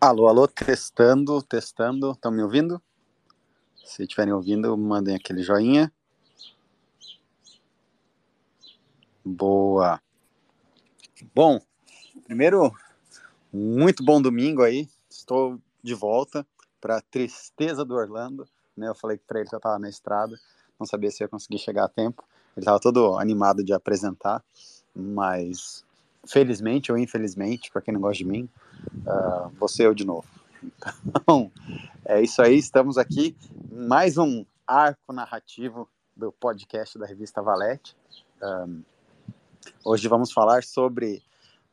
Alô, 0.00 0.28
alô, 0.28 0.46
testando, 0.46 1.42
testando. 1.42 2.12
Estão 2.12 2.30
me 2.30 2.40
ouvindo? 2.40 2.80
Se 3.84 4.04
estiverem 4.04 4.32
ouvindo, 4.32 4.78
mandem 4.78 5.16
aquele 5.16 5.42
joinha. 5.42 5.92
Boa. 9.24 10.00
Bom, 11.34 11.60
primeiro, 12.24 12.72
muito 13.52 14.04
bom 14.04 14.22
domingo 14.22 14.62
aí. 14.62 14.88
Estou 15.10 15.58
de 15.82 15.94
volta 15.94 16.46
para 16.80 17.00
tristeza 17.00 17.84
do 17.84 17.96
Orlando. 17.96 18.46
Né? 18.76 18.86
Eu 18.86 18.94
falei 18.94 19.18
para 19.18 19.40
ele 19.40 19.48
que 19.48 19.54
eu 19.56 19.58
estava 19.58 19.80
na 19.80 19.88
estrada, 19.88 20.38
não 20.78 20.86
sabia 20.86 21.10
se 21.10 21.24
ia 21.24 21.28
conseguir 21.28 21.58
chegar 21.58 21.86
a 21.86 21.88
tempo. 21.88 22.22
Ele 22.56 22.62
estava 22.62 22.78
todo 22.78 23.18
animado 23.18 23.64
de 23.64 23.72
apresentar, 23.72 24.44
mas 24.94 25.84
felizmente 26.24 26.92
ou 26.92 26.98
infelizmente, 26.98 27.68
para 27.72 27.82
quem 27.82 27.92
não 27.92 28.00
gosta 28.00 28.18
de 28.18 28.30
mim, 28.30 28.48
uh, 29.06 29.48
você 29.58 29.86
eu 29.86 29.94
de 29.94 30.04
novo. 30.04 30.26
Então, 31.06 31.52
é 32.04 32.20
isso 32.20 32.42
aí, 32.42 32.56
estamos 32.56 32.98
aqui, 32.98 33.36
mais 33.70 34.18
um 34.18 34.44
arco 34.66 35.12
narrativo 35.12 35.88
do 36.16 36.32
podcast 36.32 36.98
da 36.98 37.06
revista 37.06 37.40
Valete. 37.40 37.96
Um, 38.42 38.82
hoje 39.84 40.08
vamos 40.08 40.32
falar 40.32 40.64
sobre 40.64 41.22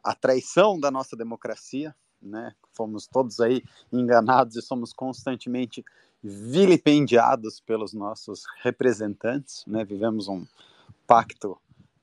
a 0.04 0.14
traição 0.14 0.80
da 0.80 0.92
nossa 0.92 1.16
democracia, 1.16 1.96
né? 2.22 2.54
Fomos 2.74 3.08
todos 3.08 3.40
aí 3.40 3.64
enganados 3.92 4.56
e 4.56 4.62
somos 4.62 4.94
constantemente 4.94 5.84
vilipendiados 6.24 7.60
pelos 7.60 7.94
nossos 7.94 8.44
representantes, 8.62 9.64
né? 9.66 9.84
Vivemos 9.84 10.28
um 10.28 10.46
pacto 11.08 11.58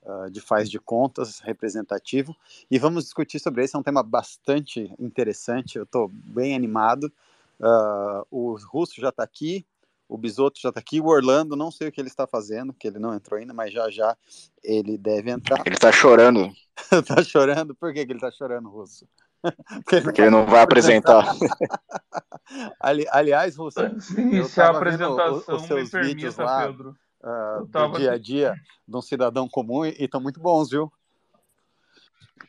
uh, 0.05 0.29
de 0.29 0.41
faz 0.41 0.69
de 0.69 0.79
contas 0.79 1.39
representativo 1.39 2.35
e 2.69 2.77
vamos 2.77 3.05
discutir 3.05 3.39
sobre 3.39 3.63
isso. 3.63 3.75
É 3.75 3.79
um 3.79 3.83
tema 3.83 4.03
bastante 4.03 4.93
interessante. 4.99 5.77
Eu 5.77 5.83
estou 5.83 6.09
bem 6.09 6.55
animado. 6.55 7.11
Uh, 7.59 8.25
o 8.29 8.57
Russo 8.67 8.99
já 8.99 9.09
está 9.09 9.23
aqui, 9.23 9.65
o 10.07 10.17
Bisoto 10.17 10.59
já 10.59 10.69
está 10.69 10.79
aqui, 10.79 10.99
o 10.99 11.07
Orlando, 11.07 11.55
não 11.55 11.71
sei 11.71 11.87
o 11.87 11.91
que 11.91 12.01
ele 12.01 12.09
está 12.09 12.27
fazendo, 12.27 12.73
que 12.73 12.87
ele 12.87 12.99
não 12.99 13.13
entrou 13.13 13.39
ainda, 13.39 13.53
mas 13.53 13.71
já 13.71 13.89
já 13.89 14.17
ele 14.63 14.97
deve 14.97 15.31
entrar. 15.31 15.61
Ele 15.65 15.75
está 15.75 15.91
chorando. 15.91 16.51
Está 16.91 17.21
chorando? 17.23 17.73
Por 17.75 17.93
que, 17.93 18.05
que 18.05 18.11
ele 18.11 18.17
está 18.17 18.31
chorando, 18.31 18.69
Russo? 18.69 19.07
Porque 19.41 19.95
ele, 19.95 20.03
Porque 20.03 20.21
ele 20.21 20.29
não 20.29 20.45
vai 20.45 20.61
apresentar. 20.61 21.25
Ali, 22.79 23.05
aliás, 23.11 23.55
Russo, 23.55 23.79
iniciar 24.17 24.67
a 24.67 24.77
apresentação, 24.77 25.55
os 25.55 25.63
seus 25.63 25.91
me 25.91 26.01
vídeos 26.01 26.35
permita, 26.35 26.43
lá, 26.43 26.67
Pedro 26.67 26.95
uh, 27.23 27.65
do 27.65 27.97
dia 27.97 28.11
a 28.11 28.17
dia 28.17 28.55
de 28.87 28.97
um 28.97 29.01
cidadão 29.01 29.47
comum 29.47 29.85
e 29.85 29.95
estão 29.99 30.21
muito 30.21 30.39
bons, 30.39 30.69
viu? 30.69 30.91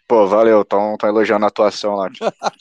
Pô, 0.06 0.26
valeu, 0.26 0.62
estão 0.62 0.96
elogiando 1.04 1.44
a 1.44 1.48
atuação 1.48 1.94
lá, 1.94 2.10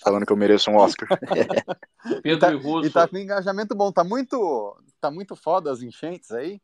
falando 0.02 0.26
que 0.26 0.32
eu 0.32 0.38
mereço 0.38 0.72
um 0.72 0.78
Oscar. 0.78 1.10
Pedro 2.22 2.38
e, 2.38 2.40
tá, 2.40 2.52
e, 2.52 2.56
Russo. 2.56 2.88
e 2.88 2.92
tá 2.92 3.08
com 3.08 3.18
engajamento 3.18 3.76
bom, 3.76 3.92
tá 3.92 4.04
muito, 4.04 4.78
tá 5.02 5.12
muito 5.12 5.36
foda 5.36 5.72
as 5.72 5.82
enchentes 5.82 6.32
aí? 6.32 6.62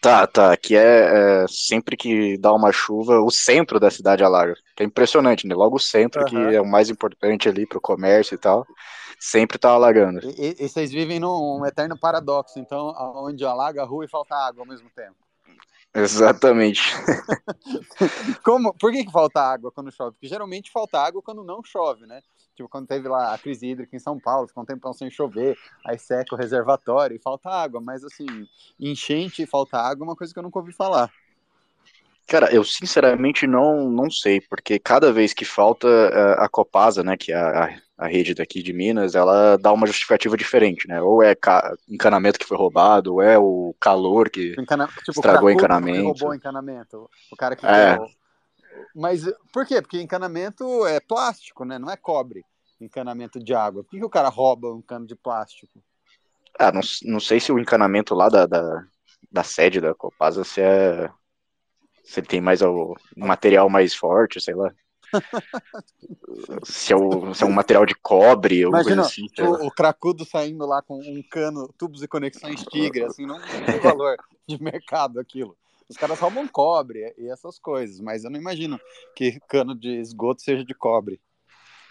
Tá, 0.00 0.26
tá, 0.26 0.52
aqui 0.52 0.74
é, 0.74 1.42
é, 1.42 1.46
sempre 1.48 1.96
que 1.96 2.38
dá 2.38 2.52
uma 2.52 2.72
chuva, 2.72 3.20
o 3.20 3.30
centro 3.30 3.78
da 3.78 3.90
cidade 3.90 4.24
alaga, 4.24 4.54
que 4.74 4.82
é 4.82 4.86
impressionante, 4.86 5.46
né? 5.46 5.54
Logo 5.54 5.76
o 5.76 5.80
centro, 5.80 6.22
uhum. 6.22 6.26
que 6.26 6.36
é 6.36 6.60
o 6.60 6.66
mais 6.66 6.88
importante 6.88 7.48
ali 7.48 7.66
pro 7.66 7.80
comércio 7.80 8.34
e 8.34 8.38
tal, 8.38 8.66
sempre 9.22 9.56
tá 9.56 9.70
alagando. 9.70 10.18
E, 10.36 10.56
e, 10.58 10.68
vocês 10.68 10.90
vivem 10.90 11.20
num 11.20 11.64
eterno 11.64 11.96
paradoxo, 11.96 12.58
então, 12.58 12.92
onde 13.14 13.44
alaga 13.44 13.80
a 13.80 13.84
rua 13.84 14.04
e 14.04 14.08
falta 14.08 14.34
água 14.34 14.62
ao 14.62 14.66
mesmo 14.66 14.90
tempo. 14.90 15.14
Exatamente. 15.94 16.82
Como, 18.42 18.74
por 18.74 18.90
que, 18.90 19.04
que 19.04 19.12
falta 19.12 19.40
água 19.40 19.70
quando 19.70 19.92
chove? 19.92 20.12
Porque 20.12 20.26
geralmente 20.26 20.72
falta 20.72 20.98
água 20.98 21.22
quando 21.22 21.44
não 21.44 21.62
chove, 21.62 22.04
né? 22.04 22.20
Tipo, 22.56 22.68
quando 22.68 22.88
teve 22.88 23.08
lá 23.08 23.32
a 23.32 23.38
crise 23.38 23.68
hídrica 23.68 23.94
em 23.94 24.00
São 24.00 24.18
Paulo, 24.18 24.48
ficou 24.48 24.64
um 24.64 24.66
tempão 24.66 24.92
sem 24.92 25.08
chover, 25.08 25.56
aí 25.86 25.98
seca 25.98 26.34
o 26.34 26.38
reservatório 26.38 27.14
e 27.14 27.22
falta 27.22 27.48
água. 27.48 27.80
Mas, 27.80 28.02
assim, 28.02 28.26
enchente 28.80 29.42
e 29.42 29.46
falta 29.46 29.78
água 29.78 30.04
é 30.04 30.08
uma 30.08 30.16
coisa 30.16 30.32
que 30.32 30.38
eu 30.38 30.42
nunca 30.42 30.58
ouvi 30.58 30.72
falar. 30.72 31.08
Cara, 32.26 32.52
eu 32.52 32.64
sinceramente 32.64 33.46
não, 33.46 33.88
não 33.88 34.10
sei, 34.10 34.40
porque 34.40 34.78
cada 34.78 35.12
vez 35.12 35.34
que 35.34 35.44
falta 35.44 35.86
eh, 35.86 36.36
a 36.38 36.48
Copasa, 36.48 37.02
né, 37.02 37.16
que 37.16 37.32
é 37.32 37.36
a, 37.36 37.78
a 38.02 38.08
rede 38.08 38.34
daqui 38.34 38.62
de 38.62 38.72
Minas, 38.72 39.14
ela 39.14 39.56
dá 39.56 39.72
uma 39.72 39.86
justificativa 39.86 40.36
diferente, 40.36 40.88
né? 40.88 41.00
Ou 41.00 41.22
é 41.22 41.36
encanamento 41.88 42.38
que 42.38 42.44
foi 42.44 42.56
roubado, 42.56 43.14
ou 43.14 43.22
é 43.22 43.38
o 43.38 43.74
calor 43.78 44.28
que 44.28 44.56
Encana... 44.58 44.88
tipo, 44.88 45.12
estragou 45.12 45.48
o 45.48 45.52
encanamento. 45.52 45.98
Que 45.98 46.04
roubou 46.04 46.30
o 46.30 46.34
encanamento. 46.34 47.10
O 47.30 47.36
cara 47.36 47.54
que 47.54 47.64
é. 47.64 47.96
Mas 48.92 49.22
por 49.52 49.64
quê? 49.64 49.80
Porque 49.80 50.02
encanamento 50.02 50.84
é 50.84 50.98
plástico, 50.98 51.64
né? 51.64 51.78
Não 51.78 51.88
é 51.88 51.96
cobre. 51.96 52.44
Encanamento 52.80 53.38
de 53.38 53.54
água. 53.54 53.84
Por 53.84 53.90
que, 53.90 53.98
que 53.98 54.04
o 54.04 54.10
cara 54.10 54.28
rouba 54.28 54.74
um 54.74 54.82
cano 54.82 55.06
de 55.06 55.14
plástico? 55.14 55.80
Ah, 56.58 56.72
não, 56.72 56.80
não 57.04 57.20
sei 57.20 57.38
se 57.38 57.52
o 57.52 57.58
encanamento 57.58 58.16
lá 58.16 58.28
da, 58.28 58.46
da, 58.46 58.84
da 59.30 59.44
sede 59.44 59.80
da 59.80 59.94
Copasa 59.94 60.42
se 60.42 60.60
é. 60.60 61.08
Se 62.04 62.18
ele 62.18 62.26
tem 62.26 62.40
mais 62.40 62.62
o 62.62 62.96
material 63.16 63.70
mais 63.70 63.94
forte, 63.94 64.40
sei 64.40 64.54
lá 64.54 64.72
se, 66.64 66.92
é 66.92 66.96
o, 66.96 67.34
se 67.34 67.42
é 67.42 67.46
um 67.46 67.52
material 67.52 67.86
de 67.86 67.94
cobre 67.94 68.64
ou 68.64 68.70
Imagina, 68.70 69.02
coisa 69.02 69.08
assim. 69.08 69.26
O, 69.40 69.66
o, 69.66 69.70
cracudo 69.70 70.24
saindo 70.24 70.66
lá 70.66 70.82
com 70.82 70.98
um 70.98 71.22
cano, 71.30 71.68
tubos 71.78 72.02
e 72.02 72.08
conexões 72.08 72.62
tigre, 72.64 73.04
assim, 73.04 73.26
não 73.26 73.40
tem 73.40 73.78
valor 73.80 74.16
de 74.48 74.62
mercado 74.62 75.20
aquilo. 75.20 75.56
Os 75.88 75.96
caras 75.96 76.18
roubam 76.18 76.48
cobre 76.48 77.14
e 77.18 77.28
essas 77.28 77.58
coisas, 77.58 78.00
mas 78.00 78.24
eu 78.24 78.30
não 78.30 78.40
imagino 78.40 78.80
que 79.14 79.38
cano 79.48 79.74
de 79.74 80.00
esgoto 80.00 80.42
seja 80.42 80.64
de 80.64 80.74
cobre. 80.74 81.20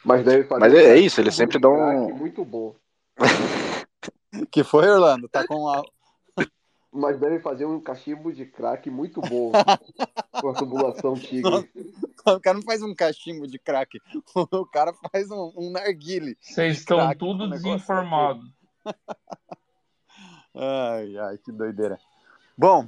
Mas, 0.04 0.26
deve 0.26 0.46
fazer 0.46 0.60
mas 0.60 0.74
é, 0.74 0.98
é 0.98 0.98
isso, 0.98 1.22
eles 1.22 1.36
sempre 1.36 1.60
dão 1.60 1.74
um... 1.74 2.16
Muito 2.16 2.44
bom. 2.44 2.76
que 4.52 4.64
foi, 4.64 4.90
Orlando? 4.90 5.28
Tá 5.28 5.46
com 5.46 5.68
a, 5.68 5.82
mas 6.92 7.18
deve 7.18 7.40
fazer 7.40 7.66
um 7.66 7.80
cachimbo 7.80 8.34
de 8.34 8.46
crack 8.46 8.90
muito 8.90 9.22
bom 9.22 9.52
com 10.42 10.50
a 10.50 10.54
tubulação 10.54 11.14
tigre. 11.14 11.70
O 12.26 12.40
cara 12.40 12.58
não 12.58 12.64
faz 12.64 12.84
um 12.84 12.94
cachimbo 12.94 13.48
de 13.48 13.58
crack, 13.58 14.00
o 14.36 14.66
cara 14.66 14.94
faz 15.12 15.32
um, 15.32 15.54
um 15.56 15.72
narguile. 15.72 16.38
Vocês 16.42 16.80
estão 16.80 17.14
tudo 17.16 17.50
desinformados. 17.50 18.46
ai, 20.54 21.18
ai, 21.18 21.38
que 21.38 21.52
doideira. 21.52 21.98
Bom, 22.58 22.84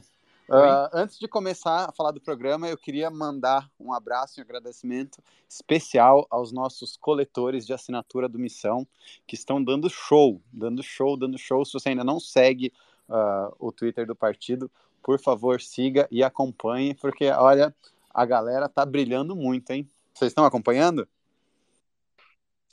uh, 0.50 0.90
antes 0.92 1.18
de 1.18 1.28
começar 1.28 1.90
a 1.90 1.92
falar 1.94 2.12
do 2.12 2.22
programa, 2.22 2.68
eu 2.68 2.78
queria 2.78 3.10
mandar 3.10 3.72
um 3.80 3.94
abraço 3.94 4.40
e 4.40 4.42
um 4.42 4.44
agradecimento 4.44 5.24
especial 5.50 6.28
aos 6.30 6.52
nossos 6.52 6.98
coletores 6.98 7.66
de 7.66 7.74
assinatura 7.74 8.28
do 8.28 8.38
Missão, 8.38 8.86
que 9.26 9.36
estão 9.36 9.64
dando 9.64 9.90
show, 9.90 10.42
dando 10.52 10.84
show, 10.84 11.18
dando 11.18 11.38
show. 11.38 11.64
Se 11.64 11.74
você 11.74 11.90
ainda 11.90 12.04
não 12.04 12.20
segue 12.20 12.72
uh, 13.10 13.54
o 13.60 13.72
Twitter 13.72 14.06
do 14.06 14.16
partido, 14.16 14.70
por 15.02 15.20
favor, 15.20 15.62
siga 15.62 16.08
e 16.10 16.24
acompanhe, 16.24 16.96
porque 16.96 17.30
olha, 17.30 17.76
a 18.14 18.26
galera 18.26 18.70
tá 18.70 18.86
brilhando 18.86 19.36
muito, 19.36 19.72
hein? 19.72 19.90
Vocês 20.14 20.32
estão 20.32 20.46
acompanhando? 20.46 21.08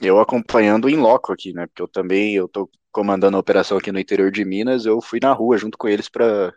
Eu 0.01 0.19
acompanhando 0.19 0.89
em 0.89 0.97
loco 0.97 1.33
aqui, 1.33 1.53
né? 1.53 1.67
Porque 1.67 1.83
eu 1.83 1.89
também 1.89 2.35
eu 2.35 2.49
tô 2.49 2.71
comandando 2.93 3.37
a 3.37 3.41
operação 3.41 3.79
aqui 3.79 3.93
no 3.93 3.99
interior 3.99 4.31
de 4.31 4.45
Minas, 4.45 4.85
eu 4.85 5.01
fui 5.01 5.21
na 5.23 5.33
rua 5.33 5.57
junto 5.57 5.79
com 5.79 5.89
eles 5.89 6.09
para 6.09 6.53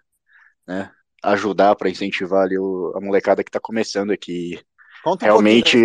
né, 0.66 0.92
ajudar, 1.24 1.76
para 1.76 1.90
incentivar 1.90 2.44
ali 2.44 2.58
o, 2.58 2.92
a 2.96 3.02
molecada 3.02 3.44
que 3.44 3.52
tá 3.52 3.60
começando 3.60 4.12
aqui. 4.12 4.60
Conta 5.04 5.26
um 5.26 5.28
Realmente 5.28 5.78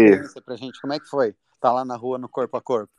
pra 0.44 0.56
gente, 0.56 0.81
como 0.81 0.93
é 0.93 1.00
que 1.00 1.09
foi? 1.09 1.34
Tá 1.60 1.72
lá 1.72 1.84
na 1.84 1.97
rua 1.97 2.19
no 2.19 2.28
corpo 2.28 2.56
a 2.56 2.62
corpo. 2.62 2.93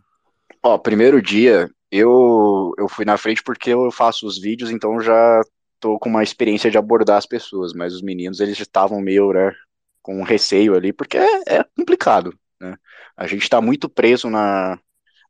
Ó, 0.62 0.78
primeiro 0.78 1.22
dia, 1.22 1.70
eu, 1.92 2.74
eu 2.78 2.88
fui 2.88 3.06
na 3.06 3.18
frente 3.18 3.44
porque 3.44 3.72
eu 3.72 3.92
faço 3.92 4.28
os 4.28 4.40
vídeos, 4.40 4.72
então 4.72 5.00
já 5.02 5.42
tô 5.80 5.98
com 6.00 6.10
uma 6.10 6.24
experiência 6.24 6.70
de 6.70 6.78
abordar 6.78 7.18
as 7.18 7.26
pessoas, 7.26 7.74
mas 7.74 7.94
os 7.94 8.02
meninos, 8.02 8.40
eles 8.40 8.60
estavam 8.60 9.02
meio, 9.02 9.32
né, 9.34 9.54
com 10.02 10.24
receio 10.24 10.76
ali, 10.76 10.94
porque 10.94 11.18
é, 11.18 11.60
é 11.60 11.64
complicado, 11.76 12.38
né? 12.60 12.76
A 13.18 13.28
gente 13.28 13.44
está 13.44 13.62
muito 13.62 13.90
preso 13.90 14.30
na, 14.30 14.80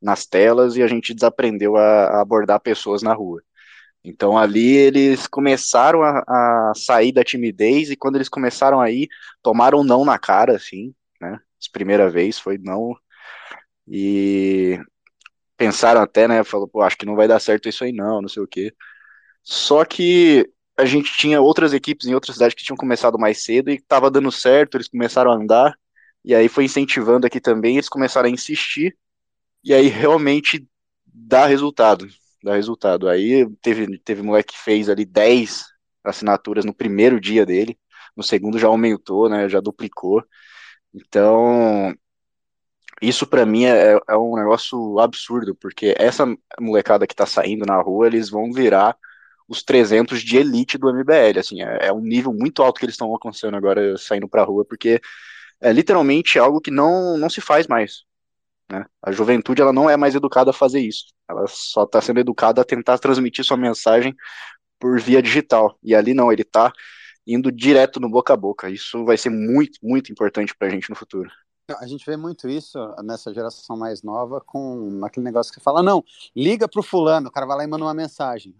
nas 0.02 0.26
telas 0.26 0.76
e 0.76 0.84
a 0.84 0.88
gente 0.88 1.14
desaprendeu 1.14 1.76
a, 1.78 2.06
a, 2.06 2.22
abordar 2.22 2.60
pessoas 2.62 3.02
na 3.02 3.14
rua. 3.14 3.42
Então 4.04 4.38
ali 4.38 4.76
eles 4.76 5.28
começaram 5.28 6.04
a, 6.04 6.24
a 6.28 6.74
sair 6.76 7.12
da 7.12 7.24
timidez 7.24 7.90
e 7.92 7.98
quando 7.98 8.16
eles 8.16 8.30
começaram 8.30 8.80
a 8.80 8.90
ir, 8.92 9.10
tomaram 9.44 9.84
não 9.84 10.06
na 10.06 10.18
cara, 10.20 10.56
assim, 10.56 10.94
né? 11.22 11.40
Primeira 11.72 12.10
vez 12.10 12.40
foi 12.40 12.58
não. 12.58 12.96
E 13.88 14.80
pensaram 15.60 16.02
até, 16.02 16.26
né? 16.26 16.42
Falou, 16.46 16.68
pô, 16.70 16.82
acho 16.82 16.98
que 16.98 17.06
não 17.06 17.18
vai 17.18 17.28
dar 17.28 17.40
certo 17.42 17.68
isso 17.68 17.84
aí 17.84 17.92
não, 17.92 18.22
não 18.22 18.30
sei 18.30 18.42
o 18.42 18.48
quê. 18.48 18.74
Só 19.44 19.84
que 19.84 20.50
a 20.78 20.86
gente 20.86 21.12
tinha 21.18 21.42
outras 21.42 21.74
equipes 21.74 22.08
em 22.08 22.14
outras 22.16 22.38
cidades 22.38 22.56
que 22.56 22.64
tinham 22.64 22.78
começado 22.78 23.20
mais 23.20 23.44
cedo 23.44 23.70
e 23.70 23.76
estava 23.76 24.10
dando 24.10 24.32
certo, 24.32 24.78
eles 24.78 24.88
começaram 24.88 25.32
a 25.32 25.36
andar, 25.36 25.78
e 26.24 26.34
aí 26.34 26.48
foi 26.48 26.64
incentivando 26.64 27.28
aqui 27.28 27.42
também, 27.42 27.76
eles 27.76 27.90
começaram 27.90 28.30
a 28.30 28.32
insistir, 28.32 28.98
e 29.64 29.74
aí 29.74 29.88
realmente 29.88 30.66
dá 31.06 31.46
resultado, 31.46 32.08
dá 32.42 32.56
resultado. 32.56 33.10
Aí 33.10 33.46
teve, 33.62 34.00
teve 34.00 34.22
moleque 34.22 34.54
que 34.54 34.60
fez 34.60 34.88
ali 34.90 35.06
10 35.06 35.66
assinaturas 36.04 36.64
no 36.64 36.74
primeiro 36.74 37.20
dia 37.20 37.46
dele, 37.46 37.78
no 38.16 38.24
segundo 38.24 38.58
já 38.58 38.68
aumentou, 38.68 39.30
né, 39.30 39.50
já 39.50 39.60
duplicou. 39.60 40.24
Então, 40.94 41.94
isso 43.01 43.25
para 43.25 43.46
mim 43.46 43.66
é, 43.66 44.00
é, 44.07 44.18
um 44.18 44.36
negócio 44.36 45.00
absurdo, 45.00 45.56
porque 45.56 45.96
essa 45.98 46.25
molecada 46.60 47.07
que 47.07 47.16
tá 47.16 47.25
saindo 47.25 47.66
na 47.66 47.81
rua, 47.81 48.07
eles 48.07 48.30
vão 48.30 48.51
virar 48.51 48.98
os 49.48 49.63
300 49.63 50.22
de 50.22 50.38
elite 50.38 50.78
do 50.78 50.90
MBL, 50.90 51.40
assim, 51.40 51.62
é, 51.62 51.88
é 51.88 51.94
um 51.94 52.01
nível 52.01 52.34
muito 52.34 52.62
alto 52.62 52.80
que 52.80 52.86
eles 52.86 52.94
estão 52.94 53.10
alcançando 53.10 53.57
agora 53.57 53.98
saindo 53.98 54.28
pra 54.28 54.44
rua, 54.44 54.66
porque 54.66 55.01
é 55.62 55.74
literalmente 55.74 56.38
algo 56.40 56.62
que 56.62 56.72
não, 56.72 57.18
não 57.18 57.30
se 57.30 57.42
faz 57.42 57.68
mais, 57.68 58.04
né? 58.72 58.86
A 59.02 59.12
juventude, 59.12 59.62
ela 59.62 59.74
não 59.74 59.90
é 59.90 59.98
mais 59.98 60.16
educada 60.16 60.52
a 60.52 60.54
fazer 60.54 60.81
isso, 60.81 61.06
ela 61.30 61.45
só 61.48 61.86
tá 61.86 62.02
sendo 62.02 62.19
educada 62.19 62.62
a 62.62 62.66
tentar 62.66 62.98
transmitir 63.00 63.45
sua 63.45 63.57
mensagem 63.57 64.16
por 64.80 65.00
via 65.00 65.22
digital, 65.22 65.78
e 65.84 65.95
ali 65.95 66.13
não, 66.13 66.31
ele 66.31 66.44
tá 66.44 66.72
indo 67.25 67.52
direto 67.52 68.00
no 68.00 68.10
boca 68.10 68.34
a 68.34 68.38
boca, 68.38 68.69
isso 68.69 69.06
vai 69.06 69.18
ser 69.18 69.30
muito, 69.30 69.80
muito 69.84 70.12
importante 70.12 70.56
pra 70.57 70.69
gente 70.69 70.90
no 70.90 70.95
futuro. 70.95 71.30
A 71.77 71.86
gente 71.86 72.06
vê 72.06 72.18
muito 72.18 72.50
isso 72.50 72.77
nessa 73.04 73.33
geração 73.33 73.77
mais 73.77 74.01
nova 74.01 74.42
com 74.42 75.01
aquele 75.04 75.24
negócio 75.24 75.51
que 75.51 75.60
você 75.60 75.63
fala, 75.63 75.83
não, 75.83 76.04
liga 76.36 76.68
pro 76.68 76.81
fulano, 76.81 77.27
o 77.27 77.31
cara 77.31 77.45
vai 77.45 77.57
lá 77.57 77.63
e 77.63 77.68
manda 77.68 77.83
uma 77.86 77.94
mensagem. 77.94 78.56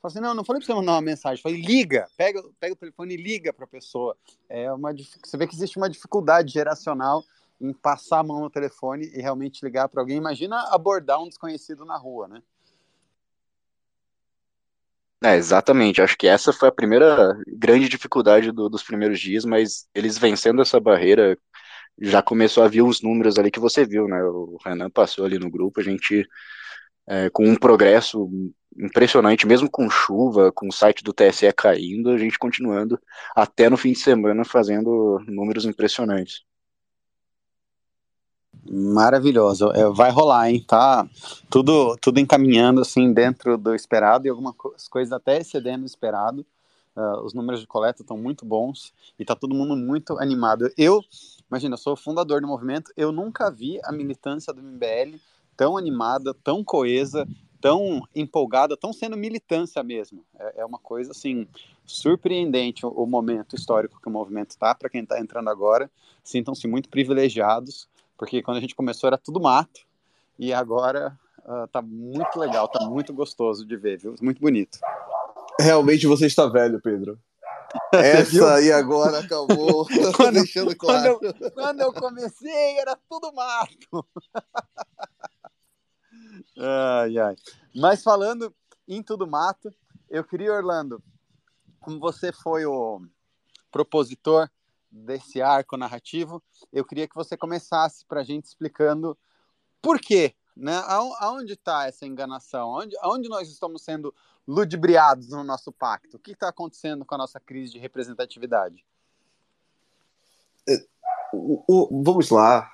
Fala 0.00 0.12
assim, 0.12 0.20
não, 0.20 0.34
não 0.34 0.44
falei 0.44 0.60
pra 0.60 0.66
você 0.66 0.74
mandar 0.74 0.92
uma 0.92 1.00
mensagem, 1.00 1.42
falei, 1.42 1.60
liga, 1.60 2.08
pega, 2.16 2.42
pega 2.58 2.74
o 2.74 2.76
telefone 2.76 3.14
e 3.14 3.16
liga 3.16 3.52
pra 3.52 3.66
pessoa. 3.66 4.16
É 4.48 4.72
uma, 4.72 4.92
você 4.92 5.36
vê 5.36 5.46
que 5.46 5.54
existe 5.54 5.76
uma 5.76 5.88
dificuldade 5.88 6.52
geracional 6.52 7.24
em 7.60 7.72
passar 7.72 8.18
a 8.18 8.22
mão 8.24 8.40
no 8.40 8.50
telefone 8.50 9.06
e 9.14 9.20
realmente 9.20 9.64
ligar 9.64 9.88
para 9.88 10.02
alguém. 10.02 10.16
Imagina 10.16 10.60
abordar 10.70 11.22
um 11.22 11.28
desconhecido 11.28 11.84
na 11.84 11.96
rua, 11.96 12.26
né? 12.26 12.42
É, 15.24 15.36
exatamente. 15.36 16.02
Acho 16.02 16.18
que 16.18 16.26
essa 16.26 16.52
foi 16.52 16.68
a 16.68 16.72
primeira 16.72 17.40
grande 17.46 17.88
dificuldade 17.88 18.50
do, 18.50 18.68
dos 18.68 18.82
primeiros 18.82 19.20
dias, 19.20 19.44
mas 19.44 19.88
eles 19.94 20.18
vencendo 20.18 20.60
essa 20.60 20.80
barreira 20.80 21.38
já 21.98 22.22
começou 22.22 22.62
a 22.62 22.68
vir 22.68 22.82
os 22.82 23.02
números 23.02 23.38
ali 23.38 23.50
que 23.50 23.60
você 23.60 23.84
viu, 23.84 24.08
né? 24.08 24.22
O 24.22 24.58
Renan 24.64 24.90
passou 24.90 25.24
ali 25.24 25.38
no 25.38 25.50
grupo, 25.50 25.80
a 25.80 25.84
gente 25.84 26.26
é, 27.06 27.30
com 27.30 27.44
um 27.44 27.56
progresso 27.56 28.30
impressionante, 28.76 29.46
mesmo 29.46 29.70
com 29.70 29.90
chuva, 29.90 30.50
com 30.52 30.68
o 30.68 30.72
site 30.72 31.02
do 31.02 31.12
TSE 31.12 31.52
caindo, 31.52 32.10
a 32.10 32.18
gente 32.18 32.38
continuando 32.38 32.98
até 33.34 33.68
no 33.68 33.76
fim 33.76 33.92
de 33.92 33.98
semana 33.98 34.44
fazendo 34.44 35.20
números 35.26 35.64
impressionantes. 35.64 36.42
Maravilhoso, 38.70 39.72
é, 39.72 39.90
vai 39.90 40.10
rolar, 40.10 40.50
hein? 40.50 40.64
Tá 40.66 41.06
tudo, 41.50 41.96
tudo 42.00 42.20
encaminhando 42.20 42.80
assim 42.80 43.12
dentro 43.12 43.58
do 43.58 43.74
esperado 43.74 44.26
e 44.26 44.30
algumas 44.30 44.54
coisas 44.88 45.12
até 45.12 45.38
excedendo 45.38 45.82
o 45.82 45.86
esperado. 45.86 46.46
Uh, 46.94 47.24
os 47.24 47.32
números 47.32 47.60
de 47.60 47.66
coleta 47.66 48.02
estão 48.02 48.18
muito 48.18 48.44
bons 48.44 48.92
e 49.18 49.24
tá 49.24 49.34
todo 49.34 49.54
mundo 49.54 49.74
muito 49.74 50.18
animado. 50.18 50.70
Eu 50.76 51.02
Imagina, 51.52 51.74
eu 51.74 51.78
sou 51.78 51.94
fundador 51.94 52.40
do 52.40 52.46
movimento, 52.46 52.90
eu 52.96 53.12
nunca 53.12 53.50
vi 53.50 53.78
a 53.84 53.92
militância 53.92 54.54
do 54.54 54.62
MBL 54.62 55.18
tão 55.54 55.76
animada, 55.76 56.32
tão 56.32 56.64
coesa, 56.64 57.28
tão 57.60 58.00
empolgada, 58.16 58.74
tão 58.74 58.90
sendo 58.90 59.18
militância 59.18 59.82
mesmo. 59.82 60.24
É, 60.40 60.62
é 60.62 60.64
uma 60.64 60.78
coisa 60.78 61.10
assim 61.10 61.46
surpreendente 61.84 62.86
o, 62.86 62.88
o, 62.88 63.06
momento 63.06 63.54
histórico 63.54 64.00
que 64.00 64.08
o 64.08 64.10
movimento 64.10 64.52
está. 64.52 64.74
Para 64.74 64.88
quem 64.88 65.02
está 65.02 65.20
entrando 65.20 65.50
agora, 65.50 65.90
sintam-se 66.24 66.66
muito 66.66 66.88
privilegiados, 66.88 67.86
porque 68.16 68.40
quando 68.40 68.56
a 68.56 68.60
gente 68.60 68.74
começou 68.74 69.08
era 69.08 69.18
tudo 69.18 69.38
mato 69.38 69.82
e 70.38 70.54
agora 70.54 71.18
uh, 71.40 71.68
tá 71.68 71.82
muito 71.82 72.38
legal, 72.38 72.66
tá 72.66 72.82
muito 72.86 73.12
gostoso 73.12 73.66
de 73.66 73.76
ver, 73.76 73.98
viu? 73.98 74.14
Muito 74.22 74.40
bonito. 74.40 74.78
Realmente 75.60 76.06
você 76.06 76.24
está 76.24 76.46
velho, 76.46 76.80
Pedro. 76.80 77.18
Essa 77.92 78.60
e 78.62 78.72
agora 78.72 79.20
acabou 79.20 79.86
quando, 80.16 80.34
deixando 80.34 80.74
claro. 80.76 81.18
Quando 81.18 81.42
eu, 81.42 81.50
quando 81.52 81.80
eu 81.80 81.92
comecei, 81.92 82.78
era 82.78 82.96
tudo 83.08 83.32
mato. 83.32 84.06
ai, 86.58 87.18
ai. 87.18 87.36
Mas 87.74 88.02
falando 88.02 88.54
em 88.88 89.02
tudo 89.02 89.26
mato, 89.26 89.72
eu 90.08 90.24
queria, 90.24 90.52
Orlando, 90.52 91.02
como 91.80 91.98
você 91.98 92.32
foi 92.32 92.64
o 92.64 93.02
propositor 93.70 94.48
desse 94.90 95.40
arco 95.40 95.76
narrativo, 95.76 96.42
eu 96.72 96.84
queria 96.84 97.08
que 97.08 97.14
você 97.14 97.36
começasse 97.36 98.04
para 98.04 98.20
a 98.20 98.24
gente 98.24 98.44
explicando 98.44 99.16
por 99.80 99.98
quê, 99.98 100.34
né? 100.56 100.82
Aonde 101.18 101.54
está 101.54 101.86
essa 101.86 102.06
enganação? 102.06 102.74
Aonde, 102.74 102.96
aonde 103.00 103.28
nós 103.28 103.48
estamos 103.48 103.82
sendo 103.82 104.14
ludibriados 104.46 105.28
no 105.28 105.44
nosso 105.44 105.72
pacto? 105.72 106.16
O 106.16 106.20
que 106.20 106.32
está 106.32 106.48
acontecendo 106.48 107.04
com 107.04 107.14
a 107.14 107.18
nossa 107.18 107.40
crise 107.40 107.72
de 107.72 107.78
representatividade? 107.78 108.84
É, 110.68 110.76
o, 111.32 111.62
o, 111.68 112.02
vamos 112.02 112.30
lá. 112.30 112.70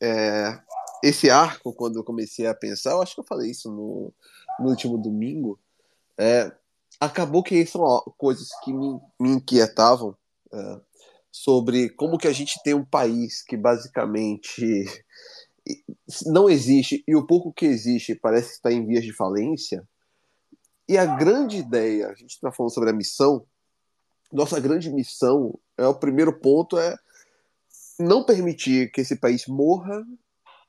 É, 0.00 0.60
esse 1.02 1.30
arco, 1.30 1.72
quando 1.72 1.96
eu 1.96 2.04
comecei 2.04 2.46
a 2.46 2.54
pensar, 2.54 2.92
eu 2.92 3.02
acho 3.02 3.14
que 3.14 3.20
eu 3.20 3.26
falei 3.26 3.50
isso 3.50 3.70
no, 3.70 4.12
no 4.58 4.68
último 4.68 4.98
domingo, 4.98 5.58
é, 6.18 6.52
acabou 7.00 7.42
que 7.42 7.64
são 7.66 7.82
coisas 8.16 8.48
que 8.62 8.72
me, 8.72 9.00
me 9.20 9.30
inquietavam 9.30 10.16
é, 10.52 10.80
sobre 11.30 11.90
como 11.90 12.18
que 12.18 12.28
a 12.28 12.32
gente 12.32 12.62
tem 12.62 12.74
um 12.74 12.84
país 12.84 13.42
que 13.42 13.56
basicamente 13.56 14.84
não 16.26 16.48
existe 16.48 17.04
e 17.06 17.14
o 17.14 17.26
pouco 17.26 17.52
que 17.52 17.66
existe 17.66 18.14
parece 18.14 18.52
estar 18.52 18.72
em 18.72 18.86
vias 18.86 19.04
de 19.04 19.12
falência 19.12 19.86
e 20.88 20.96
a 20.96 21.06
grande 21.06 21.56
ideia, 21.56 22.08
a 22.08 22.14
gente 22.14 22.30
está 22.30 22.52
falando 22.52 22.72
sobre 22.72 22.90
a 22.90 22.92
missão, 22.92 23.44
nossa 24.32 24.60
grande 24.60 24.90
missão, 24.90 25.58
é 25.76 25.86
o 25.86 25.94
primeiro 25.94 26.32
ponto 26.32 26.78
é 26.78 26.96
não 27.98 28.24
permitir 28.24 28.90
que 28.92 29.00
esse 29.00 29.16
país 29.16 29.46
morra 29.46 30.04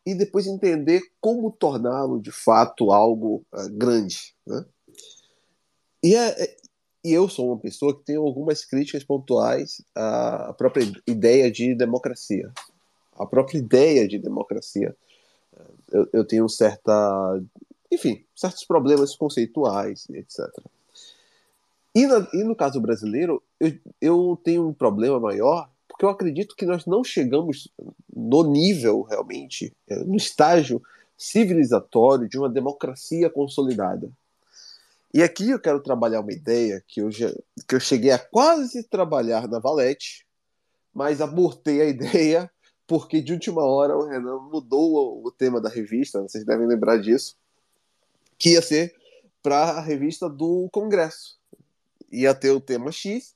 e 0.05 0.15
depois 0.15 0.47
entender 0.47 1.01
como 1.19 1.51
torná-lo 1.51 2.21
de 2.21 2.31
fato 2.31 2.91
algo 2.91 3.45
uh, 3.53 3.69
grande. 3.71 4.33
Né? 4.45 4.65
E, 6.01 6.15
é, 6.15 6.43
é, 6.43 6.57
e 7.03 7.11
eu 7.11 7.27
sou 7.27 7.47
uma 7.47 7.59
pessoa 7.59 7.97
que 7.97 8.05
tem 8.05 8.15
algumas 8.15 8.63
críticas 8.63 9.03
pontuais 9.03 9.81
à 9.93 10.53
própria 10.57 10.89
ideia 11.05 11.51
de 11.51 11.75
democracia. 11.75 12.51
A 13.13 13.25
própria 13.25 13.57
ideia 13.57 14.07
de 14.07 14.17
democracia. 14.17 14.95
Eu, 15.91 16.07
eu 16.13 16.25
tenho 16.25 16.47
certa 16.47 17.41
enfim, 17.91 18.25
certos 18.35 18.65
problemas 18.65 19.15
conceituais, 19.15 20.07
etc. 20.09 20.47
E, 21.95 22.05
na, 22.05 22.27
e 22.33 22.43
no 22.43 22.55
caso 22.55 22.79
brasileiro, 22.79 23.41
eu, 23.59 23.73
eu 23.99 24.41
tenho 24.43 24.67
um 24.67 24.73
problema 24.73 25.19
maior, 25.19 25.69
porque 25.87 26.05
eu 26.05 26.09
acredito 26.09 26.55
que 26.55 26.65
nós 26.65 26.85
não 26.85 27.03
chegamos 27.03 27.69
no 28.13 28.43
nível, 28.43 29.01
realmente, 29.01 29.73
é, 29.87 29.95
no 30.03 30.15
estágio 30.15 30.81
civilizatório 31.17 32.27
de 32.27 32.37
uma 32.37 32.49
democracia 32.49 33.29
consolidada. 33.29 34.11
E 35.13 35.23
aqui 35.23 35.49
eu 35.49 35.59
quero 35.59 35.81
trabalhar 35.81 36.19
uma 36.19 36.31
ideia 36.31 36.83
que 36.87 37.01
eu, 37.01 37.09
já, 37.09 37.33
que 37.67 37.73
eu 37.73 37.79
cheguei 37.79 38.11
a 38.11 38.19
quase 38.19 38.83
trabalhar 38.83 39.47
na 39.47 39.57
Valete, 39.57 40.27
mas 40.93 41.21
abortei 41.21 41.81
a 41.81 41.85
ideia 41.85 42.51
porque 42.85 43.21
de 43.21 43.33
última 43.33 43.63
hora 43.63 43.97
o 43.97 44.05
Renan 44.05 44.39
mudou 44.39 45.25
o 45.25 45.31
tema 45.31 45.59
da 45.59 45.69
revista, 45.69 46.21
vocês 46.21 46.45
devem 46.45 46.67
lembrar 46.67 46.97
disso 46.97 47.35
que 48.37 48.51
ia 48.51 48.61
ser 48.61 48.95
para 49.41 49.71
a 49.71 49.81
revista 49.81 50.29
do 50.29 50.69
Congresso. 50.71 51.37
Ia 52.11 52.33
ter 52.33 52.51
o 52.51 52.61
tema 52.61 52.91
X, 52.91 53.35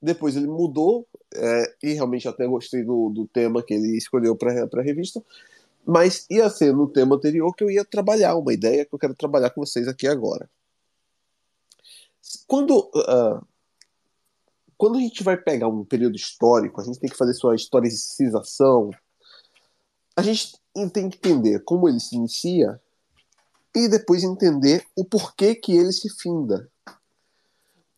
depois 0.00 0.36
ele 0.36 0.46
mudou, 0.46 1.06
é, 1.34 1.74
e 1.82 1.92
realmente 1.92 2.28
até 2.28 2.46
gostei 2.46 2.82
do, 2.82 3.08
do 3.10 3.26
tema 3.26 3.62
que 3.62 3.74
ele 3.74 3.96
escolheu 3.96 4.36
para 4.36 4.52
a 4.52 4.82
revista, 4.82 5.22
mas 5.86 6.26
ia 6.30 6.48
ser 6.50 6.74
no 6.74 6.88
tema 6.88 7.16
anterior 7.16 7.54
que 7.54 7.64
eu 7.64 7.70
ia 7.70 7.84
trabalhar, 7.84 8.36
uma 8.36 8.52
ideia 8.52 8.84
que 8.84 8.94
eu 8.94 8.98
quero 8.98 9.14
trabalhar 9.14 9.50
com 9.50 9.64
vocês 9.64 9.88
aqui 9.88 10.06
agora. 10.06 10.48
Quando, 12.46 12.78
uh, 12.78 13.44
quando 14.76 14.98
a 14.98 15.00
gente 15.00 15.22
vai 15.22 15.36
pegar 15.36 15.68
um 15.68 15.84
período 15.84 16.16
histórico, 16.16 16.80
a 16.80 16.84
gente 16.84 16.98
tem 16.98 17.10
que 17.10 17.16
fazer 17.16 17.34
sua 17.34 17.54
historicização, 17.54 18.90
a 20.16 20.22
gente 20.22 20.56
tem 20.92 21.08
que 21.08 21.16
entender 21.18 21.60
como 21.60 21.88
ele 21.88 22.00
se 22.00 22.16
inicia 22.16 22.80
e 23.74 23.88
depois 23.88 24.22
entender 24.22 24.84
o 24.96 25.04
porquê 25.04 25.54
que 25.54 25.72
ele 25.72 25.92
se 25.92 26.08
finda. 26.20 26.70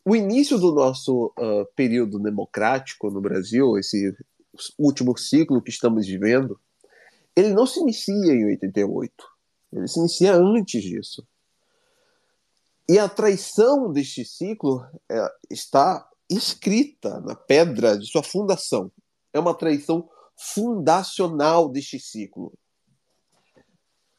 O 0.05 0.15
início 0.15 0.59
do 0.59 0.73
nosso 0.73 1.33
uh, 1.39 1.67
período 1.75 2.19
democrático 2.19 3.11
no 3.11 3.21
Brasil, 3.21 3.79
esse 3.79 4.15
último 4.79 5.17
ciclo 5.17 5.63
que 5.63 5.71
estamos 5.71 6.07
vivendo, 6.07 6.61
ele 7.35 7.53
não 7.53 7.67
se 7.67 7.81
inicia 7.81 8.33
em 8.33 8.45
88. 8.47 9.13
Ele 9.73 9.89
se 9.89 9.99
inicia 9.99 10.35
antes 10.37 10.83
disso. 10.83 11.27
E 12.89 12.99
a 12.99 13.09
traição 13.09 13.91
deste 13.91 14.25
ciclo 14.25 14.85
é, 15.11 15.27
está 15.51 16.07
escrita 16.31 17.21
na 17.21 17.35
pedra 17.35 17.99
de 17.99 18.07
sua 18.07 18.23
fundação. 18.23 18.93
É 19.33 19.41
uma 19.41 19.55
traição 19.55 20.09
fundacional 20.37 21.69
deste 21.69 21.99
ciclo. 21.99 22.53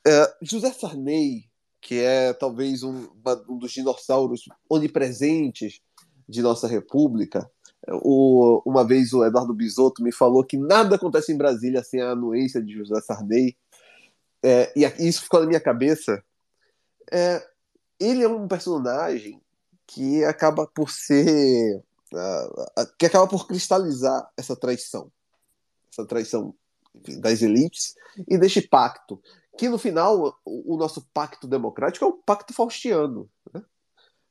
É, 0.07 0.35
José 0.41 0.71
Sarney, 0.71 1.49
que 1.81 1.99
é 1.99 2.33
talvez 2.33 2.83
um, 2.83 3.07
um, 3.49 3.57
dos 3.57 3.71
dinossauros 3.71 4.41
onipresentes 4.69 5.81
de 6.27 6.41
nossa 6.41 6.67
república, 6.67 7.49
O, 7.87 8.61
uma 8.65 8.83
vez 8.83 9.13
o 9.13 9.23
Eduardo 9.23 9.53
Bisotto 9.53 10.01
me 10.01 10.11
falou 10.11 10.43
que 10.43 10.57
nada 10.57 10.95
acontece 10.95 11.31
em 11.31 11.37
Brasília 11.37 11.83
sem 11.83 12.01
a 12.01 12.11
anuência 12.11 12.61
de 12.61 12.73
José 12.73 12.99
Sarney. 13.01 13.55
É, 14.43 14.71
e 14.75 14.83
isso 15.07 15.23
ficou 15.23 15.39
na 15.39 15.47
minha 15.47 15.59
cabeça. 15.59 16.23
É, 17.11 17.47
ele 17.99 18.23
é 18.23 18.27
um 18.27 18.47
personagem 18.47 19.41
que 19.87 20.23
acaba 20.23 20.67
por 20.67 20.89
ser. 20.89 21.83
Que 22.97 23.05
acaba 23.05 23.27
por 23.27 23.47
cristalizar 23.47 24.29
essa 24.37 24.55
traição. 24.55 25.11
Essa 25.91 26.05
traição 26.05 26.55
das 27.19 27.41
elites 27.41 27.95
e 28.27 28.37
deste 28.37 28.61
pacto. 28.61 29.21
Que 29.57 29.69
no 29.69 29.77
final, 29.77 30.37
o, 30.45 30.77
nosso 30.77 31.01
pacto 31.13 31.47
democrático 31.47 32.05
é 32.05 32.07
o 32.07 32.13
pacto 32.13 32.53
faustiano. 32.53 33.29
Né? 33.53 33.63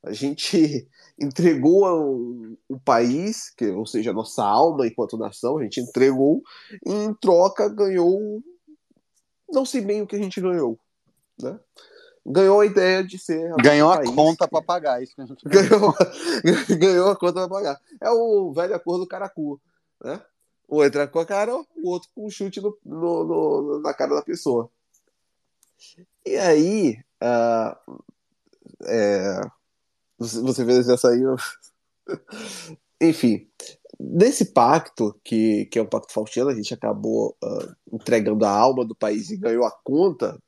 A 0.03 0.13
gente 0.13 0.87
entregou 1.19 1.85
o, 1.85 2.57
o 2.69 2.79
país, 2.79 3.49
que, 3.49 3.67
ou 3.67 3.85
seja, 3.85 4.11
a 4.11 4.13
nossa 4.13 4.43
alma 4.43 4.85
enquanto 4.85 5.17
nação, 5.17 5.57
a 5.57 5.63
gente 5.63 5.79
entregou 5.79 6.43
e 6.85 6.91
em 6.91 7.13
troca 7.13 7.67
ganhou. 7.67 8.43
Não 9.49 9.65
sei 9.65 9.81
bem 9.81 10.01
o 10.01 10.07
que 10.07 10.15
a 10.15 10.19
gente 10.19 10.39
ganhou. 10.41 10.79
Né? 11.41 11.59
ganhou 12.25 12.59
a 12.59 12.65
ideia 12.65 13.03
de 13.03 13.19
ser. 13.19 13.53
Ganhou 13.61 13.91
a 13.91 14.03
conta 14.03 14.47
para 14.47 14.61
pagar, 14.61 15.03
isso 15.03 15.15
que 15.15 15.21
a 15.21 15.25
gente 15.25 15.43
ganhou, 15.47 15.93
ganhou 16.79 17.09
a 17.11 17.15
conta 17.15 17.33
para 17.33 17.49
pagar. 17.49 17.81
É 18.01 18.09
o 18.09 18.51
velho 18.51 18.75
acordo 18.75 19.01
do 19.01 19.07
Caracu, 19.07 19.61
né? 20.03 20.19
Um 20.67 20.83
entra 20.83 21.07
com 21.07 21.19
a 21.19 21.25
cara, 21.25 21.55
o 21.55 21.67
outro 21.89 22.09
com 22.15 22.25
um 22.25 22.29
chute 22.29 22.59
no, 22.59 22.75
no, 22.83 23.23
no 23.23 23.79
na 23.81 23.93
cara 23.93 24.15
da 24.15 24.21
pessoa. 24.23 24.71
E 26.25 26.37
aí, 26.37 26.97
uh, 27.23 27.95
é, 28.85 29.41
você 30.17 30.63
vê 30.63 30.79
essa 30.79 31.09
aí. 31.09 31.21
Enfim, 33.01 33.47
nesse 33.99 34.53
pacto, 34.53 35.19
que, 35.23 35.65
que 35.65 35.77
é 35.77 35.81
um 35.81 35.87
pacto 35.87 36.13
faustiano, 36.13 36.49
a 36.49 36.55
gente 36.55 36.73
acabou 36.73 37.35
uh, 37.43 37.75
entregando 37.93 38.45
a 38.45 38.49
alma 38.49 38.85
do 38.85 38.95
país 38.95 39.29
e 39.29 39.37
ganhou 39.37 39.65
a 39.65 39.71
conta 39.83 40.39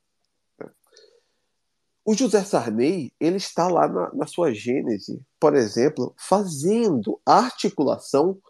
o 2.08 2.14
José 2.14 2.42
Sarney 2.42 3.12
ele 3.20 3.36
está 3.36 3.68
lá 3.68 3.86
na, 3.86 4.10
na 4.14 4.26
sua 4.26 4.50
gênese, 4.54 5.20
por 5.38 5.54
exemplo, 5.54 6.14
fazendo 6.16 7.20
articulação 7.26 8.40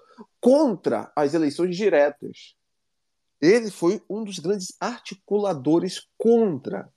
contra 0.41 1.11
as 1.17 1.35
eleições 1.35 1.77
diretas. 1.77 2.55
Ele 3.41 3.71
foi 3.71 4.03
um 4.09 4.25
dos 4.25 4.39
grandes 4.39 4.75
articuladores 4.81 6.09
contra 6.17 6.89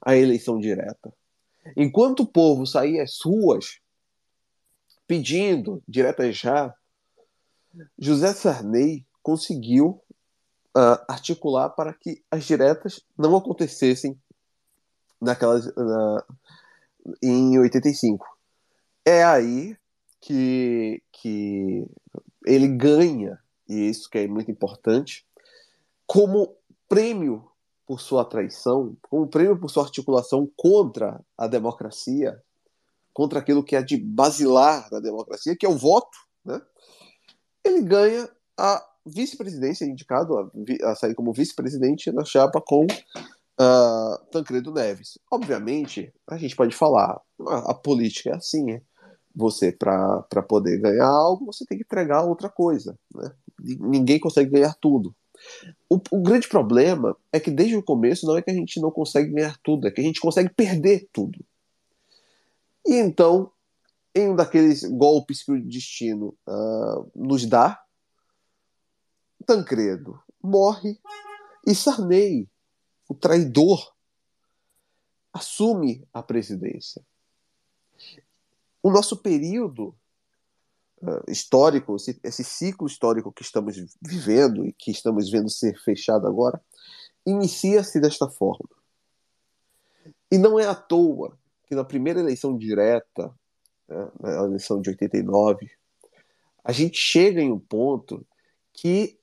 a 0.00 0.16
eleição 0.16 0.58
direta. 0.58 1.12
Enquanto 1.76 2.20
o 2.20 2.26
povo 2.26 2.66
saía 2.66 3.02
às 3.02 3.20
ruas 3.24 3.80
pedindo 5.06 5.82
direta 5.86 6.30
já, 6.32 6.74
José 7.98 8.32
Sarney 8.32 9.06
conseguiu 9.22 10.00
uh, 10.76 11.02
articular 11.08 11.70
para 11.70 11.92
que 11.92 12.22
as 12.30 12.44
diretas 12.44 13.00
não 13.16 13.36
acontecessem 13.36 14.18
naquelas, 15.20 15.66
na, 15.74 16.24
em 17.22 17.58
85. 17.58 18.26
É 19.04 19.24
aí 19.24 19.76
que, 20.20 21.02
que 21.12 21.86
ele 22.44 22.68
ganha, 22.68 23.38
e 23.68 23.88
isso 23.88 24.10
que 24.10 24.18
é 24.18 24.28
muito 24.28 24.50
importante, 24.50 25.26
como 26.06 26.56
prêmio 26.88 27.44
por 27.86 28.00
sua 28.00 28.24
traição, 28.24 28.96
como 29.02 29.28
prêmio 29.28 29.58
por 29.58 29.70
sua 29.70 29.84
articulação 29.84 30.50
contra 30.56 31.20
a 31.38 31.46
democracia, 31.46 32.40
contra 33.14 33.38
aquilo 33.38 33.64
que 33.64 33.76
é 33.76 33.82
de 33.82 33.96
basilar 33.96 34.90
da 34.90 35.00
democracia, 35.00 35.56
que 35.58 35.64
é 35.64 35.68
o 35.68 35.76
voto, 35.76 36.18
né? 36.44 36.60
ele 37.64 37.82
ganha 37.82 38.28
a 38.58 38.84
vice-presidência, 39.06 39.84
indicado 39.84 40.36
a, 40.36 40.50
a 40.90 40.94
sair 40.96 41.14
como 41.14 41.32
vice-presidente 41.32 42.10
na 42.10 42.24
chapa 42.24 42.60
com 42.60 42.84
uh, 42.84 44.26
Tancredo 44.30 44.72
Neves. 44.72 45.18
Obviamente, 45.30 46.12
a 46.26 46.36
gente 46.36 46.56
pode 46.56 46.74
falar, 46.74 47.20
a, 47.46 47.70
a 47.70 47.74
política 47.74 48.30
é 48.30 48.36
assim, 48.36 48.72
é. 48.72 48.82
você 49.34 49.72
para 49.72 50.42
poder 50.48 50.78
ganhar 50.80 51.06
algo, 51.06 51.46
você 51.46 51.64
tem 51.64 51.78
que 51.78 51.84
entregar 51.84 52.24
outra 52.24 52.48
coisa. 52.48 52.98
Né? 53.14 53.30
Ninguém 53.60 54.18
consegue 54.18 54.50
ganhar 54.50 54.74
tudo. 54.80 55.14
O, 55.88 56.00
o, 56.10 56.22
grande 56.22 56.48
problema 56.48 57.16
é 57.32 57.38
que 57.38 57.50
desde 57.50 57.76
o 57.76 57.82
começo 57.82 58.26
não 58.26 58.36
é 58.36 58.42
que 58.42 58.50
a 58.50 58.54
gente 58.54 58.80
não 58.80 58.90
consegue 58.90 59.30
ganhar 59.30 59.56
tudo, 59.62 59.86
é 59.86 59.90
que 59.90 60.00
a 60.00 60.04
gente 60.04 60.20
consegue 60.20 60.50
perder 60.50 61.08
tudo. 61.12 61.44
E 62.86 62.94
então, 62.94 63.50
em 64.14 64.30
um 64.30 64.36
daqueles 64.36 64.82
golpes 64.84 65.42
que 65.42 65.52
o 65.52 65.62
destino 65.62 66.36
uh, 66.46 67.10
nos 67.14 67.46
dá, 67.46 67.82
Tancredo 69.46 70.20
morre 70.42 70.98
e 71.66 71.74
Sarney 71.74 72.48
o 73.08 73.14
traidor, 73.14 73.94
assume 75.32 76.06
a 76.12 76.22
presidência. 76.22 77.04
O 78.82 78.90
nosso 78.90 79.16
período 79.16 79.94
uh, 81.02 81.30
histórico, 81.30 81.96
esse, 81.96 82.18
esse, 82.22 82.44
ciclo 82.44 82.86
histórico 82.86 83.32
que 83.32 83.42
estamos 83.42 83.76
vivendo 84.00 84.64
e 84.64 84.72
que 84.72 84.90
estamos 84.90 85.30
vendo 85.30 85.48
ser 85.50 85.78
fechado 85.82 86.26
agora, 86.26 86.60
inicia-se 87.24 88.00
desta 88.00 88.28
forma. 88.28 88.68
E 90.30 90.38
não 90.38 90.58
é 90.58 90.66
à 90.66 90.74
toa 90.74 91.38
que 91.66 91.74
na 91.74 91.84
primeira 91.84 92.20
eleição 92.20 92.56
direta, 92.56 93.32
né, 93.88 94.10
na 94.20 94.44
eleição 94.44 94.80
de 94.80 94.90
89, 94.90 95.70
a 96.64 96.72
gente 96.72 96.98
chega 96.98 97.40
em 97.40 97.52
um 97.52 97.58
ponto 97.58 98.26
que 98.72 99.18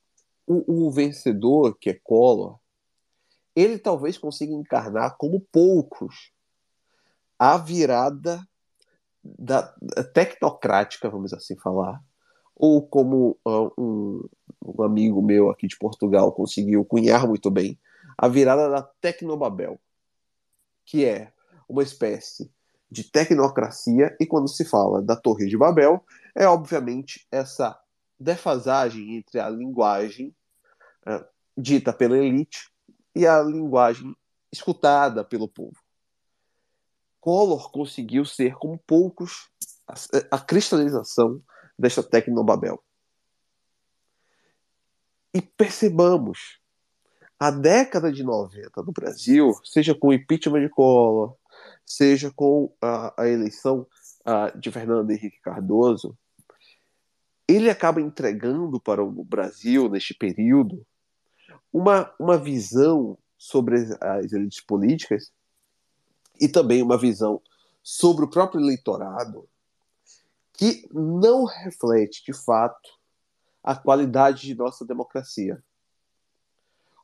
o, 0.47 0.85
o 0.85 0.91
vencedor, 0.91 1.77
que 1.77 1.89
é 1.89 1.99
Collor, 2.03 2.57
ele 3.55 3.77
talvez 3.77 4.17
consiga 4.17 4.53
encarnar 4.53 5.15
como 5.17 5.39
poucos 5.39 6.31
a 7.37 7.57
virada 7.57 8.45
da, 9.23 9.73
tecnocrática, 10.13 11.09
vamos 11.09 11.33
assim 11.33 11.55
falar, 11.55 12.01
ou 12.55 12.85
como 12.85 13.37
uh, 13.45 13.71
um, 13.77 14.29
um, 14.63 14.83
amigo 14.83 15.21
meu 15.21 15.49
aqui 15.49 15.67
de 15.67 15.77
Portugal 15.77 16.31
conseguiu 16.31 16.83
cunhar 16.85 17.27
muito 17.27 17.49
bem, 17.49 17.79
a 18.17 18.27
virada 18.27 18.69
da 18.69 18.81
Tecnobabel, 18.81 19.79
que 20.85 21.05
é 21.05 21.31
uma 21.67 21.81
espécie 21.81 22.51
de 22.91 23.03
tecnocracia, 23.03 24.15
e 24.19 24.25
quando 24.25 24.47
se 24.47 24.63
fala 24.63 25.01
da 25.01 25.15
Torre 25.15 25.47
de 25.47 25.57
Babel, 25.57 26.05
é 26.35 26.47
obviamente 26.47 27.25
essa 27.31 27.79
defasagem 28.19 29.17
entre 29.17 29.39
a 29.39 29.49
linguagem 29.49 30.35
uh, 31.07 31.25
dita 31.57 31.91
pela 31.91 32.17
elite 32.17 32.69
e 33.15 33.25
a 33.25 33.41
linguagem 33.41 34.15
escutada 34.51 35.23
pelo 35.23 35.47
povo. 35.47 35.82
Collor 37.23 37.71
conseguiu 37.71 38.25
ser, 38.25 38.53
como 38.55 38.77
poucos, 38.77 39.49
a, 39.87 39.93
a 40.35 40.39
cristalização 40.41 41.41
desta 41.79 42.03
Tecnobabel. 42.03 42.83
E 45.33 45.41
percebamos, 45.41 46.59
a 47.39 47.49
década 47.49 48.11
de 48.11 48.25
90 48.25 48.83
no 48.83 48.91
Brasil, 48.91 49.53
seja 49.63 49.95
com 49.95 50.09
o 50.09 50.13
impeachment 50.13 50.63
de 50.63 50.69
Collor, 50.69 51.37
seja 51.85 52.29
com 52.29 52.75
a, 52.81 53.13
a 53.23 53.29
eleição 53.29 53.87
a, 54.25 54.49
de 54.49 54.69
Fernando 54.69 55.09
Henrique 55.09 55.39
Cardoso, 55.39 56.17
ele 57.47 57.69
acaba 57.69 58.01
entregando 58.01 58.81
para 58.81 59.01
o 59.01 59.23
Brasil, 59.23 59.87
neste 59.87 60.13
período, 60.13 60.85
uma, 61.71 62.13
uma 62.19 62.37
visão 62.37 63.17
sobre 63.37 63.77
as 64.01 64.33
elites 64.33 64.59
políticas 64.59 65.31
e 66.39 66.47
também 66.47 66.81
uma 66.81 66.97
visão 66.97 67.41
sobre 67.81 68.25
o 68.25 68.29
próprio 68.29 68.61
eleitorado 68.61 69.47
que 70.53 70.87
não 70.93 71.45
reflete, 71.45 72.23
de 72.25 72.33
fato, 72.33 72.89
a 73.63 73.75
qualidade 73.75 74.41
de 74.41 74.55
nossa 74.55 74.85
democracia. 74.85 75.63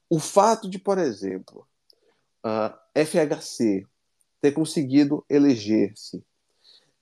O 0.10 0.20
fato 0.20 0.70
de, 0.70 0.78
por 0.78 0.98
exemplo, 0.98 1.68
a 2.44 2.78
FHC 2.96 3.86
ter 4.42 4.52
conseguido 4.52 5.26
eleger-se 5.30 6.24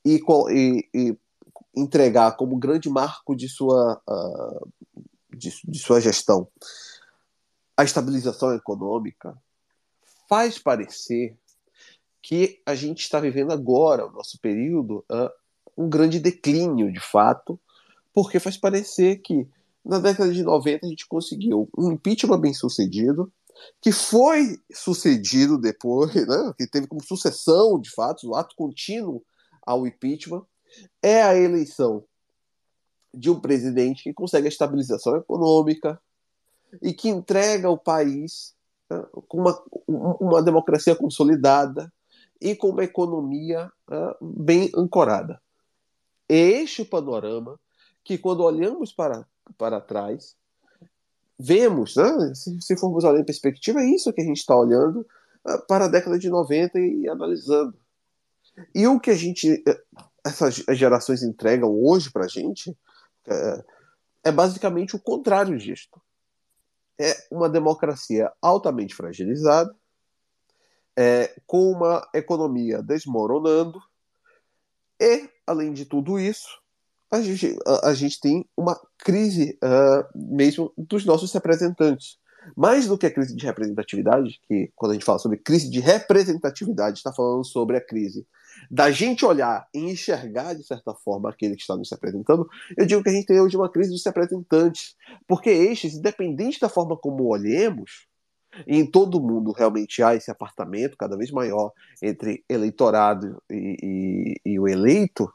e, 0.03 0.21
e, 0.49 0.89
e, 0.93 1.17
entregar 1.75 2.35
como 2.35 2.57
grande 2.57 2.89
marco 2.89 3.35
de 3.35 3.47
sua, 3.47 4.01
uh, 4.07 4.71
de, 5.29 5.53
de 5.63 5.79
sua 5.79 6.01
gestão 6.01 6.47
a 7.77 7.83
estabilização 7.83 8.55
econômica, 8.55 9.39
faz 10.27 10.57
parecer 10.57 11.37
que 12.27 12.61
a 12.65 12.75
gente 12.75 13.03
está 13.03 13.21
vivendo 13.21 13.53
agora, 13.53 14.05
o 14.05 14.11
nosso 14.11 14.37
período, 14.41 15.01
um 15.77 15.87
grande 15.87 16.19
declínio, 16.19 16.91
de 16.91 16.99
fato, 16.99 17.57
porque 18.13 18.37
faz 18.37 18.57
parecer 18.57 19.21
que 19.21 19.47
na 19.83 19.97
década 19.97 20.33
de 20.33 20.43
90 20.43 20.85
a 20.85 20.89
gente 20.89 21.07
conseguiu 21.07 21.69
um 21.77 21.93
impeachment 21.93 22.41
bem 22.41 22.53
sucedido, 22.53 23.31
que 23.81 23.93
foi 23.93 24.59
sucedido 24.73 25.57
depois, 25.57 26.13
né, 26.27 26.53
que 26.57 26.67
teve 26.67 26.85
como 26.85 27.01
sucessão, 27.01 27.79
de 27.79 27.89
fato, 27.91 28.27
o 28.27 28.35
ato 28.35 28.57
contínuo 28.57 29.23
ao 29.65 29.87
impeachment, 29.87 30.45
é 31.01 31.23
a 31.23 31.33
eleição 31.33 32.03
de 33.13 33.29
um 33.29 33.39
presidente 33.39 34.03
que 34.03 34.13
consegue 34.13 34.47
a 34.47 34.49
estabilização 34.49 35.15
econômica 35.15 35.97
e 36.81 36.91
que 36.93 37.07
entrega 37.07 37.69
o 37.69 37.77
país 37.77 38.53
com 39.29 39.37
uma, 39.37 39.63
uma 39.87 40.43
democracia 40.43 40.93
consolidada 40.93 41.89
e 42.41 42.55
com 42.55 42.69
uma 42.69 42.83
economia 42.83 43.71
uh, 43.89 44.25
bem 44.25 44.71
ancorada. 44.75 45.41
É 46.29 46.35
este 46.35 46.81
o 46.81 46.85
panorama 46.85 47.59
que, 48.03 48.17
quando 48.17 48.43
olhamos 48.43 48.91
para, 48.91 49.25
para 49.57 49.81
trás, 49.81 50.35
vemos, 51.39 51.95
né, 51.95 52.33
se, 52.33 52.61
se 52.61 52.77
formos 52.77 53.03
olhar 53.03 53.19
em 53.19 53.25
perspectiva, 53.25 53.79
é 53.79 53.85
isso 53.85 54.11
que 54.13 54.21
a 54.21 54.25
gente 54.25 54.37
está 54.37 54.55
olhando 54.55 55.05
uh, 55.45 55.65
para 55.67 55.85
a 55.85 55.89
década 55.89 56.17
de 56.17 56.29
90 56.29 56.79
e, 56.79 57.07
analisando. 57.07 57.77
E 58.73 58.87
o 58.87 58.99
que 58.99 59.11
a 59.11 59.15
gente, 59.15 59.63
eh, 59.67 59.83
essas 60.25 60.55
gerações 60.69 61.21
entregam 61.21 61.69
hoje 61.69 62.11
para 62.11 62.25
a 62.25 62.27
gente 62.27 62.75
é, 63.27 63.63
é 64.25 64.31
basicamente 64.31 64.95
o 64.95 64.99
contrário 64.99 65.57
disto. 65.57 66.01
É 66.99 67.15
uma 67.29 67.47
democracia 67.47 68.31
altamente 68.41 68.95
fragilizada, 68.95 69.75
é, 70.97 71.33
com 71.45 71.71
uma 71.71 72.07
economia 72.13 72.81
desmoronando, 72.81 73.79
e, 74.99 75.29
além 75.45 75.71
de 75.71 75.85
tudo 75.85 76.19
isso, 76.19 76.47
a 77.11 77.21
gente, 77.21 77.57
a, 77.65 77.89
a 77.89 77.93
gente 77.93 78.19
tem 78.19 78.45
uma 78.57 78.79
crise 78.97 79.57
uh, 79.63 80.03
mesmo 80.33 80.73
dos 80.75 81.05
nossos 81.05 81.31
representantes. 81.31 82.17
Mais 82.55 82.87
do 82.87 82.97
que 82.97 83.05
a 83.05 83.11
crise 83.11 83.35
de 83.35 83.45
representatividade, 83.45 84.39
que 84.47 84.71
quando 84.75 84.91
a 84.91 84.93
gente 84.95 85.05
fala 85.05 85.19
sobre 85.19 85.37
crise 85.37 85.69
de 85.69 85.79
representatividade, 85.79 86.97
está 86.97 87.13
falando 87.13 87.45
sobre 87.45 87.77
a 87.77 87.81
crise 87.81 88.25
da 88.71 88.89
gente 88.89 89.25
olhar 89.25 89.67
e 89.73 89.79
enxergar, 89.79 90.53
de 90.53 90.63
certa 90.63 90.93
forma, 90.93 91.29
aquele 91.29 91.55
que 91.55 91.61
está 91.61 91.75
nos 91.75 91.91
representando, 91.91 92.47
eu 92.75 92.85
digo 92.85 93.03
que 93.03 93.09
a 93.09 93.11
gente 93.11 93.25
tem 93.25 93.39
hoje 93.39 93.57
uma 93.57 93.69
crise 93.69 93.91
dos 93.91 94.03
representantes. 94.03 94.95
Porque 95.27 95.49
estes, 95.49 95.95
independente 95.95 96.59
da 96.59 96.69
forma 96.69 96.97
como 96.97 97.27
olhemos, 97.27 98.07
e 98.65 98.77
em 98.77 98.89
todo 98.89 99.21
mundo 99.21 99.51
realmente 99.51 100.01
há 100.01 100.15
esse 100.15 100.31
apartamento 100.31 100.97
cada 100.97 101.17
vez 101.17 101.31
maior 101.31 101.71
entre 102.01 102.43
eleitorado 102.49 103.41
e, 103.49 104.37
e, 104.45 104.51
e 104.53 104.59
o 104.59 104.67
eleito. 104.67 105.31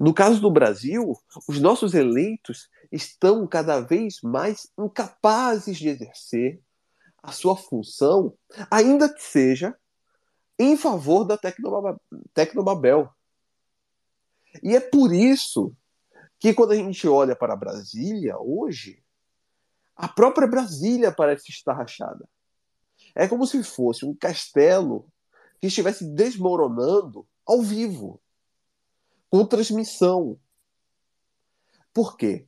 No 0.00 0.12
caso 0.12 0.40
do 0.40 0.50
Brasil, 0.50 1.16
os 1.48 1.60
nossos 1.60 1.94
eleitos 1.94 2.68
estão 2.90 3.46
cada 3.46 3.80
vez 3.80 4.20
mais 4.22 4.68
incapazes 4.78 5.76
de 5.76 5.88
exercer 5.88 6.60
a 7.22 7.32
sua 7.32 7.56
função, 7.56 8.34
ainda 8.70 9.12
que 9.12 9.22
seja 9.22 9.76
em 10.58 10.76
favor 10.76 11.24
da 11.24 11.36
Tecnobabel. 11.36 13.10
E 14.62 14.74
é 14.74 14.80
por 14.80 15.12
isso 15.12 15.74
que 16.38 16.54
quando 16.54 16.72
a 16.72 16.76
gente 16.76 17.06
olha 17.08 17.36
para 17.36 17.56
Brasília 17.56 18.36
hoje, 18.38 19.02
a 19.94 20.08
própria 20.08 20.46
Brasília 20.46 21.12
parece 21.12 21.50
estar 21.50 21.74
rachada. 21.74 22.28
É 23.16 23.26
como 23.26 23.46
se 23.46 23.64
fosse 23.64 24.04
um 24.04 24.14
castelo 24.14 25.10
que 25.58 25.68
estivesse 25.68 26.04
desmoronando 26.04 27.26
ao 27.46 27.62
vivo, 27.62 28.20
com 29.30 29.46
transmissão. 29.46 30.38
Por 31.94 32.18
quê? 32.18 32.46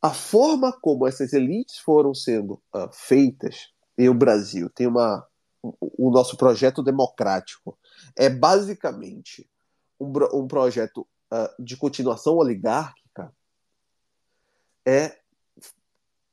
A 0.00 0.14
forma 0.14 0.72
como 0.80 1.06
essas 1.06 1.34
elites 1.34 1.78
foram 1.78 2.14
sendo 2.14 2.54
uh, 2.74 2.90
feitas, 2.92 3.74
e 3.96 4.08
o 4.08 4.14
Brasil 4.14 4.70
tem 4.70 4.86
uma 4.86 5.26
o 5.80 6.10
nosso 6.10 6.36
projeto 6.36 6.82
democrático 6.82 7.78
é 8.14 8.28
basicamente 8.28 9.48
um, 9.98 10.12
um 10.34 10.46
projeto 10.46 11.06
uh, 11.32 11.62
de 11.62 11.74
continuação 11.74 12.36
oligárquica, 12.36 13.34
é 14.84 15.18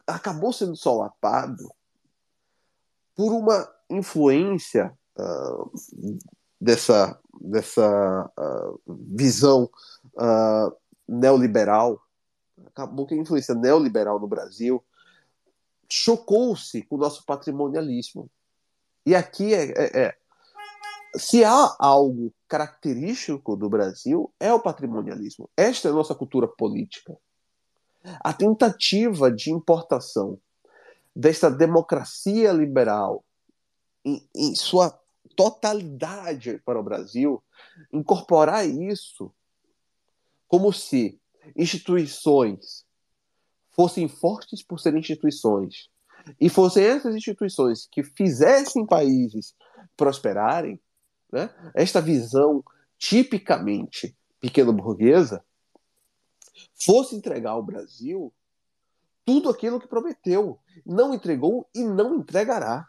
acabou 0.05 0.51
sendo 0.51 0.75
solapado 0.75 1.69
por 3.21 3.33
uma 3.33 3.71
influência 3.87 4.97
uh, 5.15 5.71
dessa, 6.59 7.19
dessa 7.39 8.31
uh, 8.35 8.81
visão 8.87 9.69
neoliberal, 11.07 12.01
acabou 12.65 13.05
que 13.05 13.13
a 13.13 13.17
influência 13.17 13.53
neoliberal 13.53 14.19
no 14.19 14.27
Brasil 14.27 14.83
chocou-se 15.87 16.81
com 16.81 16.95
o 16.95 16.97
nosso 16.97 17.23
patrimonialismo. 17.23 18.27
E 19.05 19.13
aqui 19.13 19.53
é, 19.53 19.65
é, 19.65 20.01
é, 20.01 20.17
se 21.15 21.43
há 21.43 21.75
algo 21.77 22.33
característico 22.47 23.55
do 23.55 23.69
Brasil 23.69 24.33
é 24.39 24.51
o 24.51 24.59
patrimonialismo. 24.59 25.47
Esta 25.55 25.89
é 25.89 25.91
a 25.91 25.93
nossa 25.93 26.15
cultura 26.15 26.47
política. 26.47 27.15
A 28.19 28.33
tentativa 28.33 29.31
de 29.31 29.51
importação 29.51 30.39
desta 31.15 31.49
democracia 31.49 32.51
liberal 32.51 33.23
em, 34.03 34.27
em 34.35 34.55
sua 34.55 34.89
totalidade 35.35 36.61
para 36.65 36.79
o 36.79 36.83
Brasil, 36.83 37.41
incorporar 37.91 38.67
isso 38.67 39.33
como 40.47 40.73
se 40.73 41.19
instituições 41.55 42.85
fossem 43.71 44.07
fortes 44.07 44.61
por 44.61 44.79
serem 44.79 44.99
instituições 44.99 45.89
e 46.39 46.49
fossem 46.49 46.83
essas 46.83 47.15
instituições 47.15 47.87
que 47.89 48.03
fizessem 48.03 48.85
países 48.85 49.55
prosperarem, 49.95 50.79
né, 51.31 51.49
esta 51.73 52.01
visão 52.01 52.63
tipicamente 52.97 54.15
pequeno-burguesa 54.39 55.43
fosse 56.75 57.15
entregar 57.15 57.51
ao 57.51 57.63
Brasil 57.63 58.33
tudo 59.31 59.49
aquilo 59.49 59.79
que 59.79 59.87
prometeu. 59.87 60.59
Não 60.85 61.13
entregou 61.13 61.65
e 61.73 61.85
não 61.85 62.15
entregará. 62.15 62.85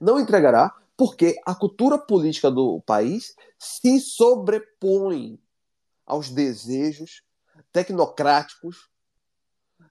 Não 0.00 0.18
entregará 0.18 0.74
porque 0.96 1.36
a 1.44 1.54
cultura 1.54 1.98
política 1.98 2.50
do 2.50 2.80
país 2.80 3.34
se 3.58 4.00
sobrepõe 4.00 5.38
aos 6.06 6.30
desejos 6.30 7.22
tecnocráticos 7.70 8.88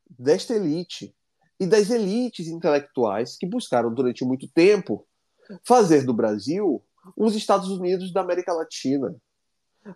desta 0.09 0.55
elite 0.55 1.15
e 1.59 1.67
das 1.67 1.91
elites 1.91 2.47
intelectuais 2.47 3.37
que 3.37 3.45
buscaram 3.45 3.93
durante 3.93 4.25
muito 4.25 4.47
tempo 4.47 5.05
fazer 5.63 6.03
do 6.03 6.13
Brasil 6.15 6.83
os 7.15 7.35
Estados 7.35 7.69
Unidos 7.69 8.11
da 8.11 8.21
América 8.21 8.53
Latina, 8.53 9.15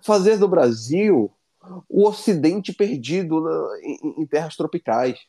fazer 0.04 0.38
do 0.38 0.48
Brasil 0.48 1.34
o 1.88 2.08
Ocidente 2.08 2.74
perdido 2.74 3.42
na, 3.42 3.80
em, 3.84 4.22
em 4.22 4.28
terras 4.28 4.56
tropicais. 4.56 5.20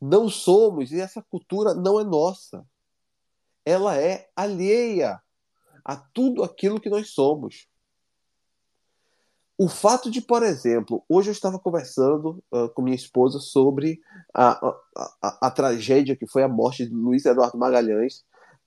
Não 0.00 0.28
somos, 0.28 0.92
e 0.92 1.00
essa 1.00 1.22
cultura 1.22 1.74
não 1.74 1.98
é 2.00 2.04
nossa. 2.04 2.66
Ela 3.64 3.96
é 3.96 4.28
alheia 4.36 5.20
a 5.84 5.96
tudo 5.96 6.42
aquilo 6.42 6.80
que 6.80 6.90
nós 6.90 7.10
somos. 7.10 7.68
O 9.56 9.68
fato 9.68 10.10
de, 10.10 10.20
por 10.20 10.42
exemplo, 10.42 11.04
hoje 11.08 11.30
eu 11.30 11.32
estava 11.32 11.60
conversando 11.60 12.42
uh, 12.50 12.68
com 12.70 12.82
minha 12.82 12.96
esposa 12.96 13.38
sobre 13.38 14.00
a, 14.34 14.50
a, 14.50 14.80
a, 15.22 15.46
a, 15.46 15.50
tragédia 15.50 16.16
que 16.16 16.26
foi 16.26 16.42
a 16.42 16.48
morte 16.48 16.86
de 16.86 16.92
Luiz 16.92 17.24
Eduardo 17.24 17.56
Magalhães 17.56 18.24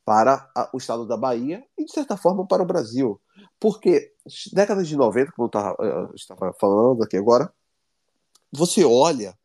para 0.08 0.50
o 0.74 0.78
estado 0.78 1.06
da 1.06 1.17
Bahia 1.17 1.62
e, 1.78 1.84
de 1.84 1.91
certa 1.91 2.15
forma, 2.15 2.48
para 2.48 2.63
o 2.63 2.65
Brasil. 2.65 3.20
Porque, 3.60 4.13
décadas 4.54 4.88
de 4.88 4.96
90, 4.96 5.34
como 5.34 5.48
eu 5.48 5.48
estava, 5.48 5.76
eu 5.84 6.15
estava 6.15 6.54
falando 6.54 7.04
aqui 7.04 7.17
agora, 7.17 7.54
você 8.50 8.86
olha 8.86 9.38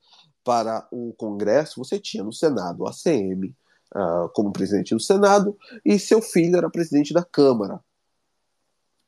para 0.44 0.86
o 0.92 1.12
Congresso, 1.14 1.82
você 1.82 1.98
tinha 1.98 2.22
no 2.22 2.32
Senado 2.32 2.86
a 2.86 2.90
ACM 2.90 3.52
uh, 3.92 4.28
como 4.34 4.52
presidente 4.52 4.94
do 4.94 5.00
Senado 5.00 5.58
e 5.84 5.98
seu 5.98 6.22
filho 6.22 6.56
era 6.56 6.70
presidente 6.70 7.12
da 7.12 7.24
Câmara 7.24 7.80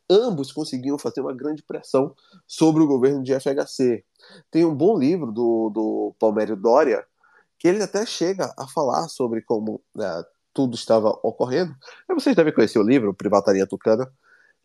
ambos 0.09 0.53
conseguiam 0.53 0.99
fazer 0.99 1.21
uma 1.21 1.33
grande 1.33 1.62
pressão 1.62 2.14
sobre 2.47 2.83
o 2.83 2.87
governo 2.87 3.23
de 3.23 3.33
FHC. 3.33 4.05
Tem 4.51 4.64
um 4.64 4.75
bom 4.75 4.99
livro 4.99 5.33
do, 5.33 5.71
do 5.71 6.14
Palmério 6.19 6.57
Dória, 6.57 7.07
que 7.59 7.69
ele 7.69 7.83
até 7.83 8.05
chega 8.05 8.53
a 8.59 8.67
falar 8.69 9.09
sobre 9.09 9.40
como 9.40 9.81
né, 9.95 10.25
tudo 10.55 10.77
estava 10.77 11.11
ocorrendo. 11.23 11.77
Vocês 12.09 12.37
devem 12.37 12.55
conhecer 12.55 12.79
o 12.79 12.83
livro, 12.83 13.12
Privataria 13.12 13.67
Tucana. 13.67 14.11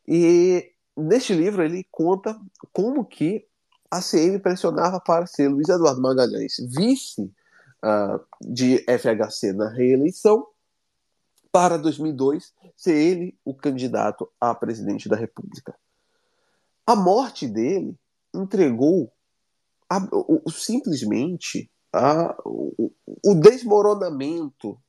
E 0.07 0.71
neste 0.95 1.33
livro 1.33 1.63
ele 1.63 1.85
conta 1.91 2.39
como 2.71 3.03
que 3.03 3.45
a 3.91 4.01
CM 4.01 4.37
pressionava 4.39 4.99
para 4.99 5.25
ser 5.25 5.49
Luiz 5.49 5.67
Eduardo 5.67 6.01
Magalhães 6.01 6.57
vice 6.59 7.23
uh, 7.83 8.19
de 8.41 8.85
FHC 8.85 9.51
na 9.51 9.69
reeleição 9.69 10.45
para 11.51 11.77
2002 11.77 12.53
ser 12.77 12.95
ele 12.95 13.37
o 13.43 13.53
candidato 13.53 14.29
a 14.39 14.53
presidente 14.53 15.09
da 15.09 15.15
República. 15.15 15.75
A 16.85 16.95
morte 16.95 17.47
dele 17.47 17.97
entregou 18.33 19.11
a, 19.89 19.97
o, 20.11 20.49
simplesmente 20.51 21.69
a, 21.91 22.35
o, 22.45 22.91
o 23.25 23.35
desmoronamento 23.35 24.79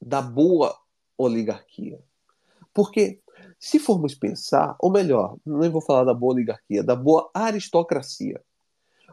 da 0.00 0.20
boa 0.20 0.76
oligarquia. 1.16 1.98
Porque 2.72 3.20
se 3.58 3.78
formos 3.78 4.14
pensar, 4.14 4.76
ou 4.78 4.90
melhor, 4.90 5.36
não 5.44 5.70
vou 5.70 5.80
falar 5.80 6.04
da 6.04 6.14
boa 6.14 6.34
oligarquia, 6.34 6.82
da 6.82 6.94
boa 6.94 7.30
aristocracia. 7.32 8.42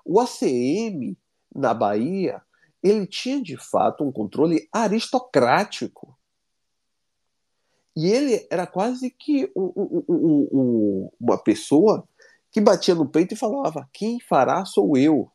o 0.05 0.19
ACM 0.19 1.17
na 1.55 1.73
Bahia 1.73 2.41
ele 2.83 3.07
tinha 3.07 3.41
de 3.41 3.55
fato 3.55 4.03
um 4.03 4.11
controle 4.11 4.67
aristocrático. 4.71 6.17
E 7.95 8.07
ele 8.07 8.45
era 8.51 8.67
quase 8.67 9.09
que 9.09 9.49
um, 9.55 9.71
um, 9.75 10.49
um, 10.51 11.09
uma 11.19 11.37
pessoa 11.37 12.07
que 12.51 12.59
batia 12.59 12.93
no 12.93 13.07
peito 13.07 13.33
e 13.33 13.37
falava: 13.37 13.87
quem 13.93 14.19
fará 14.19 14.65
sou 14.65 14.97
eu. 14.97 15.31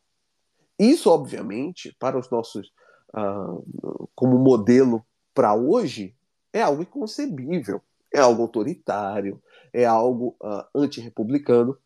Isso, 0.79 1.11
obviamente, 1.11 1.97
para 1.99 2.19
os 2.19 2.29
nossos. 2.31 2.71
Uh, 3.09 4.07
como 4.15 4.39
modelo 4.39 5.03
para 5.39 5.55
hoje, 5.55 6.17
é 6.53 6.61
algo 6.63 6.83
inconcebível, 6.83 7.81
é 8.13 8.19
algo 8.19 8.43
autoritário, 8.43 9.41
é 9.73 9.85
algo 9.85 10.37
uh, 10.43 10.65
antirrepublicano. 10.75 11.79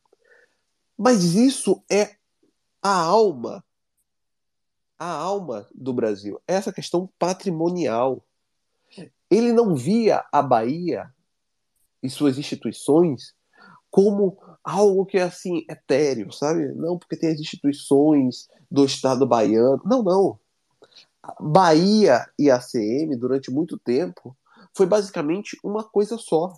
Mas 0.97 1.35
isso 1.35 1.85
é 1.91 2.17
a 2.81 2.99
alma, 2.99 3.63
a 4.99 5.07
alma 5.07 5.69
do 5.75 5.93
Brasil, 5.93 6.41
é 6.49 6.55
essa 6.55 6.73
questão 6.73 7.11
patrimonial. 7.19 8.25
Ele 9.31 9.53
não 9.53 9.77
via 9.77 10.25
a 10.33 10.41
Bahia 10.41 11.13
e 12.03 12.09
suas 12.09 12.39
instituições 12.39 13.35
como 13.91 14.39
algo 14.65 15.05
que 15.05 15.19
é 15.19 15.25
assim 15.25 15.67
etéreo, 15.69 16.33
sabe? 16.33 16.69
Não 16.69 16.99
porque 16.99 17.19
tem 17.19 17.31
as 17.31 17.39
instituições 17.39 18.49
do 18.71 18.87
Estado 18.87 19.27
baiano. 19.27 19.83
Não, 19.85 20.03
não. 20.03 20.41
Bahia 21.41 22.27
e 22.39 22.51
ACM 22.51 23.17
durante 23.17 23.51
muito 23.51 23.79
tempo 23.79 24.37
foi 24.77 24.87
basicamente 24.87 25.57
uma 25.63 25.85
coisa 25.85 26.19
só. 26.19 26.55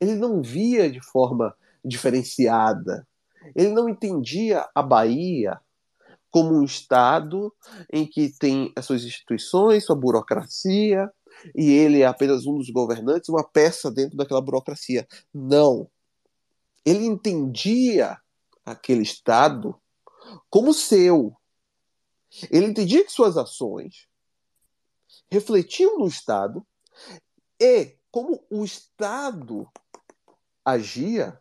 Ele 0.00 0.14
não 0.14 0.42
via 0.42 0.90
de 0.90 1.00
forma 1.00 1.54
diferenciada. 1.84 3.06
Ele 3.54 3.70
não 3.70 3.88
entendia 3.88 4.68
a 4.74 4.82
Bahia 4.82 5.60
como 6.30 6.54
um 6.54 6.64
Estado 6.64 7.52
em 7.92 8.06
que 8.06 8.32
tem 8.38 8.72
as 8.74 8.86
suas 8.86 9.04
instituições, 9.04 9.84
sua 9.84 9.94
burocracia, 9.94 11.10
e 11.54 11.70
ele 11.70 12.00
é 12.00 12.06
apenas 12.06 12.46
um 12.46 12.56
dos 12.56 12.70
governantes, 12.70 13.28
uma 13.28 13.44
peça 13.44 13.90
dentro 13.90 14.16
daquela 14.16 14.40
burocracia. 14.40 15.06
Não. 15.32 15.88
Ele 16.84 17.04
entendia 17.04 18.18
aquele 18.64 19.02
Estado 19.02 19.76
como 20.48 20.72
seu. 20.72 21.36
Ele 22.50 22.66
entendia 22.66 23.04
que 23.04 23.12
suas 23.12 23.36
ações 23.36 24.08
refletiam 25.30 25.98
no 25.98 26.06
Estado 26.06 26.66
e 27.60 27.96
como 28.10 28.44
o 28.50 28.64
Estado 28.64 29.68
agia, 30.64 31.40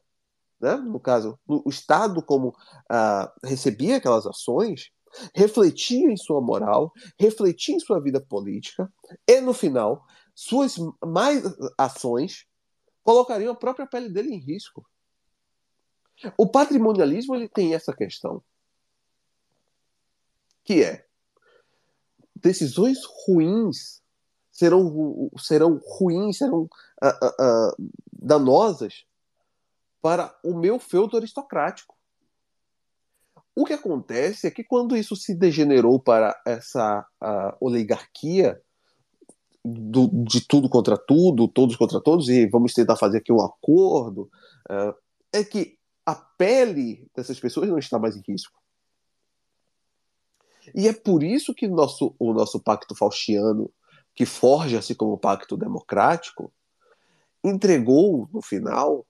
né? 0.60 0.76
no 0.76 1.00
caso, 1.00 1.40
o 1.48 1.70
Estado 1.70 2.24
como 2.24 2.56
ah, 2.90 3.32
recebia 3.44 3.98
aquelas 3.98 4.26
ações, 4.26 4.92
refletia 5.36 6.12
em 6.12 6.18
sua 6.18 6.42
moral, 6.42 6.92
refletia 7.20 7.76
em 7.76 7.80
sua 7.80 8.00
vida 8.00 8.22
política 8.22 8.92
e, 9.28 9.42
no 9.42 9.54
final, 9.54 10.06
suas 10.34 10.78
mais 11.04 11.44
ações 11.78 12.46
colocariam 13.04 13.52
a 13.52 13.58
própria 13.58 13.88
pele 13.88 14.10
dele 14.10 14.34
em 14.34 14.40
risco. 14.40 14.86
O 16.38 16.48
patrimonialismo 16.48 17.36
ele 17.36 17.50
tem 17.50 17.74
essa 17.74 17.94
questão, 17.94 18.44
que 20.64 20.84
é 20.84 21.06
decisões 22.36 23.00
ruins 23.26 24.02
serão, 24.52 25.30
serão 25.38 25.80
ruins, 25.84 26.38
serão 26.38 26.64
uh, 26.64 27.08
uh, 27.08 27.92
danosas 28.12 29.06
para 30.02 30.36
o 30.44 30.54
meu 30.58 30.80
feudo 30.80 31.18
aristocrático. 31.18 31.96
O 33.56 33.66
que 33.66 33.74
acontece 33.74 34.48
é 34.48 34.52
que 34.52 34.64
quando 34.64 34.96
isso 34.96 35.16
se 35.16 35.36
degenerou 35.36 36.00
para 36.00 36.40
essa 36.46 37.06
oligarquia 37.60 38.60
do, 39.64 40.08
de 40.24 40.48
tudo 40.48 40.70
contra 40.70 40.98
tudo, 40.98 41.48
todos 41.48 41.76
contra 41.76 42.00
todos, 42.00 42.30
e 42.30 42.48
vamos 42.48 42.74
tentar 42.74 42.96
fazer 42.96 43.18
aqui 43.18 43.32
um 43.32 43.42
acordo, 43.42 44.32
é 45.34 45.44
que 45.44 45.78
a 46.06 46.16
pele 46.16 47.10
dessas 47.14 47.40
pessoas 47.40 47.70
não 47.70 47.78
está 47.78 48.00
mais 48.00 48.16
em 48.16 48.24
risco. 48.26 48.61
E 50.76 50.88
é 50.88 50.94
por 50.94 51.24
isso 51.24 51.54
que 51.54 51.68
nosso, 51.68 52.16
o 52.20 52.34
nosso 52.34 52.60
pacto 52.60 52.96
faustiano, 52.96 53.72
que 54.14 54.26
forja-se 54.26 54.96
como 54.96 55.18
pacto 55.18 55.56
democrático, 55.58 56.54
entregou, 57.44 58.30
no 58.32 58.42
final, 58.42 59.06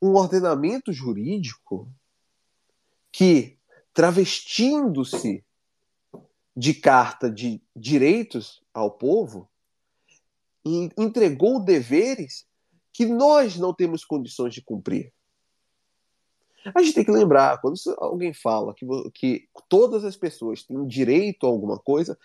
um 0.00 0.14
ordenamento 0.14 0.92
jurídico 0.92 1.88
que, 3.10 3.58
travestindo-se 3.94 5.44
de 6.56 6.74
carta 6.74 7.30
de 7.30 7.62
direitos 7.74 8.62
ao 8.74 8.90
povo, 8.90 9.48
entregou 10.96 11.60
deveres 11.60 12.46
que 12.92 13.06
nós 13.06 13.56
não 13.56 13.72
temos 13.72 14.04
condições 14.04 14.52
de 14.52 14.62
cumprir. 14.62 15.12
A 16.74 16.82
gente 16.82 16.94
tem 16.94 17.04
que 17.04 17.10
lembrar, 17.10 17.60
quando 17.60 17.76
alguém 17.98 18.32
fala 18.32 18.74
que, 18.74 18.86
que 19.12 19.48
todas 19.68 20.04
as 20.04 20.16
pessoas 20.16 20.62
têm 20.62 20.86
direito 20.86 21.46
a 21.46 21.48
alguma 21.48 21.78
coisa, 21.78 22.18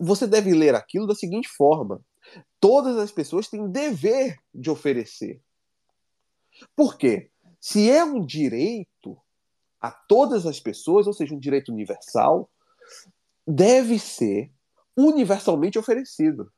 você 0.00 0.26
deve 0.26 0.52
ler 0.52 0.74
aquilo 0.74 1.06
da 1.06 1.14
seguinte 1.14 1.48
forma: 1.48 2.00
todas 2.60 2.96
as 2.96 3.12
pessoas 3.12 3.48
têm 3.48 3.70
dever 3.70 4.38
de 4.54 4.70
oferecer. 4.70 5.40
Por 6.74 6.96
quê? 6.96 7.30
Se 7.60 7.90
é 7.90 8.04
um 8.04 8.24
direito 8.24 9.18
a 9.80 9.90
todas 9.90 10.46
as 10.46 10.58
pessoas, 10.58 11.06
ou 11.06 11.12
seja, 11.12 11.34
um 11.34 11.38
direito 11.38 11.72
universal, 11.72 12.50
deve 13.46 13.98
ser 13.98 14.50
universalmente 14.96 15.78
oferecido. 15.78 16.50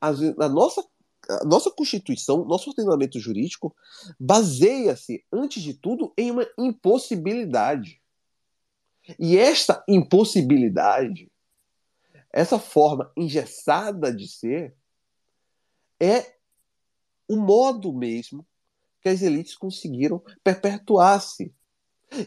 A, 0.00 0.12
nossa 0.48 0.84
nossa 1.44 1.70
Constituição, 1.70 2.44
nosso 2.44 2.70
ordenamento 2.70 3.18
jurídico, 3.18 3.74
baseia-se, 4.18 5.24
antes 5.32 5.62
de 5.62 5.74
tudo, 5.74 6.12
em 6.16 6.30
uma 6.30 6.46
impossibilidade. 6.58 8.00
E 9.18 9.36
esta 9.36 9.84
impossibilidade, 9.88 11.30
essa 12.32 12.58
forma 12.58 13.12
engessada 13.16 14.14
de 14.14 14.28
ser, 14.28 14.74
é 16.00 16.36
o 17.28 17.36
modo 17.36 17.92
mesmo 17.92 18.46
que 19.00 19.08
as 19.08 19.22
elites 19.22 19.56
conseguiram 19.56 20.22
perpetuar-se. 20.42 21.54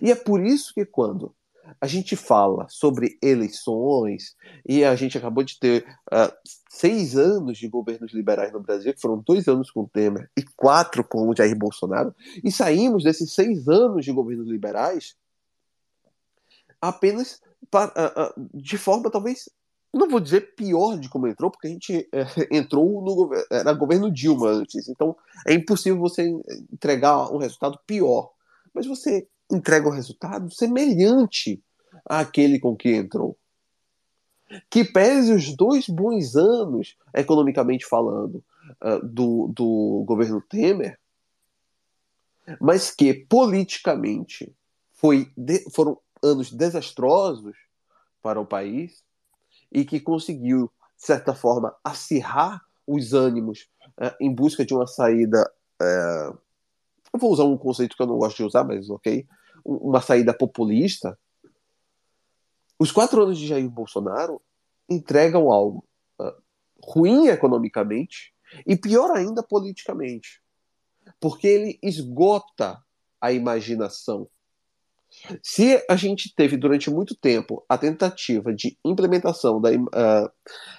E 0.02 0.12
é 0.12 0.16
por 0.16 0.46
isso 0.46 0.74
que 0.74 0.86
quando 0.86 1.36
a 1.80 1.88
gente 1.88 2.16
fala 2.16 2.68
sobre 2.70 3.18
eleições 3.22 4.36
e 4.68 4.84
a 4.84 4.96
gente 4.96 5.18
acabou 5.18 5.44
de 5.44 5.60
ter 5.60 5.86
uh, 6.12 6.32
seis 6.70 7.18
anos 7.18 7.58
de 7.58 7.68
governos 7.68 8.14
liberais 8.14 8.52
no 8.52 8.60
Brasil, 8.60 8.94
que 8.94 9.02
foram 9.02 9.24
dois 9.26 9.48
anos 9.48 9.72
com 9.72 9.82
o 9.82 9.90
Temer 9.90 10.30
e 10.38 10.44
quatro 10.56 11.04
com 11.04 11.28
o 11.28 11.36
Jair 11.36 11.58
Bolsonaro, 11.58 12.16
e 12.44 12.52
saímos 12.52 13.04
desses 13.04 13.34
seis 13.34 13.68
anos 13.68 14.06
de 14.06 14.12
governos 14.12 14.48
liberais 14.48 15.16
apenas 16.82 17.42
para, 17.72 17.92
uh, 17.92 18.42
uh, 18.42 18.50
de 18.54 18.78
forma 18.78 19.10
talvez 19.10 19.50
não 19.94 20.10
vou 20.10 20.20
dizer 20.20 20.56
pior 20.56 20.98
de 21.00 21.08
como 21.08 21.26
entrou, 21.26 21.50
porque 21.50 21.68
a 21.68 21.72
gente 21.72 22.08
é, 22.12 22.26
entrou 22.52 23.02
no 23.02 23.16
governo, 23.16 23.46
era 23.50 23.74
governo 23.74 24.12
Dilma 24.12 24.50
antes, 24.50 24.90
então 24.90 25.16
é 25.48 25.54
impossível 25.54 25.98
você 25.98 26.30
entregar 26.72 27.32
um 27.34 27.38
resultado 27.38 27.80
pior. 27.88 28.32
Mas 28.74 28.86
você 28.86 29.26
entrega 29.52 29.88
um 29.88 29.92
resultado 29.92 30.54
semelhante 30.54 31.62
àquele 32.06 32.60
com 32.60 32.76
que 32.76 32.90
entrou. 32.90 33.38
Que 34.70 34.84
pese 34.84 35.34
os 35.34 35.56
dois 35.56 35.88
bons 35.88 36.36
anos, 36.36 36.96
economicamente 37.14 37.86
falando, 37.86 38.44
uh, 38.82 39.06
do, 39.06 39.52
do 39.54 40.04
governo 40.06 40.42
Temer, 40.42 41.00
mas 42.60 42.92
que 42.92 43.14
politicamente 43.14 44.54
foi 44.94 45.32
de, 45.36 45.68
foram 45.72 45.98
anos 46.24 46.52
desastrosos 46.52 47.56
para 48.22 48.40
o 48.40 48.46
país 48.46 49.04
e 49.72 49.84
que 49.84 50.00
conseguiu, 50.00 50.72
de 50.98 51.06
certa 51.06 51.34
forma, 51.34 51.76
acirrar 51.84 52.62
os 52.88 53.14
ânimos 53.14 53.68
uh, 54.00 54.16
em 54.22 54.34
busca 54.34 54.64
de 54.66 54.74
uma 54.74 54.88
saída 54.88 55.52
uh, 55.82 56.38
eu 57.16 57.20
vou 57.20 57.32
usar 57.32 57.44
um 57.46 57.58
conceito 57.58 57.96
que 57.96 58.04
eu 58.04 58.08
não 58.08 58.18
gosto 58.18 58.38
de 58.38 58.44
usar, 58.44 58.64
mas 58.64 58.90
ok, 58.90 59.26
uma 59.64 60.02
saída 60.02 60.34
populista, 60.34 61.18
os 62.78 62.92
quatro 62.92 63.24
anos 63.24 63.38
de 63.38 63.48
Jair 63.48 63.70
Bolsonaro 63.70 64.42
entregam 64.90 65.52
algo 65.52 65.84
uh, 66.20 66.34
ruim 66.84 67.28
economicamente 67.28 68.34
e 68.68 68.76
pior 68.76 69.12
ainda 69.12 69.42
politicamente, 69.42 70.42
porque 71.20 71.48
ele 71.48 71.80
esgota 71.82 72.84
a 73.20 73.32
imaginação. 73.32 74.28
Se 75.42 75.82
a 75.90 75.96
gente 75.96 76.34
teve 76.36 76.58
durante 76.58 76.90
muito 76.92 77.16
tempo 77.16 77.64
a 77.70 77.78
tentativa 77.78 78.54
de 78.54 78.78
implementação 78.84 79.62
da, 79.62 79.72
uh, 79.72 80.32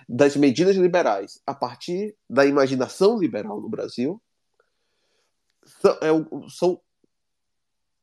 das 0.07 0.37
medidas 0.37 0.77
liberais 0.77 1.41
a 1.47 1.55
partir 1.55 2.15
da 2.29 2.45
imaginação 2.45 3.19
liberal 3.19 3.61
no 3.61 3.69
Brasil, 3.71 4.21
são, 5.67 5.93
é, 6.01 6.49
são 6.49 6.81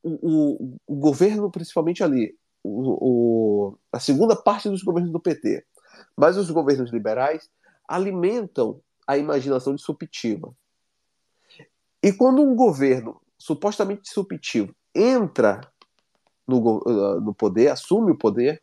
o, 0.03 0.77
o, 0.85 0.95
governo, 0.95 1.49
principalmente 1.49 2.03
ali, 2.03 2.37
o, 2.61 3.69
o, 3.71 3.79
a 3.91 3.99
segunda 3.99 4.35
parte 4.35 4.69
dos 4.69 4.83
governos 4.83 5.11
do 5.11 5.19
PT, 5.19 5.65
mas 6.15 6.37
os 6.37 6.51
governos 6.51 6.91
liberais 6.91 7.49
alimentam 7.87 8.81
a 9.07 9.17
imaginação 9.17 9.75
disruptiva. 9.75 10.53
E 12.01 12.11
quando 12.11 12.41
um 12.41 12.55
governo 12.55 13.21
supostamente 13.37 14.03
disruptivo 14.03 14.75
entra 14.93 15.61
no, 16.47 16.81
uh, 16.85 17.21
no 17.21 17.33
poder, 17.33 17.69
assume 17.69 18.11
o 18.11 18.17
poder, 18.17 18.61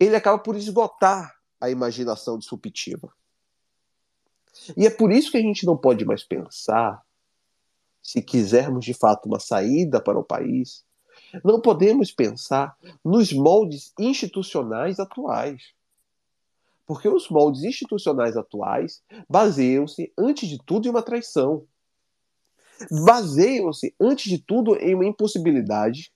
ele 0.00 0.16
acaba 0.16 0.38
por 0.38 0.56
esgotar 0.56 1.34
a 1.60 1.68
imaginação 1.70 2.38
disruptiva. 2.38 3.12
E 4.76 4.86
é 4.86 4.90
por 4.90 5.12
isso 5.12 5.30
que 5.30 5.38
a 5.38 5.42
gente 5.42 5.66
não 5.66 5.76
pode 5.76 6.04
mais 6.04 6.24
pensar, 6.24 7.02
se 8.08 8.22
quisermos 8.22 8.86
de 8.86 8.94
fato 8.94 9.26
uma 9.26 9.38
saída 9.38 10.00
para 10.00 10.18
o 10.18 10.24
país, 10.24 10.82
não 11.44 11.60
podemos 11.60 12.10
pensar 12.10 12.74
nos 13.04 13.34
moldes 13.34 13.92
institucionais 13.98 14.98
atuais. 14.98 15.74
Porque 16.86 17.06
os 17.06 17.28
moldes 17.28 17.64
institucionais 17.64 18.34
atuais 18.34 19.02
baseiam-se, 19.28 20.10
antes 20.16 20.48
de 20.48 20.56
tudo, 20.56 20.86
em 20.86 20.90
uma 20.90 21.02
traição. 21.02 21.66
Baseiam-se, 23.04 23.94
antes 24.00 24.30
de 24.30 24.38
tudo, 24.38 24.74
em 24.76 24.94
uma 24.94 25.04
impossibilidade 25.04 26.10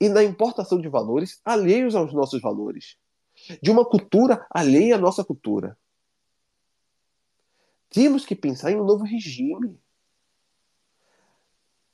e 0.00 0.08
na 0.08 0.24
importação 0.24 0.80
de 0.80 0.88
valores 0.88 1.40
alheios 1.44 1.94
aos 1.94 2.12
nossos 2.12 2.40
valores, 2.42 2.96
de 3.62 3.70
uma 3.70 3.84
cultura 3.84 4.44
alheia 4.50 4.96
à 4.96 4.98
nossa 4.98 5.24
cultura. 5.24 5.78
Temos 7.90 8.26
que 8.26 8.34
pensar 8.34 8.72
em 8.72 8.80
um 8.80 8.84
novo 8.84 9.04
regime. 9.04 9.78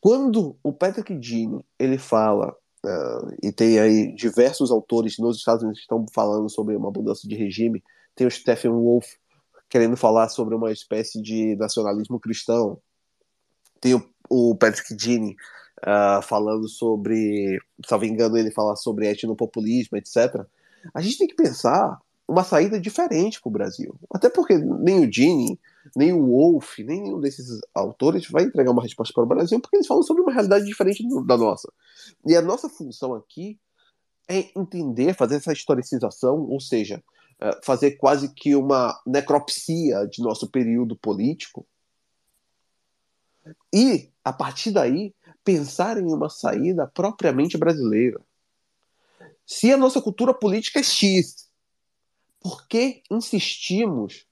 Quando 0.04 0.54
o 0.62 0.70
Patrick 0.70 1.18
Dini 1.18 1.64
ele 1.78 1.96
fala 1.96 2.54
uh, 2.84 3.36
e 3.42 3.50
tem 3.50 3.78
aí 3.78 4.14
diversos 4.14 4.70
autores 4.70 5.16
nos 5.16 5.38
Estados 5.38 5.62
Unidos 5.62 5.78
que 5.78 5.84
estão 5.84 6.04
falando 6.12 6.50
sobre 6.50 6.76
uma 6.76 6.90
mudança 6.90 7.26
de 7.26 7.34
regime, 7.34 7.82
tem 8.14 8.26
o 8.26 8.30
Stephen 8.30 8.72
Wolf 8.72 9.06
querendo 9.66 9.96
falar 9.96 10.28
sobre 10.28 10.54
uma 10.54 10.70
espécie 10.70 11.22
de 11.22 11.56
nacionalismo 11.56 12.20
cristão, 12.20 12.78
tem 13.80 13.94
o, 13.94 14.06
o 14.28 14.54
Patrick 14.54 14.94
Dini 14.94 15.34
uh, 15.80 16.20
falando 16.20 16.68
sobre, 16.68 17.58
salvo 17.88 18.04
engano, 18.04 18.36
ele 18.36 18.50
fala 18.50 18.76
sobre 18.76 19.08
etnopopulismo, 19.08 19.96
etc. 19.96 20.44
A 20.92 21.00
gente 21.00 21.16
tem 21.16 21.28
que 21.28 21.34
pensar 21.34 21.98
uma 22.28 22.44
saída 22.44 22.78
diferente 22.78 23.40
para 23.40 23.48
o 23.48 23.52
Brasil. 23.52 23.94
Até 24.12 24.28
porque 24.28 24.58
nem 24.58 25.02
o 25.02 25.10
Gini, 25.10 25.58
nem 25.96 26.12
o 26.12 26.26
Wolf, 26.26 26.78
nem 26.78 27.02
nenhum 27.02 27.20
desses 27.20 27.60
autores 27.74 28.28
vai 28.28 28.44
entregar 28.44 28.70
uma 28.70 28.82
resposta 28.82 29.12
para 29.12 29.24
o 29.24 29.26
Brasil, 29.26 29.60
porque 29.60 29.76
eles 29.76 29.86
falam 29.86 30.02
sobre 30.02 30.22
uma 30.22 30.32
realidade 30.32 30.64
diferente 30.64 31.02
da 31.26 31.36
nossa. 31.36 31.72
E 32.26 32.36
a 32.36 32.42
nossa 32.42 32.68
função 32.68 33.14
aqui 33.14 33.58
é 34.28 34.50
entender, 34.58 35.14
fazer 35.14 35.36
essa 35.36 35.52
historicização, 35.52 36.40
ou 36.40 36.60
seja, 36.60 37.02
eh, 37.40 37.60
fazer 37.62 37.92
quase 37.92 38.32
que 38.32 38.54
uma 38.54 38.98
necropsia 39.06 40.06
de 40.06 40.22
nosso 40.22 40.48
período 40.48 40.96
político. 40.96 41.66
E, 43.72 44.10
a 44.24 44.32
partir 44.32 44.70
daí, 44.70 45.14
pensar 45.44 45.98
em 45.98 46.06
uma 46.06 46.30
saída 46.30 46.86
propriamente 46.86 47.58
brasileira. 47.58 48.20
Se 49.46 49.70
a 49.70 49.76
nossa 49.76 50.00
cultura 50.00 50.32
política 50.32 50.80
é 50.80 50.82
X, 50.82 51.50
por 52.40 52.66
que 52.66 53.02
insistimos 53.10 54.26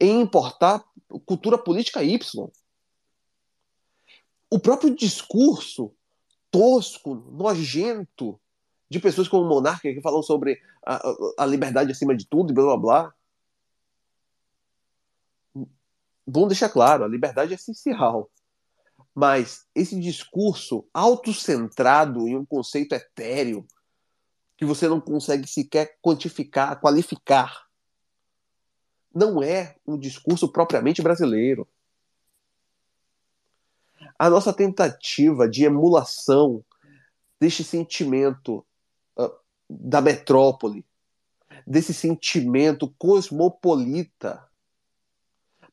em 0.00 0.20
importar 0.20 0.84
cultura 1.24 1.56
política 1.58 2.02
Y? 2.02 2.18
O 4.50 4.58
próprio 4.58 4.94
discurso 4.94 5.94
tosco, 6.50 7.14
nojento 7.14 8.40
de 8.90 8.98
pessoas 8.98 9.28
como 9.28 9.44
o 9.44 9.48
Monarca 9.48 9.92
que 9.92 10.00
falam 10.00 10.22
sobre 10.22 10.60
a, 10.84 11.00
a 11.38 11.46
liberdade 11.46 11.92
acima 11.92 12.16
de 12.16 12.26
tudo 12.26 12.50
e 12.50 12.54
blá 12.54 12.64
blá 12.64 12.76
blá. 12.76 13.14
Bom 16.26 16.46
deixar 16.46 16.68
claro, 16.68 17.04
a 17.04 17.08
liberdade 17.08 17.52
é 17.52 17.56
essencial. 17.56 18.30
Mas 19.14 19.66
esse 19.74 19.98
discurso 19.98 20.86
autocentrado 20.92 22.28
em 22.28 22.36
um 22.36 22.44
conceito 22.44 22.94
etéreo, 22.94 23.66
que 24.56 24.64
você 24.64 24.88
não 24.88 25.00
consegue 25.00 25.46
sequer 25.46 25.98
quantificar, 26.02 26.80
qualificar, 26.80 27.67
não 29.14 29.42
é 29.42 29.76
um 29.86 29.98
discurso 29.98 30.48
propriamente 30.48 31.02
brasileiro. 31.02 31.66
A 34.18 34.28
nossa 34.28 34.52
tentativa 34.52 35.48
de 35.48 35.64
emulação 35.64 36.64
deste 37.40 37.62
sentimento 37.62 38.64
uh, 39.16 39.30
da 39.68 40.00
metrópole, 40.00 40.84
desse 41.66 41.94
sentimento 41.94 42.92
cosmopolita, 42.98 44.44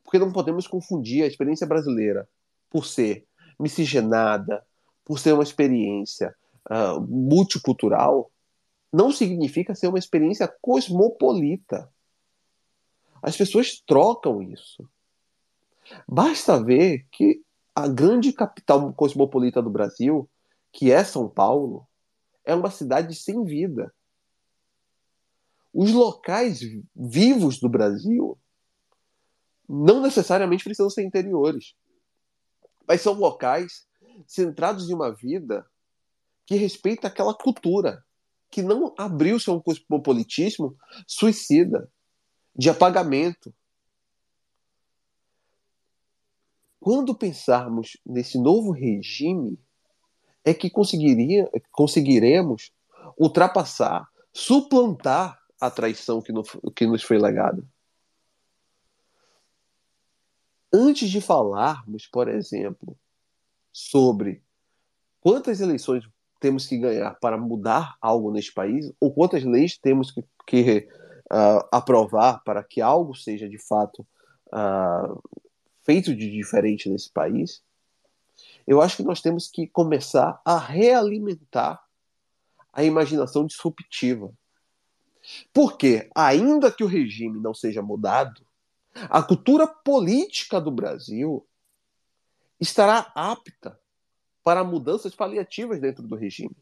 porque 0.04 0.20
não 0.20 0.32
podemos 0.32 0.68
confundir 0.68 1.24
a 1.24 1.28
experiência 1.28 1.66
brasileira 1.66 2.30
por 2.70 2.86
ser 2.86 3.26
miscigenada, 3.60 4.66
por 5.04 5.20
ser 5.20 5.34
uma 5.34 5.44
experiência 5.44 6.36
uh, 6.70 7.00
multicultural, 7.02 8.32
não 8.92 9.12
significa 9.12 9.76
ser 9.76 9.88
uma 9.88 10.00
experiência 10.00 10.48
cosmopolita. 10.62 11.90
As 13.26 13.36
pessoas 13.36 13.82
trocam 13.86 14.42
isso. 14.42 14.88
Basta 16.08 16.64
ver 16.64 17.06
que 17.12 17.42
a 17.74 17.88
grande 17.88 18.32
capital 18.32 18.94
cosmopolita 18.94 19.62
do 19.62 19.70
Brasil, 19.70 20.30
que 20.72 20.92
é 20.92 21.04
São 21.04 21.28
Paulo, 21.28 21.88
é 22.44 22.54
uma 22.54 22.70
cidade 22.70 23.16
sem 23.16 23.44
vida. 23.44 23.94
Os 25.74 25.92
locais 25.92 26.62
vivos 26.96 27.60
do 27.60 27.68
Brasil 27.68 28.38
não 29.68 30.02
necessariamente 30.02 30.64
precisam 30.64 30.90
ser 30.90 31.04
interiores 31.04 31.76
mas 32.88 33.02
são 33.02 33.14
locais 33.14 33.86
centrados 34.28 34.90
em 34.90 34.94
uma 34.94 35.14
vida 35.14 35.66
que 36.46 36.56
respeita 36.56 37.08
aquela 37.08 37.34
cultura, 37.34 38.04
que 38.52 38.62
não 38.62 38.94
abriu 38.98 39.40
seu 39.40 39.60
cosmopolitismo 39.62 40.78
suicida, 41.08 41.92
de 42.56 42.70
apagamento. 42.70 43.54
Quando 46.80 47.16
pensarmos 47.16 47.98
nesse 48.06 48.38
novo 48.40 48.72
regime, 48.72 49.60
é 50.44 50.54
que 50.54 50.70
conseguiria, 50.70 51.50
conseguiremos 51.72 52.72
ultrapassar, 53.18 54.08
suplantar 54.32 55.40
a 55.60 55.72
traição 55.72 56.22
que, 56.22 56.32
no, 56.32 56.44
que 56.76 56.86
nos 56.86 57.02
foi 57.02 57.18
legada. 57.18 57.64
Antes 60.72 61.10
de 61.10 61.22
falarmos, 61.22 62.06
por 62.06 62.28
exemplo, 62.28 62.98
sobre 63.72 64.44
quantas 65.22 65.62
eleições 65.62 66.08
temos 66.40 66.68
que 66.68 66.78
ganhar 66.78 67.16
para 67.16 67.38
mudar 67.38 67.96
algo 68.00 68.32
neste 68.32 68.54
país, 68.54 68.92
ou 69.00 69.12
quantas 69.12 69.44
leis 69.44 69.78
temos 69.78 70.12
que, 70.12 70.24
que 70.46 70.88
uh, 71.32 71.68
aprovar 71.72 72.44
para 72.44 72.64
que 72.64 72.82
algo 72.82 73.16
seja 73.16 73.48
de 73.48 73.58
fato 73.58 74.06
uh, 74.48 75.22
feito 75.84 76.16
de 76.16 76.30
diferente 76.32 76.90
nesse 76.90 77.10
país, 77.10 77.64
eu 78.68 78.82
acho 78.82 78.98
que 78.98 79.04
nós 79.04 79.22
temos 79.22 79.48
que 79.48 79.68
começar 79.68 80.42
a 80.44 80.58
realimentar 80.58 81.84
a 82.74 82.84
imaginação 82.84 83.46
disruptiva. 83.46 84.34
Porque, 85.54 86.10
ainda 86.14 86.72
que 86.72 86.84
o 86.84 86.88
regime 86.88 87.40
não 87.40 87.54
seja 87.54 87.82
mudado, 87.82 88.46
a 88.94 89.22
cultura 89.22 89.68
política 89.68 90.60
do 90.60 90.72
Brasil 90.72 91.48
estará 92.60 93.12
apta 93.16 93.80
para 94.44 94.64
mudanças 94.64 95.16
paliativas 95.16 95.80
dentro 95.80 96.04
do 96.04 96.16
regime. 96.16 96.56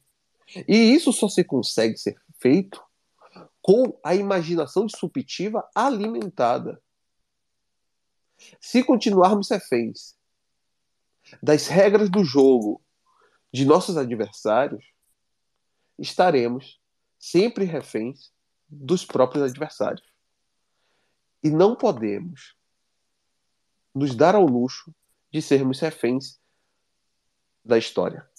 E 0.68 0.76
isso 0.94 1.12
só 1.12 1.28
se 1.28 1.44
consegue 1.44 1.98
ser 1.98 2.16
feito 2.40 2.82
com 3.64 3.98
a 4.04 4.14
imaginação 4.14 4.86
disruptiva 4.86 5.68
alimentada. 5.74 6.84
Se 8.60 8.84
continuarmos 8.84 9.50
reféns 9.50 10.18
das 11.42 11.68
regras 11.68 12.10
do 12.10 12.26
jogo 12.26 12.82
de 13.54 13.64
nossos 13.64 13.96
adversários, 13.96 14.86
estaremos 15.98 16.82
sempre 17.18 17.64
reféns 17.64 18.34
dos 18.68 19.06
próprios 19.06 19.50
adversários. 19.50 20.06
E 21.42 21.50
não 21.50 21.74
podemos 21.74 22.58
nos 23.96 24.14
dar 24.14 24.36
ao 24.36 24.46
luxo 24.46 24.94
de 25.32 25.42
sermos 25.42 25.80
reféns 25.80 26.38
da 27.64 27.78
história. 27.78 28.30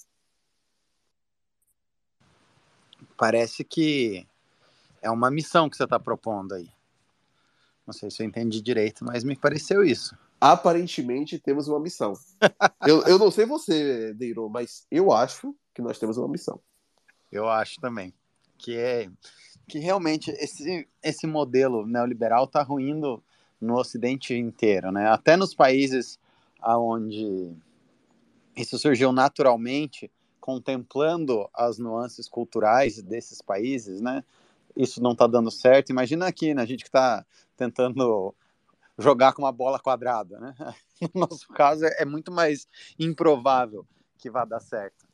Parece 3.16 3.64
que 3.64 4.28
é 5.04 5.10
uma 5.10 5.30
missão 5.30 5.68
que 5.68 5.76
você 5.76 5.84
está 5.84 6.00
propondo 6.00 6.54
aí. 6.54 6.68
Não 7.86 7.92
sei 7.92 8.10
se 8.10 8.22
eu 8.22 8.26
entendi 8.26 8.62
direito, 8.62 9.04
mas 9.04 9.22
me 9.22 9.36
pareceu 9.36 9.84
isso. 9.84 10.16
Aparentemente 10.40 11.38
temos 11.38 11.68
uma 11.68 11.78
missão. 11.78 12.14
eu, 12.88 13.02
eu 13.02 13.18
não 13.18 13.30
sei 13.30 13.44
você, 13.44 14.14
Deiro, 14.14 14.48
mas 14.48 14.86
eu 14.90 15.12
acho 15.12 15.54
que 15.74 15.82
nós 15.82 15.98
temos 15.98 16.16
uma 16.16 16.28
missão. 16.28 16.58
Eu 17.30 17.48
acho 17.48 17.78
também 17.80 18.14
que 18.56 18.76
é 18.76 19.10
que 19.68 19.78
realmente 19.78 20.30
esse, 20.30 20.88
esse 21.02 21.26
modelo 21.26 21.86
neoliberal 21.86 22.44
está 22.44 22.62
ruindo 22.62 23.22
no 23.60 23.76
Ocidente 23.76 24.34
inteiro, 24.34 24.90
né? 24.90 25.08
Até 25.08 25.36
nos 25.36 25.54
países 25.54 26.18
aonde 26.60 27.52
isso 28.56 28.78
surgiu 28.78 29.12
naturalmente, 29.12 30.10
contemplando 30.40 31.48
as 31.52 31.78
nuances 31.78 32.28
culturais 32.28 33.02
desses 33.02 33.42
países, 33.42 34.00
né? 34.00 34.24
Isso 34.76 35.02
não 35.02 35.12
está 35.12 35.26
dando 35.26 35.50
certo. 35.50 35.90
Imagina 35.90 36.26
aqui, 36.26 36.54
né? 36.54 36.62
A 36.62 36.66
gente 36.66 36.82
que 36.82 36.88
está 36.88 37.24
tentando 37.56 38.34
jogar 38.98 39.32
com 39.32 39.42
uma 39.42 39.52
bola 39.52 39.78
quadrada, 39.78 40.38
né? 40.38 40.54
No 41.14 41.22
nosso 41.22 41.48
caso, 41.48 41.84
é 41.84 42.04
muito 42.04 42.30
mais 42.30 42.66
improvável 42.98 43.84
que 44.16 44.30
vá 44.30 44.44
dar 44.44 44.60
certo. 44.60 45.04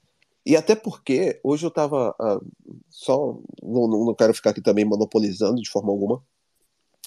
E 0.45 0.57
até 0.57 0.75
porque, 0.75 1.41
hoje 1.43 1.67
eu 1.67 1.69
estava 1.69 2.11
uh, 2.11 2.15
ah, 2.21 2.41
só, 2.89 3.39
não, 3.63 3.89
não 3.89 4.15
quero 4.15 4.35
ficar 4.35 4.51
aqui 4.51 4.61
também 4.61 4.85
monopolizando 4.85 5.61
de 5.61 5.71
forma 5.71 5.91
alguma, 5.91 6.23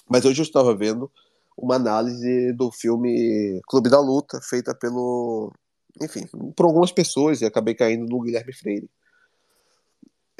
mas 0.08 0.24
hoje 0.24 0.40
eu 0.40 0.44
estava 0.44 0.74
vendo 0.74 1.10
uma 1.56 1.76
análise 1.76 2.52
do 2.52 2.70
filme 2.70 3.60
Clube 3.68 3.88
da 3.88 4.00
Luta, 4.00 4.40
feita 4.42 4.74
pelo, 4.74 5.52
enfim, 6.00 6.26
por 6.54 6.66
algumas 6.66 6.92
pessoas, 6.92 7.40
e 7.40 7.44
acabei 7.44 7.74
caindo 7.74 8.06
no 8.06 8.20
Guilherme 8.20 8.52
Freire. 8.52 8.90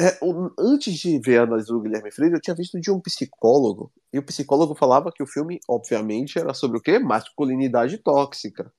É, 0.00 0.18
antes 0.59 0.94
de 0.94 1.20
ver 1.20 1.38
a 1.38 1.42
análise 1.44 1.68
do 1.68 1.80
Guilherme 1.80 2.11
Freire, 2.11 2.35
eu 2.35 2.40
tinha 2.40 2.57
visto 2.57 2.80
de 2.80 2.90
um 2.90 3.00
psicólogo, 3.00 3.92
e 4.12 4.18
o 4.18 4.24
psicólogo 4.24 4.74
falava 4.74 5.12
que 5.12 5.22
o 5.22 5.26
filme, 5.26 5.61
obviamente, 5.68 6.38
era 6.38 6.52
sobre 6.52 6.78
o 6.78 6.80
quê? 6.80 6.98
Masculinidade 6.98 7.98
tóxica. 7.98 8.72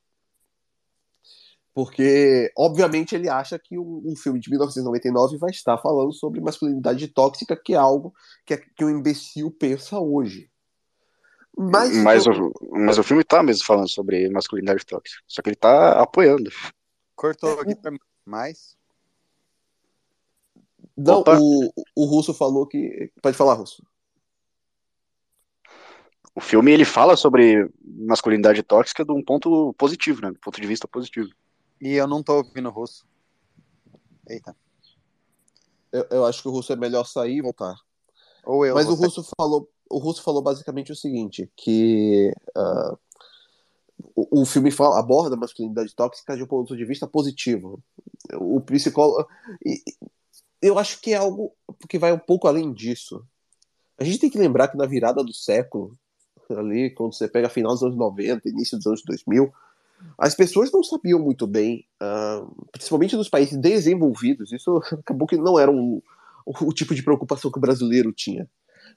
Porque, 1.73 2.51
obviamente, 2.58 3.15
ele 3.15 3.30
acha 3.30 3.60
que 3.60 3.78
um, 3.78 4.01
um, 4.06 4.15
filme 4.15 4.39
de 4.39 4.49
1999 4.49 5.38
vai 5.38 5.49
estar 5.51 5.78
falando 5.78 6.13
sobre 6.13 6.39
masculinidade 6.39 7.08
tóxica, 7.10 7.56
que 7.56 7.73
é 7.73 7.78
algo 7.78 8.13
que, 8.45 8.54
é, 8.54 8.58
que 8.58 8.84
um 8.84 8.89
imbecil 8.89 9.51
pensa 9.51 9.99
hoje. 9.99 10.49
Mas, 11.58 11.95
mas, 11.97 12.28
o, 12.28 12.51
mas 12.71 12.97
o 12.97 13.04
filme 13.04 13.23
tá 13.23 13.41
mesmo 13.41 13.65
falando 13.65 13.89
sobre 13.89 14.30
masculinidade 14.30 14.86
tóxica. 14.86 15.21
Só 15.28 15.41
que 15.41 15.49
ele 15.49 15.56
tá 15.56 16.01
apoiando. 16.01 16.49
Cortou 17.15 17.60
aqui 17.60 17.75
pra 17.75 17.91
mim. 17.91 17.99
Mais? 18.25 18.78
Não, 20.98 21.22
o, 21.22 21.74
o 21.96 22.06
Russo 22.06 22.34
falou 22.34 22.66
que. 22.66 23.12
Pode 23.22 23.36
falar, 23.36 23.56
Russo. 23.56 23.86
O 26.34 26.42
filme 26.42 26.72
ele 26.72 26.86
fala 26.86 27.16
sobre 27.16 27.70
masculinidade 27.82 28.62
tóxica 28.62 29.06
de 29.06 29.12
um 29.12 29.24
ponto 29.24 29.74
positivo, 29.78 30.22
né? 30.22 30.32
Do 30.32 30.40
ponto 30.40 30.60
de 30.60 30.68
vista 30.68 30.88
positivo. 30.88 31.30
E 31.82 31.94
eu 31.94 32.08
não 32.08 32.22
tô 32.22 32.38
ouvindo 32.38 32.70
o 32.70 32.72
Russo. 32.72 33.06
Eita. 34.28 34.56
Eu, 35.92 36.06
eu 36.12 36.26
acho 36.26 36.42
que 36.42 36.48
o 36.48 36.52
Russo 36.52 36.74
é 36.74 36.76
melhor 36.76 37.06
sair 37.06 37.38
e 37.38 37.42
voltar. 37.42 37.76
Ou 38.44 38.66
eu. 38.66 38.76
Mas 38.76 38.88
o 38.88 38.96
Russo 38.96 39.26
falou 39.38 39.70
o 39.90 39.98
Russo 39.98 40.22
falou 40.22 40.42
basicamente 40.42 40.92
o 40.92 40.96
seguinte, 40.96 41.50
que 41.56 42.34
uh, 42.58 42.98
o, 44.16 44.42
o, 44.42 44.46
filme 44.46 44.72
fala, 44.72 45.00
aborda 45.00 45.36
a 45.36 45.40
masculinidade 45.40 45.96
tóxica 45.96 46.36
de 46.36 46.44
um 46.44 46.48
ponto 46.48 46.76
de 46.76 46.86
vista 46.86 47.08
positivo. 47.08 47.82
O 48.34 48.60
psicólogo... 48.62 49.28
Eu 50.62 50.80
acho 50.80 51.02
que 51.02 51.13
é 51.13 51.18
algo 51.18 51.54
que 51.88 52.00
vai 52.00 52.12
um 52.12 52.20
pouco 52.20 52.48
além 52.48 52.74
disso. 52.74 53.26
A 53.98 54.04
gente 54.04 54.20
tem 54.20 54.30
que 54.30 54.38
lembrar 54.38 54.68
que 54.68 54.78
na 54.78 54.86
virada 54.86 55.24
do 55.24 55.34
século, 55.34 55.98
ali, 56.50 56.89
quando 56.91 57.13
você 57.13 57.28
pega 57.28 57.50
final 57.50 57.74
dos 57.74 57.84
anos 57.84 57.98
90, 57.98 58.50
início 58.50 58.78
dos 58.78 58.88
anos 58.88 59.04
2000, 59.06 59.52
as 60.18 60.36
pessoas 60.36 60.72
não 60.72 60.84
sabiam 60.84 61.20
muito 61.20 61.48
bem, 61.48 61.86
uh, 62.02 62.68
principalmente 62.72 63.15
nos 63.15 63.30
países 63.30 63.58
desenvolvidos, 63.58 64.52
isso 64.52 64.78
acabou 65.00 65.28
que 65.28 65.38
não 65.38 65.58
era 65.58 65.72
um, 65.72 66.02
o 66.46 66.74
tipo 66.74 66.94
de 66.94 67.04
preocupação 67.04 67.52
que 67.52 67.58
o 67.58 67.62
brasileiro 67.62 68.12
tinha. 68.12 68.50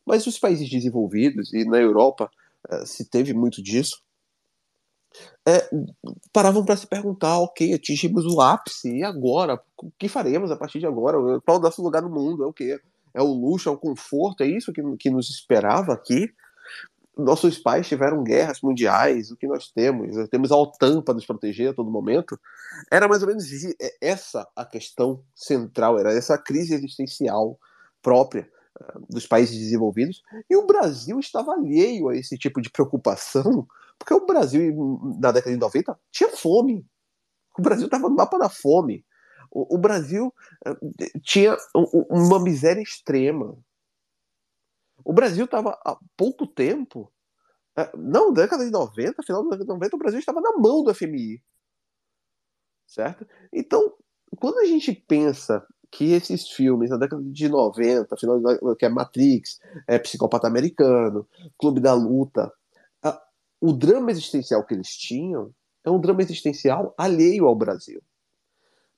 Mas 0.04 0.26
os 0.26 0.38
países 0.38 0.68
desenvolvidos, 0.68 1.52
e 1.52 1.64
na 1.64 1.78
Europa 1.78 2.30
uh, 2.70 2.86
se 2.86 3.04
teve 3.04 3.32
muito 3.32 3.62
disso, 3.62 4.02
é, 5.46 5.68
paravam 6.32 6.64
para 6.64 6.76
se 6.76 6.86
perguntar: 6.86 7.38
ok, 7.38 7.74
atingimos 7.74 8.24
o 8.26 8.40
ápice, 8.40 8.96
e 8.96 9.02
agora? 9.02 9.60
O 9.82 9.90
que 9.98 10.08
faremos 10.08 10.50
a 10.50 10.56
partir 10.56 10.78
de 10.78 10.86
agora? 10.86 11.16
Qual 11.40 11.58
o 11.58 11.60
nosso 11.60 11.82
lugar 11.82 12.02
no 12.02 12.10
mundo? 12.10 12.42
É 12.42 12.46
o 12.46 12.52
quê? 12.52 12.80
É 13.14 13.22
o 13.22 13.32
luxo, 13.32 13.68
é 13.68 13.72
o 13.72 13.78
conforto? 13.78 14.42
É 14.42 14.46
isso 14.46 14.72
que, 14.72 14.82
que 14.98 15.10
nos 15.10 15.30
esperava 15.30 15.92
aqui? 15.92 16.30
Nossos 17.16 17.58
pais 17.58 17.88
tiveram 17.88 18.22
guerras 18.22 18.60
mundiais, 18.60 19.32
o 19.32 19.36
que 19.36 19.48
nós 19.48 19.68
temos? 19.72 20.14
Nós 20.14 20.28
temos 20.28 20.52
a 20.52 20.56
OTAN 20.56 21.02
para 21.02 21.14
nos 21.14 21.26
proteger 21.26 21.70
a 21.70 21.74
todo 21.74 21.90
momento. 21.90 22.38
Era 22.92 23.08
mais 23.08 23.22
ou 23.22 23.28
menos 23.28 23.44
essa 24.00 24.46
a 24.54 24.64
questão 24.64 25.24
central, 25.34 25.98
era 25.98 26.12
essa 26.12 26.38
crise 26.38 26.74
existencial 26.74 27.58
própria 28.00 28.48
dos 29.08 29.26
países 29.26 29.58
desenvolvidos, 29.58 30.22
e 30.48 30.56
o 30.56 30.66
Brasil 30.66 31.18
estava 31.18 31.52
alheio 31.52 32.08
a 32.08 32.16
esse 32.16 32.36
tipo 32.38 32.60
de 32.60 32.70
preocupação, 32.70 33.66
porque 33.98 34.14
o 34.14 34.24
Brasil, 34.24 35.00
na 35.20 35.32
década 35.32 35.52
de 35.52 35.60
90, 35.60 35.98
tinha 36.10 36.30
fome. 36.30 36.86
O 37.58 37.62
Brasil 37.62 37.86
estava 37.86 38.08
no 38.08 38.14
mapa 38.14 38.38
da 38.38 38.48
fome. 38.48 39.04
O, 39.50 39.76
o 39.76 39.78
Brasil 39.78 40.32
eh, 40.64 40.76
tinha 41.22 41.56
uma 42.10 42.40
miséria 42.40 42.80
extrema. 42.80 43.56
O 45.04 45.12
Brasil 45.12 45.44
estava 45.44 45.78
há 45.84 45.96
pouco 46.16 46.46
tempo, 46.46 47.12
eh, 47.76 47.90
não, 47.96 48.32
década 48.32 48.64
de 48.64 48.70
90, 48.70 49.22
final 49.22 49.42
da 49.42 49.50
década 49.50 49.64
de 49.64 49.74
90, 49.74 49.96
o 49.96 49.98
Brasil 49.98 50.20
estava 50.20 50.40
na 50.40 50.52
mão 50.58 50.82
do 50.84 50.94
FMI. 50.94 51.42
Certo? 52.86 53.26
Então, 53.52 53.94
quando 54.38 54.58
a 54.60 54.64
gente 54.64 54.92
pensa 54.92 55.66
que 55.90 56.12
esses 56.12 56.48
filmes, 56.50 56.90
na 56.90 56.96
década 56.96 57.22
de 57.22 57.48
90, 57.48 58.16
final 58.16 58.76
que 58.76 58.84
é 58.84 58.88
Matrix, 58.88 59.58
é 59.86 59.98
Psicopata 59.98 60.46
Americano, 60.46 61.26
Clube 61.58 61.80
da 61.80 61.94
Luta, 61.94 62.52
o 63.60 63.72
drama 63.72 64.10
existencial 64.10 64.64
que 64.64 64.74
eles 64.74 64.88
tinham 64.88 65.52
é 65.84 65.90
um 65.90 66.00
drama 66.00 66.22
existencial 66.22 66.94
alheio 66.96 67.46
ao 67.46 67.56
Brasil. 67.56 68.02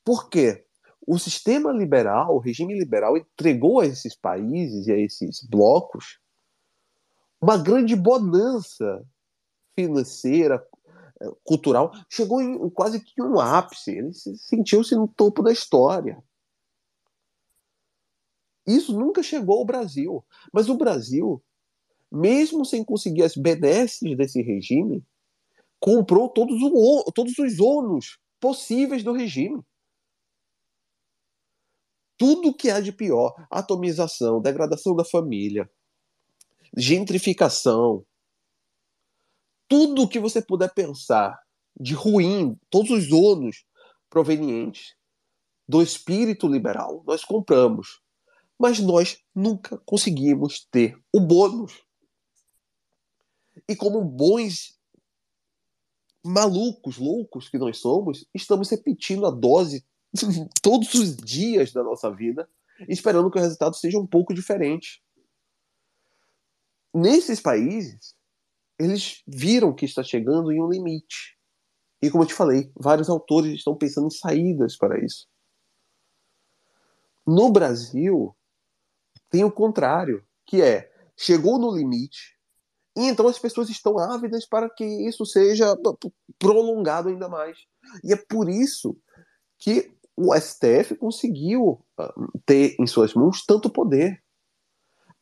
Por 0.05 0.29
quê? 0.29 0.65
O 1.07 1.19
sistema 1.19 1.73
liberal, 1.73 2.35
o 2.35 2.39
regime 2.39 2.79
liberal, 2.79 3.17
entregou 3.17 3.81
a 3.81 3.87
esses 3.87 4.15
países 4.15 4.87
e 4.87 4.93
a 4.93 4.99
esses 4.99 5.43
blocos 5.43 6.21
uma 7.41 7.57
grande 7.57 7.97
bonança 7.97 9.03
financeira, 9.75 10.63
eh, 11.21 11.31
cultural. 11.43 11.91
Chegou 12.09 12.43
em 12.43 12.69
quase 12.69 13.01
que 13.01 13.23
um 13.23 13.41
ápice. 13.41 13.93
Ele 13.93 14.13
sentiu-se 14.13 14.95
no 14.95 15.09
topo 15.09 15.43
da 15.43 15.51
história. 15.51 16.23
Isso 18.67 18.93
nunca 18.93 19.23
chegou 19.23 19.59
ao 19.59 19.65
Brasil. 19.65 20.25
Mas 20.53 20.69
o 20.69 20.77
Brasil, 20.77 21.43
mesmo 22.11 22.65
sem 22.65 22.85
conseguir 22.85 23.23
as 23.23 23.37
benesses 23.37 24.17
desse 24.17 24.43
regime, 24.43 25.05
comprou 25.79 26.29
todos, 26.29 26.61
o, 26.63 27.05
todos 27.13 27.39
os 27.39 27.61
ônus 27.61 28.19
possíveis 28.41 29.03
do 29.03 29.13
regime. 29.13 29.63
Tudo 32.17 32.55
que 32.55 32.71
há 32.71 32.81
de 32.81 32.93
pior, 32.93 33.35
atomização, 33.51 34.41
degradação 34.41 34.95
da 34.95 35.05
família, 35.05 35.71
gentrificação, 36.77 38.05
tudo 39.69 40.09
que 40.09 40.19
você 40.19 40.43
puder 40.43 40.73
pensar 40.75 41.41
de 41.79 41.95
ruim, 41.95 42.59
todos 42.69 42.91
os 42.91 43.11
ônus 43.13 43.65
provenientes 44.11 44.95
do 45.67 45.81
espírito 45.81 46.47
liberal, 46.49 47.03
nós 47.07 47.25
compramos 47.25 48.01
mas 48.61 48.79
nós 48.79 49.17
nunca 49.35 49.79
conseguimos 49.87 50.69
ter 50.71 50.95
o 51.11 51.19
bônus. 51.19 51.83
E 53.71 53.77
como 53.77 54.05
bons 54.05 54.77
malucos, 56.25 56.99
loucos 56.99 57.49
que 57.49 57.57
nós 57.57 57.79
somos, 57.79 58.29
estamos 58.35 58.69
repetindo 58.69 59.25
a 59.25 59.31
dose 59.31 59.87
todos 60.61 60.93
os 60.95 61.17
dias 61.17 61.73
da 61.73 61.85
nossa 61.85 62.11
vida, 62.11 62.51
esperando 62.89 63.31
que 63.31 63.39
o 63.39 63.41
resultado 63.41 63.77
seja 63.77 63.97
um 63.97 64.09
pouco 64.09 64.35
diferente. 64.35 65.01
Nesses 66.93 67.41
países, 67.41 68.17
eles 68.77 69.23
viram 69.25 69.73
que 69.73 69.85
está 69.85 70.03
chegando 70.03 70.51
em 70.51 70.61
um 70.61 70.69
limite. 70.69 71.39
E 72.03 72.11
como 72.11 72.25
eu 72.25 72.27
te 72.27 72.35
falei, 72.35 72.73
vários 72.75 73.09
autores 73.09 73.55
estão 73.55 73.79
pensando 73.79 74.09
em 74.09 74.11
saídas 74.11 74.77
para 74.77 74.99
isso. 74.99 75.29
No 77.25 77.53
Brasil, 77.53 78.37
tem 79.29 79.45
o 79.45 79.53
contrário, 79.53 80.27
que 80.45 80.61
é 80.61 80.93
chegou 81.17 81.57
no 81.57 81.73
limite 81.73 82.40
e 83.01 83.05
então 83.07 83.27
as 83.27 83.39
pessoas 83.39 83.71
estão 83.71 83.99
ávidas 83.99 84.47
para 84.47 84.69
que 84.69 84.85
isso 84.85 85.25
seja 85.25 85.75
prolongado 86.39 87.09
ainda 87.09 87.31
mais. 87.31 87.57
E 88.05 88.13
é 88.13 88.17
por 88.17 88.51
isso 88.51 88.95
que 89.59 89.91
o 90.15 90.37
STF 90.39 90.95
conseguiu 90.97 91.83
ah, 91.97 92.13
ter 92.45 92.77
em 92.79 92.87
suas 92.87 93.15
mãos 93.15 93.43
tanto 93.47 93.71
poder. 93.71 94.23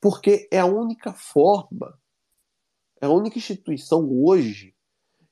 Porque 0.00 0.48
é 0.50 0.58
a 0.58 0.66
única 0.66 1.12
forma, 1.12 1.96
é 3.00 3.06
a 3.06 3.10
única 3.10 3.38
instituição 3.38 4.08
hoje 4.24 4.74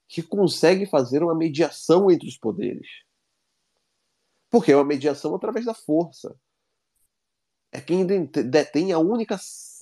que 0.07 0.23
consegue 0.23 0.87
fazer 0.87 1.25
uma 1.25 1.35
mediação 1.35 2.09
entre 2.13 2.29
os 2.29 2.39
poderes. 2.39 2.87
Porque 4.49 4.71
é 4.71 4.77
uma 4.77 4.85
mediação 4.85 5.35
através 5.35 5.67
da 5.67 5.75
força. 5.75 6.39
É 7.73 7.81
quem 7.81 8.07
detém 8.07 8.93
a 8.93 9.01
única 9.01 9.37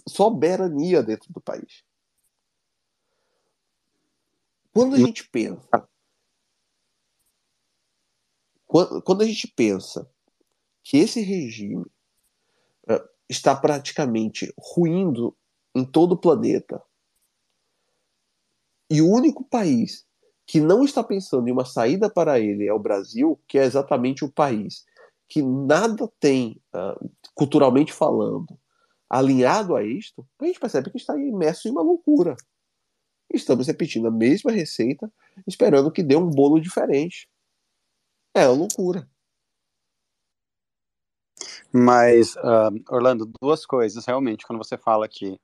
soberania 0.09 1.03
dentro 1.03 1.31
do 1.31 1.43
país. 1.43 1.85
Quando 4.75 4.97
a 4.97 4.99
gente 4.99 5.29
pensa. 5.31 5.89
Quando 8.67 9.23
a 9.23 9.25
gente 9.25 9.47
pensa 9.47 10.11
que 10.83 10.97
esse 10.97 11.21
regime 11.21 11.87
uh, 12.89 13.09
está 13.29 13.55
praticamente 13.55 14.53
ruindo 14.59 15.37
em 15.75 15.85
todo 15.85 16.13
o 16.13 16.21
planeta, 16.21 16.83
e 18.91 19.01
o 19.01 19.09
único 19.09 19.45
país 19.45 20.05
que 20.47 20.61
não 20.61 20.85
está 20.85 21.03
pensando 21.03 21.49
em 21.49 21.53
uma 21.53 21.65
saída 21.65 22.11
para 22.11 22.39
ele 22.41 22.67
é 22.67 22.73
o 22.73 22.79
Brasil, 22.79 23.41
que 23.47 23.59
é 23.59 23.65
exatamente 23.65 24.25
o 24.25 24.31
país 24.31 24.85
que 25.29 25.41
nada 25.41 26.11
tem, 26.21 26.61
uh, 26.75 27.11
culturalmente 27.35 27.93
falando, 27.93 28.59
alinhado 29.09 29.75
a 29.75 29.83
isto, 29.83 30.27
a 30.39 30.45
gente 30.45 30.61
percebe 30.61 30.91
que 30.91 30.97
está 30.97 31.17
imerso 31.17 31.69
em 31.69 31.71
uma 31.71 31.83
loucura. 31.83 32.37
Estamos 33.35 33.67
repetindo 33.67 34.07
a 34.07 34.11
mesma 34.11 34.51
receita, 34.53 35.13
esperando 35.47 35.91
que 35.91 36.03
dê 36.03 36.17
um 36.17 36.31
bolo 36.31 36.61
diferente. 36.61 37.29
É 38.35 38.47
uma 38.47 38.59
loucura. 38.59 39.09
Mas, 41.73 42.37
uh, 42.37 42.71
Orlando, 42.89 43.31
duas 43.41 43.67
coisas, 43.67 44.07
realmente, 44.07 44.47
quando 44.47 44.59
você 44.59 44.79
fala 44.79 45.09
que 45.09 45.39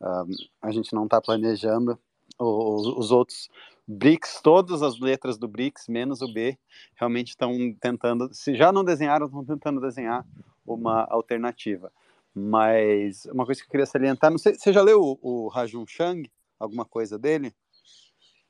uh, 0.00 0.26
a 0.60 0.72
gente 0.72 0.92
não 0.92 1.04
está 1.04 1.20
planejando 1.20 1.98
os, 2.38 2.86
os 2.86 3.12
outros 3.12 3.48
BRICS, 3.86 4.40
todas 4.42 4.82
as 4.82 4.98
letras 4.98 5.38
do 5.38 5.46
BRICS, 5.46 5.86
menos 5.88 6.20
o 6.22 6.32
B, 6.32 6.58
realmente 6.96 7.28
estão 7.28 7.52
tentando, 7.80 8.28
se 8.34 8.56
já 8.56 8.72
não 8.72 8.82
desenharam, 8.82 9.26
estão 9.26 9.44
tentando 9.44 9.80
desenhar 9.80 10.26
uma 10.66 11.06
alternativa. 11.08 11.92
Mas 12.34 13.24
uma 13.26 13.46
coisa 13.46 13.60
que 13.60 13.66
eu 13.66 13.70
queria 13.70 13.86
salientar, 13.86 14.30
não 14.30 14.38
sei, 14.38 14.54
você 14.54 14.72
já 14.72 14.82
leu 14.82 15.00
o, 15.00 15.18
o 15.22 15.48
Rajun 15.48 15.86
Chang, 15.86 16.28
alguma 16.58 16.84
coisa 16.84 17.18
dele? 17.18 17.54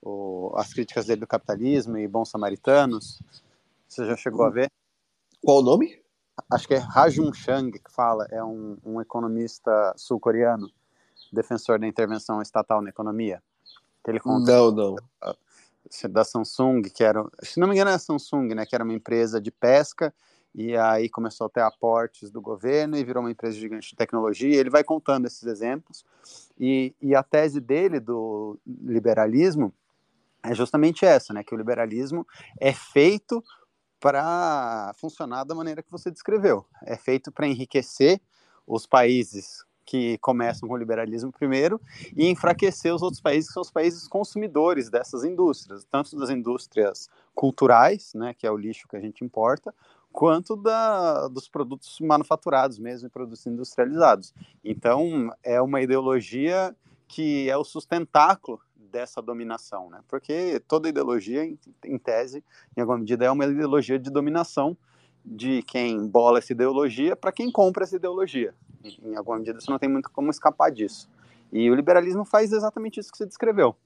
O, 0.02 0.52
as 0.56 0.72
críticas 0.72 1.06
dele 1.06 1.20
do 1.20 1.26
capitalismo 1.26 1.96
e 1.96 2.06
bons 2.06 2.28
samaritanos? 2.28 3.20
Você 3.88 4.06
já 4.06 4.16
chegou 4.16 4.44
a 4.44 4.50
ver? 4.50 4.70
Qual 5.42 5.58
o 5.58 5.62
nome? 5.62 6.02
Acho 6.50 6.68
que 6.68 6.74
é 6.74 6.78
Rajun 6.78 7.32
Chang 7.32 7.78
que 7.78 7.90
fala, 7.90 8.26
é 8.30 8.44
um, 8.44 8.76
um 8.84 9.00
economista 9.00 9.94
sul-coreano, 9.96 10.70
defensor 11.32 11.78
da 11.78 11.86
intervenção 11.86 12.42
estatal 12.42 12.82
na 12.82 12.90
economia. 12.90 13.42
Ele 14.06 14.20
conta 14.20 14.52
não, 14.52 14.70
não. 14.70 14.96
Da 16.10 16.24
Samsung, 16.24 16.82
que 16.82 17.02
era, 17.02 17.24
se 17.42 17.58
não 17.58 17.66
me 17.68 17.74
engano, 17.74 17.90
é 17.90 17.94
a 17.94 17.98
Samsung, 17.98 18.54
né? 18.54 18.66
Que 18.66 18.74
era 18.74 18.84
uma 18.84 18.92
empresa 18.92 19.40
de 19.40 19.50
pesca 19.50 20.14
e 20.58 20.74
aí 20.74 21.10
começou 21.10 21.46
a 21.46 21.50
ter 21.50 21.60
aportes 21.60 22.30
do 22.30 22.40
governo 22.40 22.96
e 22.96 23.04
virou 23.04 23.22
uma 23.22 23.30
empresa 23.30 23.58
gigante 23.58 23.90
de 23.90 23.94
tecnologia. 23.94 24.58
Ele 24.58 24.70
vai 24.70 24.82
contando 24.82 25.26
esses 25.26 25.42
exemplos 25.44 26.02
e, 26.58 26.94
e 27.00 27.14
a 27.14 27.22
tese 27.22 27.60
dele 27.60 28.00
do 28.00 28.58
liberalismo 28.66 29.70
é 30.42 30.54
justamente 30.54 31.04
essa, 31.04 31.34
né? 31.34 31.44
Que 31.44 31.54
o 31.54 31.58
liberalismo 31.58 32.26
é 32.58 32.72
feito 32.72 33.44
para 34.00 34.94
funcionar 34.96 35.44
da 35.44 35.54
maneira 35.54 35.82
que 35.82 35.90
você 35.90 36.10
descreveu. 36.10 36.64
É 36.82 36.96
feito 36.96 37.30
para 37.30 37.46
enriquecer 37.46 38.18
os 38.66 38.86
países 38.86 39.62
que 39.84 40.16
começam 40.18 40.68
com 40.68 40.74
o 40.74 40.78
liberalismo 40.78 41.30
primeiro 41.30 41.80
e 42.16 42.28
enfraquecer 42.28 42.94
os 42.94 43.02
outros 43.02 43.20
países 43.20 43.48
que 43.48 43.54
são 43.54 43.62
os 43.62 43.70
países 43.70 44.08
consumidores 44.08 44.90
dessas 44.90 45.22
indústrias, 45.22 45.86
tanto 45.90 46.16
das 46.18 46.28
indústrias 46.28 47.08
culturais, 47.34 48.12
né, 48.14 48.34
que 48.34 48.46
é 48.46 48.50
o 48.50 48.56
lixo 48.56 48.88
que 48.88 48.96
a 48.96 49.00
gente 49.00 49.24
importa, 49.24 49.72
quanto 50.16 50.56
da, 50.56 51.28
dos 51.28 51.46
produtos 51.46 52.00
manufaturados 52.00 52.78
mesmo, 52.78 53.10
produtos 53.10 53.46
industrializados. 53.46 54.32
Então, 54.64 55.30
é 55.42 55.60
uma 55.60 55.82
ideologia 55.82 56.74
que 57.06 57.48
é 57.50 57.56
o 57.56 57.62
sustentáculo 57.64 58.58
dessa 58.74 59.20
dominação, 59.20 59.90
né? 59.90 60.00
Porque 60.08 60.58
toda 60.66 60.88
ideologia, 60.88 61.44
em, 61.44 61.58
em 61.84 61.98
tese, 61.98 62.42
em 62.74 62.80
alguma 62.80 62.98
medida, 62.98 63.26
é 63.26 63.30
uma 63.30 63.44
ideologia 63.44 63.98
de 63.98 64.10
dominação 64.10 64.76
de 65.22 65.62
quem 65.64 66.06
bola 66.06 66.38
essa 66.38 66.52
ideologia 66.52 67.14
para 67.14 67.32
quem 67.32 67.50
compra 67.50 67.84
essa 67.84 67.96
ideologia 67.96 68.54
em 69.02 69.16
alguma 69.16 69.38
medida 69.38 69.60
você 69.60 69.70
não 69.70 69.78
tem 69.78 69.88
muito 69.88 70.10
como 70.10 70.30
escapar 70.30 70.70
disso. 70.70 71.08
E 71.52 71.70
o 71.70 71.74
liberalismo 71.74 72.24
faz 72.24 72.52
exatamente 72.52 73.00
isso 73.00 73.10
que 73.10 73.18
você 73.18 73.26
descreveu. 73.26 73.76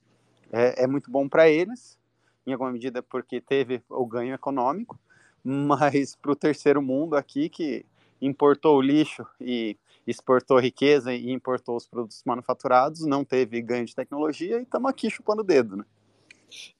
É, 0.53 0.85
é 0.85 0.87
muito 0.87 1.11
bom 1.11 1.29
para 1.29 1.49
eles, 1.49 1.99
em 2.47 2.53
alguma 2.53 2.73
medida 2.73 3.03
porque 3.03 3.41
teve 3.41 3.83
o 3.89 4.05
ganho 4.07 4.35
econômico, 4.35 4.99
mas 5.45 6.15
para 6.17 6.33
o 6.33 6.37
terceiro 6.37 6.83
mundo 6.83 7.17
aqui, 7.17 7.49
que 7.49 7.85
importou 8.21 8.81
lixo 8.81 9.27
e 9.41 9.77
exportou 10.07 10.59
riqueza 10.59 11.15
e 11.15 11.31
importou 11.31 11.77
os 11.77 11.87
produtos 11.87 12.23
manufaturados, 12.25 13.07
não 13.07 13.25
teve 13.25 13.63
ganho 13.63 13.87
de 13.87 13.95
tecnologia 13.95 14.59
e 14.59 14.63
estamos 14.63 14.91
aqui 14.91 15.11
chupando 15.11 15.43
o 15.43 15.45
dedo. 15.45 15.77
Né? 15.77 15.85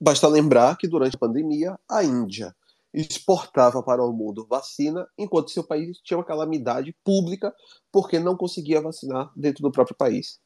Basta 0.01 0.27
lembrar 0.29 0.77
que 0.77 0.89
durante 0.89 1.17
a 1.17 1.19
pandemia, 1.19 1.79
a 1.89 2.03
Índia 2.03 2.55
exportava 2.93 3.83
para 3.83 4.05
o 4.05 4.13
mundo 4.13 4.47
vacina, 4.49 5.07
enquanto 5.17 5.53
seu 5.53 5.63
país 5.63 5.99
tinha 6.03 6.19
uma 6.19 6.25
calamidade 6.25 6.95
pública 7.05 7.55
porque 7.93 8.19
não 8.19 8.37
conseguia 8.37 8.81
vacinar 8.81 9.31
dentro 9.37 9.63
do 9.63 9.71
próprio 9.71 9.97
país. 9.97 10.41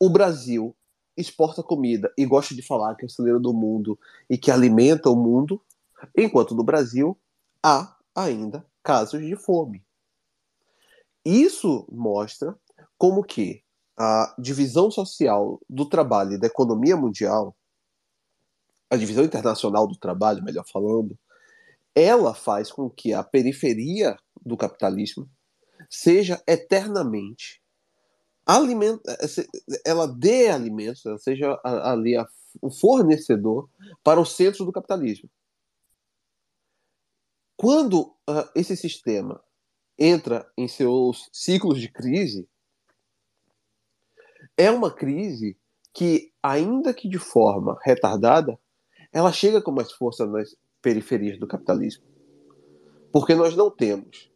O 0.00 0.08
Brasil 0.08 0.74
exporta 1.16 1.62
comida 1.62 2.12
e 2.16 2.24
gosta 2.24 2.54
de 2.54 2.62
falar 2.62 2.94
que 2.94 3.04
é 3.04 3.06
o 3.06 3.10
celeiro 3.10 3.38
do 3.38 3.52
mundo 3.52 3.98
e 4.30 4.38
que 4.38 4.50
alimenta 4.50 5.10
o 5.10 5.16
mundo, 5.16 5.60
enquanto 6.16 6.54
no 6.54 6.64
Brasil 6.64 7.18
há 7.62 7.96
ainda 8.14 8.66
casos 8.82 9.20
de 9.20 9.36
fome. 9.36 9.84
Isso 11.24 11.86
mostra 11.90 12.56
como 12.98 13.22
que 13.22 13.62
a 13.96 14.34
divisão 14.38 14.90
social 14.90 15.60
do 15.68 15.88
trabalho 15.88 16.32
e 16.32 16.38
da 16.38 16.46
economia 16.46 16.96
mundial, 16.96 17.56
a 18.90 18.96
divisão 18.96 19.24
internacional 19.24 19.86
do 19.86 19.96
trabalho, 19.96 20.42
melhor 20.42 20.64
falando, 20.66 21.16
ela 21.94 22.34
faz 22.34 22.72
com 22.72 22.90
que 22.90 23.12
a 23.12 23.22
periferia 23.22 24.16
do 24.44 24.56
capitalismo 24.56 25.28
seja 25.88 26.42
eternamente 26.46 27.62
alimenta, 28.46 29.16
ela 29.84 30.06
dê 30.06 30.48
alimentos, 30.48 31.04
ela 31.06 31.18
seja 31.18 31.58
ali 31.64 32.14
o 32.60 32.70
fornecedor 32.70 33.68
para 34.02 34.20
o 34.20 34.26
centro 34.26 34.64
do 34.64 34.72
capitalismo. 34.72 35.30
Quando 37.62 38.16
uh, 38.28 38.50
esse 38.56 38.76
sistema 38.76 39.40
entra 39.96 40.50
em 40.58 40.66
seus 40.66 41.30
ciclos 41.32 41.80
de 41.80 41.88
crise, 41.88 42.48
é 44.56 44.68
uma 44.68 44.92
crise 44.92 45.56
que, 45.94 46.32
ainda 46.42 46.92
que 46.92 47.08
de 47.08 47.20
forma 47.20 47.78
retardada, 47.84 48.58
ela 49.12 49.30
chega 49.30 49.62
com 49.62 49.70
mais 49.70 49.92
força 49.92 50.26
nas 50.26 50.56
periferias 50.82 51.38
do 51.38 51.46
capitalismo. 51.46 52.04
Porque 53.12 53.32
nós 53.32 53.54
não 53.54 53.70
temos 53.70 54.28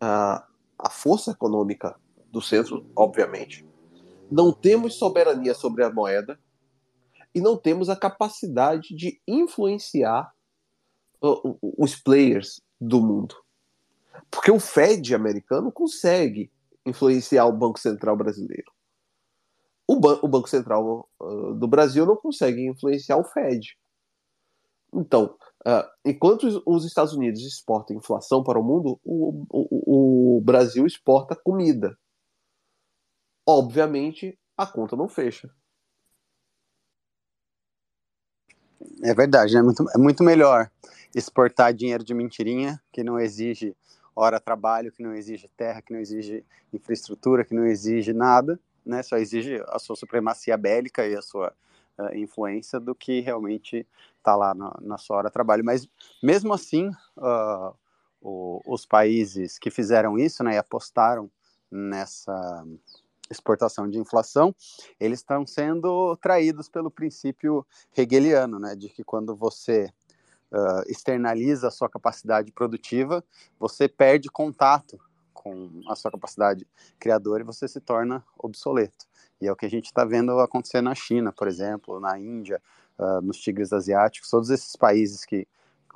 a, 0.00 0.46
a 0.78 0.88
força 0.88 1.32
econômica 1.32 1.98
do 2.30 2.40
centro, 2.40 2.88
obviamente, 2.94 3.66
não 4.30 4.52
temos 4.52 4.94
soberania 4.94 5.52
sobre 5.52 5.82
a 5.82 5.90
moeda 5.90 6.38
e 7.34 7.40
não 7.40 7.56
temos 7.56 7.88
a 7.88 7.96
capacidade 7.96 8.94
de 8.94 9.20
influenciar 9.26 10.32
os 11.20 11.96
players 11.96 12.60
do 12.80 13.00
mundo. 13.00 13.34
Porque 14.30 14.50
o 14.50 14.60
Fed 14.60 15.14
americano 15.14 15.72
consegue 15.72 16.50
influenciar 16.84 17.46
o 17.46 17.52
Banco 17.52 17.78
Central 17.78 18.16
brasileiro. 18.16 18.72
O, 19.86 19.98
ban 19.98 20.18
o 20.22 20.28
Banco 20.28 20.48
Central 20.48 21.08
uh, 21.20 21.54
do 21.54 21.66
Brasil 21.66 22.04
não 22.04 22.16
consegue 22.16 22.66
influenciar 22.66 23.16
o 23.16 23.24
Fed. 23.24 23.76
Então, 24.92 25.36
Uh, 25.66 25.84
enquanto 26.04 26.62
os 26.64 26.84
Estados 26.84 27.12
Unidos 27.12 27.42
exportam 27.42 27.96
inflação 27.96 28.44
para 28.44 28.58
o 28.58 28.62
mundo, 28.62 28.98
o, 29.04 29.44
o, 29.50 30.36
o 30.36 30.40
Brasil 30.40 30.86
exporta 30.86 31.34
comida. 31.34 31.98
Obviamente, 33.46 34.38
a 34.56 34.66
conta 34.66 34.94
não 34.94 35.08
fecha. 35.08 35.50
É 39.02 39.12
verdade, 39.12 39.54
né? 39.54 39.60
é, 39.60 39.62
muito, 39.62 39.90
é 39.90 39.98
muito 39.98 40.22
melhor 40.22 40.70
exportar 41.14 41.72
dinheiro 41.72 42.04
de 42.04 42.14
mentirinha, 42.14 42.80
que 42.92 43.02
não 43.02 43.18
exige 43.18 43.76
hora 44.14 44.40
trabalho, 44.40 44.92
que 44.92 45.02
não 45.02 45.14
exige 45.14 45.48
terra, 45.56 45.80
que 45.80 45.92
não 45.92 46.00
exige 46.00 46.44
infraestrutura, 46.72 47.44
que 47.44 47.54
não 47.54 47.66
exige 47.66 48.12
nada, 48.12 48.58
né? 48.84 49.02
só 49.02 49.16
exige 49.16 49.62
a 49.68 49.78
sua 49.78 49.94
supremacia 49.94 50.56
bélica 50.56 51.06
e 51.06 51.14
a 51.14 51.22
sua 51.22 51.52
uh, 51.98 52.14
influência 52.16 52.80
do 52.80 52.94
que 52.94 53.20
realmente 53.20 53.86
está 54.16 54.34
lá 54.34 54.54
na, 54.54 54.76
na, 54.80 54.98
sua 54.98 55.18
hora 55.18 55.30
trabalho. 55.30 55.64
Mas 55.64 55.88
mesmo 56.22 56.52
assim, 56.52 56.90
uh, 57.16 57.74
o, 58.20 58.60
os 58.66 58.84
países 58.84 59.58
que 59.58 59.70
fizeram 59.70 60.18
isso 60.18 60.42
né, 60.42 60.54
e 60.54 60.58
apostaram 60.58 61.30
nessa 61.70 62.66
exportação 63.30 63.88
de 63.88 63.98
inflação, 63.98 64.54
eles 64.98 65.20
estão 65.20 65.46
sendo 65.46 66.16
traídos 66.16 66.68
pelo 66.68 66.90
princípio 66.90 67.64
hegeliano, 67.96 68.58
né, 68.58 68.74
de 68.74 68.88
que 68.88 69.04
quando 69.04 69.36
você 69.36 69.92
uh, 70.52 70.90
externaliza 70.90 71.68
a 71.68 71.70
sua 71.70 71.88
capacidade 71.88 72.52
produtiva, 72.52 73.24
você 73.58 73.88
perde 73.88 74.28
contato 74.28 74.98
com 75.32 75.82
a 75.88 75.94
sua 75.94 76.10
capacidade 76.10 76.66
criadora 76.98 77.42
e 77.42 77.46
você 77.46 77.68
se 77.68 77.80
torna 77.80 78.24
obsoleto. 78.38 79.06
E 79.40 79.46
é 79.46 79.52
o 79.52 79.56
que 79.56 79.66
a 79.66 79.70
gente 79.70 79.86
está 79.86 80.04
vendo 80.04 80.38
acontecer 80.40 80.80
na 80.80 80.94
China, 80.94 81.32
por 81.32 81.46
exemplo, 81.46 82.00
na 82.00 82.18
Índia, 82.18 82.60
uh, 82.98 83.20
nos 83.20 83.38
tigres 83.38 83.72
asiáticos, 83.72 84.30
todos 84.30 84.50
esses 84.50 84.74
países 84.74 85.24
que 85.24 85.46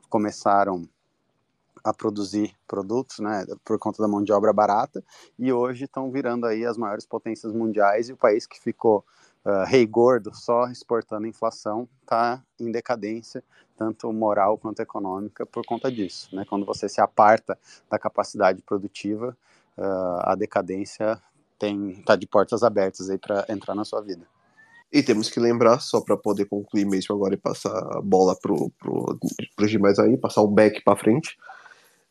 começaram 0.09 0.89
a 1.85 1.93
produzir 1.93 2.55
produtos, 2.69 3.19
né, 3.19 3.45
por 3.65 3.79
conta 3.79 4.01
da 4.01 4.09
mão 4.09 4.23
de 4.23 4.33
obra 4.33 4.53
barata, 4.53 5.03
e 5.37 5.53
hoje 5.53 5.85
estão 5.85 6.11
virando 6.13 6.47
aí 6.47 6.65
as 6.65 6.77
maiores 6.77 7.05
potências 7.05 7.53
mundiais 7.53 8.09
e 8.09 8.13
o 8.13 8.17
país 8.17 8.47
que 8.47 8.61
ficou 8.61 9.05
uh, 9.45 9.65
rei 9.67 9.87
gordo 9.87 10.35
só 10.35 10.67
exportando 10.69 11.27
inflação 11.27 11.89
está 12.03 12.43
em 12.61 12.71
decadência, 12.71 13.43
tanto 13.77 14.13
moral 14.13 14.59
quanto 14.59 14.81
econômica, 14.81 15.45
por 15.47 15.65
conta 15.65 15.91
disso, 15.91 16.35
né? 16.35 16.45
Quando 16.49 16.65
você 16.65 16.89
se 16.89 17.01
aparta 17.01 17.59
da 17.91 17.99
capacidade 17.99 18.63
produtiva, 18.63 19.37
uh, 19.77 20.21
a 20.23 20.35
decadência 20.35 21.21
está 21.99 22.17
de 22.17 22.27
portas 22.27 22.63
abertas 22.63 23.07
para 23.21 23.47
entrar 23.49 23.75
na 23.75 23.85
sua 23.85 24.01
vida. 24.01 24.27
E 24.93 25.03
temos 25.03 25.31
que 25.31 25.41
lembrar, 25.41 25.81
só 25.81 26.01
para 26.01 26.17
poder 26.17 26.45
concluir 26.47 26.85
mesmo 26.85 27.15
agora 27.15 27.35
e 27.35 27.39
passar 27.39 27.73
a 27.97 28.01
bola 28.03 28.37
pro, 28.37 28.71
pro, 28.79 29.19
pros 29.57 29.71
demais 29.71 29.99
aí, 29.99 30.17
passar 30.17 30.43
o 30.43 30.49
back 30.49 30.83
para 30.85 30.99
frente, 30.99 31.39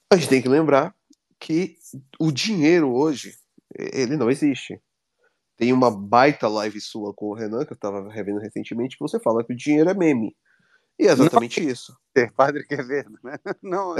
a 0.10 0.16
gente 0.16 0.30
tem 0.30 0.42
que 0.42 0.50
lembrar 0.50 0.96
que 1.40 1.76
o 2.20 2.32
dinheiro 2.32 2.92
hoje, 2.92 3.36
ele 3.76 4.16
não 4.16 4.32
existe. 4.32 4.82
Tem 5.62 5.72
uma 5.72 5.91
baita 5.91 6.47
live 6.47 6.82
sua 6.82 7.14
com 7.14 7.28
o 7.28 7.36
Renan, 7.36 7.64
que 7.64 7.74
eu 7.74 7.76
estava 7.76 8.12
revendo 8.12 8.39
recentemente, 8.39 8.97
que 8.97 9.03
você 9.03 9.20
fala 9.20 9.43
que 9.43 9.53
o 9.53 9.55
dinheiro 9.55 9.91
é 9.91 9.93
meme. 9.93 10.36
E 10.97 11.05
é 11.07 11.12
exatamente 11.12 11.62
não, 11.62 11.70
isso. 11.70 11.95
É 12.16 12.26
padre 12.32 12.66
Quevedo, 12.66 13.20
né? 13.24 13.38
Não, 13.62 13.93
não. 13.93 13.95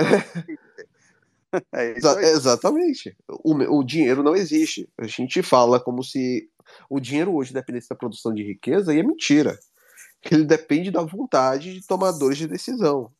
é 1.72 2.32
exatamente. 2.32 3.16
O, 3.44 3.54
o 3.78 3.84
dinheiro 3.84 4.24
não 4.24 4.36
existe. 4.36 4.90
A 4.98 5.06
gente 5.06 5.44
fala 5.44 5.80
como 5.80 6.04
se 6.04 6.50
o 6.90 7.00
dinheiro 7.00 7.32
hoje 7.36 7.54
dependesse 7.54 7.90
da 7.90 7.96
produção 7.96 8.34
de 8.34 8.42
riqueza, 8.42 8.92
e 8.92 9.00
é 9.00 9.04
mentira. 9.04 9.56
Ele 10.32 10.46
depende 10.46 10.90
da 10.90 11.04
vontade 11.04 11.76
de 11.76 11.86
tomadores 11.86 12.40
de 12.40 12.48
decisão 12.48 13.12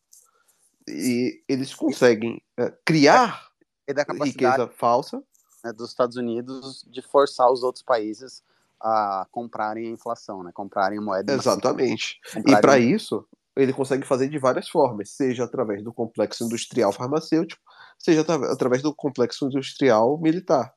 e 0.88 1.44
eles 1.48 1.72
conseguem 1.72 2.42
uh, 2.58 2.72
criar 2.84 3.52
e 3.86 3.94
da 3.94 4.04
riqueza 4.24 4.66
falsa 4.66 5.22
né, 5.64 5.72
dos 5.72 5.90
Estados 5.90 6.16
Unidos 6.16 6.84
de 6.90 7.02
forçar 7.02 7.50
os 7.50 7.62
outros 7.62 7.82
países 7.82 8.42
a 8.80 9.26
comprarem 9.30 9.86
a 9.86 9.90
inflação, 9.90 10.42
né, 10.42 10.50
comprarem 10.52 11.00
moeda. 11.00 11.32
Exatamente. 11.32 12.20
Comprarem... 12.32 12.58
E 12.58 12.60
para 12.60 12.78
isso 12.78 13.26
ele 13.54 13.72
consegue 13.72 14.06
fazer 14.06 14.28
de 14.28 14.38
várias 14.38 14.68
formas, 14.68 15.10
seja 15.10 15.44
através 15.44 15.82
do 15.82 15.92
complexo 15.92 16.44
industrial 16.44 16.90
farmacêutico, 16.90 17.60
seja 17.98 18.22
através 18.22 18.82
do 18.82 18.94
complexo 18.94 19.46
industrial 19.46 20.18
militar. 20.18 20.72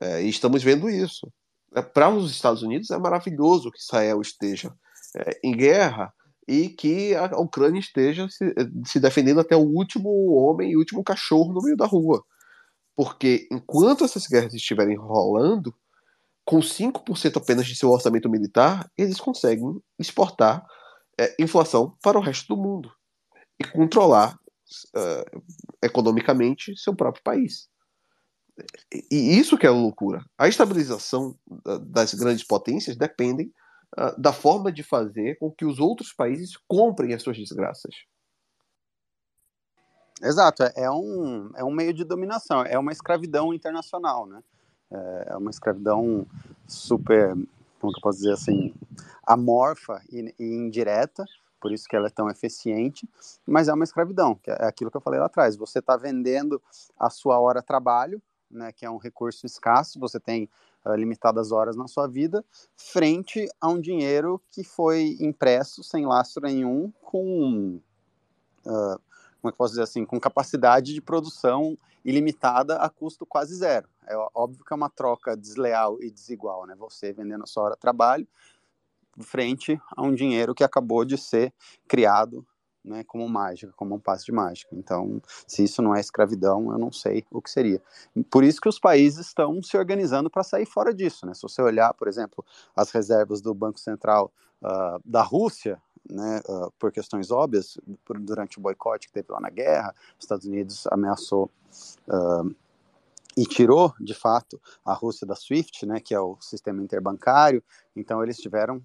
É, 0.00 0.22
e 0.22 0.28
estamos 0.28 0.62
vendo 0.62 0.90
isso. 0.90 1.32
É, 1.74 1.80
para 1.80 2.10
os 2.10 2.30
Estados 2.30 2.62
Unidos 2.62 2.90
é 2.90 2.98
maravilhoso 2.98 3.70
que 3.70 3.78
Israel 3.78 4.20
esteja 4.20 4.74
é, 5.16 5.40
em 5.44 5.56
guerra 5.56 6.12
e 6.46 6.68
que 6.68 7.14
a 7.14 7.38
Ucrânia 7.38 7.78
esteja 7.78 8.28
se, 8.28 8.52
se 8.84 8.98
defendendo 8.98 9.40
até 9.40 9.54
o 9.54 9.60
último 9.60 10.32
homem 10.32 10.72
e 10.72 10.76
último 10.76 11.04
cachorro 11.04 11.52
no 11.52 11.62
meio 11.62 11.76
da 11.76 11.86
rua. 11.86 12.24
Porque 12.94 13.48
enquanto 13.50 14.04
essas 14.04 14.26
guerras 14.26 14.54
estiverem 14.54 14.96
rolando, 14.96 15.74
com 16.44 16.58
5% 16.58 17.36
apenas 17.36 17.66
de 17.66 17.76
seu 17.76 17.90
orçamento 17.90 18.28
militar, 18.28 18.90
eles 18.96 19.20
conseguem 19.20 19.80
exportar 19.98 20.66
é, 21.18 21.34
inflação 21.38 21.96
para 22.02 22.18
o 22.18 22.22
resto 22.22 22.54
do 22.54 22.60
mundo 22.60 22.90
e 23.60 23.64
controlar 23.64 24.36
uh, 24.96 25.42
economicamente 25.82 26.76
seu 26.76 26.94
próprio 26.94 27.22
país. 27.22 27.68
E 29.10 29.38
isso 29.38 29.56
que 29.56 29.66
é 29.66 29.70
loucura. 29.70 30.24
A 30.36 30.48
estabilização 30.48 31.38
das 31.86 32.12
grandes 32.14 32.44
potências 32.44 32.96
dependem 32.96 33.52
uh, 33.98 34.20
da 34.20 34.32
forma 34.32 34.72
de 34.72 34.82
fazer 34.82 35.36
com 35.38 35.50
que 35.50 35.64
os 35.64 35.78
outros 35.78 36.12
países 36.12 36.56
comprem 36.68 37.14
as 37.14 37.22
suas 37.22 37.36
desgraças. 37.36 37.94
Exato, 40.22 40.62
é, 40.62 40.72
é 40.76 40.90
um, 40.90 41.50
é 41.56 41.64
um 41.64 41.70
meio 41.72 41.92
de 41.92 42.04
dominação, 42.04 42.62
é 42.62 42.78
uma 42.78 42.92
escravidão 42.92 43.52
internacional, 43.52 44.24
né? 44.24 44.40
É, 44.90 45.26
é 45.30 45.36
uma 45.36 45.50
escravidão 45.50 46.24
super, 46.66 47.34
como 47.80 47.92
que 47.92 47.98
eu 47.98 48.02
posso 48.02 48.18
dizer 48.18 48.32
assim, 48.32 48.72
amorfa 49.26 50.00
e, 50.12 50.32
e 50.38 50.54
indireta, 50.54 51.24
por 51.60 51.72
isso 51.72 51.88
que 51.88 51.96
ela 51.96 52.06
é 52.06 52.10
tão 52.10 52.30
eficiente, 52.30 53.08
mas 53.46 53.66
é 53.66 53.72
uma 53.72 53.84
escravidão, 53.84 54.36
que 54.36 54.50
é 54.50 54.64
aquilo 54.64 54.90
que 54.90 54.96
eu 54.96 55.00
falei 55.00 55.18
lá 55.18 55.26
atrás. 55.26 55.56
Você 55.56 55.80
está 55.80 55.96
vendendo 55.96 56.62
a 56.98 57.10
sua 57.10 57.40
hora 57.40 57.62
trabalho, 57.62 58.22
né, 58.50 58.70
que 58.70 58.84
é 58.84 58.90
um 58.90 58.98
recurso 58.98 59.46
escasso, 59.46 59.98
você 59.98 60.20
tem 60.20 60.48
uh, 60.84 60.94
limitadas 60.94 61.50
horas 61.50 61.76
na 61.76 61.88
sua 61.88 62.06
vida, 62.06 62.44
frente 62.76 63.48
a 63.60 63.68
um 63.68 63.80
dinheiro 63.80 64.40
que 64.50 64.62
foi 64.62 65.16
impresso 65.20 65.82
sem 65.82 66.06
lastro 66.06 66.42
nenhum, 66.42 66.92
com, 67.00 67.80
uh, 68.66 69.00
como 69.42 69.50
é 69.50 69.52
que 69.52 69.58
posso 69.58 69.72
dizer 69.72 69.82
assim, 69.82 70.06
com 70.06 70.20
capacidade 70.20 70.94
de 70.94 71.02
produção 71.02 71.76
ilimitada 72.04 72.76
a 72.76 72.88
custo 72.88 73.26
quase 73.26 73.56
zero. 73.56 73.88
É 74.06 74.14
óbvio 74.34 74.64
que 74.64 74.72
é 74.72 74.76
uma 74.76 74.88
troca 74.88 75.36
desleal 75.36 76.00
e 76.00 76.10
desigual, 76.10 76.64
né? 76.66 76.74
Você 76.76 77.12
vendendo 77.12 77.42
a 77.42 77.46
sua 77.46 77.64
hora 77.64 77.74
de 77.74 77.80
trabalho 77.80 78.26
frente 79.20 79.78
a 79.94 80.02
um 80.02 80.14
dinheiro 80.14 80.54
que 80.54 80.64
acabou 80.64 81.04
de 81.04 81.18
ser 81.18 81.52
criado 81.86 82.46
né, 82.84 83.04
como 83.04 83.28
mágica, 83.28 83.72
como 83.76 83.94
um 83.94 84.00
passe 84.00 84.24
de 84.24 84.32
mágica. 84.32 84.74
Então, 84.74 85.20
se 85.46 85.62
isso 85.62 85.82
não 85.82 85.94
é 85.94 86.00
escravidão, 86.00 86.72
eu 86.72 86.78
não 86.78 86.90
sei 86.90 87.24
o 87.30 87.40
que 87.40 87.50
seria. 87.50 87.80
Por 88.30 88.42
isso 88.42 88.60
que 88.60 88.68
os 88.68 88.78
países 88.78 89.26
estão 89.26 89.62
se 89.62 89.76
organizando 89.76 90.30
para 90.30 90.42
sair 90.42 90.66
fora 90.66 90.92
disso. 90.92 91.26
Né? 91.26 91.34
Se 91.34 91.42
você 91.42 91.62
olhar, 91.62 91.94
por 91.94 92.08
exemplo, 92.08 92.44
as 92.74 92.90
reservas 92.90 93.40
do 93.40 93.54
Banco 93.54 93.78
Central 93.78 94.32
uh, 94.62 95.00
da 95.04 95.22
Rússia, 95.22 95.80
né, 96.08 96.40
uh, 96.48 96.70
por 96.78 96.92
questões 96.92 97.30
óbvias, 97.30 97.78
durante 98.20 98.58
o 98.58 98.60
boicote 98.60 99.08
que 99.08 99.12
teve 99.12 99.30
lá 99.30 99.40
na 99.40 99.50
guerra, 99.50 99.94
os 100.18 100.24
Estados 100.24 100.46
Unidos 100.46 100.86
ameaçou 100.88 101.50
uh, 102.08 102.54
e 103.36 103.44
tirou, 103.44 103.94
de 104.00 104.14
fato, 104.14 104.60
a 104.84 104.92
Rússia 104.92 105.26
da 105.26 105.34
SWIFT, 105.34 105.86
né, 105.86 106.00
que 106.00 106.14
é 106.14 106.20
o 106.20 106.36
sistema 106.40 106.82
interbancário. 106.82 107.62
Então, 107.96 108.22
eles 108.22 108.38
tiveram 108.38 108.82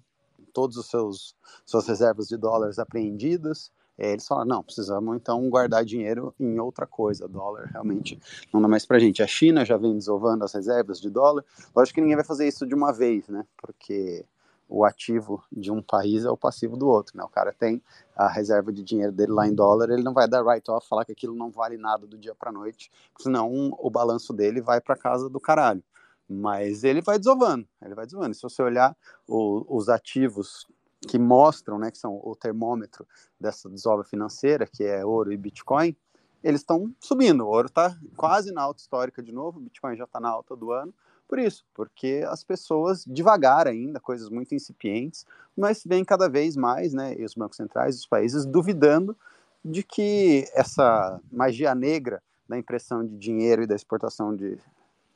todos 0.52 0.76
os 0.76 0.86
seus 0.86 1.36
suas 1.66 1.86
reservas 1.86 2.26
de 2.26 2.36
dólares 2.36 2.78
apreendidas 2.78 3.70
é, 3.98 4.12
eles 4.12 4.26
falaram, 4.26 4.48
não, 4.48 4.62
precisamos 4.62 5.16
então 5.16 5.50
guardar 5.50 5.84
dinheiro 5.84 6.32
em 6.38 6.58
outra 6.60 6.86
coisa, 6.86 7.26
dólar 7.26 7.68
realmente 7.72 8.18
não 8.52 8.62
dá 8.62 8.68
mais 8.68 8.86
pra 8.86 9.00
gente. 9.00 9.22
A 9.22 9.26
China 9.26 9.64
já 9.64 9.76
vem 9.76 9.92
desovando 9.94 10.44
as 10.44 10.52
reservas 10.52 11.00
de 11.00 11.10
dólar, 11.10 11.44
lógico 11.74 11.96
que 11.96 12.00
ninguém 12.00 12.14
vai 12.14 12.24
fazer 12.24 12.46
isso 12.46 12.64
de 12.64 12.74
uma 12.74 12.92
vez, 12.92 13.26
né, 13.28 13.44
porque 13.60 14.24
o 14.68 14.84
ativo 14.84 15.42
de 15.50 15.70
um 15.70 15.80
país 15.80 16.24
é 16.24 16.30
o 16.30 16.36
passivo 16.36 16.76
do 16.76 16.86
outro, 16.86 17.16
né, 17.16 17.24
o 17.24 17.28
cara 17.28 17.52
tem 17.52 17.82
a 18.14 18.28
reserva 18.28 18.72
de 18.72 18.82
dinheiro 18.82 19.12
dele 19.12 19.32
lá 19.32 19.46
em 19.46 19.54
dólar, 19.54 19.90
ele 19.90 20.02
não 20.02 20.12
vai 20.12 20.28
dar 20.28 20.44
write-off, 20.44 20.88
falar 20.88 21.04
que 21.04 21.12
aquilo 21.12 21.34
não 21.34 21.50
vale 21.50 21.76
nada 21.76 22.06
do 22.06 22.18
dia 22.18 22.34
para 22.34 22.52
noite, 22.52 22.90
senão 23.18 23.70
o 23.78 23.90
balanço 23.90 24.32
dele 24.32 24.60
vai 24.60 24.80
para 24.80 24.96
casa 24.96 25.28
do 25.28 25.40
caralho. 25.40 25.82
Mas 26.28 26.84
ele 26.84 27.00
vai 27.00 27.18
desovando, 27.18 27.66
ele 27.82 27.94
vai 27.94 28.04
desovando. 28.04 28.34
Se 28.34 28.42
você 28.42 28.62
olhar 28.62 28.94
o, 29.26 29.64
os 29.74 29.88
ativos 29.88 30.66
que 31.06 31.18
mostram, 31.18 31.78
né, 31.78 31.90
que 31.90 31.96
são 31.96 32.20
o 32.22 32.36
termômetro 32.36 33.06
dessa 33.40 33.68
desova 33.68 34.04
financeira, 34.04 34.66
que 34.66 34.84
é 34.84 35.04
ouro 35.04 35.32
e 35.32 35.36
Bitcoin, 35.38 35.96
eles 36.42 36.60
estão 36.60 36.92
subindo. 37.00 37.44
O 37.44 37.48
ouro 37.48 37.68
está 37.68 37.96
quase 38.16 38.52
na 38.52 38.62
alta 38.62 38.80
histórica 38.80 39.22
de 39.22 39.32
novo, 39.32 39.58
o 39.58 39.62
Bitcoin 39.62 39.96
já 39.96 40.04
está 40.04 40.20
na 40.20 40.28
alta 40.28 40.54
do 40.54 40.70
ano. 40.70 40.92
Por 41.28 41.38
isso, 41.38 41.64
porque 41.74 42.24
as 42.26 42.42
pessoas 42.42 43.04
devagar 43.06 43.68
ainda, 43.68 44.00
coisas 44.00 44.30
muito 44.30 44.54
incipientes, 44.54 45.26
mas 45.56 45.84
vem 45.84 46.04
cada 46.04 46.28
vez 46.28 46.56
mais, 46.56 46.94
né, 46.94 47.14
e 47.18 47.24
os 47.24 47.34
bancos 47.34 47.56
centrais, 47.56 47.96
os 47.96 48.06
países 48.06 48.46
duvidando 48.46 49.16
de 49.62 49.82
que 49.82 50.48
essa 50.54 51.20
magia 51.30 51.74
negra 51.74 52.22
da 52.48 52.56
impressão 52.56 53.06
de 53.06 53.16
dinheiro 53.18 53.62
e 53.62 53.66
da 53.66 53.74
exportação 53.74 54.34
de 54.34 54.58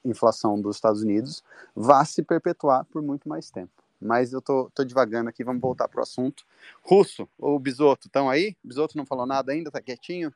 inflação 0.05 0.61
dos 0.61 0.77
Estados 0.77 1.03
Unidos 1.03 1.43
vá 1.75 2.05
se 2.05 2.23
perpetuar 2.23 2.85
por 2.85 3.01
muito 3.01 3.29
mais 3.29 3.51
tempo 3.51 3.83
mas 4.03 4.33
eu 4.33 4.43
tô, 4.43 4.71
tô 4.75 4.85
devagando 4.85 5.31
aqui, 5.31 5.45
vamos 5.45 5.63
voltar 5.63 5.89
pro 5.89 6.03
assunto. 6.03 6.45
Russo 6.83 7.29
ou 7.39 7.59
Bisoto, 7.59 8.09
estão 8.09 8.29
aí? 8.29 8.57
Bisoto 8.63 8.97
não 8.97 9.07
falou 9.07 9.25
nada 9.25 9.53
ainda, 9.53 9.71
tá 9.71 9.81
quietinho? 9.81 10.33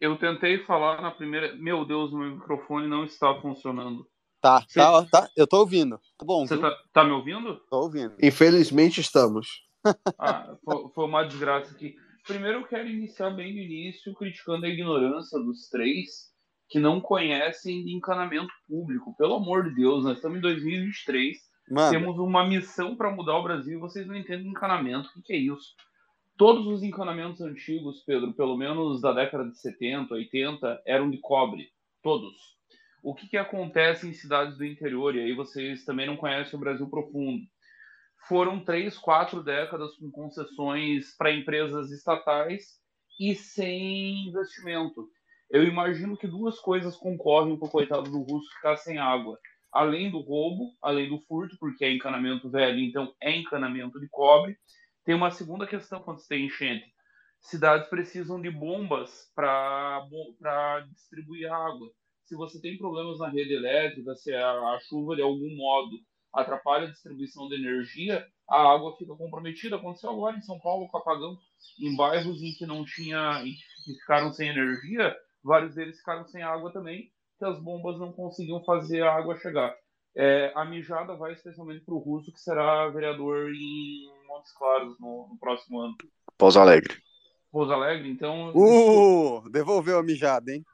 Eu 0.00 0.16
tentei 0.16 0.64
falar 0.64 1.00
na 1.00 1.10
primeira. 1.10 1.54
Meu 1.54 1.84
Deus, 1.84 2.12
meu 2.12 2.36
microfone 2.36 2.88
não 2.88 3.04
está 3.04 3.38
funcionando. 3.40 4.06
Tá, 4.42 4.60
Você... 4.60 4.80
tá, 4.80 5.06
tá, 5.06 5.30
eu 5.36 5.46
tô 5.46 5.60
ouvindo. 5.60 5.98
Tá 6.18 6.26
bom. 6.26 6.46
Você 6.46 6.58
tá, 6.58 6.76
tá, 6.92 7.04
me 7.04 7.12
ouvindo? 7.12 7.60
Tô 7.70 7.82
ouvindo. 7.82 8.14
Infelizmente 8.20 9.00
estamos. 9.00 9.46
Ah, 10.18 10.56
foi, 10.64 10.88
foi 10.94 11.04
uma 11.06 11.24
desgraça 11.24 11.72
aqui. 11.72 11.96
Primeiro 12.26 12.60
eu 12.60 12.66
quero 12.66 12.88
iniciar 12.88 13.30
bem 13.30 13.52
no 13.52 13.60
início 13.60 14.14
criticando 14.14 14.66
a 14.66 14.68
ignorância 14.68 15.38
dos 15.38 15.68
três 15.68 16.32
que 16.68 16.78
não 16.78 17.00
conhecem 17.00 17.84
de 17.84 17.94
encanamento 17.94 18.52
público. 18.68 19.14
Pelo 19.16 19.36
amor 19.36 19.64
de 19.64 19.76
Deus, 19.76 20.04
nós 20.04 20.16
estamos 20.16 20.38
em 20.38 20.40
2023 20.40 21.52
Mano. 21.70 21.90
Temos 21.90 22.18
uma 22.18 22.46
missão 22.46 22.96
para 22.96 23.10
mudar 23.10 23.36
o 23.38 23.42
Brasil 23.42 23.78
e 23.78 23.80
vocês 23.80 24.06
não 24.06 24.16
entendem 24.16 24.48
encanamento. 24.48 25.08
O 25.08 25.12
que, 25.14 25.22
que 25.22 25.32
é 25.32 25.36
isso? 25.36 25.74
Todos 26.36 26.66
os 26.66 26.82
encanamentos 26.82 27.40
antigos, 27.40 28.02
Pedro, 28.04 28.34
pelo 28.34 28.56
menos 28.56 29.00
da 29.00 29.12
década 29.12 29.48
de 29.48 29.58
70, 29.58 30.12
80, 30.12 30.82
eram 30.86 31.10
de 31.10 31.18
cobre. 31.18 31.68
Todos. 32.02 32.34
O 33.02 33.14
que, 33.14 33.28
que 33.28 33.36
acontece 33.36 34.08
em 34.08 34.12
cidades 34.12 34.56
do 34.56 34.64
interior? 34.64 35.16
E 35.16 35.20
aí 35.20 35.34
vocês 35.34 35.84
também 35.84 36.06
não 36.06 36.16
conhecem 36.16 36.56
o 36.56 36.60
Brasil 36.60 36.88
profundo. 36.88 37.42
Foram 38.28 38.64
três, 38.64 38.96
quatro 38.96 39.42
décadas 39.42 39.96
com 39.96 40.08
concessões 40.10 41.16
para 41.16 41.32
empresas 41.32 41.90
estatais 41.90 42.80
e 43.18 43.34
sem 43.34 44.28
investimento. 44.28 45.08
Eu 45.50 45.64
imagino 45.64 46.16
que 46.16 46.28
duas 46.28 46.60
coisas 46.60 46.96
concorrem 46.96 47.58
para 47.58 47.66
o 47.66 47.70
coitado 47.70 48.08
do 48.08 48.22
russo 48.22 48.48
ficar 48.54 48.76
sem 48.76 48.98
água. 48.98 49.36
Além 49.72 50.08
do 50.08 50.20
roubo, 50.20 50.72
além 50.80 51.08
do 51.08 51.18
furto, 51.22 51.56
porque 51.58 51.84
é 51.84 51.92
encanamento 51.92 52.48
velho, 52.48 52.78
então 52.78 53.12
é 53.20 53.32
encanamento 53.32 53.98
de 53.98 54.08
cobre. 54.08 54.56
Tem 55.04 55.14
uma 55.14 55.32
segunda 55.32 55.66
questão 55.66 56.00
quando 56.00 56.20
você 56.20 56.28
tem 56.28 56.46
enchente. 56.46 56.86
Cidades 57.40 57.88
precisam 57.88 58.40
de 58.40 58.50
bombas 58.50 59.28
para 59.34 60.86
distribuir 60.92 61.52
água. 61.52 61.90
Se 62.32 62.36
você 62.36 62.58
tem 62.58 62.78
problemas 62.78 63.18
na 63.18 63.28
rede 63.28 63.52
elétrica, 63.52 64.14
se 64.14 64.32
a, 64.32 64.52
a 64.52 64.78
chuva 64.88 65.14
de 65.14 65.20
algum 65.20 65.54
modo 65.54 65.98
atrapalha 66.32 66.86
a 66.86 66.90
distribuição 66.90 67.46
de 67.46 67.56
energia, 67.56 68.26
a 68.48 68.72
água 68.72 68.96
fica 68.96 69.14
comprometida. 69.14 69.76
Aconteceu 69.76 70.08
agora 70.08 70.38
em 70.38 70.40
São 70.40 70.58
Paulo 70.58 70.88
com 70.88 70.96
apagão, 70.96 71.36
em 71.78 71.94
bairros 71.94 72.42
em 72.42 72.54
que 72.54 72.64
não 72.64 72.86
tinha, 72.86 73.42
em 73.44 73.52
que 73.52 74.00
ficaram 74.00 74.32
sem 74.32 74.48
energia, 74.48 75.14
vários 75.44 75.74
deles 75.74 75.98
ficaram 75.98 76.26
sem 76.26 76.42
água 76.42 76.72
também, 76.72 77.10
que 77.38 77.44
as 77.44 77.62
bombas 77.62 77.98
não 77.98 78.14
conseguiam 78.14 78.64
fazer 78.64 79.02
a 79.02 79.14
água 79.14 79.36
chegar. 79.36 79.76
É, 80.16 80.52
a 80.54 80.64
mijada 80.64 81.14
vai 81.14 81.34
especialmente 81.34 81.84
para 81.84 81.94
o 81.94 81.98
Russo, 81.98 82.32
que 82.32 82.40
será 82.40 82.88
vereador 82.88 83.52
em 83.52 84.10
Montes 84.26 84.52
Claros 84.56 84.98
no, 84.98 85.28
no, 85.28 85.38
próximo 85.38 85.80
ano. 85.80 85.94
Pouso 86.38 86.58
Alegre. 86.58 86.94
Pouso 87.50 87.70
Alegre, 87.70 88.10
então. 88.10 88.54
Uh! 88.54 89.50
Devolveu 89.50 89.98
a 89.98 90.02
mijada, 90.02 90.50
hein? 90.50 90.64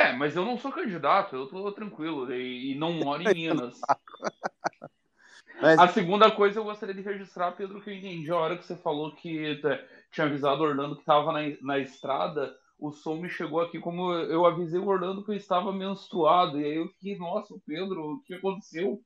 É, 0.00 0.12
mas 0.12 0.34
eu 0.34 0.44
não 0.44 0.58
sou 0.58 0.72
candidato, 0.72 1.36
eu 1.36 1.46
tô 1.46 1.70
tranquilo 1.72 2.32
e, 2.32 2.72
e 2.72 2.74
não 2.74 2.92
moro 2.92 3.22
em 3.22 3.34
Minas. 3.34 3.78
mas... 5.60 5.78
A 5.78 5.88
segunda 5.88 6.30
coisa 6.30 6.58
eu 6.58 6.64
gostaria 6.64 6.94
de 6.94 7.02
registrar, 7.02 7.52
Pedro, 7.52 7.80
que 7.80 7.90
eu 7.90 7.94
entendi 7.94 8.30
a 8.30 8.36
hora 8.36 8.56
que 8.56 8.64
você 8.64 8.76
falou 8.76 9.14
que 9.14 9.60
tinha 10.10 10.26
avisado 10.26 10.62
o 10.62 10.66
Orlando 10.66 10.94
que 10.94 11.02
estava 11.02 11.32
na, 11.32 11.40
na 11.60 11.78
estrada 11.78 12.54
o 12.80 12.90
som 12.90 13.16
me 13.16 13.28
chegou 13.28 13.60
aqui 13.60 13.78
como 13.78 14.12
eu 14.14 14.46
avisei 14.46 14.80
o 14.80 14.88
Orlando 14.88 15.22
que 15.22 15.30
eu 15.30 15.36
estava 15.36 15.70
menstruado. 15.70 16.58
E 16.58 16.64
aí 16.64 16.76
eu 16.76 16.88
fiquei, 16.88 17.16
nossa, 17.18 17.54
Pedro, 17.66 18.14
o 18.14 18.22
que 18.22 18.34
aconteceu? 18.34 19.00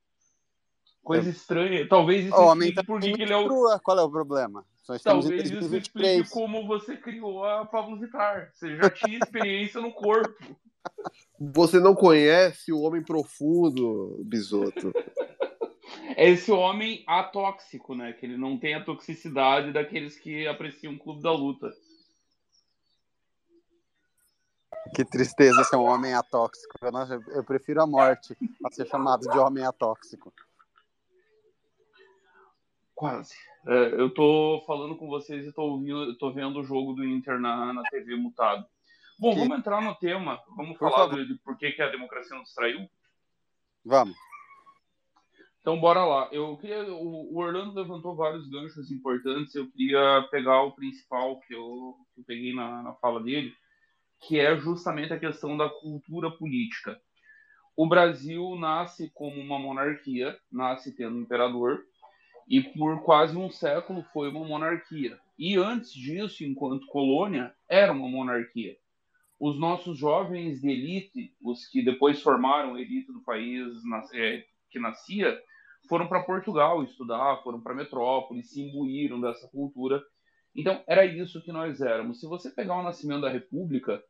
Coisa 1.03 1.29
estranha. 1.29 1.87
Talvez 1.87 2.25
isso 2.27 2.37
oh, 2.37 2.53
explique 2.53 2.75
tá 2.75 2.85
por 2.85 3.01
que 3.01 3.11
ele 3.11 3.33
é 3.33 3.37
o. 3.37 3.79
Qual 3.81 3.99
é 3.99 4.03
o 4.03 4.11
problema? 4.11 4.65
Talvez 5.03 5.51
isso 5.51 5.77
explique 5.77 6.31
como 6.31 6.67
você 6.67 6.97
criou 6.97 7.45
a 7.45 7.67
Pablo 7.67 7.99
Vittar. 7.99 8.51
Você 8.55 8.77
já 8.77 8.89
tinha 8.89 9.19
experiência 9.19 9.81
no 9.81 9.93
corpo. 9.93 10.57
Você 11.39 11.81
não 11.81 11.95
conhece 11.95 12.73
o 12.73 12.81
homem 12.81 13.03
profundo, 13.03 14.23
Bisoto. 14.25 14.93
É 16.17 16.29
esse 16.31 16.51
homem 16.51 17.03
atóxico, 17.07 17.95
né? 17.95 18.13
Que 18.13 18.27
ele 18.27 18.37
não 18.37 18.59
tem 18.59 18.75
a 18.75 18.85
toxicidade 18.85 19.73
daqueles 19.73 20.19
que 20.19 20.47
apreciam 20.47 20.95
o 20.95 20.99
clube 20.99 21.23
da 21.23 21.33
luta. 21.33 21.73
Que 24.95 25.05
tristeza 25.05 25.65
ser 25.65 25.77
um 25.77 25.85
homem 25.85 26.15
atóxico. 26.15 26.79
Eu, 26.83 26.93
eu 27.35 27.45
prefiro 27.45 27.83
a 27.83 27.87
morte 27.87 28.37
a 28.65 28.71
ser 28.71 28.87
chamado 28.87 29.23
de 29.23 29.39
homem 29.39 29.65
atóxico. 29.65 30.33
Quase. 32.95 33.35
É, 33.67 34.01
eu 34.01 34.13
tô 34.13 34.63
falando 34.67 34.97
com 34.97 35.09
vocês 35.09 35.47
e 35.47 35.53
tô, 35.53 35.63
ouvindo, 35.63 36.17
tô 36.17 36.33
vendo 36.33 36.61
o 36.61 36.65
jogo 36.65 36.93
do 36.93 37.05
Inter 37.05 37.41
na, 37.41 37.73
na 37.73 37.83
TV 37.83 38.15
mutado. 38.15 38.65
Bom, 39.19 39.35
que... 39.35 39.41
vamos 39.41 39.59
entrar 39.59 39.81
no 39.83 39.95
tema. 39.95 40.41
Vamos 40.57 40.77
por 40.77 40.91
falar 40.91 41.15
de, 41.15 41.27
de, 41.29 41.35
por 41.39 41.57
que, 41.57 41.73
que 41.73 41.83
a 41.83 41.91
democracia 41.91 42.37
nos 42.37 42.53
traiu? 42.55 42.89
Vamos. 43.85 44.17
Então, 45.61 45.81
bora 45.81 46.05
lá. 46.05 46.29
Eu 46.31 46.57
queria, 46.59 46.85
o 46.93 47.37
Orlando 47.39 47.73
levantou 47.73 48.15
vários 48.15 48.47
ganchos 48.49 48.91
importantes. 48.91 49.55
Eu 49.55 49.71
queria 49.71 50.27
pegar 50.31 50.63
o 50.63 50.73
principal 50.73 51.41
que 51.41 51.55
eu, 51.55 51.97
que 52.15 52.21
eu 52.21 52.25
peguei 52.25 52.55
na, 52.55 52.83
na 52.83 52.93
fala 52.95 53.23
dele, 53.23 53.55
que 54.21 54.39
é 54.39 54.57
justamente 54.59 55.13
a 55.13 55.19
questão 55.19 55.57
da 55.57 55.69
cultura 55.69 56.31
política. 56.31 57.01
O 57.77 57.89
Brasil 57.89 58.57
nasce 58.57 59.11
como 59.15 59.41
uma 59.41 59.59
monarquia, 59.59 60.39
nasce 60.53 60.95
tendo 60.95 61.17
um 61.17 61.23
imperador, 61.23 61.83
e 62.47 62.63
por 62.63 63.03
quase 63.03 63.37
um 63.37 63.51
século 63.51 64.05
foi 64.13 64.29
uma 64.29 64.45
monarquia. 64.45 65.19
E 65.39 65.57
antes 65.57 65.93
disso, 65.93 66.45
enquanto 66.45 66.87
colônia, 66.87 67.55
era 67.69 67.93
uma 67.93 68.09
monarquia. 68.09 68.77
Os 69.47 69.61
nossos 69.61 69.99
jovens 69.99 70.63
de 70.63 70.71
elite, 70.71 71.35
os 71.43 71.67
que 71.67 71.85
depois 71.85 72.23
formaram 72.23 72.77
a 72.77 72.81
elite 72.81 73.13
do 73.13 73.21
país 73.21 73.63
é, 74.15 74.43
que 74.71 74.79
nascia, 74.79 75.39
foram 75.87 76.09
para 76.09 76.23
Portugal 76.23 76.83
estudar, 76.83 77.43
foram 77.43 77.61
para 77.61 77.75
metrópole, 77.75 78.43
se 78.43 78.63
imbuíram 78.63 79.21
dessa 79.21 79.47
cultura. 79.49 80.03
Então, 80.57 80.83
era 80.89 81.05
isso 81.05 81.43
que 81.43 81.53
nós 81.53 81.83
éramos. 81.83 82.21
Se 82.21 82.27
você 82.27 82.51
pegar 82.51 82.79
o 82.79 82.83
nascimento 82.83 83.21
da 83.21 83.29
República, 83.29 84.03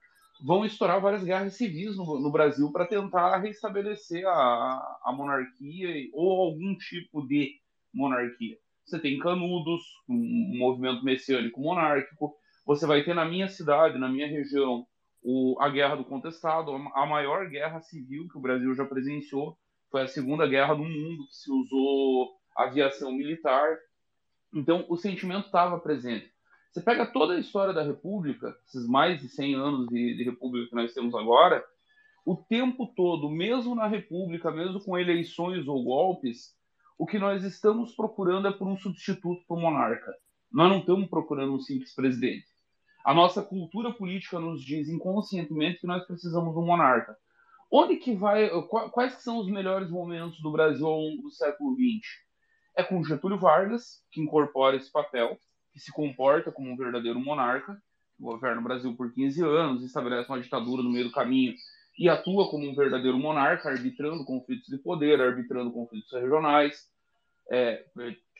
vão 0.46 0.64
estourar 0.64 1.00
várias 1.00 1.24
guerras 1.24 1.54
civis 1.54 1.96
no, 1.96 2.20
no 2.20 2.30
Brasil 2.30 2.70
para 2.70 2.86
tentar 2.86 3.36
restabelecer 3.38 4.24
a, 4.28 4.98
a 5.04 5.12
monarquia 5.12 6.10
ou 6.12 6.42
algum 6.42 6.76
tipo 6.76 7.26
de 7.26 7.56
monarquia. 7.92 8.56
Você 8.86 9.00
tem 9.00 9.18
Canudos, 9.18 9.82
um 10.08 10.56
movimento 10.56 11.04
messiânico 11.04 11.60
monárquico. 11.60 12.36
Você 12.64 12.86
vai 12.86 13.02
ter 13.02 13.16
na 13.16 13.24
minha 13.24 13.48
cidade, 13.48 13.98
na 13.98 14.08
minha 14.08 14.28
região, 14.28 14.86
o, 15.24 15.56
a 15.58 15.70
Guerra 15.70 15.96
do 15.96 16.04
Contestado, 16.04 16.70
a 16.70 17.06
maior 17.06 17.48
guerra 17.48 17.80
civil 17.80 18.28
que 18.28 18.36
o 18.36 18.40
Brasil 18.40 18.74
já 18.74 18.84
presenciou. 18.84 19.56
Foi 19.90 20.02
a 20.02 20.06
Segunda 20.06 20.46
Guerra 20.46 20.74
do 20.74 20.84
Mundo, 20.84 21.26
que 21.28 21.34
se 21.34 21.50
usou 21.50 22.36
aviação 22.54 23.10
militar. 23.10 23.78
Então, 24.54 24.84
o 24.88 24.96
sentimento 24.98 25.46
estava 25.46 25.80
presente. 25.80 26.30
Você 26.70 26.82
pega 26.82 27.06
toda 27.06 27.34
a 27.34 27.40
história 27.40 27.72
da 27.72 27.82
República, 27.82 28.54
esses 28.66 28.86
mais 28.86 29.20
de 29.20 29.28
100 29.28 29.54
anos 29.54 29.86
de, 29.88 30.16
de 30.16 30.24
República 30.24 30.68
que 30.68 30.74
nós 30.74 30.92
temos 30.92 31.14
agora, 31.14 31.64
o 32.26 32.36
tempo 32.36 32.86
todo, 32.94 33.30
mesmo 33.30 33.74
na 33.74 33.86
República, 33.86 34.50
mesmo 34.50 34.80
com 34.80 34.98
eleições 34.98 35.66
ou 35.66 35.84
golpes, 35.84 36.54
o 36.98 37.06
que 37.06 37.18
nós 37.18 37.44
estamos 37.44 37.94
procurando 37.94 38.48
é 38.48 38.52
por 38.52 38.66
um 38.66 38.76
substituto 38.76 39.44
para 39.46 39.56
o 39.56 39.60
monarca. 39.60 40.12
Nós 40.52 40.68
não 40.68 40.80
estamos 40.80 41.08
procurando 41.08 41.54
um 41.54 41.60
simples 41.60 41.94
presidente. 41.94 42.53
A 43.04 43.12
nossa 43.12 43.42
cultura 43.42 43.92
política 43.92 44.40
nos 44.40 44.64
diz 44.64 44.88
inconscientemente 44.88 45.80
que 45.80 45.86
nós 45.86 46.06
precisamos 46.06 46.54
de 46.54 46.58
um 46.58 46.64
monarca. 46.64 47.14
Onde 47.70 47.96
que 47.96 48.14
vai? 48.14 48.48
Quais 48.92 49.16
que 49.16 49.22
são 49.22 49.38
os 49.38 49.46
melhores 49.46 49.90
momentos 49.90 50.40
do 50.40 50.50
Brasil 50.50 50.86
ao 50.86 50.98
longo 50.98 51.22
do 51.22 51.30
século 51.30 51.74
XX? 51.74 52.06
É 52.76 52.82
com 52.82 53.04
Getúlio 53.04 53.38
Vargas, 53.38 54.02
que 54.10 54.20
incorpora 54.20 54.76
esse 54.76 54.90
papel, 54.90 55.38
que 55.72 55.80
se 55.80 55.92
comporta 55.92 56.50
como 56.50 56.70
um 56.70 56.76
verdadeiro 56.76 57.20
monarca, 57.20 57.76
governa 58.18 58.60
o 58.60 58.64
Brasil 58.64 58.96
por 58.96 59.12
15 59.12 59.42
anos, 59.42 59.84
estabelece 59.84 60.28
uma 60.30 60.40
ditadura 60.40 60.82
no 60.82 60.90
meio 60.90 61.04
do 61.04 61.12
caminho 61.12 61.54
e 61.98 62.08
atua 62.08 62.48
como 62.48 62.68
um 62.68 62.74
verdadeiro 62.74 63.18
monarca, 63.18 63.68
arbitrando 63.68 64.24
conflitos 64.24 64.66
de 64.66 64.78
poder, 64.78 65.20
arbitrando 65.20 65.72
conflitos 65.72 66.12
regionais, 66.12 66.88
é, 67.50 67.84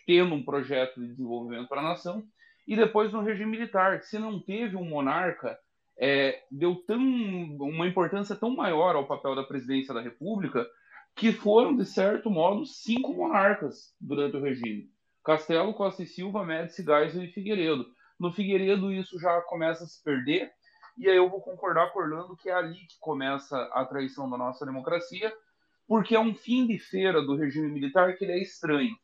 tendo 0.07 0.35
um 0.35 0.45
projeto 0.45 1.01
de 1.01 1.09
desenvolvimento 1.09 1.69
para 1.69 1.81
a 1.81 1.89
nação. 1.91 2.25
E 2.67 2.77
depois 2.77 3.13
no 3.13 3.23
regime 3.23 3.51
militar, 3.51 4.03
se 4.03 4.19
não 4.19 4.41
teve 4.41 4.77
um 4.77 4.89
monarca, 4.89 5.59
é, 5.99 6.43
deu 6.51 6.77
tão, 6.87 6.99
uma 6.99 7.87
importância 7.87 8.35
tão 8.35 8.55
maior 8.55 8.97
ao 8.97 9.07
papel 9.07 9.35
da 9.35 9.45
presidência 9.45 9.95
da 9.95 10.01
República 10.01 10.67
que 11.15 11.33
foram, 11.33 11.77
de 11.77 11.85
certo 11.85 12.29
modo, 12.29 12.67
cinco 12.67 13.15
monarcas 13.15 13.95
durante 14.01 14.37
o 14.37 14.43
regime. 14.43 14.91
Castelo, 15.25 15.73
Costa 15.73 16.03
e 16.03 16.07
Silva, 16.07 16.45
Médici, 16.45 16.85
Geisel 16.85 17.25
e 17.25 17.33
Figueiredo. 17.33 17.87
No 18.19 18.33
Figueiredo 18.33 18.93
isso 18.93 19.19
já 19.19 19.41
começa 19.43 19.85
a 19.85 19.87
se 19.87 20.03
perder, 20.03 20.51
e 20.99 21.09
aí 21.09 21.17
eu 21.17 21.29
vou 21.29 21.41
concordar 21.41 21.93
com 21.93 22.01
Orlando 22.01 22.37
que 22.37 22.49
é 22.49 22.53
ali 22.53 22.75
que 22.75 22.99
começa 23.01 23.57
a 23.73 23.85
traição 23.85 24.29
da 24.29 24.37
nossa 24.37 24.65
democracia, 24.67 25.33
porque 25.87 26.15
é 26.15 26.21
um 26.21 26.35
fim 26.35 26.67
de 26.67 26.79
feira 26.79 27.23
do 27.23 27.37
regime 27.37 27.71
militar 27.71 28.17
que 28.17 28.25
ele 28.25 28.33
é 28.33 28.43
estranho. 28.43 28.95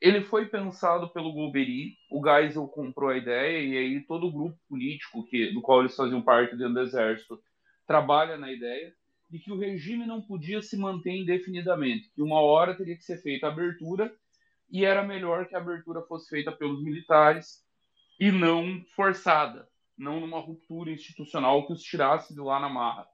Ele 0.00 0.20
foi 0.22 0.46
pensado 0.46 1.08
pelo 1.10 1.32
Golbery, 1.32 1.96
o 2.10 2.22
Geisel 2.22 2.68
comprou 2.68 3.10
a 3.10 3.16
ideia, 3.16 3.60
e 3.60 3.76
aí 3.76 4.00
todo 4.00 4.26
o 4.26 4.32
grupo 4.32 4.58
político 4.68 5.24
que, 5.26 5.52
do 5.52 5.62
qual 5.62 5.80
eles 5.80 5.96
faziam 5.96 6.20
parte 6.20 6.56
dentro 6.56 6.74
do 6.74 6.80
exército 6.80 7.40
trabalha 7.86 8.36
na 8.36 8.52
ideia 8.52 8.92
de 9.30 9.38
que 9.38 9.50
o 9.50 9.58
regime 9.58 10.06
não 10.06 10.20
podia 10.20 10.60
se 10.62 10.76
manter 10.76 11.12
indefinidamente, 11.12 12.10
que 12.14 12.22
uma 12.22 12.40
hora 12.40 12.76
teria 12.76 12.96
que 12.96 13.04
ser 13.04 13.18
feita 13.22 13.46
a 13.46 13.50
abertura 13.50 14.14
e 14.70 14.84
era 14.84 15.02
melhor 15.02 15.46
que 15.46 15.54
a 15.54 15.58
abertura 15.58 16.02
fosse 16.02 16.28
feita 16.28 16.52
pelos 16.52 16.82
militares 16.82 17.64
e 18.18 18.30
não 18.30 18.84
forçada, 18.94 19.68
não 19.96 20.20
numa 20.20 20.38
ruptura 20.38 20.90
institucional 20.90 21.66
que 21.66 21.72
os 21.72 21.82
tirasse 21.82 22.34
de 22.34 22.40
lá 22.40 22.60
na 22.60 22.68
marra. 22.68 23.06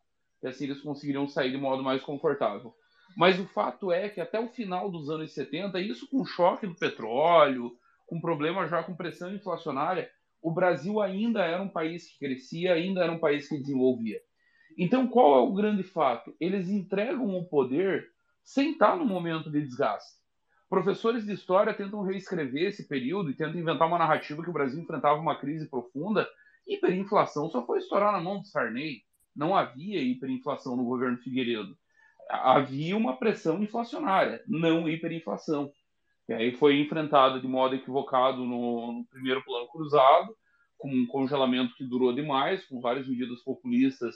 E 0.43 0.47
assim 0.47 0.65
eles 0.65 0.81
conseguiriam 0.81 1.29
sair 1.29 1.51
de 1.51 1.59
modo 1.59 1.83
mais 1.83 2.03
confortável. 2.03 2.75
Mas 3.17 3.39
o 3.39 3.47
fato 3.47 3.91
é 3.93 4.09
que 4.09 4.21
até 4.21 4.39
o 4.39 4.49
final 4.49 4.91
dos 4.91 5.11
anos 5.11 5.33
70, 5.33 5.81
isso 5.81 6.09
com 6.09 6.23
o 6.23 6.27
choque 6.27 6.67
do 6.67 6.75
petróleo, 6.75 7.73
com 8.07 8.21
problema 8.21 8.67
já 8.67 8.83
com 8.83 8.97
pressão 8.97 9.33
inflacionária, 9.35 10.11
o 10.43 10.53
Brasil 10.53 11.01
ainda 11.01 11.45
era 11.45 11.63
um 11.63 11.69
país 11.69 12.09
que 12.09 12.19
crescia, 12.19 12.75
ainda 12.75 13.03
era 13.03 13.13
um 13.13 13.19
país 13.19 13.49
que 13.49 13.59
desenvolvia. 13.59 14.21
Então, 14.79 15.07
qual 15.07 15.39
é 15.39 15.43
o 15.43 15.53
grande 15.53 15.83
fato? 15.83 16.35
Eles 16.41 16.71
entregam 16.71 17.37
o 17.37 17.45
poder 17.45 18.09
sem 18.43 18.73
estar 18.73 18.97
no 18.97 19.05
momento 19.05 19.51
de 19.51 19.63
desgaste. 19.63 20.19
Professores 20.69 21.27
de 21.27 21.33
história 21.33 21.75
tentam 21.75 22.03
reescrever 22.03 22.69
esse 22.69 22.87
período 22.87 23.31
e 23.31 23.35
tentam 23.35 23.61
inventar 23.61 23.89
uma 23.89 23.99
narrativa 23.99 24.43
que 24.43 24.51
o 24.51 24.53
Brasil 24.53 24.81
enfrentava 24.81 25.21
uma 25.21 25.39
crise 25.39 25.69
profunda. 25.69 26.29
Hiperinflação 26.67 27.51
só 27.51 27.67
foi 27.67 27.79
estourar 27.79 28.13
na 28.13 28.21
mão 28.21 28.41
do 28.41 28.47
Sarney. 28.47 29.03
Não 29.35 29.57
havia 29.57 30.01
hiperinflação 30.01 30.77
no 30.77 30.85
governo 30.85 31.19
Figueiredo. 31.19 31.77
Havia 32.31 32.97
uma 32.97 33.17
pressão 33.17 33.63
inflacionária, 33.63 34.43
não 34.47 34.89
hiperinflação. 34.89 35.73
E 36.29 36.33
aí 36.33 36.53
foi 36.53 36.79
enfrentada 36.79 37.41
de 37.41 37.49
modo 37.49 37.75
equivocado 37.75 38.45
no, 38.45 38.93
no 38.93 39.05
primeiro 39.07 39.45
plano 39.45 39.67
cruzado, 39.69 40.35
com 40.79 40.89
um 40.89 41.07
congelamento 41.07 41.75
que 41.75 41.85
durou 41.85 42.15
demais, 42.15 42.65
com 42.67 42.81
várias 42.81 43.09
medidas 43.09 43.43
populistas 43.43 44.15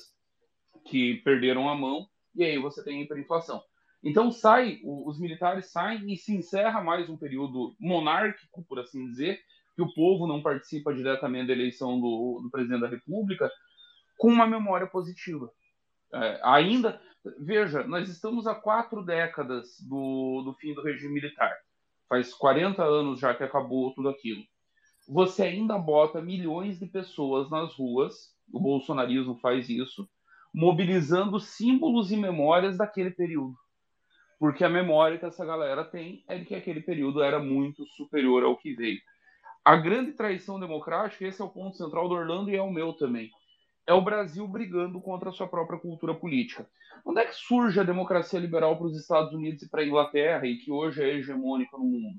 que 0.87 1.17
perderam 1.25 1.69
a 1.69 1.75
mão, 1.75 2.07
e 2.35 2.45
aí 2.45 2.59
você 2.59 2.85
tem 2.85 3.03
hiperinflação. 3.03 3.63
Então 4.03 4.31
sai, 4.31 4.81
os 4.85 5.19
militares 5.19 5.73
saem 5.73 6.13
e 6.13 6.17
se 6.17 6.35
encerra 6.37 6.83
mais 6.83 7.09
um 7.09 7.17
período 7.17 7.75
monárquico, 7.81 8.65
por 8.69 8.79
assim 8.79 9.07
dizer, 9.07 9.41
que 9.75 9.83
o 9.83 9.93
povo 9.93 10.27
não 10.27 10.43
participa 10.43 10.95
diretamente 10.95 11.49
da 11.49 11.53
eleição 11.53 12.01
do, 12.01 12.41
do 12.43 12.51
presidente 12.51 12.83
da 12.83 12.89
República, 12.89 13.51
com 14.17 14.29
uma 14.29 14.47
memória 14.47 14.87
positiva. 14.87 15.51
É, 16.13 16.41
ainda, 16.45 17.01
veja, 17.39 17.87
nós 17.87 18.09
estamos 18.09 18.47
há 18.47 18.55
quatro 18.55 19.03
décadas 19.05 19.81
do, 19.81 20.43
do 20.45 20.55
fim 20.55 20.75
do 20.75 20.83
regime 20.83 21.15
militar. 21.15 21.53
Faz 22.09 22.33
40 22.35 22.83
anos 22.83 23.21
já 23.21 23.35
que 23.35 23.43
acabou 23.43 23.95
tudo 23.95 24.09
aquilo. 24.09 24.43
Você 25.09 25.43
ainda 25.43 25.79
bota 25.79 26.21
milhões 26.21 26.79
de 26.79 26.87
pessoas 26.87 27.51
nas 27.51 27.75
ruas, 27.75 28.35
o 28.53 28.61
bolsonarismo 28.61 29.37
faz 29.37 29.69
isso, 29.69 30.09
mobilizando 30.53 31.41
símbolos 31.41 32.11
e 32.13 32.17
memórias 32.17 32.77
daquele 32.77 33.11
período 33.11 33.55
porque 34.45 34.63
a 34.63 34.69
memória 34.69 35.19
que 35.19 35.25
essa 35.25 35.43
galera 35.43 35.85
tem 35.85 36.23
é 36.29 36.37
de 36.37 36.45
que 36.45 36.55
aquele 36.55 36.83
período 36.83 37.23
era 37.23 37.39
muito 37.39 37.87
superior 37.87 38.45
ao 38.45 38.57
que 38.57 38.75
veio. 38.75 39.01
A 39.65 39.75
grande 39.77 40.13
traição 40.13 40.61
democrática, 40.61 41.27
esse 41.27 41.41
é 41.41 41.45
o 41.47 41.49
ponto 41.49 41.79
central 41.79 42.09
do 42.11 42.15
Orlando 42.15 42.51
e 42.51 42.57
é 42.57 42.61
o 42.61 42.71
meu 42.71 42.93
também, 42.93 43.31
é 43.87 43.93
o 43.93 44.03
Brasil 44.03 44.47
brigando 44.49 45.01
contra 45.01 45.31
a 45.31 45.33
sua 45.33 45.47
própria 45.47 45.79
cultura 45.79 46.15
política. 46.15 46.69
Onde 47.05 47.21
é 47.21 47.25
que 47.27 47.35
surge 47.35 47.79
a 47.79 47.85
democracia 47.85 48.41
liberal 48.41 48.77
para 48.77 48.87
os 48.87 48.99
Estados 48.99 49.33
Unidos 49.33 49.63
e 49.63 49.69
para 49.69 49.83
a 49.83 49.87
Inglaterra, 49.87 50.47
e 50.47 50.57
que 50.57 50.71
hoje 50.71 51.03
é 51.03 51.15
hegemônica 51.15 51.77
no 51.77 51.85
mundo? 51.85 52.19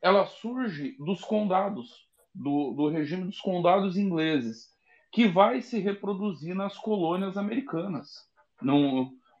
Ela 0.00 0.26
surge 0.26 0.96
dos 0.98 1.22
condados, 1.22 2.06
do, 2.34 2.72
do 2.72 2.88
regime 2.88 3.24
dos 3.24 3.40
condados 3.40 3.96
ingleses, 3.96 4.70
que 5.10 5.26
vai 5.26 5.60
se 5.60 5.78
reproduzir 5.78 6.54
nas 6.54 6.78
colônias 6.78 7.36
americanas. 7.36 8.26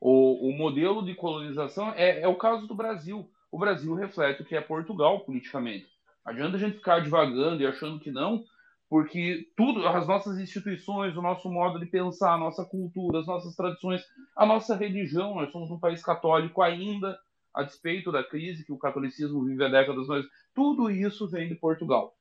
O, 0.00 0.48
o 0.48 0.58
modelo 0.58 1.04
de 1.04 1.14
colonização 1.14 1.92
é, 1.94 2.20
é 2.22 2.28
o 2.28 2.34
caso 2.34 2.66
do 2.66 2.74
Brasil. 2.74 3.30
O 3.50 3.58
Brasil 3.58 3.94
reflete 3.94 4.42
o 4.42 4.44
que 4.44 4.56
é 4.56 4.60
Portugal 4.60 5.20
politicamente. 5.20 5.86
Adianta 6.24 6.56
a 6.56 6.60
gente 6.60 6.76
ficar 6.76 7.00
divagando 7.00 7.62
e 7.62 7.66
achando 7.66 8.00
que 8.00 8.10
não, 8.10 8.44
porque 8.92 9.46
tudo, 9.56 9.88
as 9.88 10.06
nossas 10.06 10.38
instituições, 10.38 11.16
o 11.16 11.22
nosso 11.22 11.50
modo 11.50 11.80
de 11.80 11.86
pensar, 11.86 12.34
a 12.34 12.36
nossa 12.36 12.62
cultura, 12.62 13.20
as 13.20 13.26
nossas 13.26 13.56
tradições, 13.56 14.02
a 14.36 14.44
nossa 14.44 14.76
religião, 14.76 15.34
nós 15.34 15.50
somos 15.50 15.70
um 15.70 15.80
país 15.80 16.02
católico 16.02 16.60
ainda, 16.60 17.18
a 17.54 17.62
despeito 17.62 18.12
da 18.12 18.22
crise 18.22 18.66
que 18.66 18.72
o 18.72 18.76
catolicismo 18.76 19.46
vive 19.46 19.64
há 19.64 19.68
décadas, 19.68 20.06
mas 20.08 20.26
tudo 20.54 20.90
isso 20.90 21.26
vem 21.26 21.48
de 21.48 21.54
Portugal. 21.54 22.12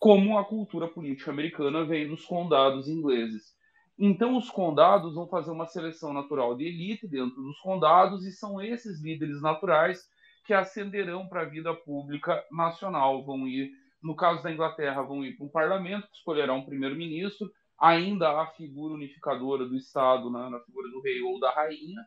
Como 0.00 0.36
a 0.36 0.44
cultura 0.44 0.88
política 0.88 1.30
americana 1.30 1.84
vem 1.84 2.08
dos 2.08 2.24
condados 2.24 2.88
ingleses. 2.88 3.54
Então, 3.96 4.36
os 4.36 4.50
condados 4.50 5.14
vão 5.14 5.28
fazer 5.28 5.52
uma 5.52 5.66
seleção 5.66 6.12
natural 6.12 6.56
de 6.56 6.64
elite 6.64 7.06
dentro 7.06 7.40
dos 7.40 7.60
condados, 7.60 8.26
e 8.26 8.32
são 8.32 8.60
esses 8.60 9.00
líderes 9.00 9.40
naturais 9.40 10.08
que 10.44 10.52
ascenderão 10.52 11.28
para 11.28 11.42
a 11.42 11.48
vida 11.48 11.72
pública 11.72 12.44
nacional. 12.50 13.24
Vão 13.24 13.46
ir, 13.46 13.70
no 14.02 14.14
caso 14.14 14.42
da 14.42 14.52
Inglaterra, 14.52 15.02
vão 15.02 15.24
ir 15.24 15.36
para 15.36 15.46
um 15.46 15.50
parlamento, 15.50 16.08
que 16.08 16.16
escolherá 16.16 16.52
um 16.52 16.64
primeiro-ministro, 16.64 17.50
ainda 17.78 18.40
a 18.40 18.46
figura 18.48 18.94
unificadora 18.94 19.66
do 19.66 19.76
Estado 19.76 20.30
na, 20.30 20.50
na 20.50 20.60
figura 20.60 20.88
do 20.90 21.00
rei 21.00 21.20
ou 21.22 21.38
da 21.40 21.50
rainha. 21.52 22.04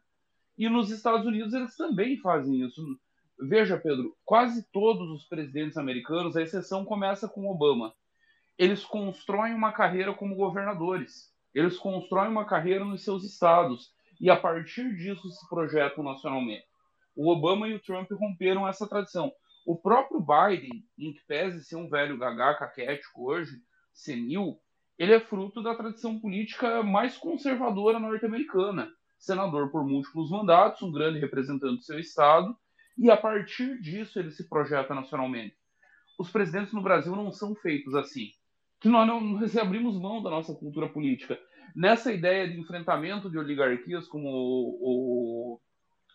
E 0.57 0.69
nos 0.69 0.89
Estados 0.91 1.25
Unidos 1.25 1.53
eles 1.53 1.75
também 1.75 2.17
fazem 2.17 2.61
isso. 2.61 2.81
Veja, 3.39 3.77
Pedro, 3.77 4.15
quase 4.23 4.67
todos 4.71 5.09
os 5.09 5.25
presidentes 5.25 5.77
americanos, 5.77 6.35
a 6.35 6.41
exceção 6.41 6.85
começa 6.85 7.27
com 7.27 7.49
Obama, 7.49 7.93
eles 8.57 8.85
constroem 8.85 9.53
uma 9.53 9.71
carreira 9.71 10.13
como 10.13 10.35
governadores 10.35 11.33
eles 11.53 11.77
constroem 11.77 12.29
uma 12.29 12.45
carreira 12.45 12.83
nos 12.83 13.03
seus 13.03 13.23
estados 13.23 13.91
e 14.19 14.29
a 14.29 14.35
partir 14.35 14.95
disso 14.95 15.29
se 15.29 15.47
projetam 15.47 16.03
nacionalmente. 16.03 16.65
O 17.15 17.29
Obama 17.31 17.67
e 17.67 17.75
o 17.75 17.79
Trump 17.79 18.09
romperam 18.11 18.67
essa 18.67 18.87
tradição. 18.87 19.31
O 19.65 19.75
próprio 19.77 20.19
Biden, 20.19 20.85
em 20.97 21.13
que 21.13 21.21
pese 21.27 21.63
ser 21.63 21.75
um 21.75 21.89
velho 21.89 22.17
gagá 22.17 22.53
caquético 22.55 23.29
hoje, 23.29 23.61
senil, 23.93 24.59
ele 24.97 25.13
é 25.13 25.19
fruto 25.19 25.61
da 25.61 25.75
tradição 25.75 26.19
política 26.19 26.83
mais 26.83 27.17
conservadora 27.17 27.99
norte-americana. 27.99 28.91
Senador 29.17 29.71
por 29.71 29.85
múltiplos 29.85 30.29
mandatos, 30.29 30.81
um 30.81 30.91
grande 30.91 31.19
representante 31.19 31.77
do 31.77 31.83
seu 31.83 31.99
estado, 31.99 32.55
e 32.97 33.09
a 33.09 33.17
partir 33.17 33.81
disso 33.81 34.19
ele 34.19 34.31
se 34.31 34.47
projeta 34.49 34.93
nacionalmente. 34.93 35.55
Os 36.19 36.29
presidentes 36.29 36.73
no 36.73 36.81
Brasil 36.81 37.15
não 37.15 37.31
são 37.31 37.55
feitos 37.55 37.95
assim 37.95 38.31
que 38.83 38.89
nós 38.89 39.07
não 39.07 39.21
nós 39.21 39.55
abrimos 39.57 39.97
mão 39.97 40.21
da 40.21 40.29
nossa 40.29 40.53
cultura 40.53 40.89
política. 40.89 41.39
Nessa 41.73 42.11
ideia 42.11 42.49
de 42.49 42.59
enfrentamento 42.59 43.29
de 43.29 43.39
oligarquias, 43.39 44.05
como 44.09 44.27
o, 44.29 45.59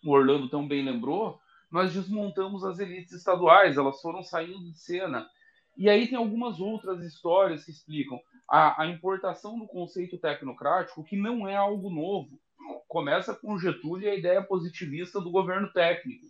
o 0.04 0.10
Orlando 0.12 0.50
tão 0.50 0.68
bem 0.68 0.84
lembrou, 0.84 1.40
nós 1.70 1.92
desmontamos 1.92 2.64
as 2.64 2.78
elites 2.78 3.12
estaduais, 3.12 3.76
elas 3.76 4.00
foram 4.00 4.22
saindo 4.22 4.64
de 4.64 4.78
cena. 4.78 5.28
E 5.76 5.88
aí 5.88 6.08
tem 6.08 6.18
algumas 6.18 6.60
outras 6.60 7.04
histórias 7.04 7.64
que 7.64 7.70
explicam 7.70 8.18
a, 8.48 8.82
a 8.82 8.86
importação 8.86 9.58
do 9.58 9.66
conceito 9.66 10.18
tecnocrático, 10.18 11.04
que 11.04 11.16
não 11.16 11.46
é 11.46 11.54
algo 11.54 11.90
novo. 11.90 12.40
Começa 12.88 13.34
com 13.34 13.58
Getúlio 13.58 14.06
e 14.06 14.10
a 14.10 14.14
ideia 14.14 14.42
positivista 14.42 15.20
do 15.20 15.30
governo 15.30 15.72
técnico. 15.72 16.26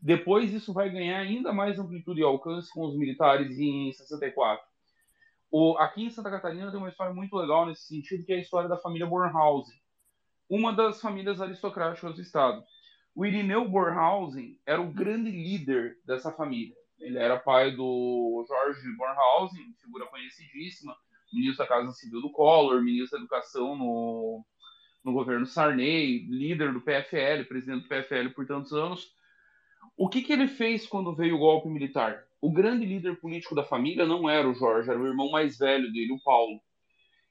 Depois 0.00 0.52
isso 0.52 0.72
vai 0.72 0.90
ganhar 0.90 1.18
ainda 1.18 1.52
mais 1.52 1.78
amplitude 1.78 2.20
e 2.20 2.24
alcance 2.24 2.72
com 2.72 2.84
os 2.84 2.96
militares 2.96 3.58
em 3.58 3.92
64. 3.92 4.64
O, 5.50 5.76
aqui 5.78 6.04
em 6.04 6.10
Santa 6.10 6.30
Catarina 6.30 6.70
tem 6.70 6.78
uma 6.78 6.88
história 6.88 7.12
muito 7.12 7.36
legal 7.36 7.66
nesse 7.66 7.86
sentido, 7.86 8.24
que 8.24 8.32
é 8.32 8.36
a 8.36 8.40
história 8.40 8.68
da 8.68 8.78
família 8.78 9.06
Bornhausen, 9.06 9.78
uma 10.48 10.72
das 10.72 11.00
famílias 11.00 11.40
aristocráticas 11.40 12.14
do 12.14 12.20
estado. 12.20 12.64
O 13.14 13.26
Irineu 13.26 13.68
Bornhausen 13.68 14.58
era 14.64 14.80
o 14.80 14.90
grande 14.90 15.30
líder 15.30 15.98
dessa 16.06 16.32
família. 16.32 16.74
Ele 16.98 17.18
era 17.18 17.38
pai 17.38 17.70
do 17.74 18.44
Jorge 18.48 18.96
Bornhausen, 18.96 19.74
figura 19.82 20.06
conhecidíssima, 20.06 20.96
ministro 21.32 21.58
da 21.58 21.68
Casa 21.68 21.92
Civil 21.92 22.22
do 22.22 22.30
Collor, 22.30 22.82
ministro 22.82 23.18
da 23.18 23.24
Educação 23.24 23.76
no, 23.76 24.44
no 25.04 25.12
governo 25.12 25.44
Sarney, 25.44 26.20
líder 26.28 26.72
do 26.72 26.80
PFL, 26.80 27.44
presidente 27.48 27.82
do 27.82 27.88
PFL 27.88 28.30
por 28.34 28.46
tantos 28.46 28.72
anos. 28.72 29.12
O 29.96 30.08
que, 30.08 30.22
que 30.22 30.32
ele 30.32 30.48
fez 30.48 30.86
quando 30.86 31.14
veio 31.14 31.36
o 31.36 31.38
golpe 31.38 31.68
militar? 31.68 32.24
O 32.40 32.50
grande 32.50 32.86
líder 32.86 33.20
político 33.20 33.54
da 33.54 33.62
família 33.62 34.06
não 34.06 34.28
era 34.28 34.48
o 34.48 34.54
Jorge, 34.54 34.88
era 34.88 34.98
o 34.98 35.06
irmão 35.06 35.30
mais 35.30 35.58
velho 35.58 35.92
dele, 35.92 36.12
o 36.12 36.22
Paulo. 36.22 36.60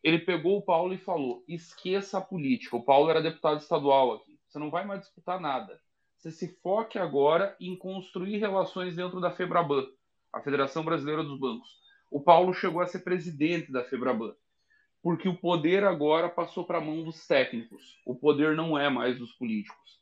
Ele 0.03 0.19
pegou 0.19 0.57
o 0.57 0.61
Paulo 0.61 0.93
e 0.93 0.97
falou: 0.97 1.43
esqueça 1.47 2.19
a 2.19 2.21
política. 2.21 2.75
O 2.75 2.83
Paulo 2.83 3.09
era 3.09 3.21
deputado 3.21 3.59
estadual 3.59 4.13
aqui. 4.13 4.30
Você 4.51 4.59
não 4.59 4.69
vai 4.69 4.85
mais 4.85 4.99
disputar 4.99 5.39
nada. 5.39 5.79
Você 6.17 6.29
se 6.29 6.59
foque 6.61 6.99
agora 6.99 7.55
em 7.57 7.73
construir 7.73 8.37
relações 8.37 8.97
dentro 8.97 9.21
da 9.21 9.31
Febraban, 9.31 9.87
a 10.33 10.41
Federação 10.41 10.83
Brasileira 10.83 11.23
dos 11.23 11.39
Bancos. 11.39 11.69
O 12.11 12.21
Paulo 12.21 12.53
chegou 12.53 12.81
a 12.81 12.85
ser 12.85 12.99
presidente 12.99 13.71
da 13.71 13.85
Febraban, 13.85 14.35
porque 15.01 15.29
o 15.29 15.37
poder 15.37 15.85
agora 15.85 16.27
passou 16.27 16.65
para 16.65 16.79
a 16.79 16.81
mão 16.81 17.01
dos 17.01 17.25
técnicos. 17.25 17.97
O 18.05 18.13
poder 18.13 18.53
não 18.53 18.77
é 18.77 18.89
mais 18.89 19.17
dos 19.17 19.31
políticos. 19.31 20.01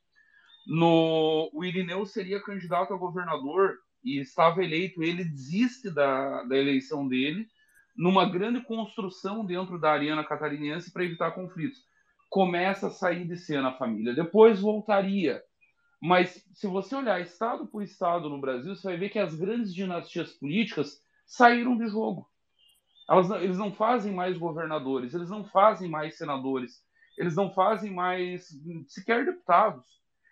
No, 0.66 1.52
o 1.54 1.64
Irineu 1.64 2.04
seria 2.08 2.41
candidato 2.41 2.91
a 2.91 2.97
governador 2.97 3.78
e 4.04 4.20
estava 4.20 4.64
eleito, 4.64 5.04
ele 5.04 5.24
desiste 5.24 5.91
da, 5.91 6.43
da 6.45 6.58
eleição 6.58 7.08
dele 7.08 7.47
numa 7.95 8.28
grande 8.28 8.62
construção 8.62 9.45
dentro 9.45 9.80
da 9.80 9.91
Ariana 9.91 10.24
catarinense 10.24 10.91
para 10.91 11.04
evitar 11.04 11.32
conflitos. 11.32 11.88
Começa 12.30 12.88
a 12.88 12.91
sair 12.91 13.27
de 13.27 13.38
cena 13.38 13.69
a 13.69 13.77
família. 13.77 14.13
Depois 14.15 14.61
voltaria. 14.61 15.43
Mas 16.01 16.45
se 16.53 16.67
você 16.67 16.95
olhar 16.95 17.21
estado 17.21 17.67
por 17.67 17.84
estado 17.84 18.30
no 18.30 18.39
Brasil, 18.39 18.75
você 18.75 18.88
vai 18.89 18.97
ver 18.97 19.09
que 19.09 19.19
as 19.19 19.36
grandes 19.36 19.73
dinastias 19.73 20.34
políticas 20.34 21.01
saíram 21.25 21.77
de 21.77 21.88
jogo. 21.88 22.30
Elas, 23.09 23.30
eles 23.41 23.57
não 23.57 23.73
fazem 23.73 24.13
mais 24.13 24.38
governadores, 24.38 25.13
eles 25.13 25.30
não 25.30 25.43
fazem 25.45 25.89
mais 25.89 26.17
senadores, 26.17 26.84
eles 27.17 27.36
não 27.36 27.51
fazem 27.53 27.91
mais 27.91 28.47
sequer 28.88 29.25
deputados. 29.25 29.86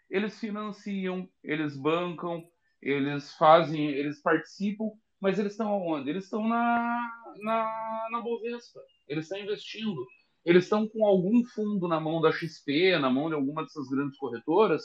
Eles 0.09 0.39
financiam, 0.39 1.27
eles 1.43 1.75
bancam, 1.75 2.47
eles 2.81 3.33
fazem, 3.35 3.87
eles 3.89 4.21
participam 4.21 4.91
Mas 5.19 5.39
eles 5.39 5.53
estão 5.53 5.71
onde? 5.85 6.09
Eles 6.09 6.25
estão 6.25 6.47
na, 6.47 7.09
na, 7.41 8.07
na 8.11 8.21
Bovespa. 8.21 8.79
Eles 9.07 9.25
estão 9.25 9.39
investindo. 9.39 10.05
Eles 10.47 10.63
estão 10.63 10.87
com 10.87 11.05
algum 11.05 11.43
fundo 11.43 11.89
na 11.89 11.99
mão 11.99 12.21
da 12.21 12.31
XP, 12.31 12.97
na 12.99 13.09
mão 13.09 13.27
de 13.27 13.35
alguma 13.35 13.63
dessas 13.63 13.89
grandes 13.89 14.17
corretoras, 14.17 14.81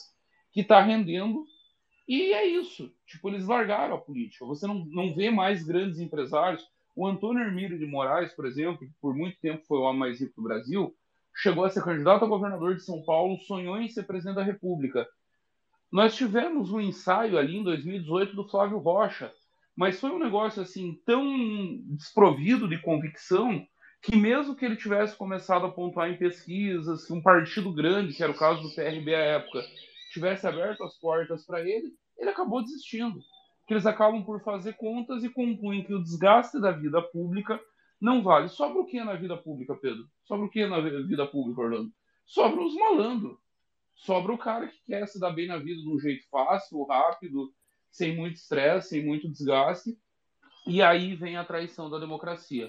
que 0.51 0.63
está 0.63 0.83
rendendo. 0.83 1.45
E 2.09 2.33
é 2.33 2.45
isso. 2.45 2.93
Tipo, 3.07 3.29
eles 3.29 3.47
largaram 3.47 3.95
a 3.95 4.01
política. 4.01 4.45
Você 4.45 4.67
não, 4.67 4.85
não 4.87 5.15
vê 5.15 5.31
mais 5.31 5.63
grandes 5.63 6.01
empresários. 6.01 6.67
O 6.97 7.07
Antônio 7.07 7.45
Hermílio 7.45 7.79
de 7.79 7.87
Moraes, 7.87 8.35
por 8.35 8.45
exemplo, 8.45 8.81
que 8.81 8.91
por 9.01 9.15
muito 9.15 9.39
tempo 9.39 9.65
foi 9.65 9.79
o 9.79 9.83
homem 9.83 10.01
mais 10.01 10.21
rico 10.21 10.35
do 10.35 10.43
Brasil, 10.43 10.93
chegou 11.33 11.65
a 11.65 11.71
ser 11.71 11.85
candidato 11.85 12.25
a 12.25 12.29
governador 12.29 12.75
de 12.75 12.83
São 12.83 13.01
Paulo, 13.05 13.39
sonhou 13.39 13.79
em 13.79 13.89
ser 13.89 14.03
presidente 14.03 14.35
da 14.35 14.43
República. 14.43 15.07
Nós 15.93 16.17
tivemos 16.17 16.73
um 16.73 16.81
ensaio 16.81 17.39
ali 17.39 17.59
em 17.59 17.63
2018 17.63 18.35
do 18.35 18.49
Flávio 18.49 18.79
Rocha, 18.79 19.33
mas 19.77 20.01
foi 20.01 20.11
um 20.11 20.19
negócio 20.19 20.61
assim 20.61 21.01
tão 21.07 21.25
desprovido 21.95 22.69
de 22.69 22.83
convicção 22.83 23.65
que 24.03 24.17
mesmo 24.17 24.57
que 24.57 24.65
ele 24.65 24.77
tivesse 24.77 25.17
começado 25.17 25.65
a 25.65 25.71
pontuar 25.71 26.11
em 26.11 26.19
pesquisas, 26.19 27.07
que 27.07 27.13
um 27.13 27.23
partido 27.23 27.73
grande, 27.73 28.13
que 28.13 28.23
era 28.23 28.33
o 28.33 28.37
caso 28.37 28.61
do 28.61 28.75
PRB 28.75 29.15
à 29.15 29.19
época, 29.19 29.63
tivesse 30.13 30.45
aberto 30.47 30.83
as 30.83 30.99
portas 30.99 31.47
para 31.47 31.61
ele, 31.61 31.95
ele 32.19 32.31
acabou 32.31 32.63
desistindo. 32.63 33.21
Que 33.67 33.75
eles 33.75 33.87
acabam 33.87 34.25
por 34.25 34.43
fazer 34.43 34.73
contas 34.73 35.23
e 35.23 35.31
concluem 35.31 35.85
que 35.85 35.95
o 35.95 36.03
desgaste 36.03 36.61
da 36.61 36.73
vida 36.73 37.01
pública 37.01 37.61
não 38.01 38.25
vale. 38.25 38.49
Sobra 38.49 38.81
o 38.81 38.87
que 38.87 39.03
na 39.05 39.15
vida 39.15 39.37
pública, 39.37 39.77
Pedro? 39.77 40.05
Sobra 40.25 40.47
o 40.47 40.51
que 40.51 40.67
na 40.67 40.81
vida 40.81 41.25
pública, 41.29 41.61
Orlando? 41.61 41.93
Sobra 42.27 42.61
os 42.61 42.75
malandros. 42.75 43.39
Sobra 43.95 44.33
o 44.33 44.39
cara 44.39 44.67
que 44.67 44.83
quer 44.85 45.07
se 45.07 45.21
dar 45.21 45.31
bem 45.31 45.47
na 45.47 45.59
vida 45.59 45.81
de 45.81 45.89
um 45.89 46.01
jeito 46.01 46.29
fácil, 46.29 46.83
rápido, 46.85 47.55
sem 47.89 48.17
muito 48.17 48.35
estresse, 48.35 48.89
sem 48.89 49.07
muito 49.07 49.31
desgaste. 49.31 49.97
E 50.67 50.83
aí 50.83 51.15
vem 51.15 51.37
a 51.37 51.45
traição 51.45 51.89
da 51.89 52.01
democracia. 52.01 52.69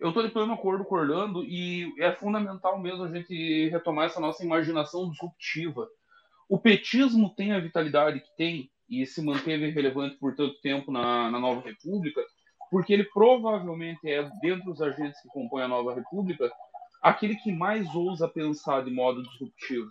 Eu 0.00 0.08
estou 0.08 0.22
de 0.26 0.32
pleno 0.32 0.54
acordo 0.54 0.82
com 0.82 0.94
o 0.94 0.98
Orlando 0.98 1.44
e 1.44 1.92
é 2.00 2.10
fundamental 2.10 2.80
mesmo 2.80 3.04
a 3.04 3.12
gente 3.12 3.68
retomar 3.68 4.06
essa 4.06 4.18
nossa 4.18 4.42
imaginação 4.42 5.10
disruptiva. 5.10 5.86
O 6.48 6.58
petismo 6.58 7.34
tem 7.34 7.52
a 7.52 7.60
vitalidade 7.60 8.20
que 8.20 8.34
tem 8.34 8.70
e 8.88 9.04
se 9.04 9.22
manteve 9.22 9.68
relevante 9.68 10.16
por 10.16 10.34
tanto 10.34 10.58
tempo 10.62 10.90
na, 10.90 11.30
na 11.30 11.38
Nova 11.38 11.60
República, 11.60 12.22
porque 12.70 12.94
ele 12.94 13.04
provavelmente 13.04 14.08
é, 14.08 14.22
dentre 14.40 14.70
os 14.70 14.80
agentes 14.80 15.20
que 15.20 15.28
compõem 15.28 15.64
a 15.64 15.68
nova 15.68 15.94
república, 15.94 16.50
aquele 17.02 17.36
que 17.36 17.52
mais 17.52 17.94
ousa 17.94 18.26
pensar 18.26 18.82
de 18.82 18.90
modo 18.90 19.22
disruptivo. 19.22 19.90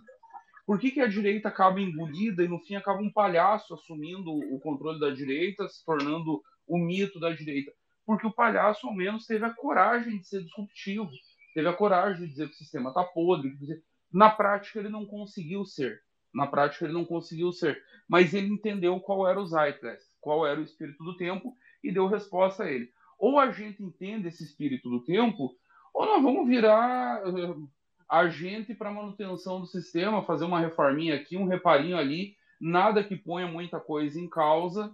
Por 0.66 0.80
que, 0.80 0.90
que 0.90 1.00
a 1.00 1.06
direita 1.06 1.48
acaba 1.48 1.80
engolida 1.80 2.42
e 2.42 2.48
no 2.48 2.58
fim 2.58 2.74
acaba 2.74 3.00
um 3.00 3.12
palhaço 3.12 3.74
assumindo 3.74 4.32
o 4.32 4.58
controle 4.58 4.98
da 4.98 5.10
direita, 5.10 5.68
se 5.68 5.84
tornando 5.84 6.42
o 6.66 6.78
mito 6.78 7.20
da 7.20 7.30
direita? 7.30 7.72
Porque 8.10 8.26
o 8.26 8.32
palhaço, 8.32 8.88
ao 8.88 8.92
menos, 8.92 9.24
teve 9.24 9.44
a 9.44 9.54
coragem 9.54 10.18
de 10.18 10.26
ser 10.26 10.42
disruptivo, 10.42 11.08
teve 11.54 11.68
a 11.68 11.72
coragem 11.72 12.24
de 12.24 12.30
dizer 12.32 12.48
que 12.48 12.54
o 12.54 12.58
sistema 12.58 12.88
está 12.88 13.04
podre. 13.04 13.56
Na 14.12 14.28
prática, 14.28 14.80
ele 14.80 14.88
não 14.88 15.06
conseguiu 15.06 15.64
ser. 15.64 16.02
Na 16.34 16.44
prática, 16.44 16.86
ele 16.86 16.92
não 16.92 17.04
conseguiu 17.04 17.52
ser. 17.52 17.80
Mas 18.08 18.34
ele 18.34 18.48
entendeu 18.48 18.98
qual 18.98 19.28
era 19.28 19.40
o 19.40 19.46
Zeitgeist, 19.46 20.08
qual 20.20 20.44
era 20.44 20.58
o 20.58 20.64
espírito 20.64 21.04
do 21.04 21.16
tempo, 21.16 21.54
e 21.84 21.92
deu 21.92 22.08
resposta 22.08 22.64
a 22.64 22.68
ele. 22.68 22.90
Ou 23.16 23.38
a 23.38 23.52
gente 23.52 23.80
entende 23.80 24.26
esse 24.26 24.42
espírito 24.42 24.90
do 24.90 25.04
tempo, 25.04 25.54
ou 25.94 26.04
nós 26.04 26.20
vamos 26.20 26.48
virar 26.48 27.24
uh, 27.28 27.70
agente 28.08 28.74
para 28.74 28.90
manutenção 28.90 29.60
do 29.60 29.68
sistema, 29.68 30.24
fazer 30.24 30.46
uma 30.46 30.58
reforminha 30.58 31.14
aqui, 31.14 31.36
um 31.36 31.46
reparinho 31.46 31.96
ali, 31.96 32.34
nada 32.60 33.04
que 33.04 33.14
ponha 33.14 33.46
muita 33.46 33.78
coisa 33.78 34.20
em 34.20 34.28
causa. 34.28 34.92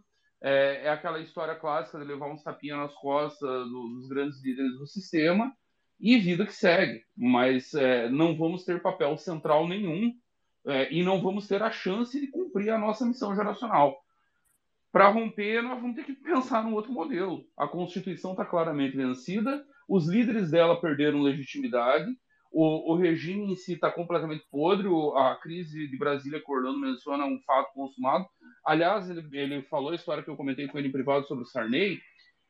É, 0.48 0.82
é 0.84 0.90
aquela 0.90 1.18
história 1.18 1.56
clássica 1.56 1.98
de 1.98 2.04
levar 2.04 2.30
uns 2.30 2.44
tapinhas 2.44 2.78
nas 2.78 2.94
costas 2.94 3.64
do, 3.68 3.88
dos 3.88 4.06
grandes 4.06 4.40
líderes 4.44 4.78
do 4.78 4.86
sistema 4.86 5.52
e 5.98 6.18
vida 6.18 6.46
que 6.46 6.52
segue. 6.52 7.02
Mas 7.16 7.74
é, 7.74 8.08
não 8.08 8.36
vamos 8.36 8.64
ter 8.64 8.80
papel 8.80 9.16
central 9.18 9.66
nenhum 9.66 10.14
é, 10.64 10.92
e 10.92 11.02
não 11.02 11.20
vamos 11.20 11.48
ter 11.48 11.60
a 11.64 11.70
chance 11.72 12.20
de 12.20 12.28
cumprir 12.28 12.70
a 12.70 12.78
nossa 12.78 13.04
missão 13.04 13.34
geracional. 13.34 13.96
Para 14.92 15.08
romper, 15.08 15.62
nós 15.62 15.80
vamos 15.80 15.96
ter 15.96 16.04
que 16.04 16.14
pensar 16.14 16.62
num 16.62 16.74
outro 16.74 16.92
modelo. 16.92 17.44
A 17.56 17.66
Constituição 17.66 18.30
está 18.30 18.44
claramente 18.44 18.96
vencida, 18.96 19.66
os 19.88 20.08
líderes 20.08 20.52
dela 20.52 20.80
perderam 20.80 21.22
legitimidade, 21.22 22.06
o, 22.58 22.94
o 22.94 22.96
regime 22.96 23.52
em 23.52 23.54
si 23.54 23.74
está 23.74 23.90
completamente 23.90 24.46
podre, 24.50 24.88
a 25.14 25.38
crise 25.42 25.86
de 25.88 25.98
Brasília 25.98 26.40
que 26.40 26.50
o 26.50 26.54
Orlando 26.54 26.80
menciona 26.80 27.24
é 27.24 27.26
um 27.26 27.38
fato 27.42 27.70
consumado. 27.74 28.26
Aliás, 28.64 29.10
ele, 29.10 29.28
ele 29.38 29.62
falou 29.64 29.90
a 29.90 29.94
história 29.94 30.22
que 30.22 30.30
eu 30.30 30.36
comentei 30.36 30.66
com 30.66 30.78
ele 30.78 30.88
em 30.88 30.92
privado 30.92 31.26
sobre 31.26 31.44
o 31.44 31.46
Sarney, 31.46 32.00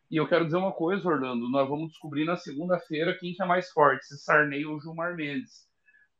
e 0.08 0.16
eu 0.16 0.28
quero 0.28 0.44
dizer 0.44 0.58
uma 0.58 0.70
coisa, 0.70 1.08
Orlando, 1.08 1.50
nós 1.50 1.68
vamos 1.68 1.88
descobrir 1.88 2.24
na 2.24 2.36
segunda-feira 2.36 3.18
quem 3.18 3.34
que 3.34 3.42
é 3.42 3.46
mais 3.46 3.68
forte, 3.72 4.06
se 4.06 4.16
Sarney 4.18 4.64
ou 4.64 4.80
Gilmar 4.80 5.16
Mendes. 5.16 5.66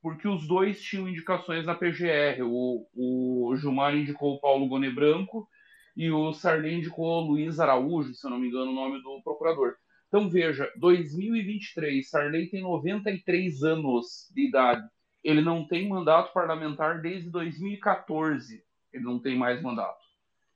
Porque 0.03 0.26
os 0.26 0.49
dois 0.49 0.82
tinham 0.82 1.09
indicações 1.09 1.64
na 1.64 1.76
PGR. 1.76 2.43
O, 2.43 2.89
o 2.93 3.57
Gilmar 3.57 3.95
indicou 3.95 4.34
o 4.34 4.41
Paulo 4.41 4.66
Gone 4.66 4.91
Branco 4.91 5.49
e 5.97 6.11
o 6.11 6.32
Sarney 6.32 6.74
indicou 6.74 7.20
Luiz 7.20 7.61
Araújo, 7.61 8.12
se 8.14 8.26
eu 8.26 8.30
não 8.32 8.39
me 8.41 8.49
engano 8.49 8.72
o 8.72 8.74
nome 8.74 9.01
do 9.01 9.22
procurador. 9.22 9.76
Então 10.09 10.29
veja, 10.29 10.71
2023, 10.77 12.09
Sarney 12.09 12.49
tem 12.49 12.63
93 12.63 13.63
anos 13.63 14.31
de 14.35 14.49
idade. 14.49 14.87
Ele 15.23 15.41
não 15.41 15.67
tem 15.67 15.89
mandato 15.89 16.33
parlamentar 16.33 17.01
desde 17.01 17.29
2014. 17.31 18.63
Ele 18.93 19.05
não 19.05 19.19
tem 19.19 19.37
mais 19.37 19.61
mandato. 19.61 20.05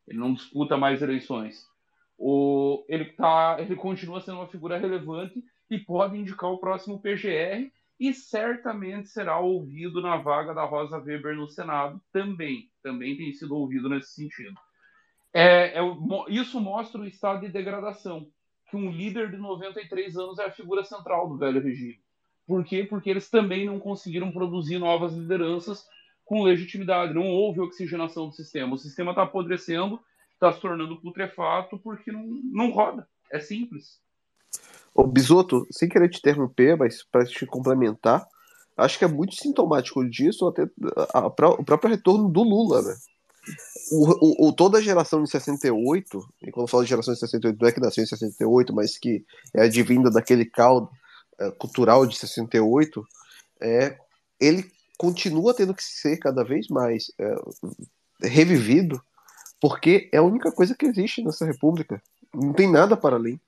Ele 0.07 0.18
não 0.18 0.32
disputa 0.32 0.76
mais 0.76 1.03
eleições. 1.03 1.66
O, 2.16 2.84
ele, 2.88 3.07
tá, 3.07 3.57
ele 3.59 3.74
continua 3.74 4.20
sendo 4.20 4.38
uma 4.38 4.48
figura 4.48 4.78
relevante 4.78 5.42
e 5.70 5.78
pode 5.78 6.16
indicar 6.16 6.51
o 6.51 6.59
próximo 6.59 7.01
PGR 7.01 7.70
e 7.98 8.14
certamente 8.14 9.09
será 9.09 9.38
ouvido 9.38 10.01
na 10.01 10.16
vaga 10.16 10.55
da 10.55 10.64
Rosa 10.64 10.98
Weber 10.98 11.36
no 11.36 11.48
Senado 11.48 12.01
também. 12.12 12.70
Também 12.82 13.16
tem 13.16 13.32
sido 13.32 13.55
ouvido 13.55 13.88
nesse 13.88 14.14
sentido. 14.14 14.59
É, 15.32 15.78
é, 15.78 15.82
isso 16.28 16.61
mostra 16.61 17.01
o 17.01 17.07
estado 17.07 17.40
de 17.42 17.53
degradação, 17.53 18.26
que 18.70 18.76
um 18.76 18.90
líder 18.90 19.30
de 19.30 19.36
93 19.36 20.16
anos 20.16 20.38
é 20.38 20.44
a 20.44 20.52
figura 20.52 20.84
central 20.84 21.28
do 21.28 21.36
velho 21.36 21.60
regime. 21.60 22.00
Por 22.46 22.64
quê? 22.64 22.84
Porque 22.84 23.10
eles 23.10 23.28
também 23.28 23.66
não 23.66 23.78
conseguiram 23.78 24.30
produzir 24.30 24.78
novas 24.78 25.12
lideranças 25.12 25.86
com 26.24 26.42
legitimidade. 26.42 27.12
Não 27.12 27.26
houve 27.26 27.60
oxigenação 27.60 28.28
do 28.28 28.34
sistema. 28.34 28.74
O 28.74 28.78
sistema 28.78 29.10
está 29.10 29.24
apodrecendo, 29.24 30.00
está 30.32 30.52
se 30.52 30.60
tornando 30.60 31.00
putrefato 31.00 31.78
porque 31.78 32.10
não, 32.10 32.24
não 32.52 32.70
roda. 32.70 33.06
É 33.30 33.40
simples. 33.40 34.00
Ô, 34.94 35.06
Bisoto, 35.06 35.66
sem 35.70 35.88
querer 35.88 36.08
te 36.08 36.18
interromper, 36.18 36.76
mas 36.76 37.02
para 37.04 37.24
te 37.24 37.46
complementar, 37.46 38.26
acho 38.76 38.98
que 38.98 39.04
é 39.04 39.08
muito 39.08 39.34
sintomático 39.34 40.08
disso 40.08 40.48
até 40.48 40.68
o 41.14 41.30
próprio 41.30 41.90
retorno 41.90 42.28
do 42.28 42.42
Lula, 42.42 42.82
né? 42.82 42.94
O, 43.92 44.48
o, 44.48 44.53
toda 44.53 44.78
a 44.78 44.82
geração 44.82 45.22
de 45.22 45.30
68, 45.30 46.34
e 46.42 46.51
quando 46.51 46.68
falo 46.68 46.84
de 46.84 46.90
geração 46.90 47.14
de 47.14 47.20
68, 47.20 47.59
não 47.61 47.68
é 47.68 47.72
que 47.72 47.80
nasceu 47.80 48.05
em 48.05 48.07
68, 48.07 48.74
mas 48.74 48.98
que 48.98 49.24
é 49.55 49.64
advinda 49.64 50.11
daquele 50.11 50.44
caldo 50.44 50.90
é, 51.38 51.51
cultural 51.53 52.07
de 52.07 52.16
68, 52.16 53.05
é, 53.61 53.98
ele 54.40 54.70
continua 54.98 55.55
tendo 55.55 55.74
que 55.74 55.82
ser 55.82 56.18
cada 56.18 56.44
vez 56.44 56.68
mais 56.68 57.11
é, 57.18 57.34
revivido, 58.22 59.01
porque 59.61 60.09
é 60.12 60.18
a 60.18 60.22
única 60.22 60.53
coisa 60.53 60.74
que 60.74 60.86
existe 60.86 61.22
nessa 61.22 61.46
república. 61.46 62.03
Não 62.34 62.53
tem 62.53 62.70
nada 62.70 62.96
para 62.96 63.16
além. 63.16 63.40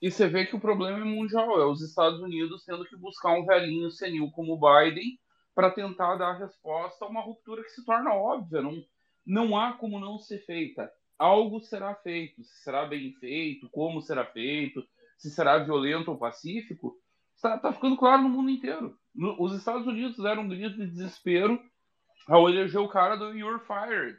E 0.00 0.10
você 0.10 0.28
vê 0.28 0.44
que 0.44 0.56
o 0.56 0.60
problema 0.60 0.98
é 0.98 1.04
mundial, 1.04 1.60
é 1.60 1.66
os 1.66 1.80
Estados 1.80 2.20
Unidos 2.20 2.64
tendo 2.64 2.84
que 2.84 2.96
buscar 2.96 3.32
um 3.32 3.46
velhinho 3.46 3.90
senil 3.90 4.30
como 4.32 4.58
Biden 4.58 5.18
para 5.54 5.70
tentar 5.70 6.16
dar 6.16 6.38
resposta 6.38 7.04
a 7.04 7.08
uma 7.08 7.22
ruptura 7.22 7.62
que 7.62 7.70
se 7.70 7.84
torna 7.84 8.12
óbvia. 8.12 8.60
Não, 8.60 8.84
não 9.26 9.56
há 9.56 9.72
como 9.72 9.98
não 9.98 10.18
ser 10.18 10.44
feita. 10.44 10.90
Algo 11.18 11.60
será 11.60 11.94
feito. 11.94 12.42
Se 12.42 12.62
será 12.62 12.86
bem 12.86 13.12
feito, 13.14 13.68
como 13.70 14.00
será 14.00 14.24
feito, 14.24 14.84
se 15.16 15.30
será 15.30 15.58
violento 15.58 16.10
ou 16.10 16.18
pacífico, 16.18 16.96
está, 17.34 17.58
tá 17.58 17.72
ficando 17.72 17.96
claro 17.96 18.22
no 18.22 18.28
mundo 18.28 18.50
inteiro. 18.50 18.98
No, 19.14 19.40
os 19.42 19.54
Estados 19.54 19.86
Unidos 19.86 20.16
deram 20.16 20.42
um 20.42 20.48
grito 20.48 20.76
de 20.76 20.86
desespero 20.86 21.60
ao 22.28 22.48
eleger 22.48 22.80
o 22.80 22.88
cara 22.88 23.16
do 23.16 23.32
You're 23.32 23.64
Fired. 23.64 24.18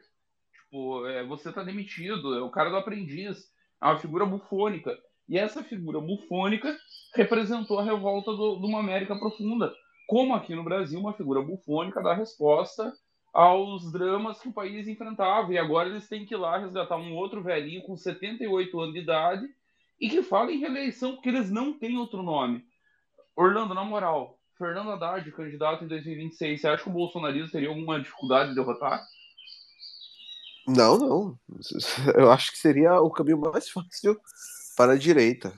Tipo, 0.51 1.05
é, 1.07 1.23
você 1.25 1.49
está 1.49 1.63
demitido, 1.63 2.35
é 2.35 2.41
o 2.41 2.49
cara 2.49 2.69
do 2.69 2.77
aprendiz. 2.77 3.51
É 3.81 3.85
uma 3.85 3.99
figura 3.99 4.25
bufônica. 4.25 4.97
E 5.27 5.37
essa 5.37 5.63
figura 5.63 5.99
bufônica 5.99 6.75
representou 7.15 7.79
a 7.79 7.83
revolta 7.83 8.31
de 8.31 8.65
uma 8.65 8.79
América 8.79 9.17
profunda. 9.17 9.73
Como 10.07 10.35
aqui 10.35 10.55
no 10.55 10.63
Brasil, 10.63 10.99
uma 10.99 11.13
figura 11.13 11.41
bufônica 11.41 12.01
dá 12.01 12.13
resposta 12.13 12.93
aos 13.35 13.91
dramas 13.91 14.39
que 14.39 14.47
o 14.47 14.53
país 14.53 14.87
enfrentava. 14.87 15.53
E 15.53 15.57
agora 15.57 15.89
eles 15.89 16.07
têm 16.07 16.25
que 16.25 16.33
ir 16.33 16.37
lá 16.37 16.57
resgatar 16.57 16.95
um 16.95 17.13
outro 17.13 17.43
velhinho 17.43 17.83
com 17.83 17.97
78 17.97 18.79
anos 18.79 18.93
de 18.93 19.01
idade 19.01 19.45
e 19.99 20.09
que 20.09 20.23
fala 20.23 20.53
em 20.53 20.59
reeleição 20.59 21.15
porque 21.15 21.27
eles 21.27 21.51
não 21.51 21.73
têm 21.73 21.97
outro 21.97 22.23
nome. 22.23 22.65
Orlando, 23.35 23.73
na 23.73 23.83
moral, 23.83 24.39
Fernando 24.57 24.91
Haddad, 24.91 25.29
candidato 25.33 25.83
em 25.83 25.87
2026, 25.87 26.61
você 26.61 26.67
acha 26.69 26.83
que 26.83 26.89
o 26.89 26.93
bolsonarismo 26.93 27.51
teria 27.51 27.67
alguma 27.67 27.99
dificuldade 27.99 28.49
de 28.49 28.55
derrotar? 28.55 29.05
Não, 30.65 30.97
não. 30.97 31.39
Eu 32.15 32.31
acho 32.31 32.53
que 32.53 32.57
seria 32.57 33.01
o 33.01 33.11
caminho 33.11 33.41
mais 33.41 33.69
fácil 33.69 34.17
para 34.77 34.93
a 34.93 34.97
direita. 34.97 35.53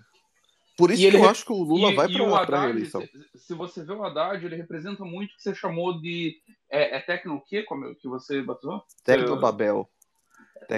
Por 0.77 0.91
isso 0.91 1.01
E 1.01 1.09
que 1.09 1.15
ele 1.15 1.23
eu 1.25 1.29
acho 1.29 1.43
que 1.43 1.51
o 1.51 1.63
Lula 1.63 1.91
E- 1.91 1.95
vai 1.95 2.07
para 2.07 2.23
a 2.23 2.37
Haddad, 2.43 2.65
reeleição. 2.67 3.03
se, 3.35 3.53
você 3.55 3.83
vê 3.83 3.93
o 3.93 4.03
Haddad, 4.03 4.45
ele 4.45 4.55
representa 4.55 5.03
muito 5.03 5.31
o 5.31 5.35
que 5.35 5.41
você 5.41 5.55
chamou 5.55 5.99
de. 5.99 6.37
É, 6.69 6.97
é 6.97 6.99
tecno 6.99 7.35
o 7.35 7.41
quê? 7.41 7.63
Como 7.63 7.85
é 7.85 7.95
que 7.95 8.07
você 8.07 8.41
batizou? 8.43 8.83
Tecnobabel. 9.03 9.89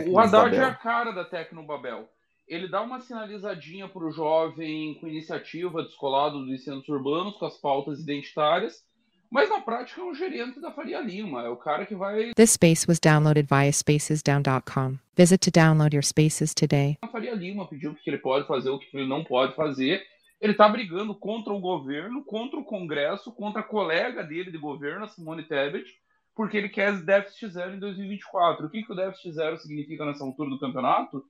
O 0.08 0.20
Haddad 0.20 0.56
é 0.56 0.60
Tecnobabel. 0.60 0.66
a 0.68 0.74
cara 0.76 1.12
da 1.12 1.26
Tecnobabel. 1.26 2.10
Ele 2.48 2.68
dá 2.68 2.82
uma 2.82 3.00
sinalizadinha 3.02 3.88
para 3.88 4.04
o 4.04 4.12
jovem 4.12 4.96
com 4.96 5.08
iniciativa 5.08 5.84
descolado 5.84 6.44
dos 6.46 6.64
centros 6.64 6.88
urbanos, 6.90 7.36
com 7.38 7.46
as 7.46 7.58
pautas 7.58 8.00
identitárias, 8.00 8.84
mas 9.32 9.50
na 9.50 9.62
prática 9.62 10.02
é 10.02 10.04
um 10.04 10.14
gerente 10.14 10.60
da 10.60 10.72
Faria 10.72 11.00
Lima. 11.02 11.44
É 11.44 11.50
o 11.50 11.58
cara 11.58 11.86
que 11.86 11.96
vai 11.96 12.34
This 12.34 12.52
space 12.52 12.86
was 12.88 13.00
downloaded 13.00 13.48
via 13.50 13.72
spacesdown.com. 13.72 14.98
Visit 15.16 15.40
to 15.40 15.52
download 15.52 15.96
your 15.96 16.04
spaces 16.04 16.54
today. 16.54 16.98
na 17.02 17.08
Faria 17.10 17.34
Lima 17.34 17.68
pedir 17.68 17.88
o 17.88 17.96
que 17.96 18.10
ele 18.10 18.18
pode 18.20 18.48
fazer, 18.48 18.70
o 18.70 18.80
que 18.80 18.86
ele 18.98 19.08
não 19.08 19.24
pode 19.24 19.56
fazer. 19.56 20.02
Ele 20.42 20.54
está 20.54 20.70
brigando 20.70 21.14
contra 21.14 21.52
o 21.54 21.60
governo, 21.60 22.24
contra 22.24 22.58
o 22.60 22.64
Congresso, 22.64 23.32
contra 23.34 23.60
a 23.62 23.64
colega 23.64 24.24
dele 24.24 24.50
de 24.52 24.58
governo, 24.58 25.04
a 25.04 25.08
Simone 25.10 25.44
Tebet, 25.44 25.86
porque 26.34 26.56
ele 26.58 26.70
quer 26.70 26.94
déficit 27.04 27.50
zero 27.50 27.76
em 27.76 27.80
2024. 27.80 28.66
O 28.66 28.70
que, 28.70 28.84
que 28.84 28.94
o 28.94 28.96
déficit 28.96 29.34
zero 29.34 29.58
significa 29.58 30.06
nessa 30.06 30.24
altura 30.24 30.50
do 30.50 30.60
campeonato? 30.60 31.22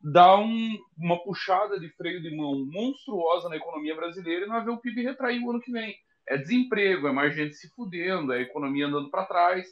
Dá 0.00 0.38
um- 0.38 0.78
uma 0.98 1.22
puxada 1.22 1.78
de 1.78 1.88
freio 1.90 2.22
de 2.22 2.34
mão 2.34 2.64
monstruosa 2.72 3.48
na 3.50 3.56
economia 3.56 3.94
brasileira 3.94 4.46
e 4.46 4.48
nós 4.48 4.64
ver 4.64 4.70
o 4.70 4.78
PIB 4.78 5.02
retrair 5.02 5.42
o 5.44 5.50
ano 5.50 5.60
que 5.60 5.70
vem. 5.70 5.94
É 6.28 6.36
desemprego, 6.36 7.06
é 7.06 7.12
mais 7.12 7.34
gente 7.34 7.54
se 7.54 7.68
fudendo, 7.70 8.32
é 8.32 8.38
a 8.38 8.42
economia 8.42 8.86
andando 8.86 9.10
para 9.10 9.26
trás. 9.26 9.66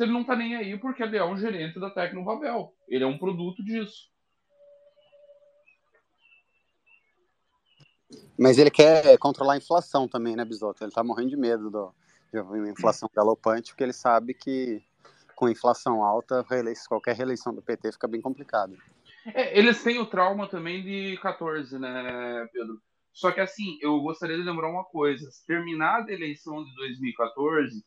Ele 0.00 0.10
não 0.12 0.24
tá 0.24 0.34
nem 0.34 0.56
aí 0.56 0.76
porque 0.78 1.02
ele 1.02 1.16
é 1.16 1.24
um 1.24 1.36
gerente 1.36 1.78
da 1.78 1.90
Tecnobabel. 1.90 2.74
Ele 2.88 3.04
é 3.04 3.06
um 3.06 3.18
produto 3.18 3.62
disso. 3.64 4.10
Mas 8.38 8.58
ele 8.58 8.70
quer 8.70 9.16
controlar 9.18 9.54
a 9.54 9.58
inflação 9.58 10.08
também, 10.08 10.34
né, 10.34 10.44
Bisoto? 10.44 10.82
Ele 10.82 10.90
tá 10.90 11.04
morrendo 11.04 11.30
de 11.30 11.36
medo 11.36 11.70
do, 11.70 11.94
de 12.32 12.40
uma 12.40 12.70
inflação 12.70 13.08
galopante, 13.14 13.70
porque 13.70 13.84
ele 13.84 13.92
sabe 13.92 14.34
que 14.34 14.82
com 15.36 15.48
inflação 15.48 16.02
alta, 16.02 16.44
reeleição- 16.48 16.88
qualquer 16.88 17.14
reeleição 17.14 17.54
do 17.54 17.62
PT 17.62 17.92
fica 17.92 18.08
bem 18.08 18.20
complicado. 18.20 18.76
É, 19.26 19.56
eles 19.56 19.82
têm 19.82 19.98
o 19.98 20.06
trauma 20.06 20.48
também 20.48 20.82
de 20.82 21.16
14, 21.22 21.78
né, 21.78 22.48
Pedro? 22.52 22.80
Só 23.12 23.30
que 23.30 23.40
assim, 23.40 23.78
eu 23.80 24.00
gostaria 24.00 24.36
de 24.36 24.42
lembrar 24.42 24.70
uma 24.70 24.84
coisa. 24.84 25.28
Terminada 25.46 26.10
a 26.10 26.14
eleição 26.14 26.64
de 26.64 26.74
2014, 26.74 27.84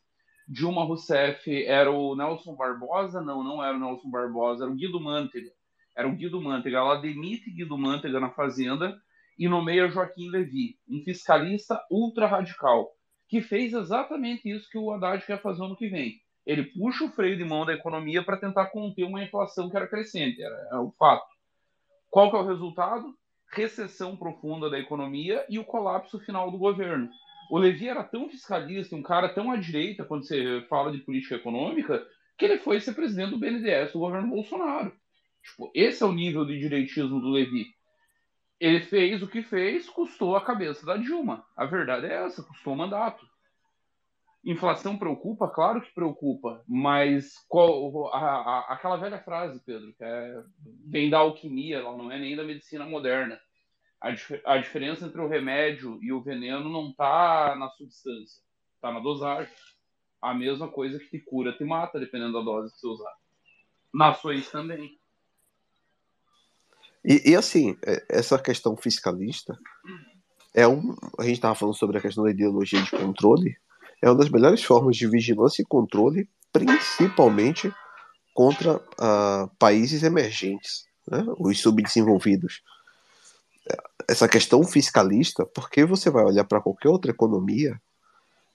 Dilma 0.48 0.84
Rousseff 0.84 1.64
era 1.64 1.90
o 1.90 2.14
Nelson 2.14 2.54
Barbosa? 2.54 3.20
Não, 3.20 3.42
não 3.42 3.62
era 3.62 3.76
o 3.76 3.80
Nelson 3.80 4.08
Barbosa, 4.08 4.64
era 4.64 4.72
o 4.72 4.76
Guido 4.76 5.00
Mantega. 5.00 5.50
Era 5.96 6.06
o 6.06 6.14
Guido 6.14 6.40
Mantega. 6.40 6.78
Ela 6.78 7.00
demite 7.00 7.50
Guido 7.50 7.76
Mantega 7.76 8.20
na 8.20 8.30
Fazenda 8.30 8.96
e 9.38 9.48
nomeia 9.48 9.88
Joaquim 9.88 10.30
Levy, 10.30 10.78
um 10.88 11.02
fiscalista 11.02 11.84
ultra 11.90 12.26
radical, 12.26 12.90
que 13.28 13.42
fez 13.42 13.74
exatamente 13.74 14.48
isso 14.48 14.70
que 14.70 14.78
o 14.78 14.90
Haddad 14.92 15.24
quer 15.26 15.42
fazer 15.42 15.62
ano 15.62 15.76
que 15.76 15.88
vem. 15.88 16.14
Ele 16.46 16.64
puxa 16.64 17.04
o 17.04 17.10
freio 17.10 17.36
de 17.36 17.44
mão 17.44 17.66
da 17.66 17.74
economia 17.74 18.22
para 18.22 18.36
tentar 18.36 18.66
conter 18.66 19.04
uma 19.04 19.22
inflação 19.22 19.68
que 19.68 19.76
era 19.76 19.88
crescente, 19.88 20.40
era, 20.40 20.54
era 20.70 20.80
o 20.80 20.92
fato. 20.92 21.26
Qual 22.08 22.30
que 22.30 22.36
é 22.36 22.40
o 22.40 22.46
resultado? 22.46 23.12
Recessão 23.52 24.16
profunda 24.16 24.68
da 24.68 24.78
economia 24.78 25.44
e 25.48 25.58
o 25.58 25.64
colapso 25.64 26.18
final 26.20 26.50
do 26.50 26.58
governo. 26.58 27.08
O 27.50 27.58
Levi 27.58 27.88
era 27.88 28.02
tão 28.02 28.28
fiscalista, 28.28 28.96
um 28.96 29.02
cara 29.02 29.28
tão 29.28 29.50
à 29.50 29.56
direita 29.56 30.04
quando 30.04 30.26
você 30.26 30.64
fala 30.68 30.90
de 30.90 30.98
política 30.98 31.36
econômica, 31.36 32.06
que 32.36 32.44
ele 32.44 32.58
foi 32.58 32.80
ser 32.80 32.94
presidente 32.94 33.30
do 33.30 33.38
BNDES 33.38 33.92
do 33.92 34.00
governo 34.00 34.28
Bolsonaro. 34.28 34.92
Tipo, 35.42 35.70
esse 35.74 36.02
é 36.02 36.06
o 36.06 36.12
nível 36.12 36.44
de 36.44 36.58
direitismo 36.58 37.20
do 37.20 37.30
Levi. 37.30 37.66
Ele 38.58 38.80
fez 38.80 39.22
o 39.22 39.28
que 39.28 39.42
fez, 39.42 39.88
custou 39.88 40.36
a 40.36 40.44
cabeça 40.44 40.84
da 40.84 40.96
Dilma. 40.96 41.44
A 41.56 41.64
verdade 41.66 42.06
é 42.06 42.24
essa, 42.24 42.42
custou 42.42 42.72
o 42.72 42.76
mandato. 42.76 43.24
Inflação 44.46 44.96
preocupa? 44.96 45.48
Claro 45.48 45.82
que 45.82 45.92
preocupa, 45.92 46.62
mas 46.68 47.34
qual, 47.48 48.14
a, 48.14 48.18
a, 48.18 48.74
aquela 48.74 48.96
velha 48.96 49.18
frase, 49.18 49.60
Pedro, 49.66 49.92
que 49.92 50.04
é, 50.04 50.40
vem 50.86 51.10
da 51.10 51.18
alquimia, 51.18 51.78
ela 51.78 51.96
não 51.96 52.12
é 52.12 52.16
nem 52.16 52.36
da 52.36 52.44
medicina 52.44 52.86
moderna. 52.86 53.40
A, 54.00 54.10
a 54.44 54.58
diferença 54.58 55.04
entre 55.04 55.20
o 55.20 55.26
remédio 55.26 55.98
e 56.00 56.12
o 56.12 56.22
veneno 56.22 56.70
não 56.70 56.90
está 56.90 57.56
na 57.58 57.68
substância, 57.70 58.40
está 58.76 58.92
na 58.92 59.00
dosagem. 59.00 59.52
A 60.22 60.32
mesma 60.32 60.68
coisa 60.68 60.96
que 61.00 61.10
te 61.10 61.18
cura, 61.18 61.52
te 61.52 61.64
mata, 61.64 61.98
dependendo 61.98 62.34
da 62.34 62.40
dose 62.40 62.72
que 62.72 62.78
você 62.78 62.86
usar. 62.86 63.14
Na 63.92 64.14
Suíça 64.14 64.52
também. 64.52 64.96
E, 67.04 67.32
e, 67.32 67.34
assim, 67.34 67.76
é- 67.84 68.04
essa 68.08 68.38
questão 68.38 68.76
fiscalista 68.76 69.58
é 70.54 70.68
um. 70.68 70.94
A 71.18 71.24
gente 71.24 71.34
estava 71.34 71.56
falando 71.56 71.76
sobre 71.76 71.98
a 71.98 72.00
questão 72.00 72.22
da 72.22 72.30
ideologia 72.30 72.80
de 72.80 72.92
controle. 72.92 73.56
É 74.02 74.08
uma 74.08 74.16
das 74.16 74.28
melhores 74.28 74.62
formas 74.62 74.96
de 74.96 75.06
vigilância 75.06 75.62
e 75.62 75.66
controle, 75.66 76.28
principalmente 76.52 77.72
contra 78.34 78.80
ah, 78.98 79.48
países 79.58 80.02
emergentes, 80.02 80.84
né, 81.10 81.24
os 81.38 81.60
subdesenvolvidos. 81.60 82.62
Essa 84.08 84.28
questão 84.28 84.62
fiscalista, 84.62 85.44
porque 85.46 85.84
você 85.84 86.10
vai 86.10 86.24
olhar 86.24 86.44
para 86.44 86.60
qualquer 86.60 86.88
outra 86.88 87.10
economia, 87.10 87.80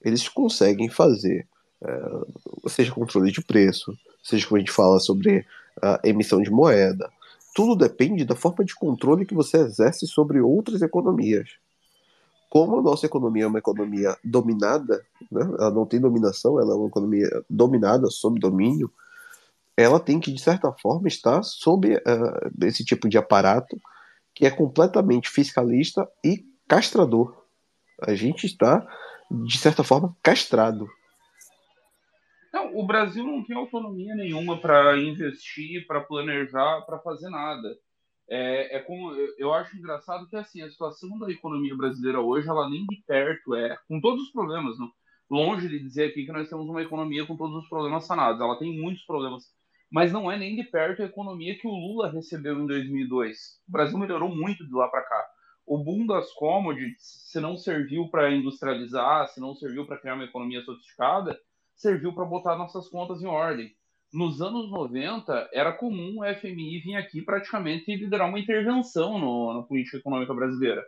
eles 0.03 0.27
conseguem 0.29 0.89
fazer, 0.89 1.47
eh, 1.83 2.69
seja 2.69 2.93
controle 2.93 3.31
de 3.31 3.41
preço, 3.41 3.93
seja 4.23 4.47
como 4.47 4.57
a 4.57 4.59
gente 4.59 4.71
fala 4.71 4.99
sobre 4.99 5.45
a 5.81 5.99
emissão 6.03 6.41
de 6.41 6.49
moeda, 6.49 7.11
tudo 7.53 7.75
depende 7.75 8.23
da 8.23 8.35
forma 8.35 8.63
de 8.63 8.73
controle 8.73 9.25
que 9.25 9.33
você 9.33 9.57
exerce 9.57 10.07
sobre 10.07 10.39
outras 10.39 10.81
economias. 10.81 11.49
Como 12.51 12.79
a 12.79 12.81
nossa 12.81 13.05
economia 13.05 13.45
é 13.45 13.47
uma 13.47 13.59
economia 13.59 14.17
dominada, 14.21 15.05
né, 15.31 15.41
ela 15.57 15.71
não 15.71 15.85
tem 15.85 16.01
dominação, 16.01 16.59
ela 16.59 16.73
é 16.73 16.75
uma 16.75 16.89
economia 16.89 17.29
dominada, 17.49 18.07
sob 18.07 18.37
domínio, 18.37 18.91
ela 19.77 20.01
tem 20.01 20.19
que, 20.19 20.33
de 20.33 20.41
certa 20.41 20.69
forma, 20.73 21.07
estar 21.07 21.43
sob 21.43 21.95
uh, 21.95 22.65
esse 22.65 22.83
tipo 22.83 23.07
de 23.07 23.17
aparato 23.17 23.79
que 24.35 24.45
é 24.45 24.51
completamente 24.51 25.29
fiscalista 25.29 26.05
e 26.21 26.45
castrador. 26.67 27.41
A 28.01 28.13
gente 28.15 28.45
está, 28.45 28.85
de 29.31 29.57
certa 29.57 29.81
forma, 29.81 30.13
castrado. 30.21 30.89
Não, 32.51 32.75
o 32.77 32.85
Brasil 32.85 33.25
não 33.25 33.45
tem 33.45 33.55
autonomia 33.55 34.13
nenhuma 34.13 34.59
para 34.59 34.97
investir, 34.97 35.87
para 35.87 36.01
planejar, 36.01 36.81
para 36.81 36.99
fazer 36.99 37.29
nada. 37.29 37.77
É, 38.33 38.77
é 38.77 38.85
eu 39.37 39.53
acho 39.53 39.75
engraçado 39.75 40.25
que 40.29 40.37
assim 40.37 40.61
a 40.61 40.69
situação 40.69 41.19
da 41.19 41.29
economia 41.29 41.75
brasileira 41.75 42.21
hoje, 42.21 42.47
ela 42.47 42.69
nem 42.69 42.85
de 42.85 43.03
perto 43.05 43.53
é, 43.53 43.77
com 43.89 43.99
todos 43.99 44.23
os 44.23 44.31
problemas, 44.31 44.79
não, 44.79 44.89
longe 45.29 45.67
de 45.67 45.77
dizer 45.79 46.09
aqui 46.09 46.25
que 46.25 46.31
nós 46.31 46.49
temos 46.49 46.69
uma 46.69 46.81
economia 46.81 47.25
com 47.25 47.35
todos 47.35 47.61
os 47.61 47.67
problemas 47.67 48.05
sanados. 48.05 48.39
Ela 48.39 48.57
tem 48.57 48.77
muitos 48.79 49.03
problemas, 49.03 49.43
mas 49.91 50.13
não 50.13 50.31
é 50.31 50.37
nem 50.37 50.55
de 50.55 50.63
perto 50.63 51.01
a 51.01 51.05
economia 51.05 51.57
que 51.57 51.67
o 51.67 51.71
Lula 51.71 52.09
recebeu 52.09 52.57
em 52.57 52.65
2002. 52.65 53.37
O 53.67 53.71
Brasil 53.71 53.97
melhorou 53.97 54.33
muito 54.33 54.65
de 54.65 54.73
lá 54.73 54.87
para 54.87 55.03
cá. 55.03 55.27
O 55.65 55.77
boom 55.77 56.05
das 56.05 56.31
commodities, 56.33 57.01
se 57.01 57.39
não 57.41 57.57
serviu 57.57 58.07
para 58.09 58.31
industrializar, 58.31 59.27
se 59.27 59.41
não 59.41 59.53
serviu 59.55 59.85
para 59.85 59.97
criar 59.97 60.15
uma 60.15 60.23
economia 60.23 60.61
sofisticada, 60.63 61.37
serviu 61.75 62.13
para 62.13 62.25
botar 62.25 62.57
nossas 62.57 62.87
contas 62.87 63.21
em 63.21 63.27
ordem. 63.27 63.75
Nos 64.13 64.41
anos 64.41 64.69
90, 64.69 65.49
era 65.53 65.71
comum 65.71 66.19
o 66.19 66.35
FMI 66.35 66.79
vir 66.79 66.95
aqui 66.95 67.21
praticamente 67.21 67.95
liderar 67.95 68.27
uma 68.27 68.39
intervenção 68.39 69.17
no, 69.17 69.53
na 69.53 69.63
política 69.63 69.97
econômica 69.97 70.33
brasileira. 70.33 70.85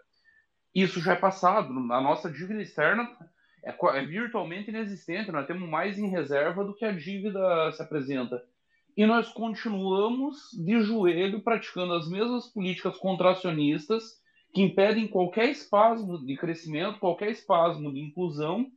Isso 0.75 0.99
já 0.99 1.13
é 1.13 1.15
passado. 1.15 1.69
A 1.93 2.01
nossa 2.01 2.29
dívida 2.29 2.61
externa 2.61 3.07
é, 3.63 3.69
é, 3.71 4.05
virtualmente 4.05 4.69
inexistente. 4.69 5.31
Nós 5.31 5.47
temos 5.47 5.69
mais 5.69 5.97
em 5.97 6.09
reserva 6.09 6.65
do 6.65 6.75
que 6.75 6.83
a 6.83 6.91
dívida 6.91 7.71
se 7.71 7.81
apresenta. 7.81 8.43
E 8.95 9.05
nós 9.05 9.29
continuamos 9.29 10.37
de 10.53 10.81
joelho 10.81 11.41
praticando 11.41 11.93
as 11.93 12.07
mesmas 12.09 12.47
políticas 12.47 12.97
contracionistas 12.97 14.21
que 14.53 14.61
impedem 14.61 15.07
qualquer 15.07 15.49
espasmo 15.49 16.23
de 16.23 16.37
crescimento, 16.37 16.99
qualquer 16.99 17.31
espasmo 17.31 17.91
de 17.91 17.99
inclusão 17.99 18.67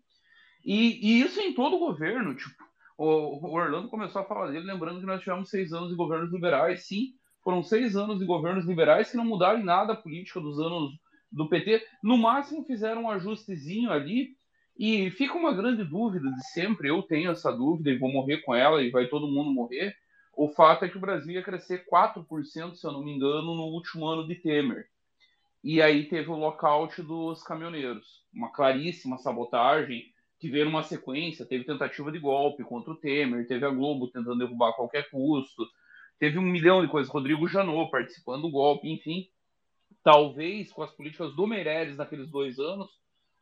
e, 0.64 0.99
e, 1.07 1.20
isso 1.20 1.38
em 1.40 1.53
todo 1.53 1.76
o 1.76 1.80
governo. 1.80 2.34
Tipo, 2.34 2.64
o, 2.97 3.47
o, 3.47 3.55
Orlando 3.55 3.88
começou 3.88 4.22
a 4.22 4.24
falar 4.24 4.51
dele, 4.51 4.66
lembrando 4.66 5.01
que 5.01 5.07
nós 5.07 5.20
tivemos 5.20 5.51
seis 5.51 5.72
anos 5.72 5.90
de 5.90 5.97
governos 5.97 6.32
liberais. 6.32 6.86
Sim, 6.86 7.14
foram 7.42 7.62
seis 7.62 7.97
anos 7.97 8.18
de 8.18 8.24
governos 8.24 8.64
liberais 8.64 9.11
que 9.11 9.16
não 9.16 9.24
mudaram 9.24 9.61
em 9.61 9.64
nada 9.64 9.92
a 9.92 9.97
política 9.97 10.40
dos 10.40 10.59
anos 10.59 10.92
do 11.30 11.49
PT. 11.49 11.84
No 12.03 12.16
máximo 12.16 12.64
fizeram 12.64 13.03
um 13.03 13.11
ajustezinho 13.11 13.90
ali. 13.90 14.36
E 14.78 15.11
fica 15.12 15.34
uma 15.34 15.55
grande 15.55 15.84
dúvida 15.84 16.30
de 16.30 16.47
sempre. 16.49 16.88
Eu 16.88 17.03
tenho 17.03 17.30
essa 17.30 17.51
dúvida 17.51 17.90
e 17.90 17.99
vou 17.99 18.12
morrer 18.12 18.42
com 18.42 18.55
ela 18.55 18.82
e 18.82 18.90
vai 18.90 19.07
todo 19.07 19.26
mundo 19.26 19.51
morrer. 19.51 19.97
O 20.34 20.49
fato 20.49 20.84
é 20.84 20.88
que 20.88 20.99
o 20.99 21.01
Brasil 21.01 21.32
ia 21.32 21.42
crescer 21.42 21.86
4%, 21.90 22.74
se 22.74 22.86
eu 22.86 22.92
não 22.92 23.03
me 23.03 23.11
engano, 23.11 23.55
no 23.55 23.64
último 23.68 24.07
ano 24.07 24.28
de 24.28 24.34
Temer. 24.34 24.86
E 25.64 25.80
aí 25.80 26.05
teve 26.05 26.28
o 26.30 26.36
lockout 26.36 27.01
dos 27.03 27.42
caminhoneiros. 27.42 28.22
Uma 28.34 28.53
claríssima 28.53 29.16
sabotagem 29.16 30.05
veio 30.51 30.66
numa 30.66 30.82
sequência, 30.82 31.47
teve 31.47 31.64
tentativa 31.64 32.11
de 32.12 32.18
golpe 32.18 32.64
contra 32.64 32.92
o 32.92 32.97
Temer, 32.97 33.47
teve 33.47 33.64
a 33.64 33.70
Globo 33.70 34.09
tentando 34.09 34.38
derrubar 34.38 34.70
a 34.70 34.72
qualquer 34.74 35.09
custo, 35.11 35.66
teve 36.18 36.38
um 36.38 36.42
milhão 36.42 36.82
de 36.82 36.90
coisas, 36.90 37.12
Rodrigo 37.12 37.49
Janot 37.49 37.90
participando 37.90 38.42
do 38.42 38.51
golpe, 38.51 38.88
enfim. 38.88 39.28
talvez 40.03 40.72
com 40.72 40.82
as 40.82 40.92
políticas 40.92 41.34
do 41.34 41.47
Meirelles 41.47 41.97
naqueles 41.97 42.30
dois 42.30 42.59
anos, 42.59 42.88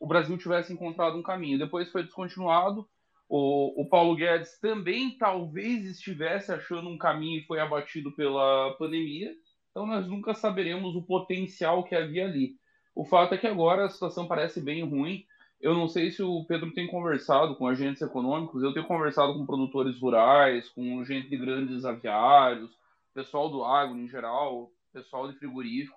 o 0.00 0.06
Brasil 0.06 0.36
tivesse 0.36 0.72
encontrado 0.72 1.16
um 1.16 1.22
caminho. 1.22 1.58
Depois 1.58 1.90
foi 1.90 2.02
descontinuado. 2.02 2.86
O, 3.28 3.82
o 3.82 3.88
Paulo 3.88 4.14
Guedes 4.14 4.58
também 4.60 5.16
talvez 5.16 5.86
estivesse 5.86 6.52
achando 6.52 6.88
um 6.88 6.98
caminho 6.98 7.40
e 7.40 7.46
foi 7.46 7.58
abatido 7.58 8.12
pela 8.12 8.74
pandemia. 8.78 9.32
Então 9.70 9.86
nós 9.86 10.06
nunca 10.06 10.34
saberemos 10.34 10.94
o 10.94 11.02
potencial 11.02 11.82
que 11.84 11.94
havia 11.94 12.26
ali. 12.26 12.52
O 12.94 13.04
fato 13.04 13.34
é 13.34 13.38
que 13.38 13.46
agora 13.46 13.86
a 13.86 13.90
situação 13.90 14.28
parece 14.28 14.60
bem 14.60 14.84
ruim. 14.84 15.24
Eu 15.64 15.72
não 15.72 15.88
sei 15.88 16.10
se 16.10 16.22
o 16.22 16.44
Pedro 16.44 16.74
tem 16.74 16.86
conversado 16.86 17.56
com 17.56 17.66
agentes 17.66 18.02
econômicos, 18.02 18.62
eu 18.62 18.74
tenho 18.74 18.86
conversado 18.86 19.32
com 19.32 19.46
produtores 19.46 19.98
rurais, 19.98 20.68
com 20.68 21.02
gente 21.06 21.30
de 21.30 21.38
grandes 21.38 21.86
aviários, 21.86 22.70
pessoal 23.14 23.48
do 23.48 23.64
agro 23.64 23.96
em 23.96 24.06
geral, 24.06 24.70
pessoal 24.92 25.26
de 25.26 25.38
frigorífico. 25.38 25.96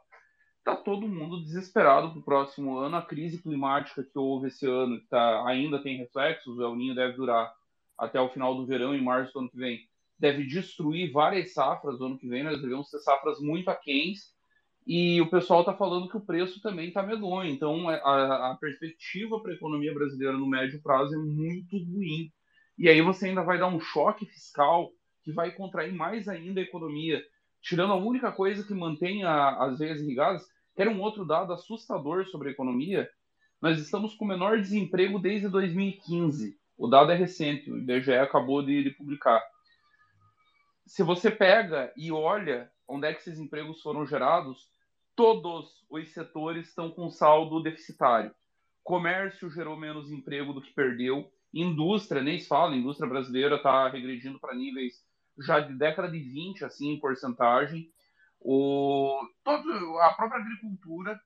Está 0.60 0.74
todo 0.74 1.06
mundo 1.06 1.44
desesperado 1.44 2.12
para 2.12 2.20
o 2.20 2.24
próximo 2.24 2.78
ano. 2.78 2.96
A 2.96 3.02
crise 3.02 3.42
climática 3.42 4.02
que 4.06 4.18
houve 4.18 4.48
esse 4.48 4.66
ano 4.66 5.02
que 5.02 5.08
tá, 5.08 5.46
ainda 5.46 5.84
tem 5.84 5.98
reflexos, 5.98 6.58
o 6.58 6.64
El 6.64 6.78
Ninho 6.78 6.96
deve 6.96 7.18
durar 7.18 7.54
até 7.98 8.22
o 8.22 8.30
final 8.30 8.56
do 8.56 8.66
verão, 8.66 8.96
em 8.96 9.04
março 9.04 9.34
do 9.34 9.40
ano 9.40 9.50
que 9.50 9.58
vem, 9.58 9.86
deve 10.18 10.46
destruir 10.46 11.12
várias 11.12 11.54
safras 11.54 12.00
do 12.00 12.06
ano 12.06 12.18
que 12.18 12.30
vem. 12.30 12.42
Nós 12.42 12.62
devemos 12.62 12.90
ter 12.90 13.00
safras 13.00 13.42
muito 13.42 13.70
aquentes 13.70 14.34
e 14.88 15.20
o 15.20 15.30
pessoal 15.30 15.60
está 15.60 15.74
falando 15.74 16.08
que 16.08 16.16
o 16.16 16.26
preço 16.26 16.62
também 16.62 16.88
está 16.88 17.04
medonho. 17.04 17.52
Então, 17.52 17.92
é, 17.92 18.02
a, 18.06 18.52
a 18.52 18.56
perspectiva 18.56 19.38
para 19.42 19.52
a 19.52 19.56
economia 19.56 19.94
brasileira 19.94 20.38
no 20.38 20.48
médio 20.48 20.82
prazo 20.82 21.14
é 21.14 21.18
muito 21.18 21.78
ruim. 21.78 22.32
E 22.78 22.88
aí 22.88 23.02
você 23.02 23.28
ainda 23.28 23.44
vai 23.44 23.60
dar 23.60 23.68
um 23.68 23.82
choque 23.82 24.26
fiscal 24.26 24.90
que 25.24 25.34
vai 25.34 25.52
contrair 25.52 25.94
mais 25.94 26.30
ainda 26.30 26.62
a 26.62 26.64
economia, 26.64 27.22
tirando 27.62 27.92
a 27.92 27.98
única 27.98 28.32
coisa 28.32 28.66
que 28.66 28.74
mantém 28.74 29.26
a, 29.26 29.66
as 29.66 29.78
veias 29.78 30.00
irrigadas, 30.00 30.46
que 30.74 30.82
era 30.82 30.90
um 30.90 31.02
outro 31.02 31.26
dado 31.26 31.52
assustador 31.52 32.26
sobre 32.28 32.48
a 32.48 32.52
economia. 32.54 33.10
Nós 33.62 33.78
estamos 33.80 34.16
com 34.16 34.24
o 34.24 34.28
menor 34.28 34.62
desemprego 34.62 35.20
desde 35.20 35.50
2015. 35.50 36.58
O 36.78 36.88
dado 36.88 37.12
é 37.12 37.16
recente, 37.16 37.70
o 37.70 37.78
IBGE 37.78 38.14
acabou 38.14 38.64
de, 38.64 38.86
de 38.86 38.92
publicar. 38.92 39.44
Se 40.86 41.04
você 41.04 41.30
pega 41.30 41.92
e 41.98 42.10
olha 42.10 42.72
onde 42.88 43.06
é 43.06 43.14
que 43.14 43.20
esses 43.20 43.38
empregos 43.38 43.82
foram 43.82 44.06
gerados, 44.06 44.77
todos 45.18 45.84
os 45.90 46.14
setores 46.14 46.70
estão 46.70 46.92
com 46.92 47.10
saldo 47.10 47.62
deficitário. 47.62 48.32
Comércio 48.84 49.50
gerou 49.50 49.76
menos 49.76 50.12
emprego 50.12 50.54
do 50.54 50.62
que 50.62 50.72
perdeu. 50.72 51.30
Indústria, 51.52 52.22
nem 52.22 52.40
se 52.40 52.48
fala, 52.48 52.74
a 52.74 52.78
indústria 52.78 53.10
brasileira 53.10 53.56
está 53.56 53.90
regredindo 53.90 54.40
para 54.40 54.56
níveis 54.56 55.04
já 55.40 55.60
de 55.60 55.74
década 55.74 56.10
de 56.10 56.20
20, 56.20 56.64
assim, 56.64 56.92
em 56.92 57.00
porcentagem. 57.00 57.92
O, 58.40 59.20
todo, 59.44 59.98
a 60.00 60.14
própria 60.14 60.40
agricultura, 60.40 61.20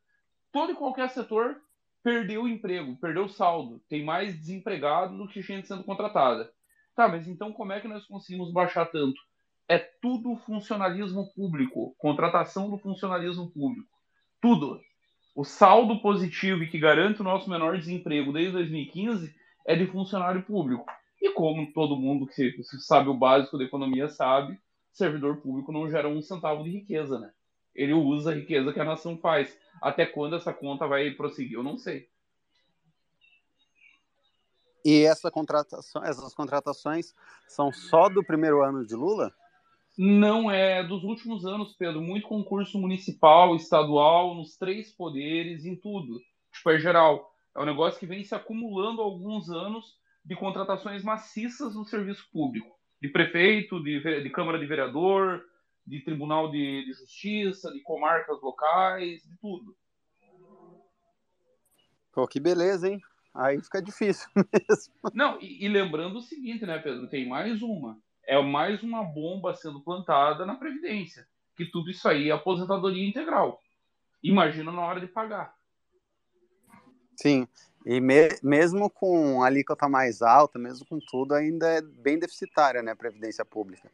todo 0.53 0.71
e 0.71 0.75
qualquer 0.75 1.09
setor 1.09 1.61
perdeu 2.01 2.47
emprego, 2.47 2.95
perdeu 2.95 3.27
saldo. 3.27 3.81
Tem 3.89 4.05
mais 4.05 4.39
desempregado 4.39 5.17
do 5.17 5.27
que 5.27 5.41
gente 5.41 5.67
sendo 5.67 5.83
contratada. 5.83 6.51
Tá, 6.95 7.09
mas 7.09 7.27
então 7.27 7.51
como 7.51 7.73
é 7.73 7.81
que 7.81 7.89
nós 7.89 8.05
conseguimos 8.05 8.53
baixar 8.53 8.85
tanto? 8.85 9.19
É 9.71 9.79
tudo 9.79 10.35
funcionalismo 10.35 11.31
público, 11.33 11.95
contratação 11.97 12.69
do 12.69 12.77
funcionalismo 12.77 13.49
público. 13.49 13.87
Tudo. 14.41 14.81
O 15.33 15.45
saldo 15.45 16.01
positivo 16.01 16.61
e 16.61 16.69
que 16.69 16.77
garante 16.77 17.21
o 17.21 17.23
nosso 17.23 17.49
menor 17.49 17.77
desemprego 17.77 18.33
desde 18.33 18.51
2015 18.51 19.33
é 19.65 19.73
de 19.73 19.87
funcionário 19.87 20.43
público. 20.43 20.85
E 21.21 21.31
como 21.31 21.71
todo 21.71 21.95
mundo 21.95 22.27
que 22.27 22.53
sabe 22.81 23.07
o 23.07 23.13
básico 23.13 23.57
da 23.57 23.63
economia 23.63 24.09
sabe, 24.09 24.59
servidor 24.91 25.37
público 25.37 25.71
não 25.71 25.89
gera 25.89 26.09
um 26.09 26.21
centavo 26.21 26.65
de 26.65 26.69
riqueza, 26.69 27.17
né? 27.17 27.31
Ele 27.73 27.93
usa 27.93 28.31
a 28.31 28.35
riqueza 28.35 28.73
que 28.73 28.79
a 28.81 28.83
nação 28.83 29.17
faz. 29.19 29.57
Até 29.81 30.05
quando 30.05 30.35
essa 30.35 30.53
conta 30.53 30.85
vai 30.85 31.11
prosseguir, 31.11 31.53
eu 31.53 31.63
não 31.63 31.77
sei. 31.77 32.09
E 34.83 35.05
essa 35.05 35.31
contratação, 35.31 36.03
essas 36.03 36.33
contratações 36.33 37.13
são 37.47 37.71
só 37.71 38.09
do 38.09 38.21
primeiro 38.21 38.61
ano 38.61 38.85
de 38.85 38.95
Lula? 38.95 39.33
Não 39.97 40.49
é 40.49 40.83
dos 40.83 41.03
últimos 41.03 41.45
anos, 41.45 41.73
Pedro, 41.73 42.01
muito 42.01 42.27
concurso 42.27 42.79
municipal, 42.79 43.55
estadual, 43.55 44.35
nos 44.35 44.55
três 44.57 44.91
poderes, 44.91 45.65
em 45.65 45.75
tudo. 45.75 46.19
Tipo, 46.51 46.69
é 46.71 46.79
geral. 46.79 47.33
É 47.55 47.59
um 47.59 47.65
negócio 47.65 47.99
que 47.99 48.05
vem 48.05 48.23
se 48.23 48.33
acumulando 48.33 49.01
há 49.01 49.05
alguns 49.05 49.49
anos 49.49 49.99
de 50.23 50.35
contratações 50.35 51.03
maciças 51.03 51.75
no 51.75 51.83
serviço 51.83 52.29
público. 52.31 52.79
De 53.01 53.09
prefeito, 53.09 53.81
de, 53.83 54.23
de 54.23 54.29
Câmara 54.29 54.59
de 54.59 54.65
Vereador, 54.65 55.43
de 55.85 55.99
Tribunal 56.01 56.49
de, 56.49 56.85
de 56.85 56.93
Justiça, 56.93 57.71
de 57.71 57.81
comarcas 57.81 58.41
locais, 58.41 59.23
de 59.23 59.37
tudo. 59.41 59.75
Pô, 62.13 62.27
que 62.27 62.39
beleza, 62.39 62.89
hein? 62.89 63.01
Aí 63.33 63.61
fica 63.61 63.81
difícil 63.81 64.29
mesmo. 64.35 64.93
Não, 65.13 65.41
e, 65.41 65.65
e 65.65 65.67
lembrando 65.67 66.17
o 66.17 66.21
seguinte, 66.21 66.65
né, 66.65 66.77
Pedro? 66.79 67.09
Tem 67.09 67.27
mais 67.27 67.61
uma 67.61 67.97
é 68.25 68.41
mais 68.41 68.83
uma 68.83 69.03
bomba 69.03 69.53
sendo 69.53 69.81
plantada 69.81 70.45
na 70.45 70.55
Previdência. 70.55 71.27
Que 71.55 71.65
tudo 71.65 71.91
isso 71.91 72.07
aí 72.07 72.29
é 72.29 72.31
aposentadoria 72.31 73.07
integral. 73.07 73.61
Imagina 74.23 74.71
na 74.71 74.81
hora 74.81 74.99
de 74.99 75.07
pagar. 75.07 75.53
Sim, 77.15 77.47
e 77.85 77.99
me, 77.99 78.29
mesmo 78.43 78.89
com 78.89 79.43
a 79.43 79.47
alíquota 79.47 79.89
mais 79.89 80.21
alta, 80.21 80.59
mesmo 80.59 80.85
com 80.85 80.99
tudo, 80.99 81.33
ainda 81.33 81.67
é 81.67 81.81
bem 81.81 82.17
deficitária 82.17 82.81
né, 82.81 82.91
a 82.91 82.95
Previdência 82.95 83.43
Pública. 83.43 83.91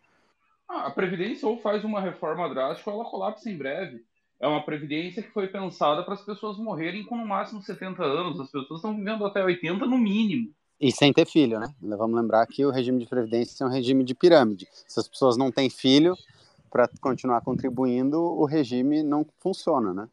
Ah, 0.67 0.88
a 0.88 0.91
Previdência 0.91 1.47
ou 1.47 1.57
faz 1.57 1.84
uma 1.84 2.01
reforma 2.01 2.49
drástica 2.49 2.91
ou 2.91 3.01
ela 3.01 3.09
colapsa 3.09 3.49
em 3.49 3.57
breve. 3.57 4.05
É 4.39 4.47
uma 4.47 4.63
Previdência 4.63 5.23
que 5.23 5.32
foi 5.32 5.47
pensada 5.47 6.03
para 6.03 6.13
as 6.13 6.23
pessoas 6.23 6.57
morrerem 6.57 7.05
com 7.05 7.17
no 7.17 7.25
máximo 7.25 7.61
70 7.61 8.03
anos. 8.03 8.39
As 8.39 8.51
pessoas 8.51 8.80
estão 8.80 8.95
vivendo 8.95 9.25
até 9.25 9.43
80 9.43 9.86
no 9.86 9.97
mínimo. 9.97 10.53
E 10.80 10.91
sem 10.91 11.11
ter 11.11 11.25
filho, 11.25 11.59
né? 11.59 11.73
Vamos 11.82 12.15
lembrar 12.19 12.45
que 12.45 12.63
o 12.63 12.69
regime 12.69 12.99
de 12.99 13.07
previdência 13.07 13.63
é 13.63 13.67
um 13.67 13.71
regime 13.71 14.03
de 14.03 14.13
pirâmide. 14.13 14.67
Se 14.88 14.99
as 14.99 15.07
pessoas 15.07 15.36
não 15.36 15.51
têm 15.51 15.69
filho, 15.71 16.15
para 16.69 16.88
continuar 17.01 17.41
contribuindo, 17.41 18.21
o 18.21 18.45
regime 18.45 19.01
não 19.01 19.25
funciona, 19.39 19.93
né? 19.93 20.07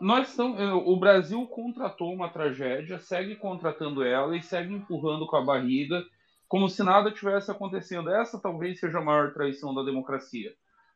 Nós 0.00 0.36
o 0.38 0.96
Brasil 0.96 1.46
contratou 1.46 2.12
uma 2.12 2.28
tragédia, 2.28 2.98
segue 2.98 3.36
contratando 3.36 4.02
ela 4.02 4.36
e 4.36 4.42
segue 4.42 4.74
empurrando 4.74 5.26
com 5.26 5.36
a 5.36 5.44
barriga, 5.44 6.04
como 6.48 6.68
se 6.68 6.82
nada 6.82 7.12
tivesse 7.12 7.50
acontecendo. 7.50 8.10
Essa 8.10 8.40
talvez 8.40 8.80
seja 8.80 8.98
a 8.98 9.04
maior 9.04 9.32
traição 9.32 9.72
da 9.72 9.84
democracia. 9.84 10.52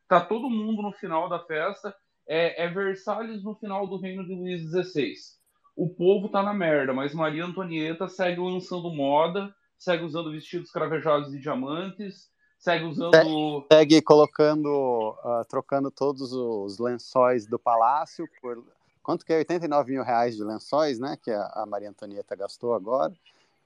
Tá 0.08 0.20
todo 0.20 0.50
mundo 0.50 0.82
no 0.82 0.92
final 0.92 1.28
da 1.28 1.38
festa, 1.38 1.94
é, 2.26 2.64
é 2.64 2.68
Versalhes 2.68 3.42
no 3.44 3.54
final 3.54 3.86
do 3.86 3.96
reino 3.96 4.26
de 4.26 4.34
Luís 4.34 4.62
XVI 4.62 5.41
o 5.76 5.88
povo 5.88 6.28
tá 6.28 6.42
na 6.42 6.52
merda, 6.52 6.92
mas 6.92 7.14
Maria 7.14 7.44
Antonieta 7.44 8.08
segue 8.08 8.40
lançando 8.40 8.90
moda, 8.90 9.54
segue 9.78 10.04
usando 10.04 10.30
vestidos 10.30 10.70
cravejados 10.70 11.30
de 11.30 11.40
diamantes, 11.40 12.30
segue 12.58 12.84
usando. 12.84 13.66
Segue 13.70 14.00
colocando, 14.02 15.16
uh, 15.24 15.44
trocando 15.48 15.90
todos 15.90 16.32
os 16.32 16.78
lençóis 16.78 17.46
do 17.46 17.58
palácio 17.58 18.28
por. 18.40 18.64
Quanto 19.02 19.26
que 19.26 19.32
é? 19.32 19.38
89 19.38 19.92
mil 19.92 20.04
reais 20.04 20.36
de 20.36 20.44
lençóis, 20.44 21.00
né? 21.00 21.16
Que 21.20 21.32
a, 21.32 21.64
Maria 21.66 21.90
Antonieta 21.90 22.36
gastou 22.36 22.72
agora. 22.72 23.12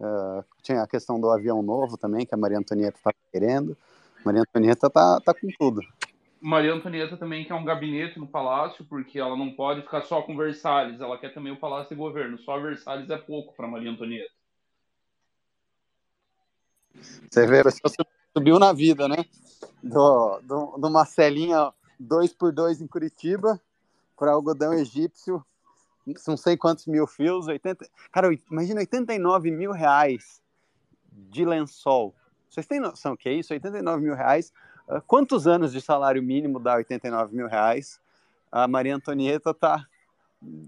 Uh, 0.01 0.43
tinha 0.63 0.83
a 0.83 0.87
questão 0.87 1.21
do 1.21 1.31
avião 1.31 1.63
novo 1.63 1.99
também, 1.99 2.25
que 2.25 2.35
a 2.35 2.39
Maria 2.39 2.59
Antonieta 2.59 2.97
está 2.97 3.13
querendo. 3.31 3.77
Maria 4.25 4.43
Antonieta 4.43 4.89
tá, 4.89 5.21
tá 5.21 5.35
com 5.35 5.49
tudo. 5.59 5.83
Maria 6.41 6.75
Antonieta 6.75 7.17
também 7.17 7.45
quer 7.45 7.55
um 7.55 7.65
gabinete 7.65 8.19
no 8.19 8.27
palácio, 8.27 8.85
porque 8.85 9.19
ela 9.19 9.37
não 9.37 9.53
pode 9.53 9.83
ficar 9.83 10.03
só 10.03 10.23
com 10.23 10.37
Versalhes, 10.37 11.01
ela 11.01 11.19
quer 11.19 11.33
também 11.33 11.53
o 11.53 11.59
palácio 11.59 11.89
de 11.89 11.95
governo. 11.95 12.39
Só 12.39 12.61
Versalhes 12.61 13.11
é 13.11 13.17
pouco 13.17 13.55
para 13.55 13.67
Maria 13.67 13.91
Antonieta. 13.91 14.31
Você 17.31 17.47
vê, 17.47 17.63
pessoa 17.63 18.07
subiu 18.37 18.59
na 18.59 18.73
vida, 18.73 19.09
né? 19.09 19.25
Do, 19.83 20.41
do, 20.41 20.79
do 20.79 20.91
Marcelinha 20.91 21.73
2x2 22.01 22.81
em 22.81 22.87
Curitiba 22.87 23.61
para 24.17 24.33
algodão 24.33 24.73
egípcio, 24.73 25.45
não 26.27 26.37
sei 26.37 26.57
quantos 26.57 26.87
mil 26.87 27.07
fios, 27.07 27.49
80... 27.49 27.87
Cara, 28.13 28.29
imagina 28.51 28.81
89 28.81 29.51
mil 29.51 29.73
reais 29.73 30.41
de 31.13 31.45
lençol. 31.45 32.15
Vocês 32.49 32.67
têm 32.67 32.81
noção 32.81 33.15
o 33.15 33.17
que 33.17 33.29
é 33.29 33.33
isso? 33.33 33.53
89 33.53 34.03
mil 34.03 34.15
reais 34.15 34.53
quantos 35.07 35.47
anos 35.47 35.73
de 35.73 35.81
salário 35.81 36.23
mínimo 36.23 36.59
dá 36.59 36.77
89 36.77 37.35
mil 37.35 37.47
reais? 37.47 38.01
A 38.51 38.67
Maria 38.69 38.97
Antonieta 38.97 39.51
está 39.51 39.87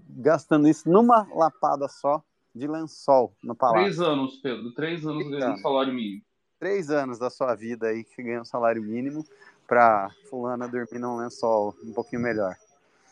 gastando 0.09 0.67
isso 0.67 0.89
numa 0.89 1.27
lapada 1.33 1.87
só 1.87 2.23
de 2.53 2.67
lençol 2.67 3.33
no 3.43 3.55
palácio. 3.55 3.83
Três 3.83 3.99
anos, 3.99 4.37
Pedro. 4.37 4.71
Três 4.73 5.05
anos 5.05 5.29
ganhando 5.29 5.59
salário 5.59 5.93
mínimo. 5.93 6.21
Três 6.59 6.89
anos 6.89 7.17
da 7.17 7.29
sua 7.29 7.55
vida 7.55 7.87
aí 7.87 8.03
que 8.03 8.21
ganha 8.21 8.41
um 8.41 8.45
salário 8.45 8.83
mínimo 8.83 9.23
para 9.65 10.09
fulana 10.29 10.67
dormir 10.67 10.99
num 10.99 11.17
lençol 11.17 11.75
um 11.83 11.93
pouquinho 11.93 12.21
melhor. 12.21 12.55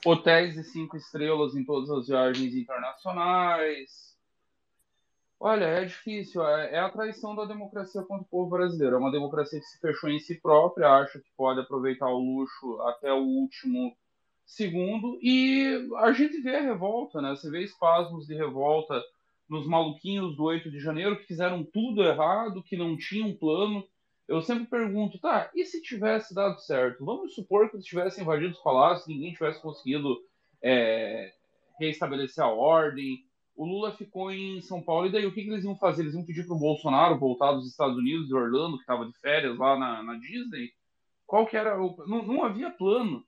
Hotéis 0.06 0.56
de 0.56 0.64
cinco 0.64 0.98
estrelas 0.98 1.56
em 1.56 1.64
todas 1.64 1.90
as 1.90 2.08
viagens 2.08 2.54
internacionais 2.54 4.17
Olha, 5.40 5.66
é 5.66 5.86
difícil. 5.86 6.46
É, 6.46 6.76
é 6.76 6.80
a 6.80 6.90
traição 6.90 7.36
da 7.36 7.46
democracia 7.46 8.02
contra 8.02 8.24
o 8.24 8.30
povo 8.30 8.50
brasileiro. 8.50 8.96
É 8.96 9.00
uma 9.00 9.12
democracia 9.12 9.60
que 9.60 9.66
se 9.66 9.80
fechou 9.80 10.10
em 10.10 10.20
si 10.20 10.40
própria, 10.42 10.90
acha 10.90 11.20
que 11.20 11.30
pode 11.38 11.60
aproveitar 11.60 12.08
o 12.08 12.18
luxo 12.18 12.82
até 12.82 13.14
o 13.14 13.24
último 13.24 13.96
Segundo, 14.48 15.20
e 15.22 15.90
a 15.98 16.14
gente 16.14 16.40
vê 16.40 16.56
a 16.56 16.62
revolta, 16.62 17.22
né? 17.22 17.32
Você 17.32 17.52
vê 17.52 17.64
espasmos 17.66 18.26
de 18.26 18.34
revolta 18.34 19.04
nos 19.50 19.68
maluquinhos 19.68 20.38
do 20.38 20.44
8 20.46 20.72
de 20.72 20.80
janeiro 20.80 21.18
que 21.18 21.28
fizeram 21.28 21.66
tudo 21.66 22.02
errado, 22.02 22.64
que 22.64 22.78
não 22.78 22.96
tinham 22.96 23.36
plano. 23.36 23.86
Eu 24.26 24.42
sempre 24.42 24.66
pergunto, 24.66 25.20
tá, 25.20 25.52
e 25.54 25.66
se 25.66 25.82
tivesse 25.82 26.34
dado 26.34 26.62
certo? 26.62 27.04
Vamos 27.04 27.36
supor 27.36 27.70
que 27.70 27.76
eles 27.76 27.86
tivessem 27.86 28.24
invadido 28.24 28.54
os 28.54 28.60
palácios, 28.60 29.06
ninguém 29.06 29.34
tivesse 29.34 29.62
conseguido 29.62 30.18
é, 30.62 31.34
reestabelecer 31.78 32.42
a 32.42 32.48
ordem. 32.48 33.26
O 33.58 33.66
Lula 33.66 33.92
ficou 33.92 34.32
em 34.32 34.62
São 34.62 34.84
Paulo, 34.84 35.08
e 35.08 35.12
daí 35.12 35.26
o 35.26 35.34
que, 35.34 35.42
que 35.42 35.50
eles 35.50 35.66
iam 35.66 35.76
fazer? 35.76 36.04
Eles 36.04 36.14
iam 36.14 36.24
pedir 36.24 36.46
para 36.46 36.56
o 36.56 36.60
Bolsonaro 36.60 37.18
voltar 37.18 37.54
dos 37.54 37.68
Estados 37.68 37.98
Unidos, 37.98 38.28
de 38.28 38.36
Orlando, 38.36 38.76
que 38.76 38.84
estava 38.84 39.04
de 39.04 39.18
férias 39.18 39.58
lá 39.58 39.76
na, 39.76 40.04
na 40.04 40.14
Disney? 40.14 40.72
Qual 41.26 41.48
que 41.48 41.58
era 41.58 41.82
o. 41.82 41.98
Não, 42.06 42.22
não 42.22 42.46
havia 42.46 42.70
plano. 42.70 43.26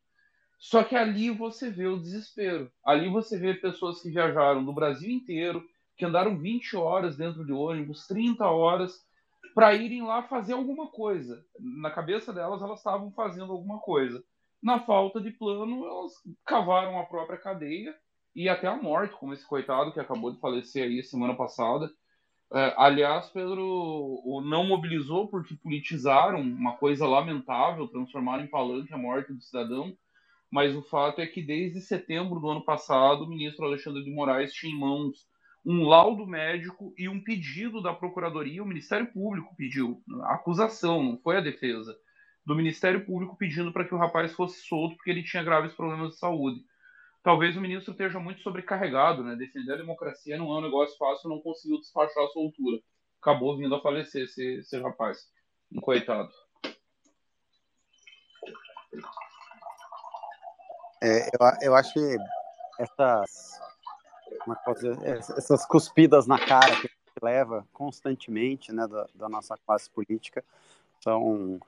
Só 0.60 0.84
que 0.84 0.96
ali 0.96 1.32
você 1.32 1.72
vê 1.72 1.88
o 1.88 2.00
desespero. 2.00 2.72
Ali 2.86 3.10
você 3.10 3.40
vê 3.40 3.56
pessoas 3.56 4.04
que 4.04 4.12
viajaram 4.12 4.64
do 4.64 4.72
Brasil 4.72 5.10
inteiro, 5.10 5.66
que 5.98 6.06
andaram 6.06 6.38
20 6.38 6.78
horas 6.78 7.18
dentro 7.18 7.44
de 7.44 7.52
ônibus, 7.52 8.06
30 8.06 8.46
horas, 8.46 9.04
para 9.56 9.74
irem 9.74 10.04
lá 10.04 10.22
fazer 10.22 10.54
alguma 10.54 10.92
coisa. 10.92 11.44
Na 11.60 11.90
cabeça 11.90 12.32
delas, 12.32 12.62
elas 12.62 12.78
estavam 12.78 13.12
fazendo 13.14 13.52
alguma 13.52 13.80
coisa. 13.80 14.24
Na 14.62 14.80
falta 14.80 15.20
de 15.20 15.32
plano, 15.32 15.86
elas 15.86 16.14
cavaram 16.46 17.00
a 17.00 17.06
própria 17.06 17.40
cadeia 17.40 17.96
e 18.36 18.48
até 18.48 18.68
a 18.68 18.76
morte, 18.76 19.16
como 19.16 19.34
esse 19.34 19.46
coitado 19.46 19.92
que 19.92 20.00
acabou 20.00 20.32
de 20.32 20.40
falecer 20.40 20.84
aí 20.84 21.04
semana 21.04 21.36
passada. 21.36 21.92
É, 22.52 22.74
aliás, 22.78 23.30
Pedro 23.30 23.64
o 23.64 24.42
não 24.42 24.66
mobilizou 24.66 25.28
porque 25.28 25.56
politizaram 25.56 26.42
uma 26.42 26.78
coisa 26.78 27.08
lamentável, 27.08 27.88
transformaram 27.88 28.44
em 28.44 28.48
palanque 28.48 28.94
a 28.94 28.98
morte 28.98 29.34
do 29.34 29.42
cidadão. 29.42 29.96
Mas 30.52 30.76
o 30.76 30.82
fato 30.82 31.22
é 31.22 31.28
que 31.28 31.44
desde 31.44 31.80
setembro 31.80 32.40
do 32.40 32.50
ano 32.50 32.64
passado, 32.64 33.24
o 33.24 33.30
ministro 33.30 33.66
Alexandre 33.66 34.04
de 34.04 34.12
Moraes 34.12 34.52
tinha 34.52 34.74
em 34.74 34.80
mãos 34.80 35.28
um 35.66 35.84
laudo 35.84 36.26
médico 36.26 36.94
e 36.98 37.08
um 37.08 37.22
pedido 37.22 37.82
da 37.82 37.94
Procuradoria, 37.94 38.64
o 38.64 38.66
Ministério 38.66 39.12
Público 39.12 39.54
pediu, 39.56 40.02
a 40.24 40.36
acusação, 40.36 41.04
não 41.04 41.18
foi 41.18 41.38
a 41.38 41.42
defesa, 41.42 41.96
do 42.46 42.56
Ministério 42.56 43.06
Público 43.06 43.38
pedindo 43.38 43.72
para 43.72 43.86
que 43.86 43.94
o 43.94 43.98
rapaz 43.98 44.34
fosse 44.34 44.66
solto 44.66 44.96
porque 44.96 45.12
ele 45.12 45.22
tinha 45.22 45.44
graves 45.44 45.74
problemas 45.74 46.12
de 46.12 46.18
saúde. 46.18 46.62
Talvez 47.22 47.56
o 47.58 47.62
ministro 47.62 47.92
esteja 47.92 48.20
muito 48.20 48.42
sobrecarregado, 48.42 49.24
né? 49.24 49.36
Defender 49.36 49.74
a 49.74 49.78
democracia 49.78 50.38
não 50.38 50.52
é 50.52 50.60
um 50.60 50.62
negócio 50.62 50.98
fácil, 50.98 51.30
não 51.30 51.42
conseguiu 51.42 51.80
despachar 51.80 52.24
a 52.24 52.30
soltura. 52.30 52.80
Acabou 53.22 53.58
vindo 53.58 53.76
a 53.76 53.82
falecer 53.82 54.24
esse, 54.24 54.60
esse 54.60 54.80
rapaz. 54.80 55.28
Um 55.72 55.82
coitado. 55.82 56.32
É, 61.02 61.28
eu, 61.28 61.40
eu 61.62 61.76
acho 61.76 61.94
que 61.94 62.18
essas, 62.80 63.60
é 65.04 65.18
essas 65.18 65.66
cuspidas 65.66 66.26
na 66.26 66.40
cara 66.40 66.76
que 66.80 66.90
leva 67.22 67.68
constantemente 67.74 68.72
né, 68.72 68.88
da, 68.88 69.08
da 69.14 69.30
nossa 69.30 69.58
classe 69.58 69.90
política 69.90 70.44
são 71.02 71.60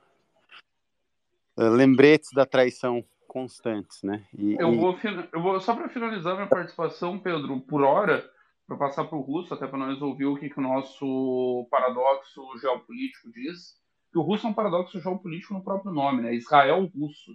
eh, 1.56 1.68
lembretes 1.68 2.30
da 2.32 2.46
traição 2.46 3.04
constantes, 3.32 4.02
né? 4.02 4.26
E, 4.36 4.56
eu, 4.60 4.76
vou, 4.76 4.94
eu 5.32 5.40
vou 5.40 5.58
só 5.58 5.74
para 5.74 5.88
finalizar 5.88 6.34
minha 6.34 6.46
participação, 6.46 7.18
Pedro, 7.18 7.62
por 7.62 7.82
hora, 7.82 8.22
para 8.66 8.76
passar 8.76 9.04
para 9.04 9.16
o 9.16 9.22
Russo, 9.22 9.54
até 9.54 9.66
para 9.66 9.78
nós 9.78 10.02
ouvir 10.02 10.26
o 10.26 10.36
que, 10.36 10.50
que 10.50 10.58
o 10.58 10.62
nosso 10.62 11.66
paradoxo 11.70 12.42
geopolítico 12.60 13.32
diz. 13.32 13.80
Que 14.12 14.18
o 14.18 14.22
Russo 14.22 14.46
é 14.46 14.50
um 14.50 14.54
paradoxo 14.54 15.00
geopolítico 15.00 15.54
no 15.54 15.64
próprio 15.64 15.94
nome, 15.94 16.20
né? 16.20 16.34
Israel 16.34 16.84
russo, 16.94 17.32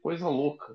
coisa 0.00 0.26
louca. 0.26 0.74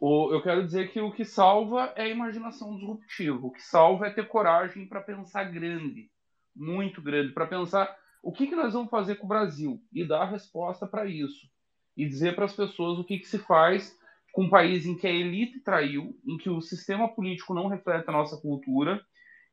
O, 0.00 0.32
eu 0.32 0.42
quero 0.42 0.64
dizer 0.64 0.90
que 0.90 0.98
o 0.98 1.12
que 1.12 1.26
salva 1.26 1.92
é 1.94 2.04
a 2.04 2.08
imaginação 2.08 2.74
disruptiva. 2.74 3.46
O 3.46 3.50
que 3.50 3.60
salva 3.60 4.06
é 4.06 4.10
ter 4.14 4.26
coragem 4.28 4.88
para 4.88 5.02
pensar 5.02 5.44
grande, 5.44 6.10
muito 6.54 7.02
grande, 7.02 7.34
para 7.34 7.46
pensar 7.46 7.94
o 8.22 8.32
que, 8.32 8.46
que 8.46 8.56
nós 8.56 8.72
vamos 8.72 8.88
fazer 8.88 9.16
com 9.16 9.26
o 9.26 9.28
Brasil 9.28 9.78
e 9.92 10.08
dar 10.08 10.22
a 10.22 10.30
resposta 10.30 10.86
para 10.86 11.04
isso 11.04 11.54
e 11.96 12.06
dizer 12.06 12.34
para 12.34 12.44
as 12.44 12.54
pessoas 12.54 12.98
o 12.98 13.04
que, 13.04 13.18
que 13.18 13.26
se 13.26 13.38
faz 13.38 13.96
com 14.32 14.44
um 14.44 14.50
país 14.50 14.84
em 14.84 14.94
que 14.94 15.06
a 15.06 15.10
elite 15.10 15.60
traiu, 15.60 16.14
em 16.26 16.36
que 16.36 16.50
o 16.50 16.60
sistema 16.60 17.08
político 17.08 17.54
não 17.54 17.68
reflete 17.68 18.08
a 18.08 18.12
nossa 18.12 18.36
cultura 18.36 19.00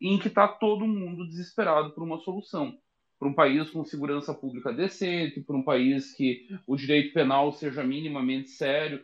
e 0.01 0.09
em 0.13 0.19
que 0.19 0.27
está 0.27 0.45
todo 0.45 0.85
mundo 0.85 1.25
desesperado 1.25 1.91
por 1.91 2.03
uma 2.03 2.19
solução. 2.19 2.77
Para 3.17 3.29
um 3.29 3.33
país 3.33 3.69
com 3.69 3.85
segurança 3.85 4.33
pública 4.33 4.73
decente, 4.73 5.39
para 5.39 5.55
um 5.55 5.63
país 5.63 6.13
que 6.13 6.45
o 6.67 6.75
direito 6.75 7.13
penal 7.13 7.53
seja 7.53 7.81
minimamente 7.81 8.49
sério, 8.49 9.01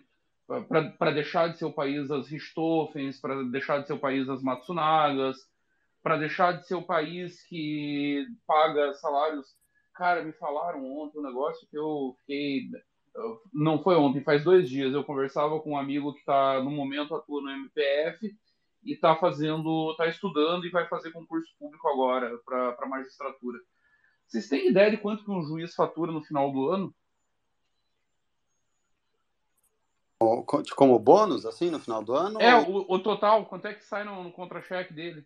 para 0.97 1.11
deixar 1.11 1.47
de 1.47 1.57
ser 1.57 1.65
o 1.65 1.71
país 1.71 2.09
das 2.09 2.27
Richtofens, 2.27 3.21
para 3.21 3.41
deixar 3.43 3.79
de 3.79 3.87
ser 3.87 3.93
o 3.93 3.99
país 3.99 4.27
das 4.27 4.41
Matsunagas, 4.41 5.37
para 6.03 6.17
deixar 6.17 6.53
de 6.53 6.67
ser 6.67 6.75
o 6.75 6.81
país 6.81 7.41
que 7.47 8.25
paga 8.45 8.93
salários. 8.95 9.45
Cara, 9.93 10.23
me 10.23 10.33
falaram 10.33 10.83
ontem 10.85 11.19
um 11.19 11.23
negócio 11.23 11.67
que 11.69 11.77
eu 11.77 12.15
fiquei 12.19 12.67
não 13.53 13.81
foi 13.81 13.95
ontem, 13.95 14.23
faz 14.23 14.43
dois 14.43 14.69
dias, 14.69 14.93
eu 14.93 15.03
conversava 15.03 15.59
com 15.59 15.71
um 15.71 15.77
amigo 15.77 16.13
que 16.13 16.19
está 16.19 16.61
no 16.63 16.71
momento 16.71 17.15
atuando 17.15 17.47
no 17.47 17.51
MPF 17.51 18.35
e 18.83 18.93
está 18.93 19.15
fazendo, 19.15 19.91
está 19.91 20.07
estudando 20.07 20.65
e 20.65 20.69
vai 20.69 20.87
fazer 20.87 21.11
concurso 21.11 21.53
público 21.59 21.87
agora 21.87 22.37
para 22.45 22.87
magistratura. 22.87 23.59
Vocês 24.27 24.47
têm 24.47 24.69
ideia 24.69 24.91
de 24.91 24.97
quanto 24.97 25.23
que 25.23 25.31
um 25.31 25.41
juiz 25.41 25.73
fatura 25.73 26.11
no 26.11 26.21
final 26.21 26.51
do 26.51 26.69
ano? 26.69 26.95
Como 30.75 30.99
bônus, 30.99 31.45
assim, 31.45 31.69
no 31.71 31.79
final 31.79 32.03
do 32.03 32.13
ano? 32.13 32.41
É, 32.41 32.55
ou... 32.55 32.85
o, 32.89 32.95
o, 32.95 32.99
total, 32.99 33.45
quanto 33.45 33.67
é 33.67 33.73
que 33.73 33.83
sai 33.83 34.03
no, 34.03 34.23
no 34.23 34.31
contra-cheque 34.31 34.93
dele? 34.93 35.25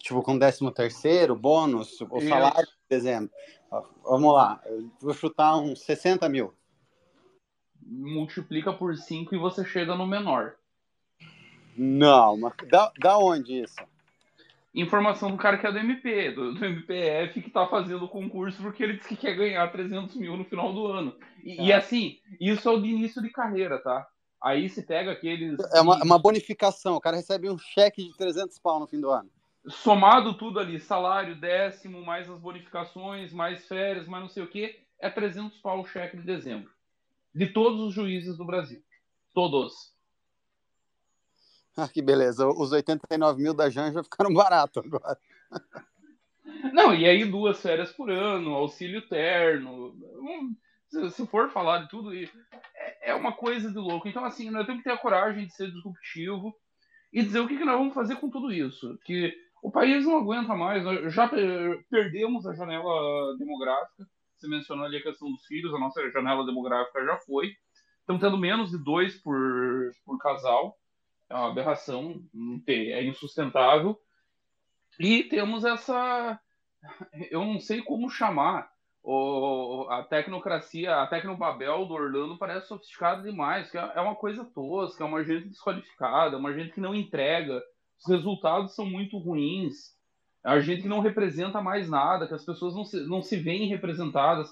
Tipo, 0.00 0.22
com 0.22 0.38
13 0.38 0.70
terceiro, 0.72 1.34
bônus, 1.34 2.00
o 2.00 2.20
salário, 2.20 2.68
por 2.88 2.94
exemplo. 2.94 3.30
Vamos 4.04 4.32
lá, 4.32 4.62
vou 5.00 5.12
chutar 5.12 5.56
uns 5.56 5.80
60 5.82 6.28
mil 6.28 6.54
multiplica 7.86 8.72
por 8.72 8.96
5 8.96 9.34
e 9.34 9.38
você 9.38 9.64
chega 9.64 9.94
no 9.94 10.06
menor. 10.06 10.54
Não, 11.76 12.36
mas 12.36 12.54
da, 12.68 12.92
da 12.98 13.18
onde 13.18 13.62
isso? 13.62 13.76
Informação 14.74 15.30
do 15.30 15.36
cara 15.36 15.58
que 15.58 15.66
é 15.66 15.72
do 15.72 15.78
MP, 15.78 16.32
do, 16.32 16.54
do 16.54 16.64
MPF, 16.64 17.40
que 17.40 17.50
tá 17.50 17.66
fazendo 17.66 18.04
o 18.04 18.08
concurso 18.08 18.60
porque 18.60 18.82
ele 18.82 18.96
disse 18.96 19.10
que 19.10 19.16
quer 19.16 19.36
ganhar 19.36 19.70
300 19.70 20.16
mil 20.16 20.36
no 20.36 20.44
final 20.44 20.72
do 20.72 20.86
ano. 20.86 21.16
E, 21.44 21.60
é. 21.60 21.64
e 21.66 21.72
assim, 21.72 22.18
isso 22.40 22.68
é 22.68 22.72
o 22.72 22.80
de 22.80 22.88
início 22.88 23.22
de 23.22 23.30
carreira, 23.30 23.78
tá? 23.78 24.06
Aí 24.42 24.68
se 24.68 24.82
pega 24.82 25.12
aqueles. 25.12 25.58
É 25.72 25.80
uma, 25.80 26.02
uma, 26.02 26.18
bonificação, 26.18 26.96
o 26.96 27.00
cara 27.00 27.16
recebe 27.16 27.48
um 27.48 27.56
cheque 27.56 28.04
de 28.04 28.16
300 28.16 28.58
pau 28.58 28.80
no 28.80 28.86
fim 28.86 29.00
do 29.00 29.10
ano. 29.10 29.30
Somado 29.66 30.34
tudo 30.34 30.60
ali, 30.60 30.78
salário, 30.78 31.34
décimo, 31.34 32.04
mais 32.04 32.28
as 32.28 32.38
bonificações, 32.38 33.32
mais 33.32 33.66
férias, 33.66 34.06
mais 34.06 34.22
não 34.22 34.28
sei 34.28 34.42
o 34.42 34.48
que, 34.48 34.78
é 35.00 35.08
300 35.08 35.58
pau 35.58 35.80
o 35.80 35.86
cheque 35.86 36.16
de 36.16 36.22
dezembro 36.22 36.74
de 37.34 37.48
todos 37.48 37.80
os 37.80 37.92
juízes 37.92 38.36
do 38.36 38.44
Brasil. 38.44 38.82
Todos. 39.34 39.92
Ah, 41.76 41.88
que 41.88 42.00
beleza. 42.00 42.46
Os 42.46 42.70
89 42.70 43.42
mil 43.42 43.52
da 43.52 43.68
Janja 43.68 44.04
ficaram 44.04 44.32
barato 44.32 44.78
agora. 44.78 45.18
Não, 46.72 46.94
e 46.94 47.04
aí 47.04 47.24
duas 47.24 47.60
férias 47.60 47.92
por 47.92 48.10
ano, 48.10 48.54
auxílio 48.54 49.06
terno. 49.08 49.96
Se 51.10 51.26
for 51.26 51.50
falar 51.50 51.78
de 51.78 51.88
tudo, 51.88 52.14
é, 52.14 52.28
é 53.10 53.14
uma 53.14 53.32
coisa 53.32 53.68
de 53.68 53.78
louco. 53.78 54.06
Então, 54.06 54.24
assim, 54.24 54.50
nós 54.50 54.64
temos 54.64 54.82
que 54.82 54.88
ter 54.88 54.94
a 54.94 54.98
coragem 54.98 55.46
de 55.46 55.52
ser 55.52 55.72
disruptivo 55.72 56.54
e 57.12 57.22
dizer 57.22 57.40
o 57.40 57.48
que, 57.48 57.58
que 57.58 57.64
nós 57.64 57.76
vamos 57.76 57.94
fazer 57.94 58.16
com 58.16 58.30
tudo 58.30 58.52
isso. 58.52 58.96
Que 59.04 59.34
o 59.64 59.70
país 59.70 60.04
não 60.04 60.18
aguenta 60.18 60.54
mais. 60.54 60.84
Nós 60.84 61.14
já 61.14 61.26
perdemos 61.90 62.46
a 62.46 62.52
janela 62.52 63.34
demográfica. 63.38 64.06
Você 64.36 64.46
mencionou 64.46 64.84
ali 64.84 64.98
a 64.98 65.02
questão 65.02 65.32
dos 65.32 65.46
filhos, 65.46 65.72
a 65.72 65.78
nossa 65.78 66.06
janela 66.10 66.44
demográfica 66.44 67.02
já 67.02 67.16
foi. 67.20 67.56
Estamos 68.00 68.20
tendo 68.20 68.36
menos 68.36 68.70
de 68.70 68.76
dois 68.76 69.14
por, 69.22 69.90
por 70.04 70.18
casal. 70.18 70.78
É 71.30 71.34
uma 71.34 71.50
aberração, 71.50 72.22
é 72.66 73.02
insustentável. 73.04 73.98
E 75.00 75.24
temos 75.24 75.64
essa. 75.64 76.38
Eu 77.30 77.42
não 77.42 77.58
sei 77.58 77.80
como 77.80 78.10
chamar. 78.10 78.70
O, 79.02 79.86
a 79.90 80.02
tecnocracia, 80.02 80.94
a 80.96 81.06
tecnobabel 81.06 81.86
do 81.86 81.94
Orlando 81.94 82.38
parece 82.38 82.68
sofisticada 82.68 83.22
demais, 83.22 83.70
que 83.70 83.78
é, 83.78 83.92
é 83.94 84.00
uma 84.00 84.14
coisa 84.14 84.44
tosca, 84.44 85.04
é 85.04 85.06
uma 85.06 85.24
gente 85.24 85.48
desqualificada, 85.48 86.36
é 86.36 86.38
uma 86.38 86.52
gente 86.52 86.72
que 86.72 86.80
não 86.80 86.94
entrega, 86.94 87.62
os 87.98 88.08
resultados 88.08 88.74
são 88.74 88.86
muito 88.86 89.18
ruins. 89.18 89.94
A 90.44 90.60
gente 90.60 90.82
que 90.82 90.88
não 90.88 91.00
representa 91.00 91.62
mais 91.62 91.88
nada, 91.88 92.26
que 92.26 92.34
as 92.34 92.44
pessoas 92.44 92.74
não 92.74 92.84
se, 92.84 93.00
não 93.06 93.22
se 93.22 93.36
veem 93.36 93.68
representadas. 93.68 94.50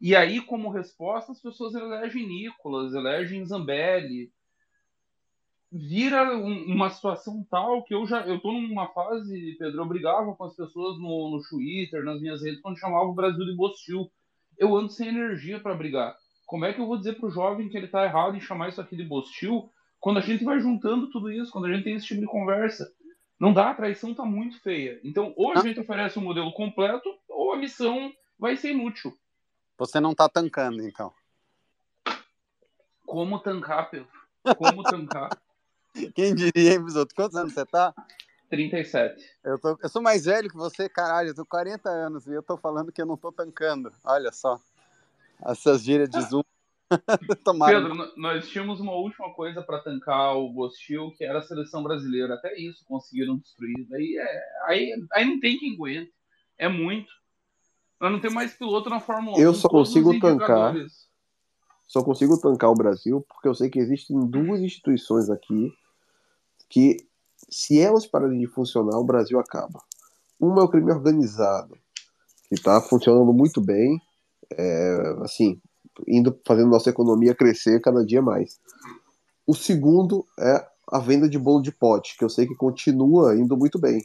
E 0.00 0.14
aí, 0.14 0.40
como 0.40 0.70
resposta, 0.70 1.32
as 1.32 1.40
pessoas 1.40 1.74
elegem 1.74 2.26
Nicolas, 2.26 2.94
elegem 2.94 3.44
Zambelli. 3.44 4.30
Vira 5.72 6.36
um, 6.36 6.64
uma 6.64 6.90
situação 6.90 7.46
tal 7.48 7.84
que 7.84 7.94
eu 7.94 8.04
já 8.06 8.26
eu 8.26 8.40
tô 8.40 8.52
numa 8.52 8.88
fase, 8.88 9.56
Pedro, 9.58 9.82
eu 9.82 9.86
brigava 9.86 10.34
com 10.34 10.44
as 10.44 10.56
pessoas 10.56 10.98
no, 10.98 11.30
no 11.30 11.40
Twitter, 11.48 12.04
nas 12.04 12.20
minhas 12.20 12.42
redes, 12.42 12.60
quando 12.60 12.78
chamava 12.78 13.04
o 13.04 13.14
Brasil 13.14 13.44
de 13.44 13.54
Bostil. 13.54 14.10
Eu 14.58 14.76
ando 14.76 14.90
sem 14.90 15.08
energia 15.08 15.60
para 15.60 15.74
brigar. 15.74 16.16
Como 16.44 16.64
é 16.64 16.72
que 16.72 16.80
eu 16.80 16.86
vou 16.86 16.98
dizer 16.98 17.14
pro 17.14 17.30
jovem 17.30 17.68
que 17.68 17.76
ele 17.76 17.86
tá 17.86 18.04
errado 18.04 18.36
em 18.36 18.40
chamar 18.40 18.68
isso 18.68 18.80
aqui 18.80 18.96
de 18.96 19.04
bostil 19.04 19.70
quando 20.00 20.18
a 20.18 20.22
gente 20.22 20.42
vai 20.44 20.58
juntando 20.60 21.10
tudo 21.10 21.30
isso, 21.30 21.52
quando 21.52 21.66
a 21.66 21.72
gente 21.72 21.84
tem 21.84 21.94
esse 21.96 22.06
tipo 22.06 22.20
de 22.20 22.26
conversa? 22.26 22.90
Não 23.38 23.52
dá, 23.52 23.70
a 23.70 23.74
traição 23.74 24.14
tá 24.14 24.24
muito 24.24 24.60
feia. 24.60 25.00
Então, 25.04 25.32
ou 25.36 25.52
a 25.52 25.58
Ah. 25.58 25.62
gente 25.62 25.78
oferece 25.80 26.18
um 26.18 26.22
modelo 26.22 26.52
completo, 26.52 27.08
ou 27.28 27.52
a 27.52 27.56
missão 27.56 28.12
vai 28.38 28.56
ser 28.56 28.72
inútil. 28.72 29.16
Você 29.78 30.00
não 30.00 30.14
tá 30.14 30.28
tancando, 30.28 30.82
então. 30.82 31.12
Como 33.06 33.38
tancar, 33.40 33.90
Pedro? 33.90 34.08
Como 34.58 34.84
tancar? 34.84 35.36
Quem 36.14 36.34
diria, 36.34 36.74
hein, 36.74 36.84
Bisoto? 36.84 37.14
Quantos 37.14 37.36
anos 37.36 37.52
você 37.52 37.66
tá? 37.66 37.94
37. 38.48 39.24
Eu, 39.44 39.58
tô, 39.58 39.78
eu 39.82 39.88
sou 39.88 40.02
mais 40.02 40.24
velho 40.24 40.48
que 40.48 40.56
você, 40.56 40.88
caralho. 40.88 41.28
Eu 41.30 41.34
tô 41.34 41.44
40 41.46 41.88
anos 41.88 42.26
e 42.26 42.32
eu 42.32 42.42
tô 42.42 42.56
falando 42.56 42.92
que 42.92 43.00
eu 43.00 43.06
não 43.06 43.16
tô 43.16 43.32
tancando. 43.32 43.92
Olha 44.04 44.32
só. 44.32 44.60
Essas 45.44 45.82
gírias 45.82 46.08
de 46.08 46.20
zoom. 46.28 46.42
Pedro, 47.66 48.12
nós 48.16 48.48
tínhamos 48.48 48.80
uma 48.80 48.92
última 48.92 49.32
coisa 49.32 49.62
para 49.62 49.80
tancar 49.80 50.36
o 50.36 50.52
Bostil, 50.52 51.12
que 51.16 51.24
era 51.24 51.38
a 51.38 51.42
seleção 51.42 51.82
brasileira. 51.82 52.34
Até 52.34 52.58
isso 52.58 52.84
conseguiram 52.84 53.38
destruir. 53.38 53.86
Daí, 53.88 54.16
é, 54.18 54.42
aí, 54.66 55.06
aí 55.12 55.24
não 55.24 55.38
tem 55.38 55.58
quem 55.58 55.74
aguente. 55.74 56.12
É 56.58 56.68
muito. 56.68 57.10
Nós 58.00 58.10
não 58.10 58.20
tem 58.20 58.30
mais 58.30 58.54
piloto 58.54 58.90
na 58.90 58.98
Fórmula 58.98 59.36
1. 59.36 59.40
Eu 59.40 59.54
só 59.54 59.68
consigo 59.68 60.18
tancar. 60.18 60.74
Só 61.86 62.02
consigo 62.02 62.40
tancar 62.40 62.70
o 62.70 62.74
Brasil 62.74 63.24
porque 63.28 63.48
eu 63.48 63.54
sei 63.54 63.68
que 63.68 63.78
existem 63.78 64.18
duas 64.26 64.60
instituições 64.60 65.28
aqui 65.28 65.72
que, 66.68 66.96
se 67.48 67.80
elas 67.80 68.06
pararem 68.06 68.38
de 68.38 68.46
funcionar, 68.46 68.96
o 68.98 69.04
Brasil 69.04 69.38
acaba. 69.38 69.80
Uma 70.38 70.62
é 70.62 70.64
o 70.64 70.68
crime 70.68 70.92
organizado, 70.92 71.76
que 72.48 72.54
está 72.54 72.80
funcionando 72.80 73.32
muito 73.32 73.60
bem, 73.60 74.00
é, 74.56 75.16
assim, 75.22 75.60
indo 76.06 76.38
fazendo 76.46 76.70
nossa 76.70 76.90
economia 76.90 77.34
crescer 77.34 77.80
cada 77.80 78.04
dia 78.04 78.22
mais. 78.22 78.58
O 79.46 79.54
segundo 79.54 80.24
é 80.38 80.66
a 80.88 80.98
venda 80.98 81.28
de 81.28 81.38
bolo 81.38 81.62
de 81.62 81.72
pote, 81.72 82.16
que 82.16 82.24
eu 82.24 82.28
sei 82.28 82.46
que 82.46 82.54
continua 82.54 83.36
indo 83.36 83.56
muito 83.56 83.78
bem. 83.78 84.02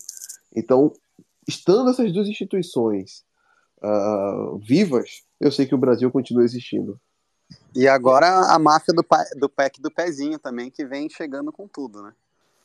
Então, 0.55 0.91
estando 1.47 1.89
essas 1.89 2.11
duas 2.11 2.27
instituições 2.27 3.23
ah, 3.81 4.51
vivas, 4.61 5.23
eu 5.39 5.51
sei 5.51 5.65
que 5.65 5.75
o 5.75 5.79
Brasil 5.79 6.11
continua 6.11 6.43
existindo. 6.43 6.99
E 7.75 7.87
agora 7.87 8.51
a 8.51 8.57
máfia 8.57 8.93
do, 8.93 9.05
do 9.37 9.49
pack 9.49 9.81
do 9.81 9.91
pezinho 9.91 10.39
também, 10.39 10.71
que 10.71 10.85
vem 10.85 11.09
chegando 11.09 11.51
com 11.51 11.67
tudo, 11.67 12.01
né? 12.01 12.13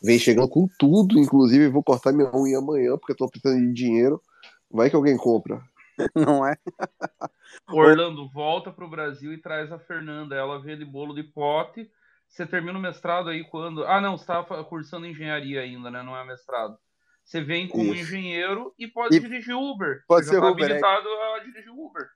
Vem 0.02 0.18
chegando 0.18 0.48
com 0.48 0.66
tudo, 0.78 1.18
inclusive 1.18 1.68
vou 1.68 1.82
cortar 1.82 2.12
minha 2.12 2.34
unha 2.34 2.59
amanhã 2.59 2.97
porque 2.97 3.12
eu 3.12 3.16
tô 3.16 3.28
precisando 3.28 3.60
de 3.60 3.72
dinheiro. 3.72 4.20
Vai 4.70 4.88
que 4.88 4.97
alguém 4.97 5.16
compra. 5.16 5.60
Não 6.14 6.47
é? 6.47 6.56
Orlando, 7.68 8.28
volta 8.28 8.70
pro 8.72 8.89
Brasil 8.89 9.32
e 9.32 9.39
traz 9.39 9.72
a 9.72 9.78
Fernanda. 9.78 10.35
Ela 10.35 10.60
vende 10.60 10.85
bolo 10.85 11.14
de 11.14 11.22
pote. 11.22 11.90
Você 12.28 12.47
termina 12.47 12.78
o 12.78 12.82
mestrado 12.82 13.28
aí 13.28 13.44
quando. 13.44 13.85
Ah, 13.85 14.01
não, 14.01 14.16
você 14.16 14.22
estava 14.22 14.62
cursando 14.64 15.06
engenharia 15.06 15.60
ainda, 15.60 15.90
né? 15.90 16.02
Não 16.02 16.16
é 16.16 16.24
mestrado. 16.24 16.78
Você 17.24 17.40
vem 17.40 17.68
como 17.68 17.93
Isso. 17.94 18.02
engenheiro 18.02 18.74
e 18.78 18.86
pode 18.86 19.16
E 19.16 19.20
dirigir 19.20 19.55
Uber. 19.55 20.02
pode 20.06 20.27
Você 20.27 20.32
já 20.32 20.39
ser 20.39 20.40
tá 20.40 20.51
Uber, 20.51 20.64
é. 20.64 20.66
habilitado 20.66 21.09
a 21.09 21.39
dirigir 21.40 21.72
Uber. 21.72 22.09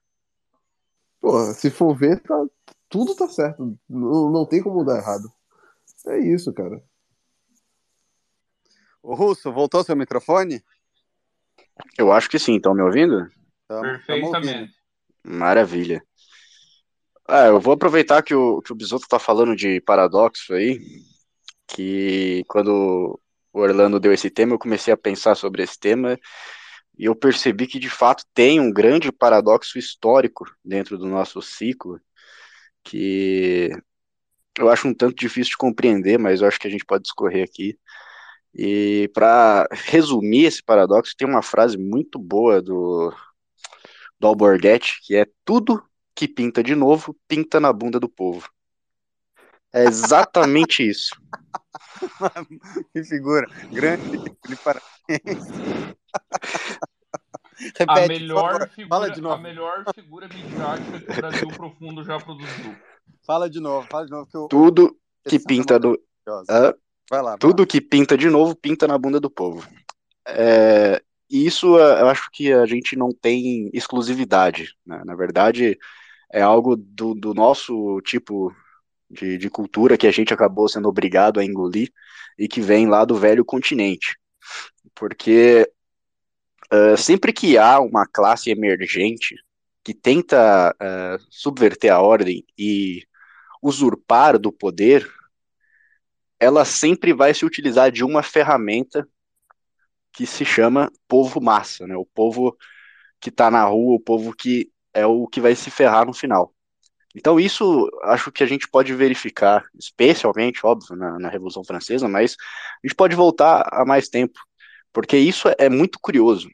Pô, 1.21 1.41
se 1.53 1.71
for 1.71 1.95
ver, 1.95 2.21
tá, 2.21 2.45
tudo 2.89 3.15
tá 3.15 3.27
certo. 3.29 3.79
Não, 3.89 4.31
não 4.31 4.47
tem 4.47 4.63
como 4.63 4.85
dar 4.85 4.99
errado. 4.99 5.33
É 6.07 6.19
isso, 6.19 6.53
cara. 6.53 6.83
O 9.03 9.15
Russo, 9.15 9.53
voltou 9.53 9.85
seu 9.85 9.97
microfone? 9.97 10.63
Eu 11.99 12.13
acho 12.13 12.29
que 12.29 12.39
sim, 12.39 12.57
estão 12.57 12.75
me 12.75 12.83
ouvindo? 12.83 13.29
Tamo- 13.81 13.83
tamo. 13.83 14.07
Perfeitamente. 14.07 14.75
Maravilha. 15.25 16.03
Ah, 17.27 17.47
eu 17.47 17.59
vou 17.61 17.73
aproveitar 17.73 18.23
que 18.23 18.35
o, 18.35 18.61
que 18.61 18.73
o 18.73 18.75
Bisoto 18.75 19.09
tá 19.09 19.19
falando 19.19 19.57
de 19.57 19.81
paradoxo 19.81 20.53
aí, 20.53 20.79
que 21.67 22.45
quando 22.49 23.19
o 23.53 23.61
Orlando 23.61 23.99
deu 23.99 24.13
esse 24.13 24.29
tema, 24.31 24.55
eu 24.55 24.59
comecei 24.59 24.93
a 24.93 24.97
pensar 24.97 25.35
sobre 25.35 25.63
esse 25.63 25.79
tema 25.79 26.19
e 26.99 27.07
eu 27.07 27.15
percebi 27.17 27.67
que 27.67 27.79
de 27.79 27.89
fato 27.89 28.25
tem 28.35 28.61
um 28.61 28.73
grande 28.73 29.11
paradoxo 29.11 29.79
histórico 29.79 30.45
dentro 30.65 30.99
do 30.99 31.07
nosso 31.07 31.41
ciclo, 31.41 31.99
que 32.85 33.71
eu 34.59 34.69
acho 34.69 34.87
um 34.89 34.95
tanto 34.95 35.17
difícil 35.17 35.53
de 35.53 35.57
compreender, 35.57 36.19
mas 36.19 36.41
eu 36.41 36.49
acho 36.49 36.61
que 36.61 36.69
a 36.69 36.71
gente 36.71 36.85
pode 36.85 37.05
discorrer 37.05 37.45
aqui. 37.45 37.79
E 38.55 39.11
para 39.15 39.67
resumir 39.73 40.45
esse 40.45 40.63
paradoxo, 40.63 41.15
tem 41.17 41.27
uma 41.27 41.43
frase 41.43 41.77
muito 41.77 42.19
boa 42.19 42.63
do, 42.63 43.13
do 44.25 44.29
Alborguete, 44.29 45.01
que 45.03 45.15
é 45.15 45.27
tudo 45.45 45.85
que 46.15 46.27
pinta 46.27 46.63
de 46.63 46.75
novo, 46.75 47.15
pinta 47.29 47.61
na 47.61 47.71
bunda 47.73 48.01
do 48.01 48.09
povo. 48.09 48.49
É 49.71 49.85
exatamente 49.85 50.83
isso. 50.89 51.15
Que 52.93 53.05
figura. 53.05 53.47
Grande. 53.71 54.19
parabéns. 54.65 54.89
Repete, 57.57 57.85
A 57.87 58.09
melhor, 58.09 58.69
figura, 58.71 58.89
Fala 58.89 59.11
de 59.11 59.21
a 59.21 59.23
novo. 59.23 59.43
melhor 59.43 59.85
figura 59.95 60.27
midiática 60.29 61.01
que 61.01 61.13
o 61.13 61.15
Brasil 61.17 61.49
Profundo 61.49 62.03
já 62.03 62.19
produziu. 62.19 62.75
Fala 63.27 63.49
de 63.49 63.61
novo. 63.61 63.87
Fala 63.91 64.07
de 64.07 64.11
novo. 64.11 64.27
Que 64.27 64.37
eu... 64.37 64.49
Tudo 64.49 64.97
que 65.29 65.37
Essa 65.37 65.47
pinta 65.47 65.79
do. 65.79 65.99
Vai 66.27 67.23
lá. 67.23 67.31
vai 67.31 67.39
Tudo 67.39 67.67
que 67.67 67.81
pinta 67.81 68.17
de 68.19 68.29
novo, 68.29 68.57
pinta 68.57 68.89
na 68.89 68.99
bunda 68.99 69.21
do 69.21 69.31
povo. 69.31 69.65
É, 70.27 71.01
e 71.35 71.47
isso 71.47 71.77
é, 71.81 72.01
eu 72.01 72.09
acho 72.09 72.31
que 72.31 72.53
a 72.53 72.65
gente 72.65 72.95
não 72.95 73.11
tem 73.11 73.69
exclusividade. 73.75 74.73
né? 74.87 75.03
Na 75.05 75.17
verdade, 75.17 75.77
é 76.33 76.41
algo 76.41 76.77
do, 76.77 77.13
do 77.13 77.35
nosso 77.35 78.01
tipo 78.03 78.55
de, 79.11 79.37
de 79.37 79.51
cultura 79.51 79.99
que 79.99 80.07
a 80.07 80.13
gente 80.13 80.33
acabou 80.33 80.69
sendo 80.69 80.89
obrigado 80.89 81.41
a 81.41 81.45
engolir 81.45 81.91
e 82.39 82.47
que 82.47 82.61
vem 82.61 82.87
lá 82.87 83.05
do 83.05 83.17
velho 83.17 83.45
continente. 83.45 84.17
Porque 84.95 85.69
é, 86.71 86.97
sempre 86.97 87.33
que 87.33 87.59
há 87.59 87.81
uma 87.81 88.07
classe 88.07 88.51
emergente 88.51 89.35
que 89.83 89.93
tenta 89.93 90.73
é, 90.81 91.17
subverter 91.31 91.93
a 91.93 92.01
ordem 92.01 92.45
e 92.57 93.03
usurpar 93.61 94.39
do 94.39 94.53
poder, 94.53 95.05
ela 96.39 96.65
sempre 96.65 97.13
vai 97.13 97.35
se 97.35 97.45
utilizar 97.45 97.91
de 97.91 98.05
uma 98.05 98.23
ferramenta 98.23 99.05
que 100.15 100.27
se 100.27 100.45
chama 100.45 100.91
povo 101.09 101.41
massa, 101.41 101.87
né? 101.87 101.97
O 101.97 102.07
povo 102.07 102.57
que 103.21 103.31
tá 103.31 103.51
na 103.51 103.65
rua, 103.65 103.97
o 103.97 104.01
povo 104.01 104.35
que 104.35 104.71
é 104.95 105.05
o 105.05 105.27
que 105.27 105.41
vai 105.41 105.55
se 105.57 105.71
ferrar 105.71 106.07
no 106.07 106.15
final. 106.15 106.55
Então 107.15 107.39
isso 107.39 107.89
acho 108.05 108.33
que 108.33 108.43
a 108.43 108.47
gente 108.47 108.69
pode 108.69 108.95
verificar, 108.95 109.65
especialmente, 109.79 110.65
óbvio, 110.65 110.97
na, 110.97 111.19
na 111.19 111.29
Revolução 111.29 111.65
Francesa, 111.65 112.09
mas 112.09 112.37
a 112.83 112.87
gente 112.87 112.97
pode 112.97 113.15
voltar 113.17 113.69
a 113.73 113.85
mais 113.85 114.09
tempo, 114.09 114.39
porque 114.93 115.17
isso 115.17 115.49
é 115.59 115.69
muito 115.69 115.99
curioso. 116.01 116.49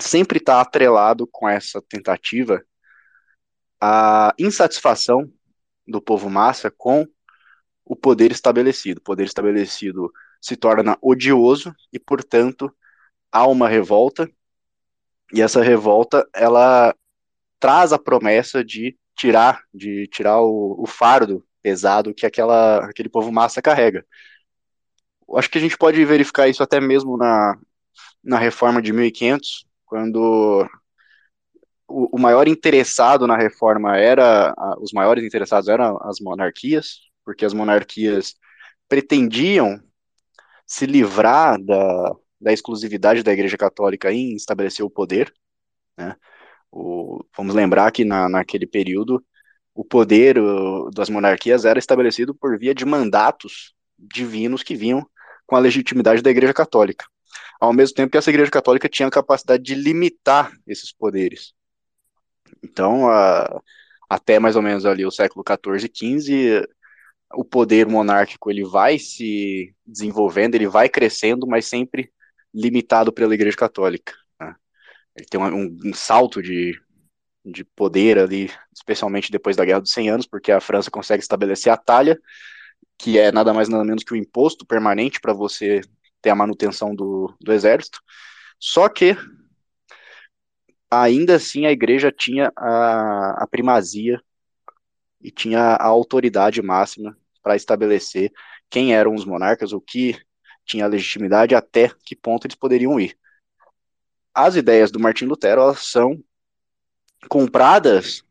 Sempre 0.00 0.38
está 0.38 0.60
atrelado 0.60 1.26
com 1.26 1.48
essa 1.48 1.80
tentativa 1.82 2.62
a 3.80 4.34
insatisfação 4.38 5.30
do 5.86 6.00
povo 6.00 6.30
massa 6.30 6.70
com 6.70 7.06
o 7.84 7.96
poder 7.96 8.30
estabelecido. 8.30 9.00
Poder 9.00 9.24
estabelecido 9.24 10.12
se 10.42 10.56
torna 10.56 10.98
odioso 11.00 11.74
e, 11.92 12.00
portanto, 12.00 12.74
há 13.30 13.46
uma 13.46 13.68
revolta. 13.68 14.28
E 15.32 15.40
essa 15.40 15.62
revolta, 15.62 16.28
ela 16.34 16.94
traz 17.60 17.92
a 17.92 17.98
promessa 17.98 18.64
de 18.64 18.98
tirar, 19.16 19.62
de 19.72 20.08
tirar 20.08 20.40
o, 20.42 20.82
o 20.82 20.86
fardo 20.86 21.46
pesado 21.62 22.12
que 22.12 22.26
aquela, 22.26 22.84
aquele 22.84 23.08
povo 23.08 23.30
massa 23.30 23.62
carrega. 23.62 24.04
Acho 25.36 25.48
que 25.48 25.58
a 25.58 25.60
gente 25.60 25.78
pode 25.78 26.04
verificar 26.04 26.48
isso 26.48 26.62
até 26.62 26.80
mesmo 26.80 27.16
na, 27.16 27.56
na 28.22 28.38
reforma 28.38 28.82
de 28.82 28.92
1500, 28.92 29.66
quando 29.86 30.68
o, 31.86 32.16
o 32.16 32.20
maior 32.20 32.48
interessado 32.48 33.26
na 33.26 33.36
reforma 33.36 33.96
era, 33.96 34.52
os 34.80 34.92
maiores 34.92 35.24
interessados 35.24 35.68
eram 35.68 35.98
as 36.02 36.18
monarquias, 36.20 36.98
porque 37.24 37.44
as 37.44 37.54
monarquias 37.54 38.34
pretendiam 38.88 39.80
se 40.66 40.86
livrar 40.86 41.60
da, 41.62 42.14
da 42.40 42.52
exclusividade 42.52 43.22
da 43.22 43.32
Igreja 43.32 43.56
Católica 43.56 44.12
em 44.12 44.34
estabelecer 44.34 44.84
o 44.84 44.90
poder. 44.90 45.32
Né? 45.96 46.16
O, 46.70 47.24
vamos 47.36 47.54
lembrar 47.54 47.90
que 47.92 48.04
na, 48.04 48.28
naquele 48.28 48.66
período 48.66 49.24
o 49.74 49.84
poder 49.84 50.38
o, 50.38 50.90
das 50.90 51.08
monarquias 51.08 51.64
era 51.64 51.78
estabelecido 51.78 52.34
por 52.34 52.58
via 52.58 52.74
de 52.74 52.84
mandatos 52.84 53.74
divinos 53.98 54.62
que 54.62 54.74
vinham 54.74 55.06
com 55.46 55.56
a 55.56 55.60
legitimidade 55.60 56.22
da 56.22 56.30
Igreja 56.30 56.54
Católica. 56.54 57.06
Ao 57.60 57.72
mesmo 57.72 57.94
tempo 57.94 58.10
que 58.10 58.18
essa 58.18 58.30
Igreja 58.30 58.50
Católica 58.50 58.88
tinha 58.88 59.08
a 59.08 59.10
capacidade 59.10 59.62
de 59.62 59.74
limitar 59.74 60.52
esses 60.66 60.92
poderes. 60.92 61.54
Então, 62.62 63.08
a, 63.08 63.60
até 64.08 64.38
mais 64.38 64.56
ou 64.56 64.62
menos 64.62 64.84
ali 64.84 65.06
o 65.06 65.10
século 65.10 65.44
XIV 65.46 65.86
e 65.86 66.20
XV, 66.20 66.68
o 67.34 67.44
poder 67.44 67.86
monárquico 67.86 68.50
ele 68.50 68.64
vai 68.64 68.98
se 68.98 69.74
desenvolvendo, 69.86 70.54
ele 70.54 70.66
vai 70.66 70.88
crescendo, 70.88 71.46
mas 71.46 71.66
sempre 71.66 72.12
limitado 72.54 73.12
pela 73.12 73.34
Igreja 73.34 73.56
Católica. 73.56 74.14
Né? 74.40 74.54
Ele 75.16 75.26
tem 75.26 75.40
um, 75.40 75.78
um, 75.84 75.94
salto 75.94 76.42
de, 76.42 76.78
de 77.44 77.64
poder 77.64 78.18
ali, 78.18 78.50
especialmente 78.74 79.30
depois 79.30 79.56
da 79.56 79.64
Guerra 79.64 79.80
dos 79.80 79.92
100 79.92 80.10
Anos, 80.10 80.26
porque 80.26 80.52
a 80.52 80.60
França 80.60 80.90
consegue 80.90 81.22
estabelecer 81.22 81.72
a 81.72 81.76
talha, 81.76 82.18
que 82.98 83.18
é 83.18 83.32
nada 83.32 83.52
mais 83.52 83.68
nada 83.68 83.84
menos 83.84 84.04
que 84.04 84.12
o 84.12 84.16
um 84.16 84.18
imposto 84.18 84.66
permanente 84.66 85.20
para 85.20 85.32
você 85.32 85.80
ter 86.20 86.30
a 86.30 86.36
manutenção 86.36 86.94
do, 86.94 87.34
do 87.40 87.52
exército. 87.52 88.00
Só 88.58 88.88
que 88.88 89.16
ainda 90.90 91.36
assim 91.36 91.66
a 91.66 91.72
igreja 91.72 92.12
tinha 92.12 92.52
a, 92.56 93.42
a 93.42 93.46
primazia 93.46 94.20
e 95.20 95.30
tinha 95.30 95.60
a 95.60 95.86
autoridade 95.86 96.60
máxima 96.60 97.16
para 97.42 97.56
estabelecer 97.56 98.32
quem 98.70 98.94
eram 98.94 99.14
os 99.14 99.24
monarcas, 99.24 99.72
o 99.72 99.80
que 99.80 100.18
tinha 100.64 100.86
legitimidade, 100.86 101.54
até 101.54 101.90
que 102.04 102.14
ponto 102.14 102.46
eles 102.46 102.56
poderiam 102.56 102.98
ir. 102.98 103.16
As 104.34 104.56
ideias 104.56 104.90
do 104.90 105.00
Martin 105.00 105.26
Lutero 105.26 105.60
elas 105.60 105.90
são 105.90 106.22
compradas 107.28 108.24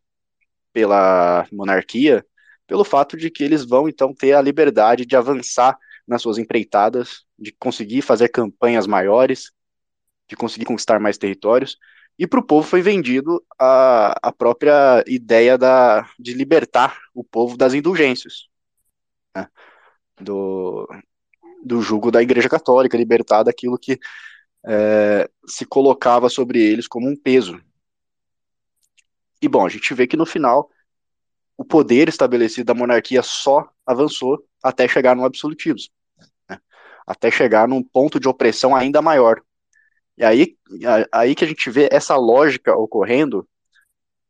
pela 0.74 1.48
monarquia 1.52 2.26
pelo 2.72 2.86
fato 2.86 3.18
de 3.18 3.30
que 3.30 3.44
eles 3.44 3.66
vão 3.66 3.90
então 3.90 4.14
ter 4.14 4.32
a 4.32 4.42
liberdade 4.42 5.06
de 5.06 5.14
avançar 5.18 5.78
nas 6.08 6.22
suas 6.22 6.38
empreitadas, 6.38 7.26
de 7.38 7.52
conseguir 7.52 8.02
fazer 8.02 8.30
campanhas 8.30 8.88
maiores, 8.88 9.52
de 10.26 10.38
conseguir 10.38 10.64
conquistar 10.64 10.98
mais 10.98 11.18
territórios, 11.18 11.78
e 12.18 12.26
para 12.26 12.40
o 12.40 12.46
povo 12.46 12.66
foi 12.66 12.82
vendido 12.82 13.44
a, 13.60 14.16
a 14.24 14.32
própria 14.32 15.04
ideia 15.06 15.58
da, 15.58 16.10
de 16.18 16.34
libertar 16.34 16.98
o 17.14 17.26
povo 17.26 17.58
das 17.58 17.74
indulgências, 17.74 18.48
né? 19.36 19.48
do, 20.20 20.88
do 21.64 21.82
jugo 21.82 22.12
da 22.12 22.22
Igreja 22.22 22.50
Católica, 22.50 22.98
libertar 22.98 23.44
daquilo 23.44 23.78
que 23.78 24.00
é, 24.66 25.30
se 25.46 25.66
colocava 25.66 26.30
sobre 26.30 26.60
eles 26.62 26.88
como 26.88 27.10
um 27.10 27.16
peso. 27.16 27.60
E 29.42 29.48
bom, 29.48 29.66
a 29.66 29.70
gente 29.70 29.94
vê 29.94 30.06
que 30.06 30.18
no 30.18 30.26
final 30.26 30.70
o 31.58 31.66
poder 31.66 32.10
estabelecido 32.10 32.66
da 32.66 32.74
monarquia 32.74 33.22
só 33.22 33.70
avançou 33.86 34.44
até 34.64 34.88
chegar 34.88 35.16
no 35.16 35.26
absolutismo, 35.26 35.92
né? 36.50 36.60
até 37.06 37.32
chegar 37.32 37.68
num 37.68 37.84
ponto 37.84 38.20
de 38.20 38.28
opressão 38.28 38.76
ainda 38.76 39.02
maior. 39.02 39.42
E 40.18 40.24
aí, 40.24 40.58
aí 41.12 41.34
que 41.34 41.44
a 41.44 41.48
gente 41.48 41.70
vê 41.70 41.90
essa 41.92 42.16
lógica 42.16 42.76
ocorrendo, 42.76 43.48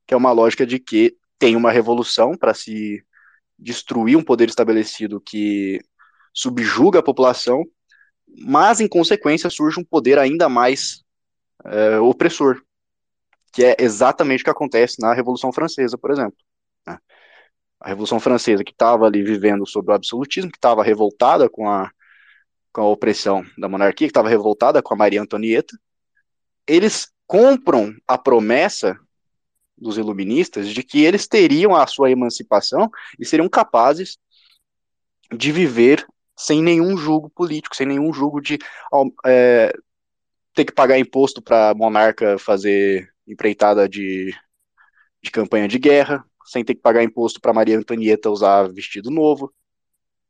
que 0.06 0.14
é 0.14 0.18
uma 0.18 0.32
lógica 0.32 0.66
de 0.66 0.80
que 0.80 1.18
tem 1.38 1.56
uma 1.56 1.72
revolução 1.72 2.38
para 2.38 2.54
se 2.54 3.04
destruir 3.62 4.18
um 4.18 4.24
poder 4.24 4.50
estabelecido 4.50 5.22
que 5.22 5.80
subjuga 6.34 7.00
a 7.00 7.04
população, 7.04 7.64
mas 8.28 8.80
em 8.80 8.88
consequência 8.88 9.50
surge 9.50 9.80
um 9.80 9.84
poder 9.84 10.18
ainda 10.18 10.50
mais 10.50 11.04
é, 11.66 12.00
opressor, 12.00 12.62
que 13.54 13.64
é 13.64 13.76
exatamente 13.80 14.42
o 14.42 14.44
que 14.46 14.50
acontece 14.50 15.00
na 15.00 15.14
Revolução 15.14 15.52
Francesa, 15.52 15.98
por 15.98 16.12
exemplo. 16.12 16.38
Né? 16.88 16.98
A 17.80 17.90
Revolução 17.90 18.20
Francesa, 18.20 18.64
que 18.64 18.72
estava 18.72 19.06
ali 19.06 19.22
vivendo 19.22 19.68
sob 19.68 19.92
o 19.92 19.96
absolutismo, 19.96 20.52
que 20.52 20.58
estava 20.58 20.84
revoltada 20.84 21.50
com 21.50 21.70
a, 21.70 21.92
com 22.74 22.82
a 22.82 22.88
opressão 22.88 23.46
da 23.58 23.70
monarquia, 23.70 24.08
que 24.08 24.12
estava 24.12 24.30
revoltada 24.30 24.82
com 24.82 24.94
a 24.94 24.98
Maria 24.98 25.22
Antonieta, 25.22 25.78
eles 26.66 27.12
compram 27.28 27.94
a 28.08 28.18
promessa 28.18 28.98
dos 29.82 29.98
iluministas 29.98 30.70
de 30.70 30.84
que 30.84 31.04
eles 31.04 31.28
teriam 31.28 31.76
a 31.76 31.88
sua 31.88 32.12
emancipação 32.12 32.90
e 33.20 33.26
seriam 33.26 33.50
capazes 33.50 34.18
de 35.36 35.52
viver 35.52 36.06
sem 36.38 36.62
nenhum 36.62 36.96
julgo 36.96 37.30
político, 37.30 37.76
sem 37.76 37.88
nenhum 37.88 38.14
julgo 38.14 38.40
de 38.40 38.60
é, 39.26 39.74
ter 40.54 40.66
que 40.66 40.72
pagar 40.72 41.00
imposto 41.00 41.42
para 41.42 41.74
monarca 41.74 42.38
fazer 42.38 43.12
empreitada 43.28 43.88
de, 43.88 44.36
de 45.22 45.32
campanha 45.32 45.68
de 45.68 45.80
guerra, 45.80 46.24
sem 46.46 46.64
ter 46.64 46.76
que 46.76 46.82
pagar 46.82 47.04
imposto 47.04 47.40
para 47.40 47.54
Maria 47.54 47.78
Antonieta 47.78 48.30
usar 48.30 48.72
vestido 48.72 49.10
novo, 49.10 49.54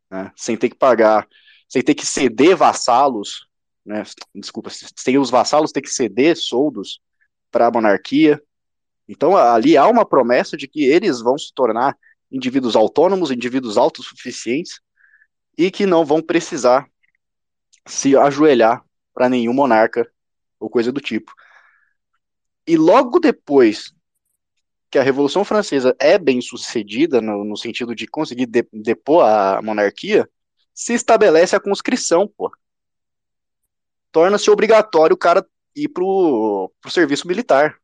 né, 0.10 0.32
sem 0.36 0.58
ter 0.58 0.70
que 0.70 0.76
pagar, 0.76 1.28
sem 1.68 1.82
ter 1.82 1.96
que 1.96 2.06
ceder 2.06 2.56
vassalos, 2.56 3.48
né, 3.86 4.04
desculpa, 4.36 4.70
sem 4.70 5.18
os 5.18 5.30
vassalos 5.30 5.72
ter 5.72 5.82
que 5.82 5.90
ceder 5.90 6.36
soldos 6.36 7.02
para 7.50 7.68
a 7.68 7.72
monarquia. 7.72 8.42
Então 9.12 9.36
ali 9.36 9.76
há 9.76 9.86
uma 9.88 10.06
promessa 10.06 10.56
de 10.56 10.70
que 10.70 10.86
eles 10.86 11.20
vão 11.20 11.38
se 11.38 11.54
tornar 11.54 11.98
indivíduos 12.32 12.78
autônomos, 12.78 13.30
indivíduos 13.30 13.78
autossuficientes 13.78 14.80
e 15.58 15.70
que 15.70 15.86
não 15.86 16.06
vão 16.06 16.22
precisar 16.22 16.88
se 17.86 18.16
ajoelhar 18.16 18.82
para 19.14 19.28
nenhum 19.28 19.54
monarca 19.54 20.10
ou 20.58 20.70
coisa 20.70 20.94
do 20.94 21.02
tipo. 21.02 21.34
E 22.66 22.78
logo 22.78 23.20
depois 23.20 23.94
que 24.90 24.98
a 24.98 25.04
Revolução 25.04 25.44
Francesa 25.44 25.94
é 26.00 26.18
bem 26.18 26.40
sucedida, 26.40 27.20
no, 27.20 27.44
no 27.44 27.58
sentido 27.58 27.94
de 27.94 28.08
conseguir 28.08 28.46
de, 28.46 28.66
depor 28.72 29.26
a 29.26 29.62
monarquia, 29.62 30.30
se 30.74 30.94
estabelece 30.94 31.54
a 31.54 31.60
conscrição, 31.60 32.30
pô. 32.30 32.50
Torna-se 34.10 34.50
obrigatório 34.50 35.16
o 35.16 35.20
cara 35.20 35.46
ir 35.76 35.90
pro, 35.90 36.72
pro 36.80 36.92
serviço 36.92 37.28
militar. 37.28 37.81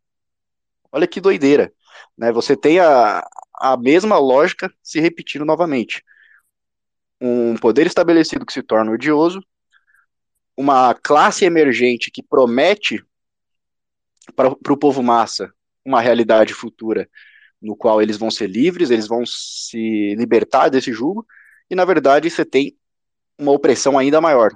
Olha 0.92 1.08
que 1.08 1.22
doideira. 1.22 1.72
Né? 2.18 2.32
Você 2.32 2.56
tem 2.56 2.80
a, 2.80 3.26
a 3.60 3.78
mesma 3.78 4.18
lógica 4.18 4.72
se 4.82 5.00
repetindo 5.00 5.46
novamente. 5.46 6.04
Um 7.20 7.56
poder 7.56 7.88
estabelecido 7.88 8.46
que 8.46 8.54
se 8.54 8.62
torna 8.62 8.92
odioso, 8.92 9.42
uma 10.56 10.94
classe 10.94 11.46
emergente 11.46 12.12
que 12.12 12.24
promete 12.24 13.04
para 14.36 14.50
o 14.50 14.78
povo 14.78 15.02
massa 15.02 15.54
uma 15.86 16.02
realidade 16.02 16.54
futura 16.54 17.10
no 17.62 17.76
qual 17.76 18.02
eles 18.02 18.18
vão 18.18 18.30
ser 18.30 18.48
livres, 18.48 18.92
eles 18.92 19.08
vão 19.08 19.26
se 19.26 20.14
libertar 20.16 20.70
desse 20.70 20.92
jugo, 20.92 21.26
e 21.70 21.76
na 21.76 21.86
verdade 21.86 22.30
você 22.30 22.46
tem 22.46 22.78
uma 23.38 23.52
opressão 23.52 23.98
ainda 23.98 24.22
maior. 24.22 24.52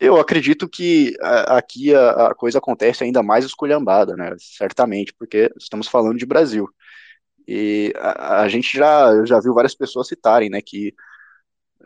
Eu 0.00 0.18
acredito 0.18 0.66
que 0.68 1.14
aqui 1.20 1.94
a, 1.94 2.28
a, 2.28 2.34
coisa 2.34 2.58
acontece 2.58 3.04
ainda 3.04 3.22
mais 3.22 3.44
esculhambada, 3.44 4.16
né? 4.16 4.34
certamente, 4.38 5.12
porque 5.12 5.52
estamos 5.58 5.88
falando 5.88 6.16
de 6.16 6.24
Brasil. 6.24 6.66
E 7.46 7.92
a, 7.96 8.42
a 8.42 8.48
gente 8.48 8.76
já, 8.78 9.24
já 9.26 9.38
viu 9.40 9.52
várias 9.52 9.74
pessoas 9.74 10.08
citarem 10.08 10.48
né, 10.48 10.62
que 10.62 10.94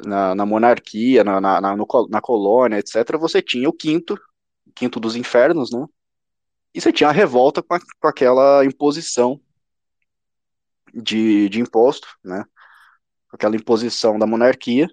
na, 0.07 0.35
na 0.35 0.47
monarquia, 0.47 1.25
na, 1.25 1.41
na, 1.41 1.61
na, 1.61 1.77
no, 1.77 1.87
na 2.09 2.21
colônia, 2.21 2.79
etc., 2.79 3.19
você 3.19 3.43
tinha 3.43 3.69
o 3.69 3.73
quinto, 3.73 4.17
quinto 4.75 5.01
dos 5.01 5.17
infernos, 5.17 5.73
né? 5.73 5.85
E 6.75 6.81
você 6.81 6.93
tinha 6.93 7.09
a 7.09 7.13
revolta 7.13 7.63
com, 7.63 7.75
a, 7.75 7.81
com 7.81 8.09
aquela 8.09 8.65
imposição 8.65 9.41
de, 10.93 11.49
de 11.49 11.61
imposto, 11.61 12.09
né? 12.23 12.45
Com 13.29 13.37
aquela 13.37 13.57
imposição 13.57 14.19
da 14.19 14.27
monarquia. 14.27 14.89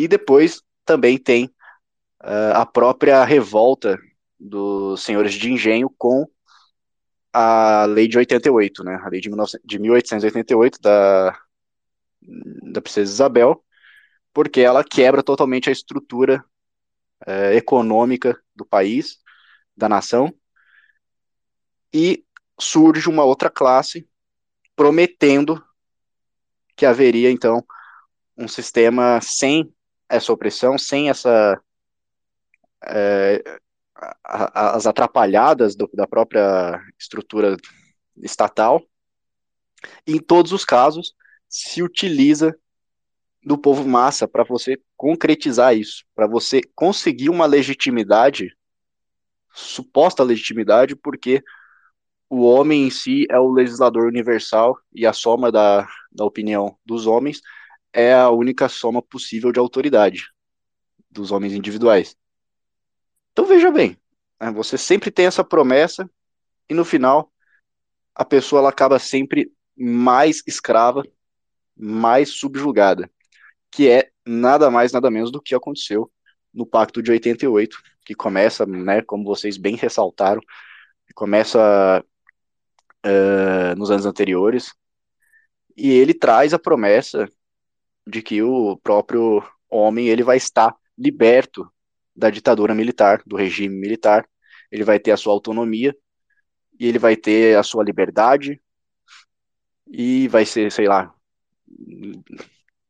E 0.00 0.08
depois 0.08 0.62
também 0.82 1.18
tem 1.18 1.44
uh, 2.24 2.54
a 2.54 2.64
própria 2.64 3.22
revolta 3.22 3.98
dos 4.38 5.02
senhores 5.02 5.34
de 5.34 5.52
engenho 5.52 5.90
com 5.98 6.26
a 7.30 7.84
lei 7.84 8.08
de 8.08 8.16
88, 8.16 8.82
né? 8.82 8.98
A 9.04 9.10
lei 9.10 9.20
de, 9.20 9.28
19, 9.28 9.58
de 9.62 9.78
1888 9.78 10.80
da, 10.80 11.38
da 12.72 12.80
princesa 12.80 13.12
Isabel, 13.12 13.62
porque 14.32 14.62
ela 14.62 14.82
quebra 14.82 15.22
totalmente 15.22 15.68
a 15.68 15.72
estrutura 15.72 16.42
é, 17.26 17.54
econômica 17.54 18.42
do 18.56 18.64
país, 18.64 19.18
da 19.76 19.86
nação, 19.86 20.34
e 21.92 22.24
surge 22.58 23.06
uma 23.06 23.24
outra 23.24 23.50
classe 23.50 24.08
prometendo 24.74 25.62
que 26.74 26.86
haveria 26.86 27.30
então 27.30 27.62
um 28.34 28.48
sistema 28.48 29.20
sem 29.20 29.70
essa 30.10 30.32
opressão, 30.32 30.76
sem 30.76 31.08
essa 31.08 31.58
é, 32.84 33.42
as 34.24 34.86
atrapalhadas 34.86 35.76
do, 35.76 35.88
da 35.94 36.06
própria 36.06 36.82
estrutura 36.98 37.56
estatal. 38.16 38.82
Em 40.06 40.18
todos 40.18 40.52
os 40.52 40.64
casos, 40.64 41.14
se 41.48 41.82
utiliza 41.82 42.56
do 43.42 43.56
povo 43.56 43.86
massa 43.88 44.28
para 44.28 44.44
você 44.44 44.80
concretizar 44.96 45.74
isso, 45.74 46.04
para 46.14 46.26
você 46.26 46.60
conseguir 46.74 47.30
uma 47.30 47.46
legitimidade, 47.46 48.54
suposta 49.52 50.22
legitimidade, 50.22 50.94
porque 50.94 51.42
o 52.28 52.42
homem 52.42 52.86
em 52.86 52.90
si 52.90 53.26
é 53.30 53.38
o 53.38 53.50
legislador 53.50 54.06
universal 54.06 54.78
e 54.92 55.06
a 55.06 55.12
soma 55.12 55.50
da, 55.50 55.88
da 56.12 56.24
opinião 56.24 56.76
dos 56.84 57.06
homens 57.06 57.40
é 57.92 58.12
a 58.14 58.30
única 58.30 58.68
soma 58.68 59.02
possível 59.02 59.52
de 59.52 59.58
autoridade 59.58 60.28
dos 61.10 61.30
homens 61.30 61.52
individuais. 61.52 62.16
Então 63.32 63.46
veja 63.46 63.70
bem, 63.70 63.96
né, 64.40 64.50
você 64.50 64.76
sempre 64.78 65.10
tem 65.10 65.26
essa 65.26 65.44
promessa 65.44 66.08
e 66.68 66.74
no 66.74 66.84
final 66.84 67.32
a 68.14 68.24
pessoa 68.24 68.60
ela 68.60 68.70
acaba 68.70 68.98
sempre 68.98 69.52
mais 69.76 70.42
escrava, 70.46 71.02
mais 71.76 72.30
subjugada 72.30 73.10
que 73.70 73.88
é 73.88 74.10
nada 74.26 74.70
mais, 74.70 74.92
nada 74.92 75.10
menos 75.10 75.30
do 75.30 75.40
que 75.40 75.54
aconteceu 75.54 76.10
no 76.52 76.66
Pacto 76.66 77.02
de 77.02 77.10
88, 77.12 77.78
que 78.04 78.14
começa, 78.14 78.66
né, 78.66 79.02
como 79.02 79.24
vocês 79.24 79.56
bem 79.56 79.76
ressaltaram, 79.76 80.40
começa 81.14 82.04
uh, 83.06 83.78
nos 83.78 83.90
anos 83.90 84.06
anteriores, 84.06 84.72
e 85.76 85.90
ele 85.90 86.12
traz 86.12 86.52
a 86.52 86.58
promessa 86.58 87.28
de 88.10 88.22
que 88.22 88.42
o 88.42 88.76
próprio 88.76 89.42
homem 89.68 90.08
ele 90.08 90.22
vai 90.22 90.36
estar 90.36 90.74
liberto 90.98 91.70
da 92.14 92.28
ditadura 92.28 92.74
militar, 92.74 93.22
do 93.24 93.36
regime 93.36 93.74
militar, 93.74 94.28
ele 94.70 94.84
vai 94.84 94.98
ter 94.98 95.12
a 95.12 95.16
sua 95.16 95.32
autonomia 95.32 95.96
e 96.78 96.86
ele 96.86 96.98
vai 96.98 97.16
ter 97.16 97.56
a 97.56 97.62
sua 97.62 97.84
liberdade 97.84 98.60
e 99.86 100.28
vai 100.28 100.44
ser, 100.44 100.70
sei 100.70 100.86
lá, 100.86 101.14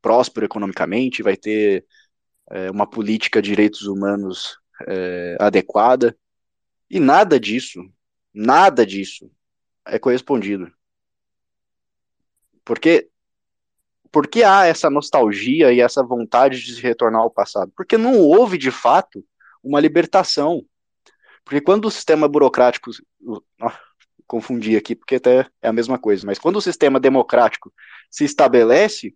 próspero 0.03 0.47
economicamente, 0.47 1.23
vai 1.23 1.37
ter 1.37 1.85
é, 2.51 2.71
uma 2.71 2.89
política 2.89 3.41
de 3.41 3.51
direitos 3.51 3.83
humanos 3.83 4.59
é, 4.87 5.37
adequada 5.39 6.17
e 6.89 6.99
nada 6.99 7.39
disso, 7.39 7.81
nada 8.35 8.85
disso 8.85 9.31
é 9.87 9.99
correspondido. 9.99 10.73
Porque 12.65 13.11
por 14.13 14.27
que 14.27 14.43
há 14.43 14.67
essa 14.67 14.91
nostalgia 14.91 15.73
e 15.73 15.81
essa 15.81 16.03
vontade 16.03 16.63
de 16.63 16.81
retornar 16.81 17.23
ao 17.23 17.31
passado? 17.31 17.73
Porque 17.77 17.97
não 17.97 18.19
houve, 18.19 18.59
de 18.59 18.71
fato, 18.71 19.25
uma 19.63 19.81
libertação. 19.81 20.65
Porque 21.45 21.61
quando 21.61 21.87
o 21.87 21.91
sistema 21.91 22.29
burocrático. 22.29 22.91
Confundi 24.27 24.77
aqui, 24.77 24.95
porque 24.95 25.17
até 25.17 25.45
é 25.61 25.69
a 25.69 25.73
mesma 25.73 25.99
coisa, 25.99 26.25
mas 26.25 26.39
quando 26.39 26.55
o 26.55 26.61
sistema 26.61 27.01
democrático 27.01 27.73
se 28.09 28.25
estabelece, 28.25 29.13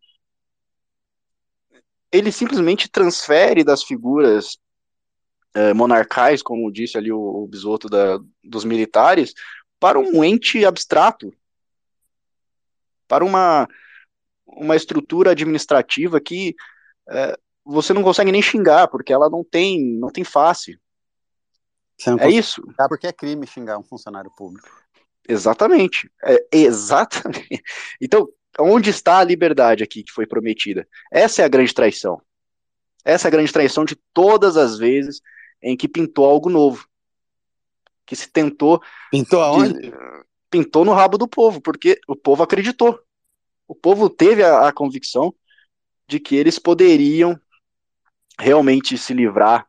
ele 2.11 2.33
simplesmente 2.33 2.91
transfere 2.91 3.63
das 3.63 3.85
figuras 3.85 4.59
eh, 5.55 5.73
monarcais, 5.73 6.43
como 6.43 6.73
disse 6.73 6.99
ali 6.99 7.13
o, 7.13 7.21
o 7.21 7.47
bisoto 7.47 7.89
da, 7.89 8.19
dos 8.43 8.65
militares, 8.65 9.35
para 9.79 10.01
um 10.01 10.25
ente 10.25 10.65
abstrato, 10.65 11.33
para 13.07 13.25
uma, 13.25 13.69
uma 14.57 14.77
estrutura 14.77 15.31
administrativa 15.31 16.21
que 16.21 16.55
é, 17.09 17.39
você 17.65 17.93
não 17.93 18.03
consegue 18.03 18.31
nem 18.31 18.43
xingar, 18.43 18.89
porque 18.89 19.13
ela 19.13 19.31
não 19.31 19.43
tem, 19.43 19.83
não 19.99 20.11
tem 20.11 20.25
face. 20.25 20.79
é 22.21 22.31
isso. 22.31 22.63
Xingar 22.63 22.89
porque 22.89 23.07
é 23.07 23.13
crime 23.13 23.47
xingar 23.47 23.79
um 23.79 23.83
funcionário 23.83 24.31
público. 24.37 24.69
Exatamente. 25.29 26.11
É, 26.23 26.47
exatamente. 26.53 27.63
Então, 28.01 28.29
onde 28.59 28.91
está 28.91 29.19
a 29.19 29.25
liberdade 29.25 29.83
aqui 29.83 30.03
que 30.03 30.13
foi 30.13 30.27
prometida? 30.27 30.87
Essa 31.11 31.43
é 31.43 31.45
a 31.45 31.49
grande 31.49 31.73
traição. 31.73 32.21
Essa 33.05 33.27
é 33.27 33.29
a 33.29 33.33
grande 33.33 33.53
traição 33.53 33.85
de 33.85 33.97
todas 34.13 34.57
as 34.57 34.79
vezes 34.79 35.21
em 35.63 35.77
que 35.77 35.89
pintou 35.89 36.27
algo 36.27 36.51
novo. 36.51 36.87
Que 38.07 38.15
se 38.15 38.29
tentou. 38.29 38.83
Pintou 39.11 39.41
aonde? 39.43 39.81
De, 39.81 39.93
pintou 40.51 40.85
no 40.85 40.93
rabo 40.93 41.17
do 41.17 41.27
povo, 41.27 41.61
porque 41.61 41.99
o 42.07 42.15
povo 42.15 42.43
acreditou 42.43 43.01
o 43.67 43.75
povo 43.75 44.09
teve 44.11 44.43
a, 44.43 44.69
a 44.69 44.73
convicção 44.73 45.35
de 46.07 46.21
que 46.21 46.37
eles 46.37 46.59
poderiam 46.59 47.39
realmente 48.39 48.99
se 48.99 49.15
livrar 49.15 49.67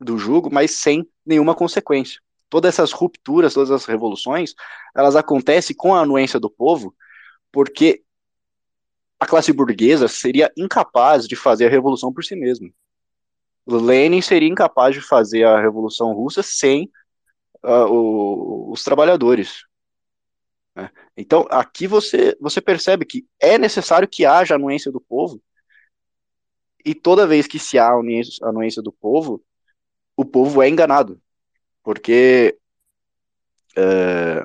do 0.00 0.18
jugo, 0.18 0.50
mas 0.52 0.72
sem 0.72 1.08
nenhuma 1.24 1.54
consequência. 1.54 2.20
Todas 2.48 2.74
essas 2.74 2.92
rupturas, 2.92 3.54
todas 3.54 3.70
as 3.70 3.84
revoluções, 3.84 4.54
elas 4.94 5.16
acontecem 5.16 5.74
com 5.74 5.94
a 5.94 6.00
anuência 6.00 6.38
do 6.38 6.50
povo, 6.50 6.94
porque 7.50 8.02
a 9.18 9.26
classe 9.26 9.52
burguesa 9.52 10.08
seria 10.08 10.52
incapaz 10.56 11.26
de 11.26 11.36
fazer 11.36 11.66
a 11.66 11.70
revolução 11.70 12.12
por 12.12 12.24
si 12.24 12.36
mesma. 12.36 12.68
Lenin 13.66 14.20
seria 14.20 14.48
incapaz 14.48 14.94
de 14.94 15.00
fazer 15.00 15.44
a 15.44 15.60
revolução 15.60 16.12
russa 16.12 16.42
sem 16.42 16.90
uh, 17.62 17.86
o, 17.88 18.70
os 18.70 18.84
trabalhadores. 18.84 19.64
Né? 20.74 20.90
Então, 21.16 21.46
aqui 21.50 21.86
você, 21.86 22.36
você 22.40 22.60
percebe 22.60 23.04
que 23.04 23.26
é 23.40 23.56
necessário 23.58 24.08
que 24.08 24.26
haja 24.26 24.54
anuência 24.54 24.90
do 24.90 25.00
povo, 25.00 25.40
e 26.84 26.94
toda 26.94 27.26
vez 27.26 27.46
que 27.46 27.58
se 27.58 27.78
há 27.78 27.88
anuência, 27.88 28.82
do 28.82 28.92
povo, 28.92 29.42
o 30.16 30.24
povo 30.24 30.62
é 30.62 30.68
enganado, 30.68 31.20
porque 31.82 32.58
é, 33.76 34.44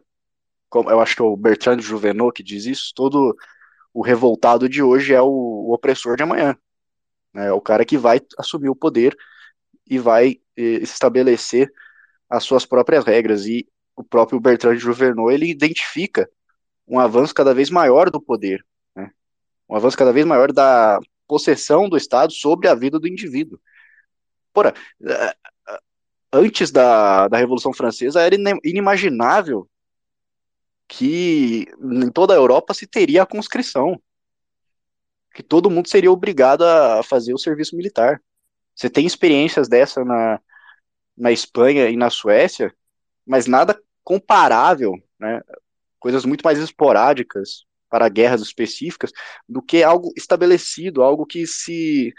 como, 0.70 0.90
eu 0.90 1.02
acho 1.02 1.16
que 1.16 1.22
é 1.22 1.26
o 1.26 1.36
Bertrand 1.36 1.80
Juvenot 1.82 2.34
que 2.34 2.44
diz 2.44 2.66
isso, 2.66 2.94
todo 2.96 3.36
o 3.94 4.02
revoltado 4.02 4.70
de 4.70 4.82
hoje 4.82 5.14
é 5.14 5.22
o, 5.22 5.28
o 5.28 5.74
opressor 5.74 6.16
de 6.16 6.24
amanhã, 6.24 6.56
né? 7.34 7.48
é 7.48 7.52
o 7.52 7.62
cara 7.62 7.84
que 7.84 7.98
vai 7.98 8.22
assumir 8.38 8.70
o 8.70 8.76
poder 8.76 9.16
e 9.86 10.00
vai 10.00 10.40
eh, 10.56 10.80
estabelecer 10.82 11.72
as 12.30 12.44
suas 12.44 12.66
próprias 12.66 13.04
regras, 13.04 13.46
e 13.46 13.68
o 14.00 14.04
próprio 14.04 14.40
Bertrand 14.40 14.76
de 14.76 14.80
Juvenot, 14.80 15.34
ele 15.34 15.52
identifica 15.52 16.30
um 16.88 16.98
avanço 16.98 17.36
cada 17.36 17.54
vez 17.54 17.70
maior 17.70 18.10
do 18.10 18.22
poder, 18.22 18.66
né? 18.96 19.12
um 19.68 19.76
avanço 19.76 19.98
cada 19.98 20.14
vez 20.14 20.26
maior 20.26 20.54
da 20.54 21.00
possessão 21.28 21.90
do 21.90 21.98
Estado 21.98 22.32
sobre 22.32 22.70
a 22.70 22.76
vida 22.76 22.98
do 22.98 23.10
indivíduo. 23.10 23.60
Porra, 24.54 24.74
eh, 25.06 25.36
antes 26.32 26.72
da, 26.72 27.28
da 27.28 27.38
Revolução 27.38 27.74
Francesa 27.74 28.22
era 28.22 28.36
inimaginável 28.64 29.70
que 30.88 31.68
em 31.78 32.10
toda 32.10 32.34
a 32.34 32.38
Europa 32.38 32.74
se 32.74 32.88
teria 32.88 33.24
a 33.24 33.28
conscrição, 33.28 34.02
que 35.34 35.44
todo 35.44 35.70
mundo 35.70 35.90
seria 35.90 36.12
obrigado 36.12 36.64
a 36.64 37.04
fazer 37.04 37.34
o 37.34 37.38
serviço 37.38 37.76
militar. 37.76 38.24
Você 38.74 38.90
tem 38.90 39.06
experiências 39.06 39.68
dessa 39.68 40.06
na, 40.06 40.40
na 41.18 41.34
Espanha 41.34 41.90
e 41.90 41.98
na 41.98 42.10
Suécia, 42.10 42.74
mas 43.28 43.46
nada 43.46 43.80
comparável, 44.10 44.96
né, 45.20 45.40
coisas 46.00 46.26
muito 46.26 46.42
mais 46.42 46.58
esporádicas 46.58 47.64
para 47.88 48.10
guerras 48.10 48.42
específicas, 48.42 49.12
do 49.48 49.62
que 49.62 49.84
algo 49.84 50.12
estabelecido, 50.18 51.04
algo 51.04 51.28
que 51.28 51.46
se 51.46 52.12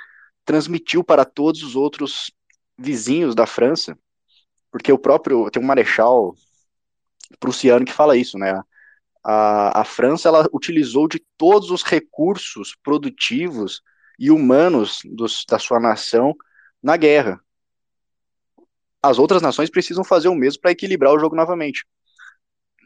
transmitiu 0.45 1.03
para 1.03 1.25
todos 1.25 1.65
os 1.65 1.75
outros 1.75 2.31
vizinhos 2.79 3.35
da 3.35 3.45
França, 3.45 3.99
porque 4.71 4.93
o 4.93 4.99
próprio 4.99 5.51
tem 5.51 5.61
um 5.61 5.67
marechal 5.67 6.37
prussiano 7.41 7.85
que 7.85 7.93
fala 7.93 8.17
isso, 8.17 8.39
né? 8.39 8.63
A, 9.25 9.81
a 9.81 9.85
França 9.85 10.29
ela 10.29 10.49
utilizou 10.53 11.09
de 11.09 11.21
todos 11.37 11.73
os 11.73 11.83
recursos 11.83 12.77
produtivos 12.85 13.83
e 14.17 14.31
humanos 14.31 15.01
dos, 15.05 15.45
da 15.45 15.59
sua 15.59 15.81
nação 15.81 16.37
na 16.81 16.97
guerra 16.97 17.41
as 19.03 19.19
outras 19.19 19.41
nações 19.41 19.71
precisam 19.71 20.05
fazer 20.05 20.29
o 20.29 20.35
mesmo 20.35 20.61
para 20.61 20.71
equilibrar 20.71 21.13
o 21.13 21.19
jogo 21.19 21.35
novamente. 21.35 21.87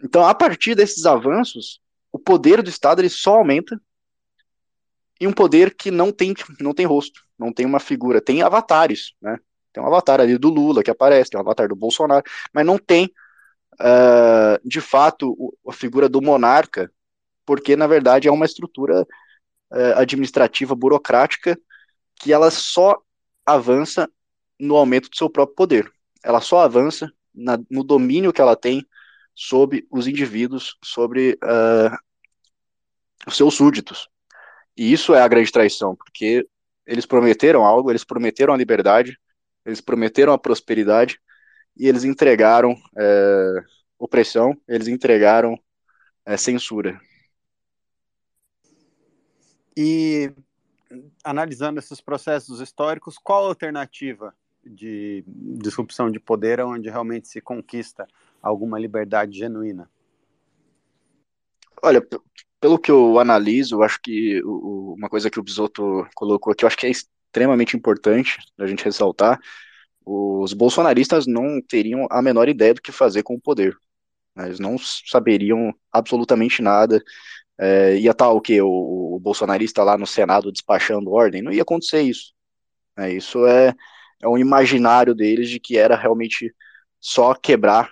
Então, 0.02 0.26
a 0.26 0.34
partir 0.34 0.74
desses 0.74 1.06
avanços, 1.06 1.80
o 2.12 2.18
poder 2.18 2.62
do 2.62 2.70
Estado 2.70 3.00
ele 3.00 3.08
só 3.08 3.36
aumenta 3.36 3.80
e 5.20 5.26
um 5.26 5.32
poder 5.32 5.74
que 5.74 5.90
não 5.90 6.12
tem, 6.12 6.34
não 6.60 6.74
tem 6.74 6.86
rosto, 6.86 7.20
não 7.38 7.52
tem 7.52 7.64
uma 7.66 7.80
figura, 7.80 8.20
tem 8.20 8.42
avatares, 8.42 9.14
né? 9.20 9.38
Tem 9.72 9.82
um 9.82 9.86
avatar 9.86 10.20
ali 10.20 10.38
do 10.38 10.50
Lula 10.50 10.82
que 10.82 10.90
aparece, 10.90 11.30
tem 11.30 11.38
um 11.38 11.42
avatar 11.42 11.68
do 11.68 11.74
Bolsonaro, 11.74 12.22
mas 12.52 12.64
não 12.64 12.78
tem, 12.78 13.06
uh, 13.74 14.68
de 14.68 14.80
fato, 14.80 15.56
a 15.66 15.72
figura 15.72 16.08
do 16.08 16.22
monarca, 16.22 16.92
porque, 17.44 17.74
na 17.74 17.86
verdade, 17.86 18.28
é 18.28 18.32
uma 18.32 18.44
estrutura 18.44 19.02
uh, 19.02 19.98
administrativa, 19.98 20.76
burocrática, 20.76 21.58
que 22.16 22.32
ela 22.32 22.50
só 22.52 23.00
avança 23.44 24.08
no 24.60 24.76
aumento 24.76 25.10
do 25.10 25.16
seu 25.16 25.28
próprio 25.28 25.56
poder 25.56 25.93
ela 26.24 26.40
só 26.40 26.60
avança 26.60 27.12
na, 27.34 27.58
no 27.70 27.84
domínio 27.84 28.32
que 28.32 28.40
ela 28.40 28.56
tem 28.56 28.84
sobre 29.34 29.86
os 29.90 30.06
indivíduos, 30.06 30.78
sobre 30.82 31.38
uh, 31.44 31.96
os 33.26 33.36
seus 33.36 33.54
súditos. 33.54 34.08
E 34.76 34.92
isso 34.92 35.14
é 35.14 35.20
a 35.20 35.28
grande 35.28 35.52
traição, 35.52 35.94
porque 35.94 36.46
eles 36.86 37.06
prometeram 37.06 37.64
algo, 37.64 37.90
eles 37.90 38.04
prometeram 38.04 38.54
a 38.54 38.56
liberdade, 38.56 39.18
eles 39.64 39.80
prometeram 39.80 40.32
a 40.32 40.38
prosperidade, 40.38 41.18
e 41.76 41.88
eles 41.88 42.04
entregaram 42.04 42.76
é, 42.96 43.64
opressão, 43.98 44.56
eles 44.68 44.86
entregaram 44.88 45.58
é, 46.24 46.36
censura. 46.36 47.00
E 49.76 50.32
analisando 51.24 51.80
esses 51.80 52.00
processos 52.00 52.60
históricos, 52.60 53.18
qual 53.18 53.44
a 53.44 53.48
alternativa 53.48 54.34
de 54.66 55.24
disrupção 55.26 56.10
de 56.10 56.20
poder 56.20 56.60
onde 56.60 56.88
realmente 56.88 57.28
se 57.28 57.40
conquista 57.40 58.06
alguma 58.42 58.78
liberdade 58.78 59.38
genuína? 59.38 59.90
Olha, 61.82 62.06
pelo 62.60 62.78
que 62.78 62.90
eu 62.90 63.18
analiso, 63.18 63.76
eu 63.76 63.82
acho 63.82 64.00
que 64.00 64.42
o, 64.44 64.94
uma 64.96 65.08
coisa 65.08 65.30
que 65.30 65.38
o 65.38 65.42
Bisotto 65.42 66.06
colocou 66.14 66.52
aqui, 66.52 66.64
eu 66.64 66.66
acho 66.66 66.76
que 66.76 66.86
é 66.86 66.90
extremamente 66.90 67.76
importante 67.76 68.38
a 68.58 68.66
gente 68.66 68.84
ressaltar, 68.84 69.38
os 70.04 70.52
bolsonaristas 70.52 71.26
não 71.26 71.60
teriam 71.60 72.06
a 72.10 72.20
menor 72.20 72.48
ideia 72.48 72.74
do 72.74 72.82
que 72.82 72.92
fazer 72.92 73.22
com 73.22 73.34
o 73.34 73.40
poder. 73.40 73.76
Né? 74.34 74.46
Eles 74.46 74.58
não 74.58 74.76
saberiam 74.78 75.74
absolutamente 75.92 76.60
nada. 76.60 77.02
É, 77.58 77.96
ia 77.96 78.10
estar 78.10 78.30
o 78.30 78.40
que? 78.40 78.60
O, 78.60 79.14
o, 79.14 79.20
bolsonarista 79.20 79.82
lá 79.82 79.96
no 79.96 80.06
Senado 80.06 80.52
despachando 80.52 81.12
ordem? 81.12 81.40
Não 81.42 81.52
ia 81.52 81.62
acontecer 81.62 82.02
isso. 82.02 82.34
É, 82.96 83.12
isso 83.12 83.46
é, 83.46 83.74
é 84.24 84.28
um 84.28 84.38
imaginário 84.38 85.14
deles 85.14 85.50
de 85.50 85.60
que 85.60 85.76
era 85.76 85.96
realmente 85.96 86.54
só 86.98 87.34
quebrar 87.34 87.90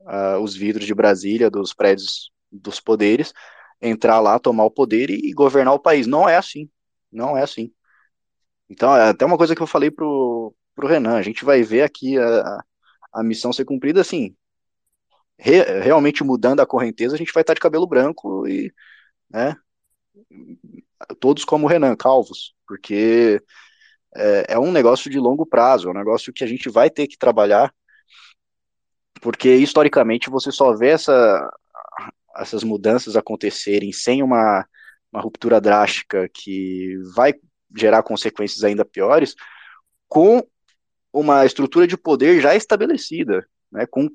uh, 0.00 0.38
os 0.42 0.54
vidros 0.54 0.86
de 0.86 0.94
Brasília, 0.94 1.50
dos 1.50 1.72
prédios 1.72 2.30
dos 2.50 2.78
poderes, 2.78 3.32
entrar 3.80 4.20
lá, 4.20 4.38
tomar 4.38 4.64
o 4.64 4.70
poder 4.70 5.10
e, 5.10 5.30
e 5.30 5.32
governar 5.32 5.74
o 5.74 5.78
país. 5.78 6.06
Não 6.06 6.28
é 6.28 6.36
assim. 6.36 6.68
Não 7.10 7.36
é 7.36 7.42
assim. 7.42 7.72
Então, 8.68 8.94
é 8.94 9.08
até 9.08 9.24
uma 9.24 9.38
coisa 9.38 9.54
que 9.56 9.62
eu 9.62 9.66
falei 9.66 9.90
pro, 9.90 10.54
pro 10.74 10.86
Renan, 10.86 11.16
a 11.16 11.22
gente 11.22 11.44
vai 11.44 11.62
ver 11.62 11.82
aqui 11.82 12.18
a, 12.18 12.64
a 13.12 13.22
missão 13.22 13.52
ser 13.52 13.64
cumprida 13.64 14.00
assim, 14.00 14.34
re, 15.38 15.62
realmente 15.80 16.24
mudando 16.24 16.60
a 16.60 16.66
correnteza, 16.66 17.14
a 17.14 17.18
gente 17.18 17.32
vai 17.32 17.42
estar 17.42 17.54
de 17.54 17.60
cabelo 17.60 17.86
branco 17.86 18.46
e, 18.46 18.72
né, 19.30 19.56
todos 21.20 21.44
como 21.44 21.66
o 21.66 21.68
Renan, 21.68 21.96
calvos, 21.96 22.54
porque 22.66 23.42
é, 24.14 24.54
é 24.54 24.58
um 24.58 24.72
negócio 24.72 25.10
de 25.10 25.18
longo 25.18 25.46
prazo, 25.46 25.88
é 25.88 25.90
um 25.90 25.94
negócio 25.94 26.32
que 26.32 26.44
a 26.44 26.46
gente 26.46 26.68
vai 26.68 26.90
ter 26.90 27.06
que 27.06 27.18
trabalhar, 27.18 27.72
porque 29.20 29.54
historicamente 29.54 30.30
você 30.30 30.50
só 30.50 30.74
vê 30.74 30.88
essa, 30.88 31.50
essas 32.36 32.64
mudanças 32.64 33.16
acontecerem 33.16 33.92
sem 33.92 34.22
uma, 34.22 34.66
uma 35.12 35.22
ruptura 35.22 35.60
drástica 35.60 36.28
que 36.32 36.96
vai 37.14 37.34
gerar 37.74 38.02
consequências 38.02 38.64
ainda 38.64 38.84
piores, 38.84 39.34
com 40.08 40.42
uma 41.12 41.44
estrutura 41.44 41.86
de 41.86 41.96
poder 41.96 42.40
já 42.40 42.54
estabelecida, 42.54 43.46
né, 43.70 43.86
com 43.86 44.08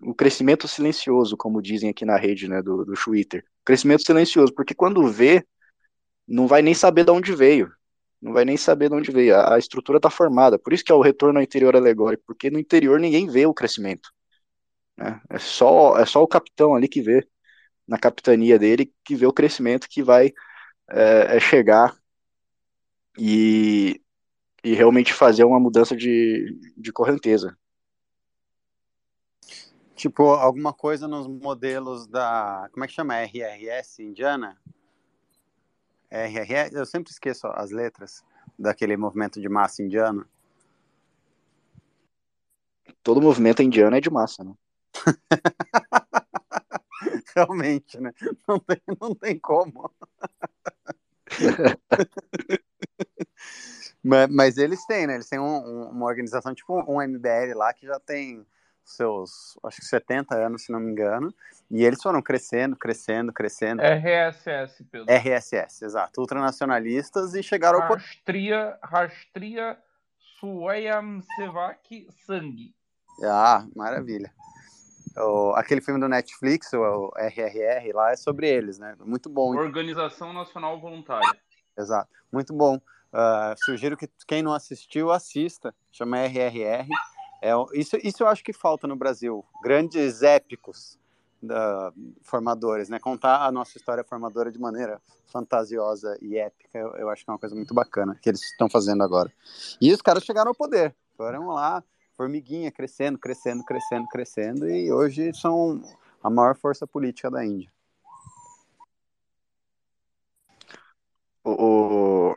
o 0.00 0.14
crescimento 0.14 0.66
silencioso, 0.66 1.36
como 1.36 1.62
dizem 1.62 1.90
aqui 1.90 2.04
na 2.04 2.16
rede 2.16 2.48
né, 2.48 2.62
do, 2.62 2.84
do 2.84 2.94
Twitter. 2.94 3.44
Crescimento 3.64 4.04
silencioso, 4.04 4.52
porque 4.54 4.74
quando 4.74 5.06
vê, 5.08 5.44
não 6.26 6.46
vai 6.46 6.62
nem 6.62 6.74
saber 6.74 7.04
de 7.04 7.10
onde 7.10 7.34
veio. 7.34 7.72
Não 8.22 8.32
vai 8.32 8.44
nem 8.44 8.56
saber 8.56 8.88
de 8.88 8.94
onde 8.94 9.10
veio. 9.10 9.34
A, 9.36 9.56
a 9.56 9.58
estrutura 9.58 9.98
está 9.98 10.08
formada. 10.08 10.58
Por 10.58 10.72
isso 10.72 10.84
que 10.84 10.92
é 10.92 10.94
o 10.94 11.02
retorno 11.02 11.40
ao 11.40 11.42
interior 11.42 11.74
alegórico, 11.74 12.22
porque 12.26 12.50
no 12.50 12.58
interior 12.58 13.00
ninguém 13.00 13.28
vê 13.28 13.46
o 13.46 13.54
crescimento. 13.54 14.10
Né? 14.96 15.20
É, 15.28 15.38
só, 15.38 15.98
é 15.98 16.06
só 16.06 16.22
o 16.22 16.28
capitão 16.28 16.74
ali 16.74 16.88
que 16.88 17.02
vê, 17.02 17.26
na 17.86 17.98
capitania 17.98 18.58
dele, 18.58 18.92
que 19.04 19.16
vê 19.16 19.26
o 19.26 19.32
crescimento 19.32 19.88
que 19.88 20.02
vai 20.02 20.32
é, 20.90 21.36
é 21.36 21.40
chegar 21.40 21.96
e, 23.18 24.00
e 24.62 24.74
realmente 24.74 25.12
fazer 25.12 25.44
uma 25.44 25.58
mudança 25.58 25.96
de, 25.96 26.58
de 26.76 26.92
correnteza. 26.92 27.56
Tipo, 29.96 30.30
alguma 30.30 30.72
coisa 30.72 31.06
nos 31.06 31.26
modelos 31.26 32.06
da. 32.06 32.68
Como 32.72 32.84
é 32.84 32.88
que 32.88 32.94
chama? 32.94 33.20
RRS 33.22 34.02
indiana? 34.02 34.58
RRS, 36.12 36.74
eu 36.74 36.84
sempre 36.84 37.10
esqueço 37.10 37.46
as 37.46 37.70
letras 37.70 38.22
daquele 38.58 38.96
movimento 38.96 39.40
de 39.40 39.48
massa 39.48 39.82
indiano. 39.82 40.26
Todo 43.02 43.22
movimento 43.22 43.62
indiano 43.62 43.96
é 43.96 44.00
de 44.00 44.10
massa, 44.10 44.44
né? 44.44 44.54
Realmente, 47.34 47.98
né? 47.98 48.12
Não 48.46 48.58
tem, 48.58 48.82
não 49.00 49.14
tem 49.14 49.38
como. 49.38 49.90
mas, 54.04 54.30
mas, 54.30 54.58
eles 54.58 54.84
têm, 54.86 55.06
né? 55.06 55.14
Eles 55.14 55.28
têm 55.28 55.38
um, 55.38 55.44
um, 55.44 55.88
uma 55.88 56.06
organização, 56.06 56.54
tipo 56.54 56.78
um 56.86 57.00
MBL 57.00 57.56
lá, 57.56 57.72
que 57.72 57.86
já 57.86 57.98
tem 57.98 58.46
seus, 58.84 59.58
acho 59.64 59.78
que 59.78 59.86
70 59.86 60.34
anos, 60.34 60.64
se 60.64 60.72
não 60.72 60.80
me 60.80 60.90
engano, 60.90 61.32
e 61.70 61.84
eles 61.84 62.02
foram 62.02 62.20
crescendo, 62.20 62.76
crescendo, 62.76 63.32
crescendo. 63.32 63.82
RSS, 63.82 64.84
Pedro. 64.84 65.06
RSS, 65.12 65.84
exato. 65.84 66.20
Ultranacionalistas 66.20 67.34
e 67.34 67.42
chegaram 67.42 67.82
ao 67.82 67.94
Rastria, 67.94 68.78
Rastria 68.82 69.78
Swayam 70.38 71.22
Sevak 71.36 72.08
Sangue. 72.26 72.74
Ah, 73.24 73.66
maravilha. 73.74 74.32
O, 75.16 75.52
aquele 75.54 75.80
filme 75.80 76.00
do 76.00 76.08
Netflix, 76.08 76.72
o, 76.72 76.80
o 76.80 77.12
RRR, 77.16 77.92
lá 77.94 78.12
é 78.12 78.16
sobre 78.16 78.48
eles, 78.48 78.78
né? 78.78 78.96
Muito 79.04 79.28
bom. 79.28 79.54
Organização 79.56 80.32
Nacional 80.32 80.80
Voluntária. 80.80 81.38
Exato, 81.78 82.10
muito 82.32 82.52
bom. 82.52 82.76
Uh, 83.12 83.54
sugiro 83.64 83.96
que 83.96 84.08
quem 84.26 84.42
não 84.42 84.54
assistiu, 84.54 85.10
assista. 85.10 85.74
Chama 85.90 86.18
RRR. 86.26 86.88
É, 87.42 87.50
isso, 87.74 87.96
isso 88.04 88.22
eu 88.22 88.28
acho 88.28 88.44
que 88.44 88.52
falta 88.52 88.86
no 88.86 88.94
Brasil. 88.94 89.44
Grandes 89.62 90.22
épicos 90.22 90.96
formadores, 92.22 92.88
né? 92.88 93.00
Contar 93.00 93.44
a 93.44 93.50
nossa 93.50 93.76
história 93.76 94.04
formadora 94.04 94.52
de 94.52 94.60
maneira 94.60 95.02
fantasiosa 95.26 96.16
e 96.22 96.38
épica, 96.38 96.78
eu, 96.78 96.94
eu 96.94 97.08
acho 97.08 97.24
que 97.24 97.30
é 97.30 97.32
uma 97.32 97.38
coisa 97.38 97.56
muito 97.56 97.74
bacana 97.74 98.16
que 98.22 98.28
eles 98.28 98.42
estão 98.42 98.68
fazendo 98.68 99.02
agora. 99.02 99.32
E 99.80 99.92
os 99.92 100.00
caras 100.00 100.22
chegaram 100.22 100.50
ao 100.50 100.54
poder. 100.54 100.94
Foram 101.16 101.48
lá, 101.48 101.82
formiguinha, 102.16 102.70
crescendo, 102.70 103.18
crescendo, 103.18 103.64
crescendo, 103.64 104.06
crescendo, 104.06 104.68
e 104.68 104.92
hoje 104.92 105.34
são 105.34 105.82
a 106.22 106.30
maior 106.30 106.54
força 106.56 106.86
política 106.86 107.28
da 107.28 107.44
Índia. 107.44 107.72
O, 111.42 111.50
o... 112.30 112.36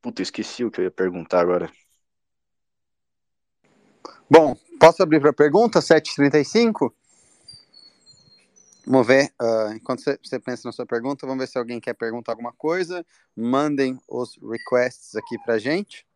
Puta, 0.00 0.22
esqueci 0.22 0.64
o 0.64 0.70
que 0.70 0.80
eu 0.80 0.84
ia 0.84 0.90
perguntar 0.90 1.40
agora. 1.40 1.70
Bom, 4.34 4.56
posso 4.80 5.02
abrir 5.02 5.20
para 5.20 5.30
pergunta? 5.30 5.78
7h35? 5.80 6.90
Vamos 8.86 9.06
ver, 9.06 9.30
uh, 9.38 9.74
enquanto 9.74 10.02
você 10.02 10.40
pensa 10.40 10.66
na 10.66 10.72
sua 10.72 10.86
pergunta, 10.86 11.26
vamos 11.26 11.42
ver 11.44 11.48
se 11.48 11.58
alguém 11.58 11.78
quer 11.78 11.92
perguntar 11.92 12.32
alguma 12.32 12.50
coisa. 12.50 13.04
Mandem 13.36 14.00
os 14.08 14.38
requests 14.42 15.14
aqui 15.16 15.36
para 15.44 15.58
gente, 15.58 16.06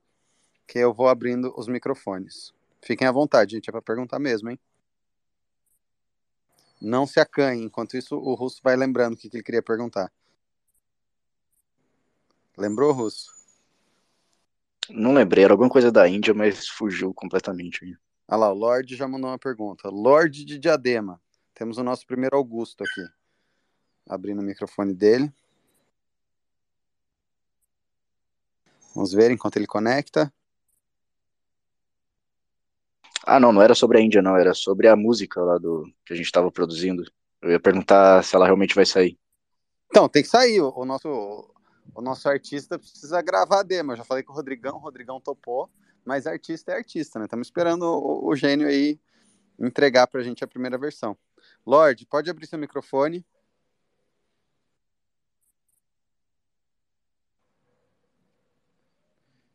que 0.67 0.79
eu 0.79 0.95
vou 0.95 1.09
abrindo 1.09 1.53
os 1.59 1.69
microfones. 1.69 2.55
Fiquem 2.81 3.07
à 3.07 3.13
vontade, 3.13 3.55
gente, 3.55 3.69
é 3.69 3.71
para 3.71 3.83
perguntar 3.83 4.19
mesmo, 4.19 4.49
hein? 4.49 4.59
Não 6.81 7.07
se 7.07 7.21
acanhe, 7.21 7.65
enquanto 7.65 7.99
isso 7.99 8.17
o 8.17 8.33
Russo 8.33 8.63
vai 8.65 8.77
lembrando 8.77 9.13
o 9.13 9.17
que, 9.19 9.29
que 9.29 9.37
ele 9.37 9.45
queria 9.45 9.63
perguntar. 9.63 10.11
Lembrou, 12.57 12.93
Russo? 12.93 13.31
Não 14.89 15.13
lembrei, 15.13 15.45
era 15.45 15.53
alguma 15.53 15.69
coisa 15.69 15.93
da 15.93 16.09
Índia, 16.09 16.33
mas 16.33 16.67
fugiu 16.67 17.13
completamente. 17.13 17.99
Olha 18.29 18.39
lá, 18.39 18.53
o 18.53 18.55
Lorde 18.55 18.97
já 18.97 19.07
mandou 19.07 19.31
uma 19.31 19.39
pergunta. 19.39 19.89
Lorde 19.89 20.45
de 20.45 20.59
Diadema. 20.59 21.21
Temos 21.55 21.79
o 21.79 21.85
nosso 21.85 22.07
primeiro 22.07 22.37
Augusto 22.37 22.83
aqui. 22.83 23.07
Abrindo 24.09 24.41
o 24.41 24.45
microfone 24.45 24.93
dele. 24.93 25.33
Vamos 28.95 29.13
ver 29.13 29.31
enquanto 29.31 29.57
ele 29.57 29.67
conecta. 29.67 30.33
Ah, 33.25 33.41
não, 33.41 33.53
não 33.53 33.63
era 33.63 33.75
sobre 33.75 33.99
a 33.99 34.01
Índia, 34.01 34.23
não. 34.23 34.37
Era 34.37 34.55
sobre 34.55 34.89
a 34.89 34.97
música 34.97 35.41
lá 35.41 35.59
do 35.59 35.85
que 36.05 36.13
a 36.13 36.17
gente 36.17 36.27
estava 36.27 36.51
produzindo. 36.51 37.05
Eu 37.43 37.51
ia 37.51 37.61
perguntar 37.61 38.23
se 38.25 38.35
ela 38.35 38.47
realmente 38.47 38.75
vai 38.75 38.87
sair. 38.87 39.19
Então, 39.91 40.09
tem 40.09 40.23
que 40.23 40.29
sair. 40.29 40.61
O, 40.61 40.73
o 40.77 40.85
nosso 40.85 41.55
o 41.95 42.03
nosso 42.03 42.29
artista 42.29 42.79
precisa 42.79 43.23
gravar 43.23 43.61
a 43.61 43.63
demo. 43.63 43.93
Eu 43.93 43.97
já 43.97 44.05
falei 44.05 44.23
com 44.23 44.33
o 44.33 44.37
Rodrigão, 44.37 44.77
o 44.77 44.81
Rodrigão 44.81 45.21
topou, 45.21 45.71
mas 46.07 46.27
artista 46.27 46.73
é 46.73 46.77
artista, 46.77 47.19
né? 47.19 47.25
Estamos 47.25 47.49
esperando 47.49 47.83
o, 47.83 48.29
o, 48.29 48.37
gênio 48.37 48.69
aí 48.69 48.99
entregar 49.59 50.07
pra 50.07 50.23
gente 50.23 50.45
a 50.45 50.47
primeira 50.47 50.79
versão. 50.79 51.19
Lorde, 51.67 52.07
pode 52.07 52.31
abrir 52.31 52.47
seu 52.47 52.59
microfone. 52.59 53.27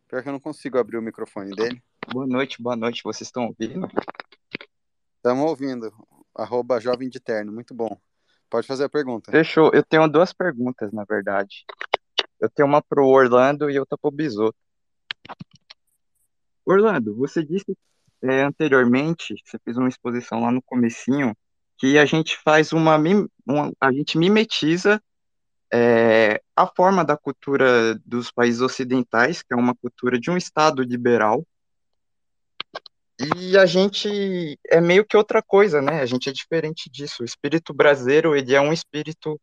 Pior 0.10 0.22
que 0.22 0.28
eu 0.28 0.34
não 0.34 0.42
consigo 0.42 0.78
abrir 0.78 0.98
o 0.98 1.02
microfone 1.02 1.56
dele. 1.56 1.82
Boa 2.12 2.28
noite, 2.28 2.62
boa 2.62 2.76
noite. 2.76 3.02
Vocês 3.02 3.30
estão 3.30 3.46
ouvindo? 3.46 3.88
Estamos 5.16 5.46
ouvindo. 5.46 5.90
Arroba 6.36 6.82
Jovem 6.82 7.10
de 7.10 7.22
Terno, 7.22 7.54
muito 7.54 7.74
bom. 7.74 7.98
Pode 8.50 8.68
fazer 8.68 8.84
a 8.84 8.90
pergunta. 8.90 9.32
Fechou. 9.32 9.72
Eu 9.74 9.84
tenho 9.84 10.06
duas 10.10 10.34
perguntas, 10.34 10.92
na 10.92 11.06
verdade. 11.06 11.64
Eu 12.42 12.50
tenho 12.50 12.68
uma 12.68 12.82
pro 12.82 13.08
Orlando 13.08 13.70
e 13.70 13.80
outra 13.80 13.98
pro 13.98 14.12
Bisoto. 14.12 14.58
Orlando, 16.66 17.16
você 17.16 17.44
disse 17.44 17.76
é, 18.22 18.44
anteriormente, 18.44 19.36
você 19.46 19.58
fez 19.64 19.78
uma 19.78 19.90
exposição 19.90 20.42
lá 20.42 20.52
no 20.52 20.62
comecinho, 20.62 21.36
que 21.78 21.98
a 21.98 22.06
gente 22.06 22.38
faz 22.38 22.72
uma, 22.72 22.98
uma 23.46 23.72
a 23.80 23.92
gente 23.92 24.18
mimetiza 24.18 25.02
é, 25.74 26.42
a 26.56 26.68
forma 26.68 27.04
da 27.04 27.18
cultura 27.18 27.96
dos 28.06 28.32
países 28.32 28.62
ocidentais, 28.62 29.42
que 29.42 29.54
é 29.54 29.56
uma 29.56 29.74
cultura 29.76 30.20
de 30.20 30.30
um 30.30 30.38
Estado 30.38 30.84
liberal, 30.84 31.46
e 33.38 33.56
a 33.56 33.66
gente 33.66 34.60
é 34.68 34.82
meio 34.82 35.06
que 35.06 35.16
outra 35.16 35.44
coisa, 35.44 35.82
né? 35.82 36.02
A 36.02 36.06
gente 36.06 36.28
é 36.28 36.32
diferente 36.32 36.90
disso. 36.90 37.22
O 37.22 37.26
espírito 37.26 37.74
brasileiro, 37.74 38.36
ele 38.36 38.56
é 38.56 38.60
um 38.60 38.74
espírito 38.74 39.40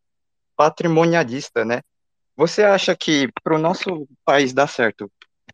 patrimonialista, 0.57 1.65
né? 1.65 1.81
Você 2.37 2.65
acha 2.65 2.97
que 2.97 3.29
para 3.43 3.55
o 3.55 3.59
nosso 3.59 4.09
país 4.25 4.53
dar 4.53 4.67
certo, 4.67 5.11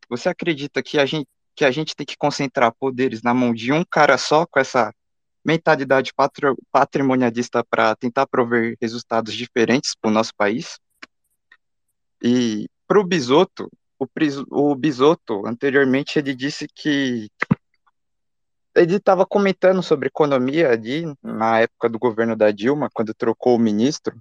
você 0.09 0.29
acredita 0.29 0.83
que 0.83 0.99
a 0.99 1.05
gente 1.05 1.29
que 1.55 1.65
a 1.65 1.71
gente 1.71 1.95
tem 1.95 2.07
que 2.07 2.17
concentrar 2.17 2.73
poderes 2.73 3.23
na 3.23 3.33
mão 3.33 3.53
de 3.55 3.73
um 3.73 3.85
cara 3.85 4.19
só 4.19 4.47
com 4.47 4.59
essa 4.59 4.93
mentalidade 5.45 6.13
patrimonialista 6.73 7.63
para 7.65 7.95
tentar 7.97 8.27
prover 8.27 8.77
resultados 8.81 9.35
diferentes 9.35 9.95
para 9.95 10.11
o 10.11 10.15
nosso 10.15 10.35
país? 10.35 10.79
E 12.23 12.67
para 12.87 12.99
o 12.99 13.05
Bisoto, 13.05 13.71
o, 14.51 14.75
Bisotto, 14.75 15.47
anteriormente, 15.47 16.19
ele 16.19 16.35
disse 16.35 16.67
que 16.75 17.31
ele 18.75 18.97
estava 18.97 19.25
comentando 19.25 19.83
sobre 19.83 20.09
economia 20.09 20.71
ali 20.71 21.05
na 21.23 21.61
época 21.61 21.89
do 21.89 21.99
governo 21.99 22.35
da 22.35 22.51
Dilma, 22.51 22.91
quando 22.93 23.15
trocou 23.15 23.57
o 23.57 23.59
ministro, 23.59 24.21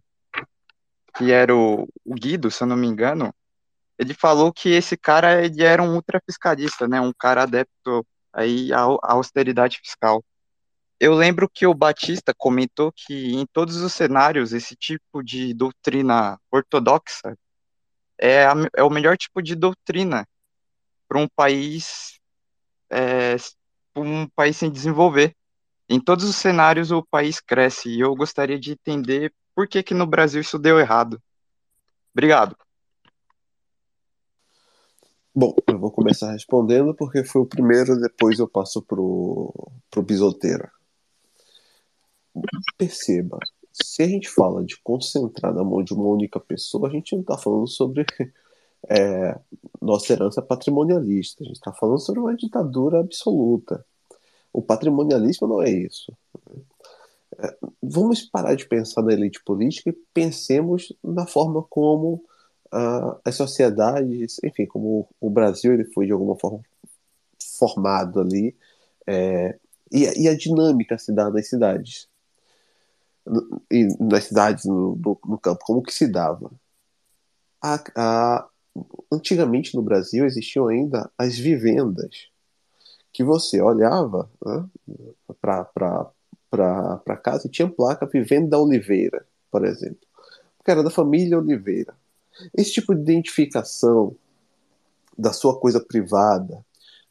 que 1.16 1.32
era 1.32 1.56
o 1.56 1.88
Guido, 2.08 2.52
se 2.52 2.64
eu 2.64 2.68
não 2.68 2.76
me 2.76 2.88
engano. 2.88 3.34
Ele 3.98 4.14
falou 4.14 4.52
que 4.52 4.70
esse 4.70 4.98
cara 4.98 5.46
ele 5.46 5.64
era 5.64 5.82
um 5.84 5.96
ultrafiscalista, 5.96 6.88
né, 6.88 7.00
um 7.00 7.14
cara 7.14 7.44
adepto 7.44 8.06
aí 8.34 8.74
à, 8.74 8.80
à 8.82 9.14
austeridade 9.14 9.80
fiscal. 9.80 10.24
Eu 11.00 11.14
lembro 11.14 11.50
que 11.50 11.68
o 11.68 11.74
Batista 11.74 12.34
comentou 12.36 12.92
que 12.92 13.34
em 13.36 13.46
todos 13.46 13.78
os 13.78 13.94
cenários 13.94 14.54
esse 14.54 14.76
tipo 14.76 15.22
de 15.24 15.54
doutrina 15.54 16.40
ortodoxa 16.52 17.38
é, 18.18 18.46
a, 18.46 18.54
é 18.76 18.84
o 18.84 18.90
melhor 18.90 19.18
tipo 19.18 19.42
de 19.42 19.56
doutrina 19.56 20.28
para 21.08 21.20
um 21.20 21.28
país 21.28 22.20
é, 22.90 23.36
um 23.96 24.28
país 24.30 24.58
sem 24.58 24.72
desenvolver. 24.72 25.36
Em 25.90 26.00
todos 26.00 26.26
os 26.26 26.36
cenários 26.36 26.92
o 26.92 27.04
país 27.04 27.40
cresce 27.40 27.90
e 27.90 28.00
eu 28.00 28.16
gostaria 28.16 28.60
de 28.60 28.72
entender 28.72 29.34
por 29.54 29.68
que 29.68 29.84
que 29.84 29.94
no 29.94 30.08
Brasil 30.08 30.42
isso 30.42 30.58
deu 30.58 30.80
errado. 30.80 31.22
Obrigado. 32.14 32.56
Bom, 35.36 35.56
eu 35.68 35.80
vou 35.80 35.90
começar 35.90 36.32
respondendo 36.32 36.94
porque 36.94 37.24
foi 37.24 37.42
o 37.42 37.46
primeiro, 37.46 38.00
depois 38.00 38.38
eu 38.38 38.48
passo 38.48 38.84
pro, 38.84 39.52
pro 39.90 40.04
bisoteiro. 40.04 40.70
Perceba, 42.78 43.40
se 43.72 44.04
a 44.04 44.08
gente 44.08 44.30
fala 44.30 44.64
de 44.64 44.80
concentrar 44.84 45.52
na 45.52 45.64
mão 45.64 45.84
de 45.84 45.92
uma 45.92 46.06
única 46.06 46.40
pessoa, 46.40 46.88
a 46.88 46.92
gente 46.92 47.14
não 47.14 47.22
está 47.22 47.36
falando 47.36 47.68
sobre 47.68 48.06
é, 48.88 49.40
nossa 49.82 50.14
herança 50.14 50.40
patrimonialista, 50.40 51.44
a 51.44 51.48
gente 51.48 51.56
está 51.56 51.74
falando 51.74 52.00
sobre 52.00 52.20
uma 52.22 52.36
ditadura 52.36 53.00
absoluta. 53.00 53.84
O 54.54 54.62
patrimonialismo 54.62 55.48
não 55.48 55.64
é 55.64 55.72
isso. 55.72 56.16
É, 57.40 57.58
vamos 57.82 58.22
parar 58.22 58.54
de 58.54 58.68
pensar 58.68 59.02
na 59.02 59.14
elite 59.14 59.44
política 59.44 59.90
e 59.90 59.98
pensemos 60.14 60.94
na 61.04 61.26
forma 61.26 61.64
como 61.64 62.24
uh, 62.74 63.20
as 63.24 63.36
sociedades, 63.36 64.40
enfim, 64.44 64.66
como 64.66 65.08
o 65.22 65.30
Brasil 65.30 65.74
ele 65.74 65.86
foi 65.86 66.06
de 66.08 66.12
alguma 66.12 66.36
forma 66.36 66.62
formado 67.58 68.20
ali, 68.20 68.56
é, 69.06 69.58
e, 69.92 70.24
e, 70.24 70.28
a 70.28 70.36
dinâmica 70.36 70.98
se 70.98 71.14
dá 71.14 71.30
nas 71.30 71.48
cidades 71.48 72.08
e 73.72 73.88
nas 74.00 74.26
cidades 74.26 74.66
no, 74.66 74.96
no, 74.96 75.20
no, 75.26 75.38
campo, 75.38 75.64
como 75.64 75.84
que 75.84 75.94
se 75.94 76.08
dava? 76.08 76.52
A, 77.62 77.84
a, 77.96 78.50
antigamente 79.12 79.76
no 79.76 79.82
Brasil 79.82 80.26
existiam 80.26 80.68
ainda 80.68 81.10
as 81.18 81.38
vivendas, 81.38 82.30
que 83.12 83.24
você 83.24 83.62
olhava 83.62 84.30
né, 84.44 84.68
para 85.40 87.18
casa 87.18 87.48
e 87.48 87.52
tinha 87.52 87.70
placa 87.70 88.08
Vivenda 88.08 88.50
da 88.50 88.60
Oliveira, 88.60 89.26
por 89.52 89.64
exemplo, 89.66 90.08
porque 90.58 90.72
era 90.72 90.84
da 90.84 90.90
família 90.90 91.38
Oliveira. 91.38 91.96
Esse 92.56 92.74
tipo 92.74 92.94
de 92.94 93.02
identificação 93.02 94.16
da 95.18 95.32
sua 95.32 95.60
coisa 95.60 95.80
privada 95.80 96.66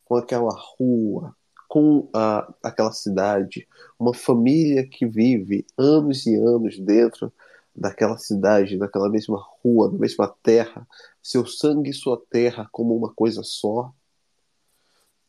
com 0.04 0.16
aquela 0.16 0.54
rua, 0.78 1.34
com 1.68 2.08
a, 2.12 2.52
aquela 2.62 2.92
cidade, 2.92 3.66
uma 3.98 4.12
família 4.12 4.86
que 4.86 5.06
vive 5.06 5.64
anos 5.78 6.26
e 6.26 6.34
anos 6.34 6.78
dentro 6.78 7.32
daquela 7.74 8.18
cidade, 8.18 8.76
daquela 8.76 9.08
mesma 9.08 9.42
rua, 9.62 9.90
da 9.90 9.96
mesma 9.96 10.28
terra, 10.42 10.86
seu 11.22 11.46
sangue 11.46 11.90
e 11.90 11.94
sua 11.94 12.22
terra 12.30 12.68
como 12.70 12.94
uma 12.94 13.12
coisa 13.14 13.42
só. 13.42 13.90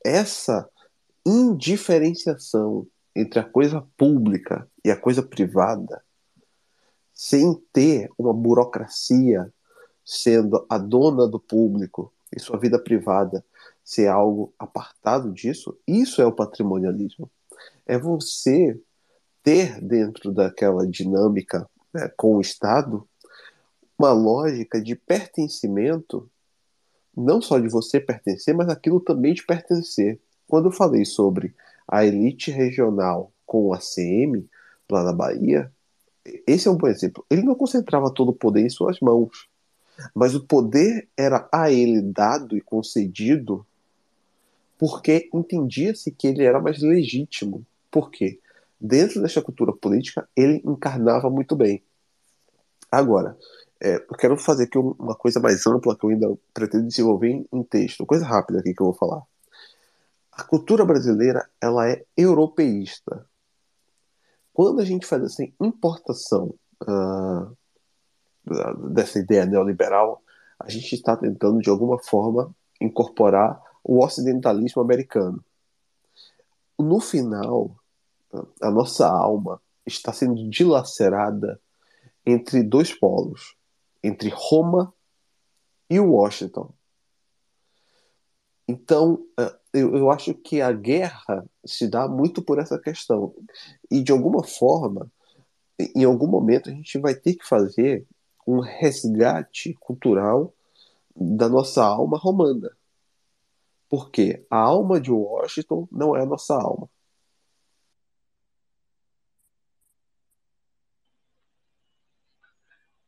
Essa 0.03 0.69
indiferenciação 1.25 2.85
entre 3.15 3.39
a 3.39 3.43
coisa 3.43 3.85
pública 3.95 4.67
e 4.83 4.91
a 4.91 4.99
coisa 4.99 5.23
privada, 5.23 6.03
sem 7.13 7.55
ter 7.71 8.09
uma 8.17 8.33
burocracia 8.33 9.49
sendo 10.05 10.65
a 10.69 10.77
dona 10.77 11.27
do 11.27 11.39
público 11.39 12.11
e 12.35 12.39
sua 12.39 12.57
vida 12.57 12.79
privada 12.79 13.43
ser 13.83 14.07
algo 14.07 14.53
apartado 14.57 15.31
disso, 15.31 15.77
isso 15.87 16.21
é 16.21 16.25
o 16.25 16.31
patrimonialismo. 16.31 17.29
É 17.85 17.97
você 17.97 18.79
ter 19.43 19.81
dentro 19.81 20.31
daquela 20.31 20.87
dinâmica 20.87 21.69
né, 21.93 22.09
com 22.15 22.37
o 22.37 22.41
Estado 22.41 23.07
uma 23.97 24.11
lógica 24.11 24.81
de 24.81 24.95
pertencimento, 24.95 26.29
não 27.15 27.41
só 27.41 27.59
de 27.59 27.67
você 27.67 27.99
pertencer, 27.99 28.55
mas 28.55 28.69
aquilo 28.69 28.99
também 28.99 29.33
de 29.33 29.45
pertencer. 29.45 30.19
Quando 30.47 30.69
eu 30.69 30.71
falei 30.71 31.05
sobre 31.05 31.53
a 31.87 32.05
elite 32.05 32.49
regional 32.51 33.31
com 33.45 33.67
o 33.67 33.73
ACM 33.73 34.47
lá 34.89 35.03
na 35.03 35.13
Bahia, 35.13 35.71
esse 36.47 36.67
é 36.67 36.71
um 36.71 36.77
bom 36.77 36.87
exemplo. 36.87 37.25
Ele 37.29 37.43
não 37.43 37.55
concentrava 37.55 38.11
todo 38.11 38.29
o 38.29 38.35
poder 38.35 38.61
em 38.61 38.69
suas 38.69 38.99
mãos, 38.99 39.47
mas 40.13 40.35
o 40.35 40.45
poder 40.45 41.07
era 41.17 41.47
a 41.51 41.71
ele 41.71 42.01
dado 42.01 42.57
e 42.57 42.61
concedido 42.61 43.65
porque 44.77 45.29
entendia-se 45.33 46.11
que 46.11 46.27
ele 46.27 46.43
era 46.43 46.59
mais 46.59 46.81
legítimo. 46.81 47.65
Por 47.89 48.11
quê? 48.11 48.39
Dentro 48.79 49.21
desta 49.21 49.41
cultura 49.41 49.71
política, 49.71 50.27
ele 50.35 50.61
encarnava 50.65 51.29
muito 51.29 51.55
bem. 51.55 51.81
Agora, 52.91 53.37
é, 53.81 53.95
eu 53.95 54.17
quero 54.17 54.37
fazer 54.37 54.65
aqui 54.65 54.77
uma 54.77 55.15
coisa 55.15 55.39
mais 55.39 55.65
ampla 55.65 55.95
que 55.97 56.05
eu 56.05 56.09
ainda 56.09 56.37
pretendo 56.53 56.87
desenvolver 56.87 57.29
em, 57.29 57.45
em 57.53 57.63
texto. 57.63 58.05
Coisa 58.05 58.25
rápida 58.25 58.59
aqui 58.59 58.73
que 58.73 58.81
eu 58.81 58.87
vou 58.87 58.93
falar. 58.93 59.21
A 60.31 60.43
cultura 60.43 60.83
brasileira 60.83 61.47
ela 61.61 61.89
é 61.89 62.03
europeísta. 62.17 63.25
Quando 64.53 64.81
a 64.81 64.85
gente 64.85 65.05
faz 65.05 65.23
essa 65.23 65.43
importação 65.61 66.53
uh, 66.83 67.55
dessa 68.91 69.19
ideia 69.19 69.45
neoliberal, 69.45 70.21
a 70.59 70.69
gente 70.69 70.93
está 70.93 71.15
tentando 71.15 71.59
de 71.59 71.69
alguma 71.69 71.97
forma 71.99 72.53
incorporar 72.79 73.61
o 73.83 74.03
ocidentalismo 74.03 74.81
americano. 74.81 75.43
No 76.77 76.99
final, 76.99 77.75
a 78.61 78.71
nossa 78.71 79.07
alma 79.07 79.61
está 79.85 80.11
sendo 80.11 80.49
dilacerada 80.49 81.59
entre 82.25 82.63
dois 82.63 82.93
polos, 82.93 83.55
entre 84.01 84.29
Roma 84.29 84.93
e 85.89 85.99
Washington. 85.99 86.73
Então, 88.67 89.25
eu, 89.73 89.95
eu 89.95 90.09
acho 90.09 90.33
que 90.33 90.61
a 90.61 90.71
guerra 90.71 91.45
se 91.65 91.87
dá 91.87 92.07
muito 92.07 92.41
por 92.41 92.59
essa 92.59 92.79
questão. 92.79 93.35
E, 93.91 94.01
de 94.01 94.11
alguma 94.11 94.43
forma, 94.43 95.11
em 95.77 96.05
algum 96.05 96.27
momento, 96.27 96.69
a 96.69 96.73
gente 96.73 96.97
vai 96.97 97.13
ter 97.13 97.35
que 97.35 97.45
fazer 97.45 98.05
um 98.45 98.59
resgate 98.59 99.73
cultural 99.79 100.53
da 101.15 101.47
nossa 101.47 101.83
alma 101.83 102.17
romana. 102.17 102.75
Porque 103.89 104.45
a 104.49 104.57
alma 104.57 104.99
de 104.99 105.11
Washington 105.11 105.87
não 105.91 106.15
é 106.15 106.23
a 106.23 106.25
nossa 106.25 106.55
alma. 106.55 106.89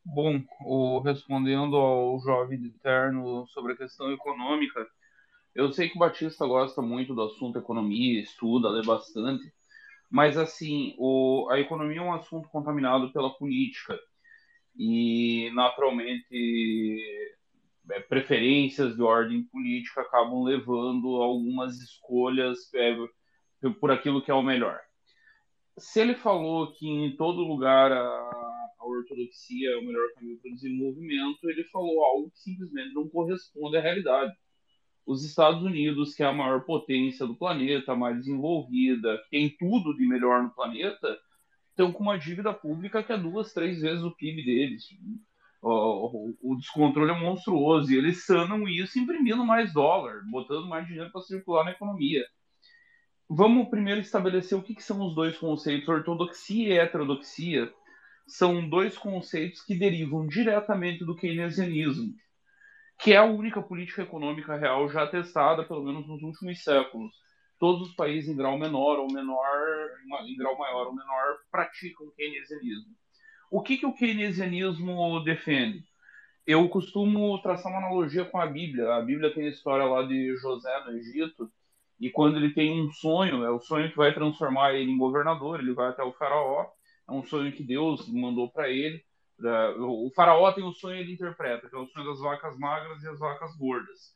Bom, 0.04 0.40
o, 0.60 1.00
respondendo 1.00 1.76
ao 1.76 2.18
jovem 2.20 2.60
de 2.60 2.70
terno 2.70 3.46
sobre 3.48 3.72
a 3.72 3.76
questão 3.76 4.10
econômica, 4.12 4.86
eu 5.54 5.72
sei 5.72 5.88
que 5.88 5.96
o 5.96 5.98
Batista 5.98 6.46
gosta 6.46 6.80
muito 6.80 7.14
do 7.14 7.22
assunto 7.22 7.58
economia, 7.58 8.22
estuda, 8.22 8.68
lê 8.68 8.82
bastante, 8.86 9.52
mas 10.10 10.38
assim, 10.38 10.94
o, 10.98 11.48
a 11.50 11.58
economia 11.58 11.98
é 11.98 12.02
um 12.02 12.14
assunto 12.14 12.48
contaminado 12.48 13.12
pela 13.12 13.30
política 13.36 13.98
e 14.78 15.50
naturalmente 15.54 17.00
é, 17.90 18.00
preferências 18.00 18.94
de 18.96 19.02
ordem 19.02 19.44
política 19.44 20.02
acabam 20.02 20.42
levando 20.42 21.22
algumas 21.22 21.80
escolhas 21.80 22.72
é, 22.74 22.96
por 23.80 23.90
aquilo 23.90 24.22
que 24.22 24.30
é 24.30 24.34
o 24.34 24.42
melhor. 24.42 24.78
Se 25.78 26.00
ele 26.00 26.14
falou 26.14 26.72
que 26.72 26.88
em 26.88 27.16
todo 27.16 27.42
lugar 27.42 27.92
a, 27.92 27.96
a 28.78 28.86
ortodoxia 28.86 29.70
é 29.70 29.76
o 29.76 29.84
melhor 29.84 30.08
caminho 30.14 30.38
para 30.40 30.50
o 30.50 30.54
desenvolvimento, 30.54 31.50
ele 31.50 31.64
falou 31.64 32.04
algo 32.04 32.30
que 32.30 32.38
simplesmente 32.38 32.94
não 32.94 33.08
corresponde 33.08 33.76
à 33.76 33.80
realidade. 33.80 34.32
Os 35.06 35.24
Estados 35.24 35.62
Unidos, 35.62 36.14
que 36.14 36.22
é 36.22 36.26
a 36.26 36.32
maior 36.32 36.64
potência 36.64 37.26
do 37.26 37.36
planeta, 37.36 37.94
mais 37.94 38.16
desenvolvida, 38.16 39.22
tem 39.30 39.54
tudo 39.56 39.94
de 39.94 40.06
melhor 40.06 40.42
no 40.42 40.54
planeta, 40.54 41.16
estão 41.76 41.92
com 41.92 42.02
uma 42.02 42.18
dívida 42.18 42.52
pública 42.52 43.02
que 43.02 43.12
é 43.12 43.18
duas, 43.18 43.52
três 43.52 43.80
vezes 43.80 44.02
o 44.02 44.10
PIB 44.10 44.44
deles 44.44 44.88
o, 45.68 46.34
o, 46.42 46.56
descontrole 46.56 47.10
é 47.10 47.18
monstruoso 47.18 47.92
e 47.92 47.96
eles 47.96 48.24
sanam 48.24 48.68
isso 48.68 48.98
imprimindo 48.98 49.44
mais 49.44 49.72
dólar, 49.72 50.22
botando 50.30 50.68
mais 50.68 50.86
dinheiro 50.86 51.10
para 51.10 51.22
circular 51.22 51.64
na 51.64 51.72
economia. 51.72 52.24
Vamos 53.28 53.68
primeiro 53.68 54.00
estabelecer 54.00 54.56
o 54.56 54.62
que, 54.62 54.74
que, 54.74 54.82
são 54.82 55.04
os 55.04 55.14
dois 55.14 55.36
conceitos, 55.36 55.88
ortodoxia 55.88 56.74
e 56.74 56.78
heterodoxia. 56.78 57.72
São 58.26 58.68
dois 58.68 58.96
conceitos 58.96 59.62
que 59.62 59.76
derivam 59.76 60.26
diretamente 60.26 61.04
do 61.04 61.16
keynesianismo. 61.16 62.14
que 62.98 63.12
é 63.12 63.16
a 63.16 63.24
única 63.24 63.60
política 63.60 64.02
econômica 64.02 64.56
real 64.56 64.88
já 64.88 65.06
testada, 65.06 65.64
pelo 65.64 65.84
menos 65.84 66.06
nos 66.06 66.22
últimos 66.22 66.62
séculos. 66.62 67.12
Todos 67.58 67.88
os 67.88 67.94
países 67.94 68.28
em 68.28 68.36
grau 68.36 68.58
menor 68.58 68.98
ou 68.98 69.10
menor, 69.10 69.88
em 70.26 70.36
grau 70.36 70.58
maior 70.58 70.88
ou 70.88 70.94
menor, 70.94 71.38
praticam 71.50 72.10
keynesianismo. 72.16 72.94
O 73.50 73.62
que, 73.62 73.78
que 73.78 73.86
o 73.86 73.94
keynesianismo 73.94 75.20
defende? 75.24 75.82
Eu 76.46 76.68
costumo 76.68 77.40
traçar 77.40 77.72
uma 77.72 77.78
analogia 77.78 78.24
com 78.24 78.38
a 78.38 78.46
Bíblia. 78.46 78.94
A 78.94 79.00
Bíblia 79.00 79.32
tem 79.32 79.46
a 79.46 79.50
história 79.50 79.84
lá 79.84 80.02
de 80.02 80.36
José 80.36 80.84
no 80.84 80.92
Egito, 80.92 81.50
e 81.98 82.10
quando 82.10 82.36
ele 82.36 82.52
tem 82.52 82.80
um 82.80 82.90
sonho, 82.92 83.42
é 83.42 83.50
o 83.50 83.58
sonho 83.58 83.90
que 83.90 83.96
vai 83.96 84.12
transformar 84.12 84.74
ele 84.74 84.90
em 84.90 84.98
governador, 84.98 85.60
ele 85.60 85.72
vai 85.72 85.88
até 85.88 86.02
o 86.02 86.12
faraó, 86.12 86.66
é 87.08 87.12
um 87.12 87.24
sonho 87.24 87.52
que 87.52 87.64
Deus 87.64 88.06
mandou 88.12 88.50
para 88.50 88.68
ele. 88.68 89.02
O 89.78 90.10
faraó 90.14 90.52
tem 90.52 90.64
o 90.64 90.72
sonho 90.72 90.98
ele 90.98 91.12
interpreta, 91.12 91.68
que 91.68 91.74
é 91.74 91.78
o 91.78 91.86
sonho 91.86 92.06
das 92.06 92.20
vacas 92.20 92.58
magras 92.58 93.02
e 93.02 93.08
as 93.08 93.18
vacas 93.18 93.56
gordas. 93.56 94.14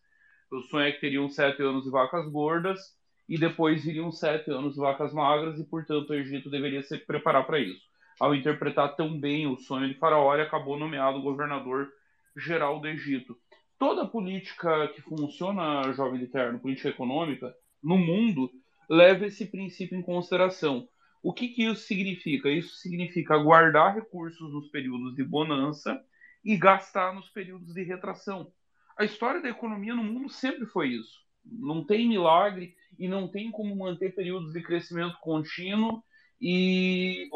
O 0.53 0.61
sonho 0.63 0.87
é 0.87 0.93
que 0.93 1.01
teriam 1.01 1.29
sete 1.29 1.63
anos 1.63 1.85
de 1.85 1.91
vacas 1.91 2.29
gordas 2.31 3.00
e 3.31 3.39
depois 3.39 3.85
viriam 3.85 4.11
sete 4.11 4.51
anos 4.51 4.75
vacas 4.75 5.15
magras 5.15 5.61
e, 5.61 5.65
portanto, 5.65 6.11
o 6.11 6.15
Egito 6.15 6.51
deveria 6.51 6.83
se 6.83 6.99
preparar 6.99 7.47
para 7.47 7.61
isso. 7.61 7.81
Ao 8.19 8.35
interpretar 8.35 8.97
tão 8.97 9.21
bem 9.21 9.47
o 9.47 9.57
sonho 9.57 9.87
de 9.87 9.95
faraó, 9.95 10.35
ele 10.35 10.43
acabou 10.43 10.77
nomeado 10.77 11.23
governador 11.23 11.89
geral 12.37 12.81
do 12.81 12.89
Egito. 12.89 13.39
Toda 13.79 14.05
política 14.05 14.89
que 14.89 15.01
funciona, 15.01 15.93
jovem 15.93 16.21
eterno, 16.21 16.59
política 16.59 16.89
econômica, 16.89 17.55
no 17.81 17.97
mundo, 17.97 18.51
leva 18.89 19.27
esse 19.27 19.47
princípio 19.47 19.97
em 19.97 20.03
consideração. 20.03 20.89
O 21.23 21.33
que, 21.33 21.49
que 21.51 21.63
isso 21.63 21.83
significa? 21.83 22.51
Isso 22.51 22.75
significa 22.79 23.39
guardar 23.39 23.95
recursos 23.95 24.53
nos 24.53 24.67
períodos 24.71 25.15
de 25.15 25.23
bonança 25.23 26.03
e 26.45 26.57
gastar 26.57 27.15
nos 27.15 27.29
períodos 27.29 27.73
de 27.73 27.85
retração. 27.85 28.53
A 28.99 29.05
história 29.05 29.41
da 29.41 29.49
economia 29.49 29.95
no 29.95 30.03
mundo 30.03 30.29
sempre 30.29 30.67
foi 30.67 30.89
isso. 30.89 31.21
Não 31.45 31.85
tem 31.85 32.09
milagre 32.09 32.75
e 32.99 33.09
não 33.09 33.29
tem 33.29 33.51
como 33.51 33.75
manter 33.77 34.15
períodos 34.15 34.53
de 34.53 34.63
crescimento 34.63 35.19
contínuo 35.21 36.03
e 36.41 37.29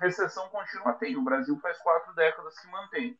recessão 0.00 0.48
contínua 0.48 0.94
tem. 0.94 1.16
O 1.16 1.24
Brasil 1.24 1.58
faz 1.60 1.78
quatro 1.78 2.14
décadas 2.14 2.58
que 2.58 2.68
mantém. 2.68 3.18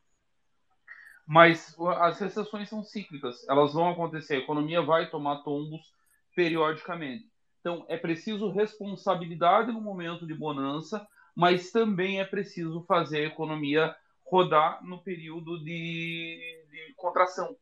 Mas 1.26 1.76
as 1.98 2.18
recessões 2.18 2.68
são 2.68 2.82
cíclicas, 2.82 3.48
elas 3.48 3.72
vão 3.72 3.90
acontecer, 3.90 4.34
a 4.34 4.38
economia 4.38 4.82
vai 4.82 5.08
tomar 5.08 5.42
tombos 5.42 5.94
periodicamente. 6.34 7.30
Então, 7.60 7.84
é 7.88 7.96
preciso 7.96 8.50
responsabilidade 8.50 9.70
no 9.70 9.80
momento 9.80 10.26
de 10.26 10.34
bonança, 10.34 11.06
mas 11.36 11.70
também 11.70 12.20
é 12.20 12.24
preciso 12.24 12.82
fazer 12.84 13.18
a 13.18 13.26
economia 13.26 13.94
rodar 14.26 14.82
no 14.82 15.02
período 15.02 15.58
de, 15.62 16.64
de 16.70 16.94
contração. 16.96 17.54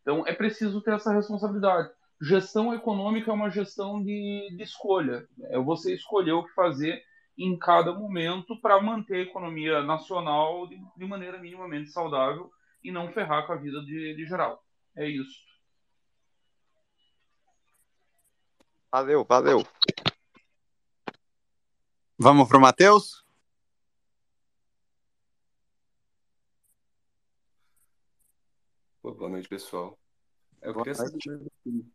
Então, 0.00 0.26
é 0.26 0.32
preciso 0.32 0.80
ter 0.80 0.94
essa 0.94 1.12
responsabilidade. 1.12 1.90
Gestão 2.20 2.74
econômica 2.74 3.30
é 3.30 3.34
uma 3.34 3.50
gestão 3.50 4.02
de, 4.02 4.48
de 4.56 4.62
escolha. 4.62 5.28
É 5.50 5.58
você 5.58 5.94
escolher 5.94 6.32
o 6.32 6.44
que 6.44 6.52
fazer 6.52 7.02
em 7.36 7.56
cada 7.56 7.92
momento 7.92 8.60
para 8.60 8.82
manter 8.82 9.14
a 9.16 9.22
economia 9.22 9.82
nacional 9.82 10.66
de, 10.66 10.76
de, 10.96 11.04
maneira 11.06 11.38
minimamente 11.38 11.90
saudável 11.90 12.50
e 12.82 12.90
não 12.90 13.12
ferrar 13.12 13.46
com 13.46 13.52
a 13.52 13.56
vida 13.56 13.80
de, 13.82 14.16
de 14.16 14.26
geral. 14.26 14.64
É 14.96 15.08
isso. 15.08 15.46
Valeu, 18.90 19.24
valeu. 19.24 19.64
Vamos 22.18 22.48
pro 22.48 22.60
Matheus? 22.60 23.24
boa 29.18 29.30
noite, 29.30 29.48
pessoal. 29.48 29.98
Eu 30.60 30.74
queria, 30.74 30.94
saber, 30.94 31.18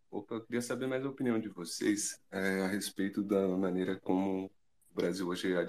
opa, 0.10 0.36
eu 0.36 0.42
queria, 0.46 0.62
saber, 0.62 0.88
mais 0.88 1.06
a 1.06 1.10
opinião 1.10 1.40
de 1.40 1.50
vocês 1.50 2.20
é, 2.32 2.62
a 2.62 2.68
respeito 2.68 3.22
da 3.22 3.48
maneira 3.48 4.00
como 4.00 4.46
o 4.46 4.96
Brasil 4.96 5.28
hoje 5.28 5.54
é, 5.54 5.66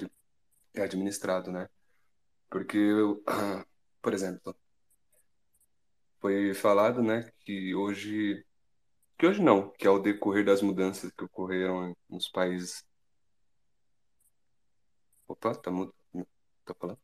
é 0.75 0.83
administrado, 0.83 1.51
né? 1.51 1.69
Porque, 2.49 2.79
eu, 2.79 3.23
por 4.01 4.15
exemplo, 4.15 4.57
foi 6.21 6.55
falado, 6.55 7.03
né, 7.03 7.31
que 7.41 7.75
hoje 7.75 8.45
que 9.17 9.27
hoje 9.27 9.43
não, 9.43 9.71
que 9.71 9.87
é 9.87 9.91
o 9.91 9.99
decorrer 9.99 10.45
das 10.45 10.61
mudanças 10.61 11.11
que 11.13 11.25
ocorreram 11.25 11.97
nos 12.09 12.29
países. 12.29 12.85
Opa, 15.29 15.55
tá. 15.55 15.71
Tá 16.65 16.75
falando? 16.75 16.99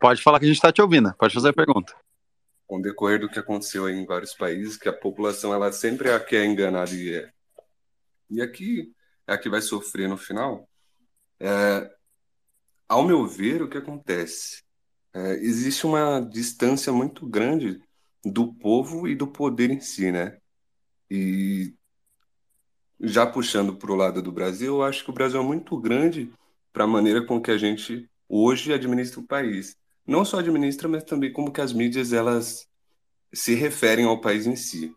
Pode 0.00 0.22
falar 0.22 0.38
que 0.38 0.44
a 0.44 0.48
gente 0.48 0.56
está 0.56 0.72
te 0.72 0.82
ouvindo, 0.82 1.14
pode 1.14 1.34
fazer 1.34 1.48
a 1.48 1.52
pergunta. 1.52 1.94
Com 2.68 2.78
o 2.78 2.82
decorrer 2.82 3.18
do 3.18 3.28
que 3.28 3.40
aconteceu 3.40 3.88
em 3.88 4.06
vários 4.06 4.34
países, 4.34 4.76
que 4.76 4.88
a 4.88 4.92
população 4.92 5.52
ela 5.52 5.72
sempre 5.72 6.10
é 6.10 6.14
a 6.14 6.20
que 6.20 6.36
é 6.36 6.44
enganada 6.44 6.94
e 6.94 7.14
é. 7.14 7.32
E 8.30 8.40
aqui 8.40 8.92
é 9.26 9.32
a 9.32 9.38
que 9.38 9.48
vai 9.48 9.60
sofrer 9.60 10.08
no 10.08 10.16
final. 10.16 10.68
É, 11.40 11.90
ao 12.88 13.04
meu 13.04 13.26
ver, 13.26 13.62
o 13.62 13.68
que 13.68 13.78
acontece? 13.78 14.62
É, 15.14 15.32
existe 15.36 15.86
uma 15.86 16.20
distância 16.20 16.92
muito 16.92 17.26
grande 17.26 17.80
do 18.24 18.52
povo 18.54 19.08
e 19.08 19.14
do 19.14 19.26
poder 19.26 19.70
em 19.70 19.80
si, 19.80 20.12
né? 20.12 20.38
E 21.10 21.74
já 23.00 23.26
puxando 23.26 23.76
para 23.76 23.92
o 23.92 23.96
lado 23.96 24.20
do 24.20 24.32
Brasil, 24.32 24.76
eu 24.76 24.82
acho 24.82 25.04
que 25.04 25.10
o 25.10 25.14
Brasil 25.14 25.40
é 25.40 25.44
muito 25.44 25.78
grande 25.78 26.30
para 26.72 26.84
a 26.84 26.86
maneira 26.86 27.24
com 27.24 27.40
que 27.40 27.50
a 27.50 27.56
gente 27.56 28.08
hoje 28.28 28.72
administra 28.72 29.20
o 29.20 29.26
país. 29.26 29.76
Não 30.08 30.24
só 30.24 30.38
administra, 30.38 30.88
mas 30.88 31.04
também 31.04 31.30
como 31.30 31.52
que 31.52 31.60
as 31.60 31.70
mídias 31.70 32.14
elas 32.14 32.66
se 33.30 33.54
referem 33.54 34.06
ao 34.06 34.18
país 34.18 34.46
em 34.46 34.56
si. 34.56 34.96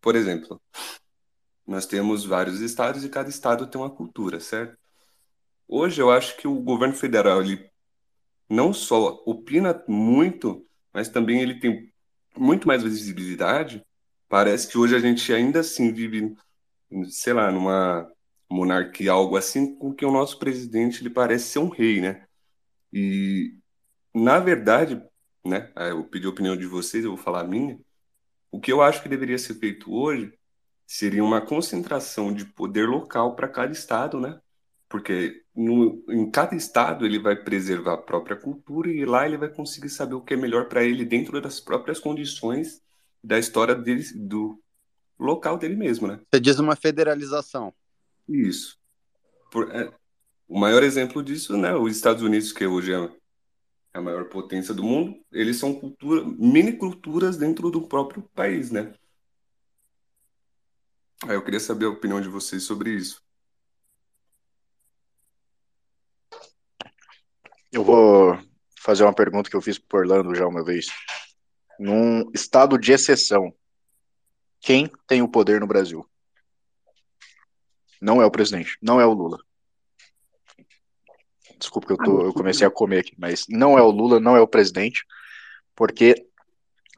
Por 0.00 0.16
exemplo, 0.16 0.60
nós 1.64 1.86
temos 1.86 2.24
vários 2.24 2.60
estados 2.60 3.04
e 3.04 3.08
cada 3.08 3.30
estado 3.30 3.68
tem 3.68 3.80
uma 3.80 3.88
cultura, 3.88 4.40
certo? 4.40 4.76
Hoje 5.68 6.02
eu 6.02 6.10
acho 6.10 6.36
que 6.36 6.48
o 6.48 6.60
governo 6.60 6.96
federal 6.96 7.42
ele 7.42 7.64
não 8.50 8.72
só 8.72 9.22
opina 9.24 9.80
muito, 9.86 10.66
mas 10.92 11.08
também 11.08 11.40
ele 11.40 11.60
tem 11.60 11.92
muito 12.36 12.66
mais 12.66 12.82
visibilidade, 12.82 13.86
parece 14.28 14.66
que 14.66 14.76
hoje 14.76 14.96
a 14.96 14.98
gente 14.98 15.32
ainda 15.32 15.60
assim 15.60 15.92
vive, 15.92 16.34
sei 17.08 17.34
lá, 17.34 17.52
numa 17.52 18.10
monarquia, 18.50 19.12
algo 19.12 19.36
assim, 19.36 19.76
com 19.76 19.94
que 19.94 20.04
o 20.04 20.10
nosso 20.10 20.40
presidente 20.40 21.02
ele 21.02 21.10
parece 21.10 21.46
ser 21.46 21.60
um 21.60 21.68
rei, 21.68 22.00
né? 22.00 22.26
E, 22.94 23.56
na 24.14 24.38
verdade, 24.38 25.02
né, 25.44 25.72
eu 25.74 26.04
pedi 26.04 26.26
a 26.26 26.30
opinião 26.30 26.56
de 26.56 26.64
vocês, 26.64 27.04
eu 27.04 27.16
vou 27.16 27.22
falar 27.22 27.40
a 27.40 27.48
minha. 27.48 27.76
O 28.52 28.60
que 28.60 28.72
eu 28.72 28.80
acho 28.80 29.02
que 29.02 29.08
deveria 29.08 29.36
ser 29.36 29.54
feito 29.54 29.92
hoje 29.92 30.32
seria 30.86 31.24
uma 31.24 31.40
concentração 31.40 32.32
de 32.32 32.44
poder 32.44 32.88
local 32.88 33.34
para 33.34 33.48
cada 33.48 33.72
estado, 33.72 34.20
né? 34.20 34.38
Porque 34.88 35.42
no, 35.52 36.04
em 36.08 36.30
cada 36.30 36.54
estado 36.54 37.04
ele 37.04 37.18
vai 37.18 37.34
preservar 37.34 37.94
a 37.94 38.02
própria 38.02 38.36
cultura 38.36 38.88
e 38.88 39.04
lá 39.04 39.26
ele 39.26 39.36
vai 39.36 39.48
conseguir 39.48 39.88
saber 39.88 40.14
o 40.14 40.20
que 40.20 40.34
é 40.34 40.36
melhor 40.36 40.68
para 40.68 40.84
ele 40.84 41.04
dentro 41.04 41.40
das 41.40 41.58
próprias 41.58 41.98
condições 41.98 42.80
da 43.22 43.40
história 43.40 43.74
dele, 43.74 44.04
do 44.14 44.62
local 45.18 45.58
dele 45.58 45.74
mesmo, 45.74 46.06
né? 46.06 46.20
Você 46.30 46.38
diz 46.38 46.60
uma 46.60 46.76
federalização. 46.76 47.74
Isso. 48.28 48.78
Por, 49.50 49.74
é, 49.74 49.92
o 50.48 50.58
maior 50.58 50.82
exemplo 50.82 51.22
disso, 51.22 51.56
né? 51.56 51.74
Os 51.74 51.96
Estados 51.96 52.22
Unidos, 52.22 52.52
que 52.52 52.66
hoje 52.66 52.92
é 52.92 53.10
a 53.92 54.00
maior 54.00 54.28
potência 54.28 54.74
do 54.74 54.82
mundo, 54.82 55.16
eles 55.32 55.56
são 55.56 55.74
cultura, 55.74 56.24
mini 56.24 56.76
culturas 56.76 57.36
dentro 57.36 57.70
do 57.70 57.86
próprio 57.86 58.22
país, 58.34 58.70
né? 58.70 58.92
Aí 61.22 61.34
eu 61.34 61.44
queria 61.44 61.60
saber 61.60 61.86
a 61.86 61.90
opinião 61.90 62.20
de 62.20 62.28
vocês 62.28 62.64
sobre 62.64 62.90
isso. 62.90 63.22
Eu 67.72 67.82
vou 67.82 68.38
fazer 68.78 69.04
uma 69.04 69.14
pergunta 69.14 69.48
que 69.48 69.56
eu 69.56 69.62
fiz 69.62 69.78
para 69.78 70.00
Orlando 70.00 70.34
já 70.34 70.46
uma 70.46 70.62
vez. 70.62 70.88
Num 71.78 72.30
estado 72.32 72.78
de 72.78 72.92
exceção, 72.92 73.52
quem 74.60 74.90
tem 75.06 75.22
o 75.22 75.28
poder 75.28 75.60
no 75.60 75.66
Brasil? 75.66 76.08
Não 78.00 78.20
é 78.20 78.26
o 78.26 78.30
presidente, 78.30 78.76
não 78.82 79.00
é 79.00 79.06
o 79.06 79.12
Lula. 79.12 79.38
Desculpa 81.58 81.86
que 81.86 81.92
eu, 81.92 81.96
tô, 81.96 82.22
eu 82.22 82.32
comecei 82.32 82.66
a 82.66 82.70
comer 82.70 83.00
aqui, 83.00 83.14
mas 83.16 83.46
não 83.48 83.78
é 83.78 83.82
o 83.82 83.90
Lula, 83.90 84.20
não 84.20 84.36
é 84.36 84.40
o 84.40 84.48
presidente, 84.48 85.04
porque 85.74 86.26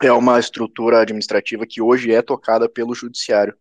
é 0.03 0.13
uma 0.13 0.39
estrutura 0.39 1.01
administrativa 1.01 1.67
que 1.67 1.81
hoje 1.81 2.13
é 2.13 2.23
tocada 2.23 2.69
pelo 2.69 2.95
judiciário, 2.95 3.57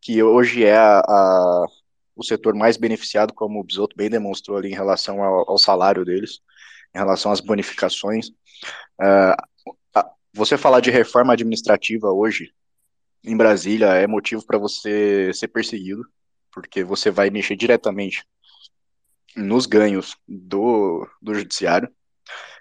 que 0.00 0.22
hoje 0.22 0.64
é 0.64 0.76
a, 0.76 1.00
a 1.00 1.66
o 2.14 2.22
setor 2.22 2.54
mais 2.54 2.76
beneficiado, 2.76 3.32
como 3.32 3.58
o 3.58 3.64
Bisotto 3.64 3.96
bem 3.96 4.10
demonstrou 4.10 4.58
ali 4.58 4.68
em 4.70 4.74
relação 4.74 5.22
ao, 5.22 5.50
ao 5.50 5.58
salário 5.58 6.04
deles 6.04 6.40
em 6.94 6.98
relação 6.98 7.32
às 7.32 7.40
bonificações. 7.40 8.28
Uh, 9.00 10.02
você 10.32 10.56
falar 10.56 10.80
de 10.80 10.90
reforma 10.90 11.32
administrativa 11.32 12.10
hoje 12.10 12.52
em 13.24 13.36
Brasília 13.36 13.88
é 13.94 14.06
motivo 14.06 14.44
para 14.44 14.58
você 14.58 15.32
ser 15.34 15.48
perseguido, 15.48 16.04
porque 16.50 16.82
você 16.84 17.10
vai 17.10 17.30
mexer 17.30 17.56
diretamente 17.56 18.24
nos 19.36 19.66
ganhos 19.66 20.16
do, 20.28 21.08
do 21.20 21.34
judiciário. 21.34 21.88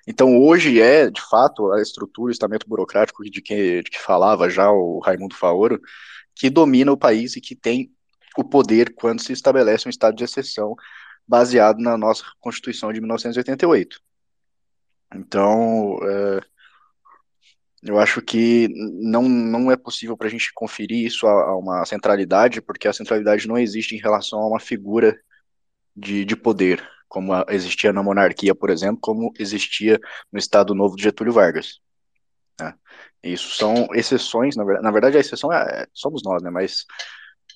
Então, 0.07 0.37
hoje 0.37 0.81
é, 0.81 1.09
de 1.09 1.21
fato, 1.21 1.71
a 1.71 1.81
estrutura, 1.81 2.29
o 2.29 2.31
estamento 2.31 2.67
burocrático 2.67 3.23
de 3.23 3.41
que, 3.41 3.83
de 3.83 3.89
que 3.91 3.99
falava 3.99 4.49
já 4.49 4.71
o 4.71 4.99
Raimundo 4.99 5.35
Faoro, 5.35 5.79
que 6.35 6.49
domina 6.49 6.91
o 6.91 6.97
país 6.97 7.35
e 7.35 7.41
que 7.41 7.55
tem 7.55 7.91
o 8.37 8.43
poder 8.43 8.93
quando 8.95 9.21
se 9.21 9.33
estabelece 9.33 9.87
um 9.87 9.89
estado 9.89 10.15
de 10.15 10.23
exceção 10.23 10.75
baseado 11.27 11.79
na 11.79 11.97
nossa 11.97 12.23
Constituição 12.39 12.91
de 12.91 12.99
1988. 12.99 13.99
Então, 15.13 15.99
é, 16.03 16.41
eu 17.83 17.99
acho 17.99 18.21
que 18.21 18.69
não, 19.01 19.23
não 19.23 19.71
é 19.71 19.75
possível 19.75 20.15
para 20.15 20.27
a 20.27 20.29
gente 20.29 20.51
conferir 20.53 21.05
isso 21.05 21.27
a, 21.27 21.31
a, 21.31 21.57
uma 21.57 21.85
centralidade, 21.85 22.61
porque 22.61 22.87
a 22.87 22.93
centralidade 22.93 23.47
não 23.47 23.57
existe 23.57 23.95
em 23.95 23.99
relação 23.99 24.39
a 24.39 24.47
uma 24.47 24.59
figura 24.59 25.19
de, 25.95 26.25
de 26.25 26.35
poder, 26.35 26.87
como 27.07 27.33
a, 27.33 27.45
existia 27.49 27.91
na 27.91 28.03
monarquia, 28.03 28.55
por 28.55 28.69
exemplo, 28.69 28.99
como 29.01 29.33
existia 29.37 29.99
no 30.31 30.39
Estado 30.39 30.73
Novo 30.73 30.95
de 30.95 31.03
Getúlio 31.03 31.33
Vargas. 31.33 31.79
Né? 32.59 32.73
Isso 33.23 33.55
são 33.55 33.87
exceções, 33.93 34.55
na, 34.55 34.63
na 34.81 34.91
verdade 34.91 35.17
a 35.17 35.19
exceção 35.19 35.51
é, 35.51 35.83
é, 35.83 35.87
somos 35.93 36.21
nós, 36.23 36.41
né? 36.41 36.49
mas 36.49 36.85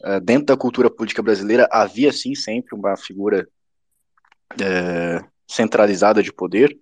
é, 0.03 0.19
dentro 0.19 0.47
da 0.47 0.57
cultura 0.57 0.89
política 0.89 1.23
brasileira 1.23 1.67
havia 1.71 2.11
sim 2.11 2.35
sempre 2.35 2.75
uma 2.75 2.97
figura 2.97 3.47
é, 4.61 5.23
centralizada 5.47 6.21
de 6.21 6.33
poder, 6.33 6.77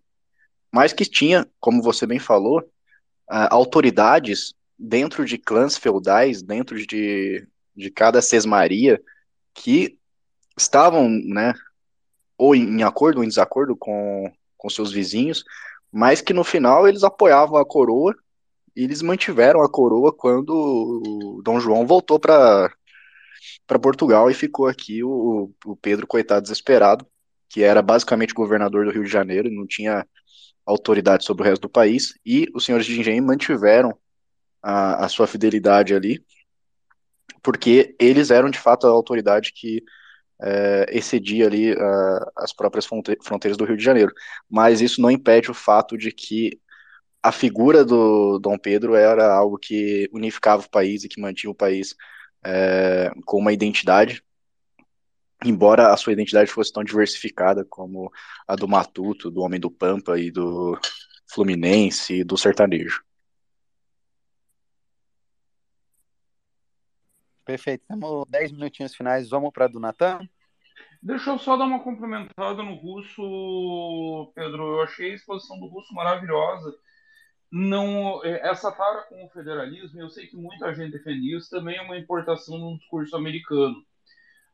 mas 0.71 0.91
que 0.91 1.05
tinha, 1.05 1.47
como 1.59 1.83
você 1.83 2.07
bem 2.07 2.19
falou, 2.19 2.63
autoridades 3.49 4.53
dentro 4.77 5.23
de 5.23 5.37
clãs 5.37 5.77
feudais, 5.77 6.41
dentro 6.41 6.75
de, 6.85 7.47
de 7.75 7.91
cada 7.91 8.21
sesmaria, 8.21 9.01
que 9.53 9.97
estavam, 10.57 11.09
né, 11.09 11.53
ou 12.37 12.55
em, 12.55 12.83
acordo 12.83 13.17
ou 13.17 13.23
em 13.23 13.27
desacordo 13.27 13.75
com, 13.75 14.31
com 14.57 14.69
seus 14.69 14.91
vizinhos, 14.91 15.43
mas 15.91 16.21
que 16.21 16.33
no 16.33 16.43
final 16.43 16.87
eles 16.87 17.03
apoiavam 17.03 17.57
a 17.57 17.65
coroa 17.65 18.15
e 18.75 18.83
eles 18.83 19.01
mantiveram 19.01 19.61
a 19.61 19.69
coroa 19.69 20.11
quando 20.11 21.41
Dom 21.43 21.59
João 21.59 21.85
voltou 21.85 22.19
para 22.19 22.71
para 23.67 23.79
Portugal 23.79 24.29
e 24.29 24.33
ficou 24.33 24.67
aqui 24.67 25.03
o, 25.03 25.51
o 25.65 25.75
Pedro, 25.75 26.07
coitado, 26.07 26.41
desesperado, 26.41 27.05
que 27.49 27.61
era 27.61 27.81
basicamente 27.81 28.33
governador 28.33 28.85
do 28.85 28.91
Rio 28.91 29.03
de 29.03 29.09
Janeiro 29.09 29.47
e 29.47 29.55
não 29.55 29.67
tinha 29.67 30.05
autoridade 30.65 31.25
sobre 31.25 31.43
o 31.43 31.45
resto 31.45 31.63
do 31.63 31.69
país, 31.69 32.13
e 32.25 32.47
os 32.55 32.63
senhores 32.65 32.85
de 32.85 32.99
engenho 32.99 33.23
mantiveram 33.23 33.97
a, 34.61 35.05
a 35.05 35.09
sua 35.09 35.27
fidelidade 35.27 35.93
ali, 35.93 36.23
porque 37.41 37.95
eles 37.99 38.31
eram 38.31 38.49
de 38.49 38.57
fato 38.57 38.87
a 38.87 38.89
autoridade 38.89 39.51
que 39.53 39.83
é, 40.43 40.85
excedia 40.91 41.47
ali 41.47 41.73
uh, 41.73 42.31
as 42.35 42.51
próprias 42.53 42.85
fronteiras 42.85 43.57
do 43.57 43.63
Rio 43.63 43.77
de 43.77 43.83
Janeiro. 43.83 44.13
Mas 44.49 44.81
isso 44.81 45.01
não 45.01 45.09
impede 45.09 45.49
o 45.49 45.53
fato 45.53 45.97
de 45.97 46.11
que 46.11 46.59
a 47.21 47.31
figura 47.31 47.85
do 47.85 48.37
Dom 48.39 48.57
Pedro 48.57 48.95
era 48.95 49.33
algo 49.33 49.57
que 49.57 50.09
unificava 50.11 50.63
o 50.63 50.69
país 50.69 51.03
e 51.03 51.09
que 51.09 51.21
mantinha 51.21 51.49
o 51.49 51.55
país 51.55 51.95
é, 52.43 53.09
com 53.25 53.37
uma 53.37 53.53
identidade, 53.53 54.21
embora 55.45 55.93
a 55.93 55.97
sua 55.97 56.11
identidade 56.11 56.51
fosse 56.51 56.73
tão 56.73 56.83
diversificada 56.83 57.65
como 57.65 58.11
a 58.45 58.55
do 58.55 58.67
Matuto, 58.67 59.31
do 59.31 59.41
Homem 59.41 59.59
do 59.59 59.71
Pampa 59.71 60.19
e 60.19 60.29
do 60.29 60.77
Fluminense 61.25 62.15
e 62.15 62.23
do 62.25 62.37
sertanejo. 62.37 63.01
Perfeito. 67.45 67.85
Temos 67.87 68.25
10 68.29 68.51
minutinhos 68.51 68.95
finais. 68.95 69.29
Vamos 69.29 69.51
para 69.51 69.67
do 69.67 69.79
Natan? 69.79 70.27
Deixa 71.05 71.31
eu 71.31 71.37
só 71.37 71.57
dar 71.57 71.65
uma 71.65 71.83
complementada 71.83 72.63
no 72.63 72.75
russo, 72.75 74.31
Pedro. 74.33 74.75
Eu 74.75 74.83
achei 74.83 75.11
a 75.11 75.15
exposição 75.15 75.59
do 75.59 75.67
russo 75.67 75.93
maravilhosa. 75.93 76.73
Não, 77.51 78.23
é, 78.23 78.49
essa 78.49 78.71
tara 78.71 79.03
com 79.09 79.25
o 79.25 79.29
federalismo, 79.29 79.99
eu 79.99 80.09
sei 80.09 80.27
que 80.27 80.37
muita 80.37 80.73
gente 80.73 80.93
defende 80.93 81.35
isso, 81.35 81.49
também 81.49 81.75
é 81.75 81.81
uma 81.81 81.97
importação 81.97 82.55
um 82.55 82.77
discurso 82.77 83.17
americano. 83.17 83.75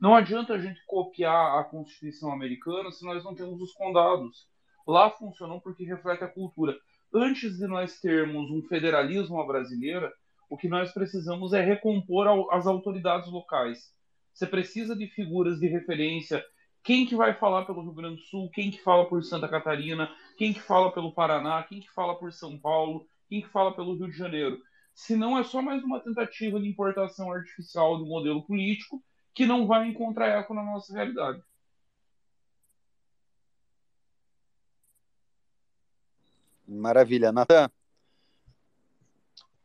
Não 0.02 0.16
adianta 0.16 0.54
a 0.54 0.60
gente 0.60 0.84
copiar 0.88 1.60
a 1.60 1.64
Constituição 1.66 2.34
americana 2.34 2.92
se 2.92 3.06
nós 3.06 3.24
não 3.24 3.36
temos 3.36 3.62
os 3.62 3.72
condados. 3.74 4.48
Lá 4.88 5.12
funcionam 5.12 5.60
porque 5.60 5.84
reflete 5.84 6.24
a 6.24 6.28
cultura. 6.28 6.76
Antes 7.14 7.60
de 7.60 7.68
nós 7.68 8.00
termos 8.00 8.50
um 8.50 8.64
federalismo 8.64 9.40
à 9.40 9.46
brasileira, 9.46 10.12
o 10.50 10.58
que 10.58 10.68
nós 10.68 10.92
precisamos 10.92 11.54
é 11.54 11.62
recompor 11.62 12.52
as 12.52 12.66
autoridades 12.66 13.32
locais. 13.32 13.94
Você 14.40 14.48
precisa 14.48 14.96
de 14.96 15.06
figuras 15.06 15.60
de 15.60 15.68
referência. 15.68 16.42
Quem 16.82 17.06
que 17.06 17.14
vai 17.14 17.34
falar 17.34 17.66
pelo 17.66 17.82
Rio 17.82 17.92
Grande 17.92 18.22
do 18.22 18.22
Sul? 18.22 18.50
Quem 18.52 18.72
que 18.72 18.82
fala 18.82 19.06
por 19.06 19.22
Santa 19.22 19.50
Catarina? 19.50 20.10
Quem 20.38 20.54
que 20.54 20.62
fala 20.62 20.94
pelo 20.94 21.12
Paraná? 21.12 21.62
Quem 21.64 21.82
que 21.82 21.92
fala 21.92 22.18
por 22.18 22.32
São 22.32 22.58
Paulo? 22.58 23.06
Quem 23.28 23.42
que 23.42 23.50
fala 23.50 23.76
pelo 23.76 23.98
Rio 23.98 24.10
de 24.10 24.18
Janeiro? 24.18 24.58
Se 24.96 25.14
não 25.14 25.38
é 25.38 25.44
só 25.44 25.62
mais 25.62 25.84
uma 25.84 26.00
tentativa 26.00 26.58
de 26.58 26.70
importação 26.70 27.34
artificial 27.34 27.98
do 27.98 28.06
modelo 28.06 28.42
político 28.46 29.04
que 29.34 29.46
não 29.46 29.68
vai 29.68 29.90
encontrar 29.90 30.28
eco 30.28 30.54
na 30.54 30.64
nossa 30.64 30.94
realidade. 30.94 31.44
Maravilha. 36.66 37.34
Natan? 37.34 37.70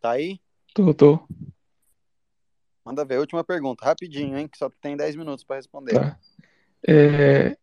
Tá 0.00 0.10
aí? 0.10 0.40
Tô, 0.74 0.92
tô. 0.92 1.28
Manda 2.84 3.04
ver. 3.04 3.18
Última 3.18 3.42
pergunta, 3.42 3.84
rapidinho, 3.84 4.36
hein? 4.36 4.46
Que 4.46 4.58
só 4.58 4.68
tem 4.80 4.96
10 4.96 5.16
minutos 5.16 5.44
para 5.44 5.56
responder. 5.56 5.94
Tá. 5.94 6.18
É, 6.86 7.56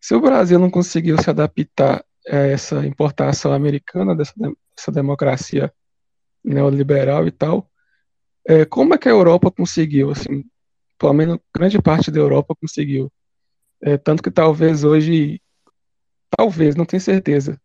se 0.00 0.14
o 0.14 0.20
Brasil 0.20 0.58
não 0.58 0.70
conseguiu 0.70 1.20
se 1.20 1.28
adaptar 1.28 2.04
a 2.28 2.36
essa 2.36 2.86
importação 2.86 3.52
americana, 3.52 4.14
dessa, 4.14 4.32
dessa 4.76 4.92
democracia 4.92 5.72
neoliberal 6.42 7.26
e 7.26 7.30
tal, 7.32 7.68
é, 8.46 8.64
como 8.64 8.94
é 8.94 8.98
que 8.98 9.08
a 9.08 9.12
Europa 9.12 9.50
conseguiu? 9.50 10.10
Assim, 10.10 10.44
pelo 10.98 11.12
menos 11.12 11.38
grande 11.54 11.80
parte 11.80 12.10
da 12.10 12.20
Europa 12.20 12.54
conseguiu. 12.54 13.12
É, 13.82 13.98
tanto 13.98 14.22
que 14.22 14.30
talvez 14.30 14.84
hoje, 14.84 15.40
talvez, 16.30 16.76
não 16.76 16.84
tenho 16.84 17.00
certeza, 17.00 17.60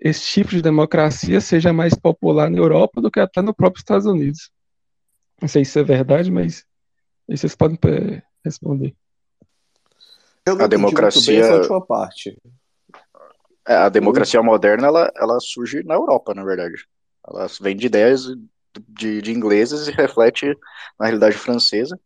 esse 0.00 0.24
tipo 0.26 0.50
de 0.50 0.62
democracia 0.62 1.40
seja 1.40 1.72
mais 1.72 1.94
popular 1.94 2.48
na 2.48 2.56
Europa 2.56 3.02
do 3.02 3.10
que 3.10 3.20
até 3.20 3.42
no 3.42 3.54
próprio 3.54 3.80
Estados 3.80 4.06
Unidos. 4.06 4.50
Não 5.40 5.48
sei 5.48 5.64
se 5.64 5.78
é 5.78 5.82
verdade, 5.82 6.30
mas 6.30 6.64
vocês 7.28 7.54
podem 7.54 7.78
é, 7.86 8.22
responder. 8.44 8.94
a 10.46 10.66
democracia 10.66 11.40
essa 11.40 11.56
última 11.56 11.84
parte. 11.84 12.36
É, 13.66 13.74
a 13.74 13.88
democracia 13.88 14.42
moderna 14.42 14.86
ela, 14.86 15.12
ela 15.16 15.40
surge 15.40 15.82
na 15.84 15.94
Europa, 15.94 16.34
na 16.34 16.44
verdade. 16.44 16.84
Ela 17.26 17.46
vem 17.60 17.76
de 17.76 17.86
ideias 17.86 18.26
de, 18.88 19.22
de 19.22 19.32
ingleses 19.32 19.88
e 19.88 19.92
reflete 19.92 20.56
na 20.98 21.06
realidade 21.06 21.36
francesa. 21.36 21.98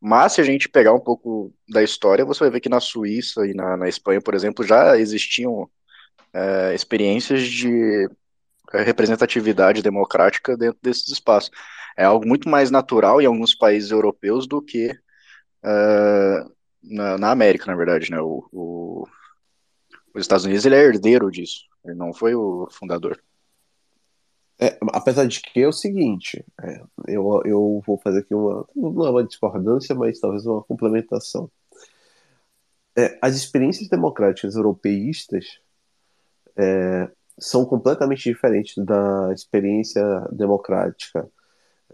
Mas 0.00 0.32
se 0.32 0.40
a 0.40 0.44
gente 0.44 0.68
pegar 0.68 0.94
um 0.94 1.00
pouco 1.00 1.52
da 1.68 1.82
história, 1.82 2.24
você 2.24 2.40
vai 2.40 2.50
ver 2.50 2.60
que 2.60 2.68
na 2.68 2.80
Suíça 2.80 3.46
e 3.46 3.52
na, 3.52 3.76
na 3.76 3.88
Espanha, 3.88 4.20
por 4.20 4.34
exemplo, 4.34 4.64
já 4.64 4.96
existiam 4.96 5.68
é, 6.32 6.74
experiências 6.74 7.42
de 7.42 8.08
é, 8.72 8.82
representatividade 8.82 9.82
democrática 9.82 10.56
dentro 10.56 10.78
desses 10.82 11.08
espaços. 11.08 11.50
É 11.96 12.04
algo 12.04 12.26
muito 12.26 12.48
mais 12.48 12.70
natural 12.70 13.20
em 13.20 13.26
alguns 13.26 13.54
países 13.54 13.90
europeus 13.90 14.46
do 14.46 14.62
que 14.62 14.90
é, 15.62 16.44
na, 16.82 17.18
na, 17.18 17.30
América, 17.30 17.66
na 17.66 17.76
verdade, 17.76 18.10
né? 18.10 18.20
O, 18.20 18.48
o, 18.52 19.08
os 20.14 20.22
Estados 20.22 20.44
Unidos 20.44 20.64
ele 20.64 20.76
é 20.76 20.82
herdeiro 20.82 21.30
disso, 21.30 21.66
ele 21.84 21.94
não 21.94 22.12
foi 22.12 22.34
o 22.34 22.68
fundador. 22.70 23.20
É, 24.62 24.78
apesar 24.92 25.26
de 25.26 25.40
que 25.40 25.60
é 25.60 25.68
o 25.68 25.72
seguinte, 25.72 26.44
é, 26.62 26.82
eu, 27.08 27.40
eu 27.46 27.82
vou 27.86 27.98
fazer 27.98 28.20
aqui 28.20 28.34
uma, 28.34 28.66
não 28.76 29.06
é 29.06 29.10
uma 29.10 29.24
discordância, 29.24 29.94
mas 29.94 30.20
talvez 30.20 30.44
uma 30.44 30.62
complementação. 30.62 31.50
É, 32.96 33.18
as 33.22 33.36
experiências 33.36 33.88
democráticas 33.88 34.56
europeístas 34.56 35.60
é, 36.58 37.10
são 37.38 37.64
completamente 37.64 38.24
diferentes 38.24 38.74
da 38.84 39.32
experiência 39.32 40.02
democrática 40.30 41.26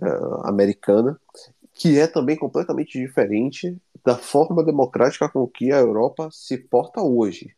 é, 0.03 0.49
americana, 0.49 1.19
que 1.73 1.99
é 1.99 2.07
também 2.07 2.37
completamente 2.37 2.99
diferente 2.99 3.77
da 4.05 4.17
forma 4.17 4.65
democrática 4.65 5.29
com 5.29 5.47
que 5.47 5.73
a 5.73 5.79
Europa 5.79 6.29
se 6.31 6.57
porta 6.57 7.03
hoje. 7.03 7.55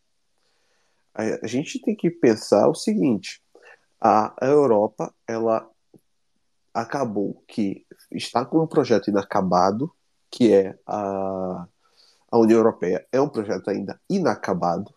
A, 1.14 1.22
a 1.44 1.46
gente 1.46 1.80
tem 1.80 1.94
que 1.94 2.10
pensar 2.10 2.68
o 2.68 2.74
seguinte: 2.74 3.42
a 4.00 4.34
Europa 4.40 5.12
ela 5.26 5.68
acabou 6.72 7.42
que 7.46 7.84
está 8.10 8.44
com 8.44 8.62
um 8.62 8.66
projeto 8.66 9.08
inacabado, 9.08 9.92
que 10.30 10.52
é 10.52 10.78
a, 10.86 11.66
a 12.30 12.38
União 12.38 12.58
Europeia, 12.58 13.06
é 13.10 13.20
um 13.20 13.28
projeto 13.28 13.68
ainda 13.68 14.00
inacabado, 14.08 14.94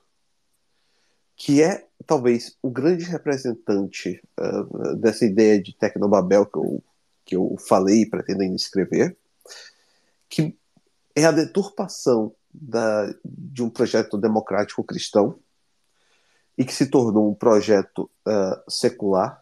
que 1.36 1.62
é 1.62 1.88
talvez 2.06 2.58
o 2.62 2.70
grande 2.70 3.04
representante 3.06 4.22
uh, 4.40 4.96
dessa 4.98 5.26
ideia 5.26 5.62
de 5.62 5.76
Tecnobabel 5.76 6.46
que 6.46 6.58
eu, 6.58 6.84
que 7.32 7.36
eu 7.38 7.56
falei 7.58 8.02
e 8.02 8.10
pretendo 8.10 8.42
ainda 8.42 8.58
escrever, 8.58 9.18
que 10.28 10.54
é 11.16 11.24
a 11.24 11.32
deturpação 11.32 12.36
da, 12.54 13.10
de 13.24 13.64
um 13.64 13.70
projeto 13.70 14.18
democrático 14.18 14.84
cristão 14.84 15.40
e 16.58 16.66
que 16.66 16.74
se 16.74 16.88
tornou 16.88 17.32
um 17.32 17.34
projeto 17.34 18.12
uh, 18.28 18.70
secular 18.70 19.42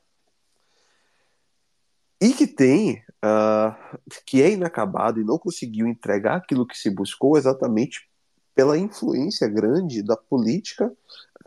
e 2.22 2.32
que 2.32 2.45
tem 2.45 3.03
uh, 3.26 3.99
que 4.24 4.44
é 4.44 4.52
inacabado 4.52 5.20
e 5.20 5.26
não 5.26 5.40
conseguiu 5.40 5.88
entregar 5.88 6.36
aquilo 6.36 6.68
que 6.68 6.78
se 6.78 6.91
buscou 6.91 7.40
exatamente 7.40 8.07
pela 8.53 8.78
influência 8.78 9.48
grande 9.48 10.03
da 10.03 10.16
política 10.16 10.86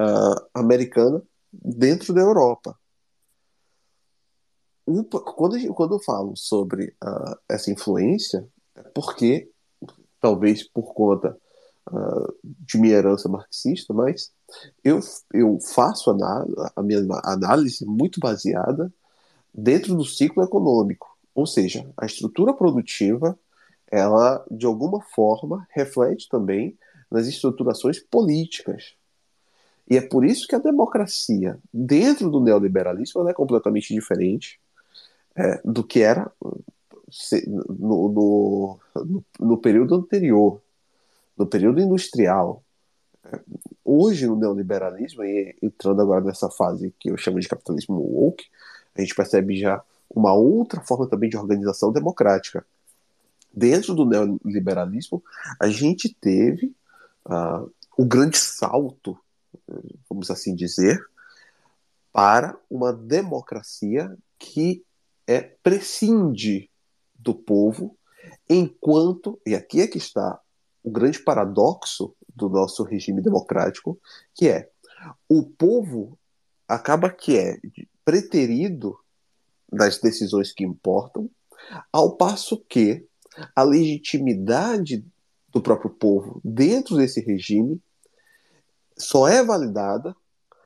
uh, 0.00 0.48
americana 0.52 1.22
dentro 1.52 2.12
da 2.12 2.20
Europa. 2.20 2.76
Quando, 4.84 5.74
quando 5.74 5.94
eu 5.94 6.00
falo 6.00 6.36
sobre 6.36 6.94
uh, 7.02 7.36
essa 7.48 7.70
influência, 7.70 8.46
é 8.74 8.82
porque, 8.82 9.48
talvez 10.20 10.68
por 10.68 10.92
conta 10.92 11.36
uh, 11.90 12.34
de 12.42 12.78
minha 12.78 12.96
herança 12.96 13.28
marxista, 13.28 13.94
mas 13.94 14.32
eu, 14.82 14.98
eu 15.32 15.58
faço 15.60 16.10
a, 16.10 16.72
a 16.76 16.82
minha 16.82 17.00
análise 17.24 17.86
muito 17.86 18.18
baseada 18.18 18.92
dentro 19.54 19.94
do 19.94 20.04
ciclo 20.04 20.42
econômico. 20.42 21.16
Ou 21.34 21.46
seja, 21.46 21.88
a 21.96 22.04
estrutura 22.04 22.52
produtiva, 22.52 23.38
ela, 23.90 24.44
de 24.50 24.66
alguma 24.66 25.00
forma, 25.00 25.66
reflete 25.70 26.28
também 26.28 26.76
nas 27.10 27.26
estruturações 27.26 28.00
políticas. 28.00 28.94
E 29.88 29.96
é 29.96 30.00
por 30.00 30.24
isso 30.24 30.46
que 30.46 30.54
a 30.54 30.58
democracia, 30.58 31.58
dentro 31.72 32.30
do 32.30 32.40
neoliberalismo, 32.40 33.28
é 33.28 33.34
completamente 33.34 33.92
diferente 33.92 34.60
é, 35.36 35.60
do 35.64 35.82
que 35.82 36.00
era 36.02 36.30
no, 37.46 38.08
no, 38.08 38.80
no, 38.94 39.24
no, 39.38 39.58
período 39.58 39.94
anterior, 39.94 40.62
no 41.36 41.46
período 41.46 41.80
industrial. 41.80 42.62
Hoje, 43.84 44.26
no 44.26 44.36
neoliberalismo, 44.36 45.22
e 45.24 45.56
entrando 45.62 46.00
agora 46.00 46.24
nessa 46.24 46.50
fase 46.50 46.94
que 46.98 47.10
eu 47.10 47.16
chamo 47.16 47.40
de 47.40 47.48
capitalismo 47.48 47.96
woke, 47.96 48.44
a 48.94 49.00
gente 49.00 49.14
percebe 49.14 49.56
já 49.56 49.82
uma 50.08 50.34
outra 50.34 50.80
forma 50.80 51.08
também 51.08 51.30
de 51.30 51.36
organização 51.36 51.92
democrática. 51.92 52.64
Dentro 53.52 53.94
do 53.94 54.06
neoliberalismo, 54.06 55.22
a 55.60 55.68
gente 55.68 56.14
teve 56.14 56.74
uh, 57.26 57.70
o 57.96 58.04
grande 58.04 58.38
salto, 58.38 59.18
vamos 60.08 60.30
assim 60.30 60.54
dizer, 60.54 61.04
para 62.12 62.56
uma 62.70 62.92
democracia 62.92 64.14
que 64.38 64.84
é, 65.32 65.56
prescinde 65.62 66.70
do 67.14 67.34
povo, 67.34 67.96
enquanto, 68.48 69.40
e 69.46 69.54
aqui 69.54 69.80
é 69.80 69.86
que 69.86 69.98
está 69.98 70.40
o 70.82 70.90
grande 70.90 71.18
paradoxo 71.20 72.14
do 72.34 72.48
nosso 72.48 72.82
regime 72.82 73.22
democrático, 73.22 74.00
que 74.34 74.48
é 74.48 74.70
o 75.28 75.44
povo 75.44 76.18
acaba 76.68 77.10
que 77.10 77.38
é 77.38 77.58
preterido 78.04 78.98
das 79.70 79.98
decisões 79.98 80.52
que 80.52 80.64
importam, 80.64 81.30
ao 81.92 82.16
passo 82.16 82.58
que 82.68 83.06
a 83.54 83.62
legitimidade 83.62 85.04
do 85.48 85.62
próprio 85.62 85.90
povo 85.90 86.40
dentro 86.44 86.96
desse 86.96 87.20
regime 87.20 87.80
só 88.98 89.28
é 89.28 89.42
validada 89.42 90.14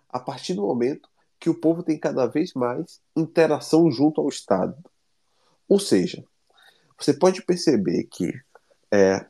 a 0.08 0.18
partir 0.18 0.54
do 0.54 0.62
momento 0.62 1.08
que 1.38 1.50
o 1.50 1.54
povo 1.54 1.82
tem 1.82 1.98
cada 1.98 2.26
vez 2.26 2.52
mais 2.54 3.00
interação 3.14 3.90
junto 3.90 4.20
ao 4.20 4.28
Estado. 4.28 4.76
Ou 5.68 5.78
seja, 5.78 6.24
você 6.98 7.12
pode 7.12 7.42
perceber 7.42 8.04
que 8.04 8.32
é, 8.92 9.26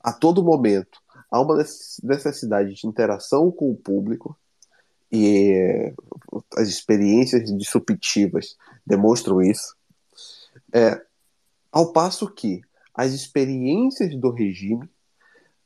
a 0.00 0.12
todo 0.12 0.44
momento 0.44 1.00
há 1.30 1.40
uma 1.40 1.56
necessidade 1.56 2.74
de 2.74 2.86
interação 2.86 3.50
com 3.50 3.70
o 3.70 3.76
público 3.76 4.38
e 5.10 5.52
é, 5.52 5.94
as 6.56 6.68
experiências 6.68 7.44
disruptivas 7.56 8.56
demonstram 8.86 9.40
isso. 9.40 9.76
É, 10.72 11.04
ao 11.72 11.92
passo 11.92 12.30
que 12.30 12.62
as 12.92 13.12
experiências 13.12 14.14
do 14.16 14.30
regime 14.30 14.88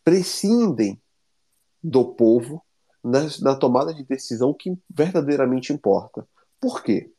prescindem 0.02 1.00
do 1.82 2.05
povo 2.05 2.62
na, 3.02 3.26
na 3.40 3.54
tomada 3.54 3.92
de 3.94 4.04
decisão 4.04 4.52
que 4.52 4.76
verdadeiramente 4.90 5.72
importa. 5.72 6.26
Por 6.60 6.82
quê? 6.82 7.10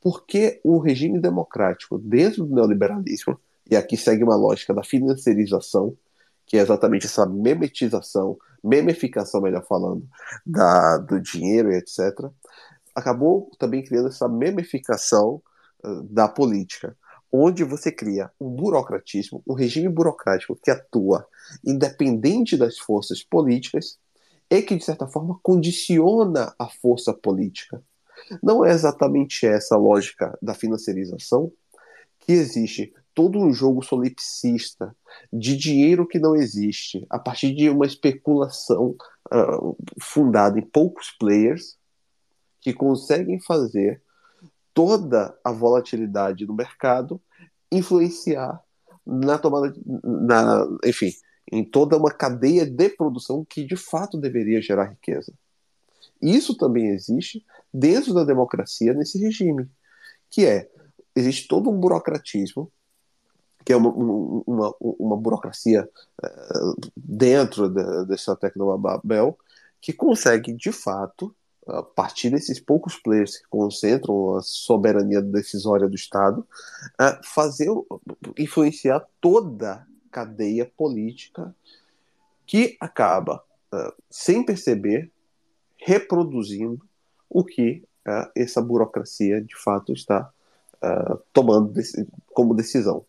Porque 0.00 0.60
o 0.64 0.78
regime 0.78 1.20
democrático, 1.20 1.98
dentro 1.98 2.44
do 2.44 2.54
neoliberalismo, 2.54 3.38
e 3.70 3.76
aqui 3.76 3.96
segue 3.96 4.24
uma 4.24 4.36
lógica 4.36 4.74
da 4.74 4.82
financiarização, 4.82 5.96
que 6.46 6.56
é 6.56 6.60
exatamente 6.60 7.06
essa 7.06 7.24
memetização, 7.26 8.36
memificação, 8.62 9.40
melhor 9.40 9.64
falando, 9.66 10.04
da, 10.44 10.98
do 10.98 11.20
dinheiro 11.20 11.70
e 11.70 11.76
etc., 11.76 12.28
acabou 12.94 13.50
também 13.58 13.84
criando 13.84 14.08
essa 14.08 14.28
memificação 14.28 15.40
uh, 15.84 16.02
da 16.02 16.26
política, 16.26 16.96
onde 17.32 17.62
você 17.62 17.92
cria 17.92 18.30
um 18.40 18.50
burocratismo, 18.50 19.42
um 19.46 19.54
regime 19.54 19.88
burocrático 19.88 20.58
que 20.60 20.70
atua 20.70 21.24
independente 21.64 22.56
das 22.56 22.78
forças 22.78 23.22
políticas 23.22 23.99
e 24.50 24.62
que, 24.62 24.76
de 24.76 24.84
certa 24.84 25.06
forma, 25.06 25.38
condiciona 25.42 26.52
a 26.58 26.68
força 26.68 27.14
política. 27.14 27.82
Não 28.42 28.64
é 28.64 28.72
exatamente 28.72 29.46
essa 29.46 29.76
a 29.76 29.78
lógica 29.78 30.36
da 30.42 30.52
financiarização, 30.52 31.52
que 32.18 32.32
existe 32.32 32.92
todo 33.14 33.38
um 33.38 33.52
jogo 33.52 33.82
solipsista 33.82 34.94
de 35.32 35.56
dinheiro 35.56 36.06
que 36.06 36.18
não 36.18 36.34
existe, 36.34 37.06
a 37.08 37.18
partir 37.18 37.54
de 37.54 37.68
uma 37.68 37.86
especulação 37.86 38.96
uh, 39.32 39.76
fundada 40.00 40.58
em 40.58 40.62
poucos 40.62 41.10
players 41.18 41.76
que 42.60 42.72
conseguem 42.72 43.40
fazer 43.40 44.02
toda 44.74 45.36
a 45.42 45.50
volatilidade 45.50 46.46
do 46.46 46.54
mercado 46.54 47.20
influenciar 47.72 48.62
na 49.06 49.38
tomada, 49.38 49.74
na, 50.04 50.66
enfim, 50.84 51.12
em 51.50 51.64
toda 51.64 51.96
uma 51.96 52.10
cadeia 52.10 52.66
de 52.66 52.88
produção 52.90 53.44
que 53.44 53.64
de 53.64 53.76
fato 53.76 54.18
deveria 54.18 54.62
gerar 54.62 54.90
riqueza. 54.90 55.32
Isso 56.20 56.56
também 56.56 56.88
existe 56.88 57.44
dentro 57.72 58.12
da 58.14 58.24
democracia 58.24 58.92
nesse 58.92 59.18
regime, 59.18 59.68
que 60.28 60.46
é 60.46 60.68
existe 61.14 61.48
todo 61.48 61.70
um 61.70 61.78
burocratismo 61.78 62.70
que 63.64 63.72
é 63.72 63.76
uma, 63.76 63.90
uma, 63.90 64.74
uma 64.80 65.16
burocracia 65.16 65.88
uh, 66.22 66.90
dentro 66.96 67.68
de, 67.68 68.06
dessa 68.06 68.34
Tecnobabel 68.34 69.38
que 69.80 69.92
consegue 69.92 70.52
de 70.52 70.72
fato 70.72 71.34
a 71.66 71.82
partir 71.82 72.30
desses 72.30 72.58
poucos 72.58 72.96
players 72.96 73.36
que 73.38 73.46
concentram 73.48 74.36
a 74.36 74.42
soberania 74.42 75.20
decisória 75.20 75.88
do 75.88 75.94
Estado, 75.94 76.40
uh, 76.40 77.20
fazer 77.22 77.68
influenciar 78.38 79.06
toda 79.20 79.86
cadeia 80.10 80.70
política 80.76 81.54
que 82.46 82.76
acaba, 82.80 83.42
uh, 83.72 83.92
sem 84.10 84.44
perceber, 84.44 85.10
reproduzindo 85.76 86.84
o 87.28 87.44
que 87.44 87.84
uh, 88.06 88.30
essa 88.36 88.60
burocracia 88.60 89.40
de 89.40 89.56
fato 89.56 89.92
está 89.92 90.30
uh, 90.82 91.22
tomando 91.32 91.72
como 92.32 92.54
decisão. 92.54 93.04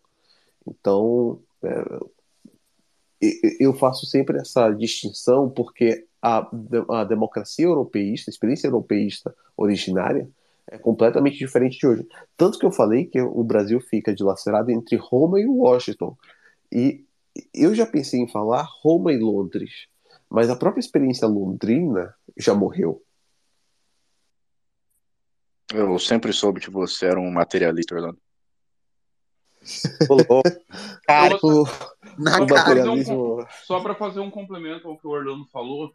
Então, 0.66 1.40
eu 3.58 3.72
faço 3.74 4.06
sempre 4.06 4.38
essa 4.38 4.70
distinção 4.70 5.50
porque 5.50 6.06
a, 6.20 6.48
a 6.88 7.04
democracia 7.04 7.64
europeísta, 7.64 8.30
a 8.30 8.32
experiência 8.32 8.68
europeísta 8.68 9.34
originária, 9.56 10.28
é 10.70 10.78
completamente 10.78 11.36
diferente 11.36 11.78
de 11.78 11.86
hoje. 11.86 12.08
Tanto 12.36 12.58
que 12.58 12.64
eu 12.64 12.70
falei 12.70 13.06
que 13.06 13.20
o 13.20 13.42
Brasil 13.42 13.80
fica 13.80 14.14
dilacerado 14.14 14.70
entre 14.70 14.96
Roma 14.96 15.40
e 15.40 15.46
Washington. 15.46 16.16
E 16.72 17.04
eu 17.52 17.74
já 17.74 17.84
pensei 17.84 18.18
em 18.18 18.28
falar 18.28 18.66
Roma 18.80 19.12
e 19.12 19.18
Londres, 19.18 19.88
mas 20.28 20.48
a 20.48 20.56
própria 20.56 20.80
experiência 20.80 21.28
londrina 21.28 22.14
já 22.34 22.54
morreu. 22.54 23.04
Eu 25.70 25.98
sempre 25.98 26.32
soube 26.32 26.60
que 26.60 26.70
você 26.70 27.06
era 27.06 27.20
um 27.20 27.30
materialista, 27.30 27.94
Orlando. 27.94 28.18
cara, 31.06 31.38
o, 31.42 31.64
na 32.18 32.38
só 32.38 32.46
materialismo... 32.46 33.40
Um, 33.40 33.46
só 33.64 33.80
para 33.80 33.94
fazer 33.94 34.20
um 34.20 34.30
complemento 34.30 34.88
ao 34.88 34.98
que 34.98 35.06
o 35.06 35.10
Orlando 35.10 35.46
falou, 35.48 35.92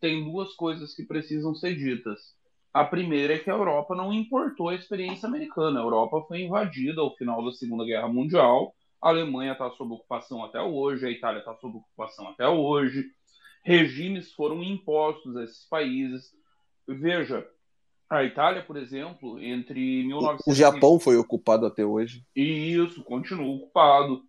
tem 0.00 0.24
duas 0.24 0.54
coisas 0.54 0.92
que 0.92 1.04
precisam 1.04 1.54
ser 1.54 1.76
ditas. 1.76 2.34
A 2.74 2.84
primeira 2.84 3.34
é 3.34 3.38
que 3.38 3.48
a 3.48 3.54
Europa 3.54 3.94
não 3.94 4.12
importou 4.12 4.68
a 4.68 4.74
experiência 4.74 5.28
americana. 5.28 5.80
A 5.80 5.84
Europa 5.84 6.24
foi 6.28 6.42
invadida 6.42 7.00
ao 7.00 7.16
final 7.16 7.44
da 7.44 7.52
Segunda 7.52 7.84
Guerra 7.84 8.08
Mundial 8.08 8.74
a 9.02 9.08
Alemanha 9.08 9.52
está 9.52 9.70
sob 9.70 9.94
ocupação 9.94 10.44
até 10.44 10.60
hoje, 10.60 11.06
a 11.06 11.10
Itália 11.10 11.40
está 11.40 11.54
sob 11.56 11.78
ocupação 11.78 12.28
até 12.28 12.48
hoje. 12.48 13.04
Regimes 13.64 14.32
foram 14.32 14.62
impostos 14.62 15.36
a 15.36 15.44
esses 15.44 15.68
países. 15.68 16.30
Veja, 16.86 17.46
a 18.08 18.22
Itália, 18.22 18.62
por 18.62 18.76
exemplo, 18.76 19.40
entre 19.40 20.04
1900... 20.04 20.46
O 20.46 20.54
Japão 20.54 21.00
foi 21.00 21.16
ocupado 21.16 21.66
até 21.66 21.84
hoje. 21.84 22.24
E 22.34 22.74
isso, 22.74 23.02
continua 23.02 23.56
ocupado. 23.56 24.22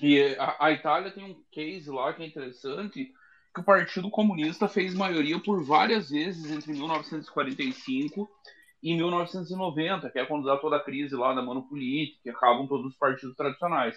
E 0.00 0.34
a, 0.38 0.56
a, 0.58 0.72
Itália 0.72 1.10
tem 1.10 1.24
um 1.24 1.42
case 1.52 1.90
lá 1.90 2.12
que 2.14 2.22
é 2.22 2.26
interessante, 2.26 3.12
que 3.54 3.60
o 3.60 3.64
Partido 3.64 4.08
Comunista 4.10 4.66
fez 4.66 4.94
maioria 4.94 5.38
por 5.38 5.62
várias 5.62 6.08
vezes 6.08 6.50
entre 6.50 6.72
1945 6.72 8.30
e 8.82 8.94
1990, 8.94 10.10
que 10.10 10.18
é 10.18 10.24
quando 10.24 10.46
dá 10.46 10.56
toda 10.56 10.76
a 10.76 10.84
crise 10.84 11.14
lá 11.14 11.34
da 11.34 11.42
monopolítica, 11.42 12.20
que 12.22 12.30
acabam 12.30 12.66
todos 12.66 12.86
os 12.86 12.96
partidos 12.96 13.36
tradicionais. 13.36 13.96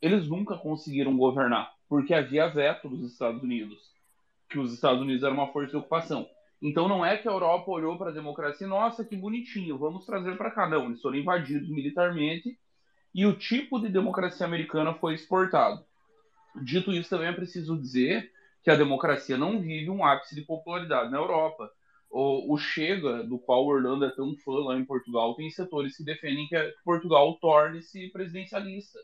Eles 0.00 0.28
nunca 0.28 0.56
conseguiram 0.56 1.16
governar, 1.16 1.72
porque 1.88 2.14
havia 2.14 2.48
veto 2.48 2.88
dos 2.88 3.12
Estados 3.12 3.42
Unidos, 3.42 3.78
que 4.48 4.58
os 4.58 4.72
Estados 4.72 5.00
Unidos 5.00 5.22
eram 5.22 5.34
uma 5.34 5.52
força 5.52 5.70
de 5.70 5.76
ocupação. 5.76 6.28
Então 6.60 6.86
não 6.86 7.04
é 7.04 7.16
que 7.16 7.28
a 7.28 7.32
Europa 7.32 7.70
olhou 7.70 7.98
para 7.98 8.10
a 8.10 8.14
democracia 8.14 8.66
e, 8.66 8.70
nossa, 8.70 9.04
que 9.04 9.16
bonitinho, 9.16 9.76
vamos 9.76 10.06
trazer 10.06 10.36
para 10.36 10.50
cá. 10.50 10.68
Não, 10.68 10.86
eles 10.86 11.00
foram 11.00 11.16
invadidos 11.16 11.68
militarmente 11.68 12.56
e 13.12 13.26
o 13.26 13.36
tipo 13.36 13.80
de 13.80 13.88
democracia 13.88 14.46
americana 14.46 14.94
foi 14.94 15.14
exportado. 15.14 15.84
Dito 16.62 16.92
isso, 16.92 17.10
também 17.10 17.28
é 17.28 17.32
preciso 17.32 17.76
dizer 17.76 18.30
que 18.62 18.70
a 18.70 18.76
democracia 18.76 19.36
não 19.36 19.60
vive 19.60 19.90
um 19.90 20.04
ápice 20.04 20.34
de 20.34 20.42
popularidade 20.42 21.10
na 21.10 21.18
Europa. 21.18 21.70
O, 22.12 22.52
o 22.54 22.58
Chega, 22.58 23.24
do 23.24 23.38
qual 23.38 23.64
o 23.64 23.68
Orlando 23.68 24.04
é 24.04 24.10
tão 24.10 24.36
fã 24.44 24.52
lá 24.66 24.78
em 24.78 24.84
Portugal, 24.84 25.34
tem 25.34 25.48
setores 25.50 25.96
que 25.96 26.04
defendem 26.04 26.46
que 26.46 26.74
Portugal 26.84 27.38
torne-se 27.40 28.10
presidencialista. 28.12 28.98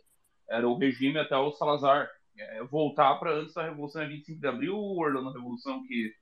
Era 0.48 0.68
o 0.68 0.76
regime 0.76 1.18
até 1.18 1.34
o 1.36 1.50
Salazar. 1.52 2.08
É, 2.38 2.62
voltar 2.64 3.14
para 3.16 3.34
antes 3.34 3.54
da 3.54 3.64
Revolução 3.64 4.02
é 4.02 4.06
25 4.08 4.40
de 4.40 4.46
Abril, 4.46 4.76
ou 4.76 4.98
Orlando, 4.98 5.30
a 5.30 5.32
Revolução 5.32 5.82
que, 5.86 6.12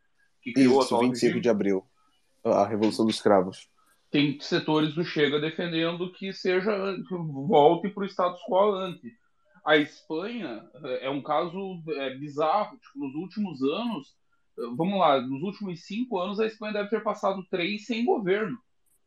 que 0.41 0.53
criou 0.53 0.81
Isso, 0.81 0.95
a 0.97 1.01
25 1.01 1.25
regime? 1.25 1.41
de 1.41 1.49
abril. 1.49 1.85
A 2.45 2.65
Revolução 2.65 3.05
dos 3.05 3.21
Cravos. 3.21 3.69
tem 4.11 4.39
setores 4.41 4.95
do 4.95 5.05
Chega 5.05 5.41
defendendo 5.41 6.13
que 6.13 6.33
seja 6.33 6.71
que 7.09 7.15
volte 7.15 7.89
para 7.91 8.05
o 8.05 8.07
status 8.07 8.41
quo 8.49 8.71
ante. 8.77 9.13
A 9.65 9.77
Espanha 9.77 10.65
é 11.01 11.11
um 11.11 11.21
caso 11.21 11.83
é, 11.97 12.15
bizarro. 12.17 12.79
Tipo, 12.79 13.01
nos 13.01 13.15
últimos 13.17 13.61
anos, 13.63 14.15
vamos 14.77 14.99
lá, 14.99 15.21
nos 15.21 15.43
últimos 15.43 15.85
cinco 15.85 16.19
anos 16.19 16.41
a 16.41 16.47
Espanha 16.47 16.75
deve 16.75 16.91
ter 16.91 17.03
passado 17.03 17.45
três 17.51 17.87
sem 17.87 18.05
governo, 18.05 18.59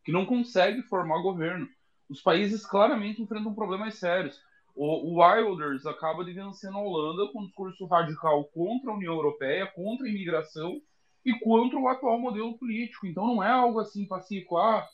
que 0.04 0.12
não 0.12 0.26
consegue 0.26 0.82
formar 0.84 1.22
governo. 1.22 1.68
Os 2.10 2.22
países 2.22 2.66
claramente 2.66 3.22
enfrentam 3.22 3.54
problemas 3.54 3.96
sérios. 3.96 4.40
O, 4.76 5.22
Wilders 5.22 5.86
acaba 5.86 6.24
de 6.24 6.32
vencer 6.32 6.72
na 6.72 6.80
Holanda 6.80 7.32
com 7.32 7.42
um 7.42 7.46
discurso 7.46 7.86
radical 7.86 8.46
contra 8.46 8.92
a 8.92 8.96
União 8.96 9.14
Europeia, 9.14 9.68
contra 9.68 10.08
a 10.08 10.10
imigração 10.10 10.82
e 11.26 11.34
contra 11.40 11.78
o 11.78 11.88
atual 11.88 12.20
modelo 12.20 12.58
político. 12.58 13.06
Então 13.06 13.28
não 13.28 13.44
é 13.44 13.52
algo 13.52 13.80
assim 13.80 14.08
pacífico. 14.08 14.58
Ah, 14.58 14.88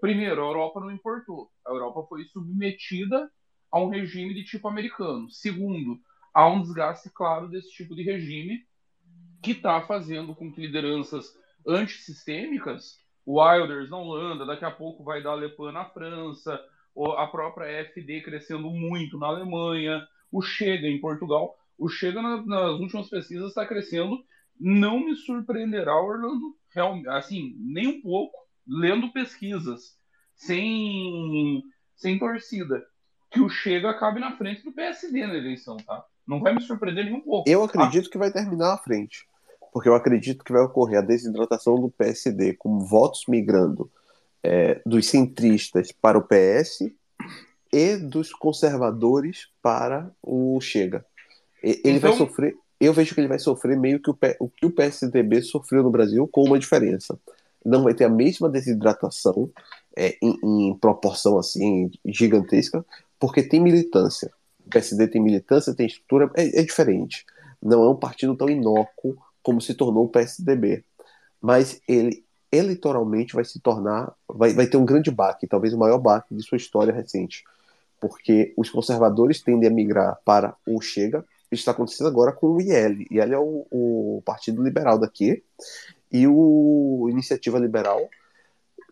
primeiro, 0.00 0.42
a 0.42 0.46
Europa 0.46 0.80
não 0.80 0.90
importou. 0.90 1.50
A 1.64 1.70
Europa 1.70 2.06
foi 2.08 2.24
submetida 2.24 3.30
a 3.70 3.78
um 3.78 3.88
regime 3.88 4.34
de 4.34 4.44
tipo 4.44 4.66
americano. 4.66 5.30
Segundo, 5.30 6.00
há 6.34 6.48
um 6.48 6.60
desgaste 6.60 7.08
claro 7.10 7.48
desse 7.48 7.70
tipo 7.70 7.94
de 7.94 8.02
regime 8.02 8.66
que 9.42 9.52
está 9.52 9.80
fazendo 9.82 10.34
com 10.34 10.52
que 10.52 10.60
lideranças 10.60 11.26
antissistêmicas, 11.66 12.98
o 13.24 13.40
Wilders 13.42 13.90
na 13.90 13.98
Holanda, 13.98 14.46
daqui 14.46 14.64
a 14.64 14.70
pouco 14.70 15.04
vai 15.04 15.22
dar 15.22 15.34
Le 15.34 15.48
Pen 15.50 15.72
na 15.72 15.84
França, 15.84 16.60
a 17.16 17.26
própria 17.26 17.80
AfD 17.80 18.20
crescendo 18.22 18.70
muito 18.70 19.18
na 19.18 19.28
Alemanha, 19.28 20.06
o 20.32 20.42
Chega 20.42 20.86
em 20.86 21.00
Portugal. 21.00 21.56
O 21.78 21.88
Chega 21.88 22.20
na- 22.20 22.44
nas 22.44 22.80
últimas 22.80 23.08
pesquisas 23.08 23.48
está 23.48 23.66
crescendo. 23.66 24.22
Não 24.58 25.00
me 25.00 25.16
surpreenderá, 25.16 25.98
Orlando, 25.98 26.54
assim, 27.08 27.54
nem 27.58 27.86
um 27.88 28.00
pouco, 28.02 28.36
lendo 28.66 29.10
pesquisas, 29.12 29.98
sem, 30.34 31.62
sem 31.94 32.18
torcida, 32.18 32.84
que 33.30 33.40
o 33.40 33.48
Chega 33.48 33.90
acabe 33.90 34.20
na 34.20 34.36
frente 34.36 34.62
do 34.62 34.72
PSD 34.72 35.26
na 35.26 35.34
eleição, 35.36 35.76
tá? 35.78 36.04
Não 36.30 36.40
vai 36.40 36.54
me 36.54 36.60
surpreender 36.62 37.04
nem 37.04 37.14
um 37.14 37.20
pouco. 37.20 37.48
Eu 37.50 37.64
acredito 37.64 38.08
que 38.08 38.16
vai 38.16 38.30
terminar 38.30 38.72
à 38.74 38.78
frente. 38.78 39.26
Porque 39.72 39.88
eu 39.88 39.94
acredito 39.94 40.44
que 40.44 40.52
vai 40.52 40.62
ocorrer 40.62 40.98
a 40.98 41.02
desidratação 41.02 41.80
do 41.80 41.88
PSD 41.90 42.54
com 42.54 42.78
votos 42.80 43.24
migrando 43.28 43.90
é, 44.42 44.80
dos 44.86 45.06
centristas 45.08 45.92
para 45.92 46.16
o 46.18 46.22
PS 46.22 46.90
e 47.72 47.96
dos 47.96 48.32
conservadores 48.32 49.48
para 49.62 50.10
o 50.22 50.60
Chega. 50.60 51.04
Ele 51.62 51.98
vai 51.98 52.10
Então- 52.12 52.26
sofrer. 52.26 52.56
Eu 52.80 52.94
vejo 52.94 53.14
que 53.14 53.20
ele 53.20 53.28
vai 53.28 53.38
sofrer 53.38 53.76
meio 53.78 54.00
que 54.00 54.10
o, 54.10 54.16
o 54.40 54.48
que 54.48 54.64
o 54.64 54.70
PSDB 54.70 55.42
sofreu 55.42 55.82
no 55.82 55.90
Brasil, 55.90 56.26
com 56.26 56.42
uma 56.44 56.58
diferença. 56.58 57.18
Não 57.62 57.82
vai 57.82 57.92
ter 57.92 58.04
a 58.04 58.08
mesma 58.08 58.48
desidratação 58.48 59.50
é, 59.94 60.16
em, 60.22 60.70
em 60.70 60.74
proporção 60.78 61.38
assim 61.38 61.90
gigantesca, 62.06 62.82
porque 63.18 63.42
tem 63.42 63.60
militância. 63.60 64.32
O 64.66 64.70
PSD 64.70 65.08
tem 65.08 65.22
militância, 65.22 65.74
tem 65.74 65.86
estrutura, 65.86 66.30
é, 66.36 66.60
é 66.60 66.62
diferente. 66.62 67.24
Não 67.62 67.82
é 67.84 67.90
um 67.90 67.96
partido 67.96 68.36
tão 68.36 68.48
inócuo 68.48 69.16
como 69.42 69.60
se 69.60 69.74
tornou 69.74 70.04
o 70.04 70.08
PSDB. 70.08 70.84
Mas 71.40 71.80
ele 71.88 72.24
eleitoralmente 72.52 73.34
vai 73.34 73.44
se 73.44 73.60
tornar, 73.60 74.12
vai, 74.28 74.52
vai 74.52 74.66
ter 74.66 74.76
um 74.76 74.84
grande 74.84 75.10
baque, 75.10 75.46
talvez 75.46 75.72
o 75.72 75.78
maior 75.78 75.98
baque 75.98 76.34
de 76.34 76.42
sua 76.42 76.56
história 76.56 76.92
recente. 76.92 77.44
Porque 78.00 78.52
os 78.56 78.70
conservadores 78.70 79.40
tendem 79.40 79.68
a 79.68 79.72
migrar 79.72 80.18
para 80.24 80.56
o 80.66 80.80
Chega, 80.80 81.24
isso 81.50 81.60
está 81.62 81.72
acontecendo 81.72 82.06
agora 82.06 82.32
com 82.32 82.46
o 82.48 82.60
IL. 82.60 83.06
IL 83.10 83.34
é 83.34 83.38
o, 83.38 83.66
o 83.70 84.22
Partido 84.24 84.62
Liberal 84.62 84.98
daqui, 84.98 85.42
e 86.10 86.26
o 86.26 87.08
Iniciativa 87.10 87.58
Liberal 87.58 88.08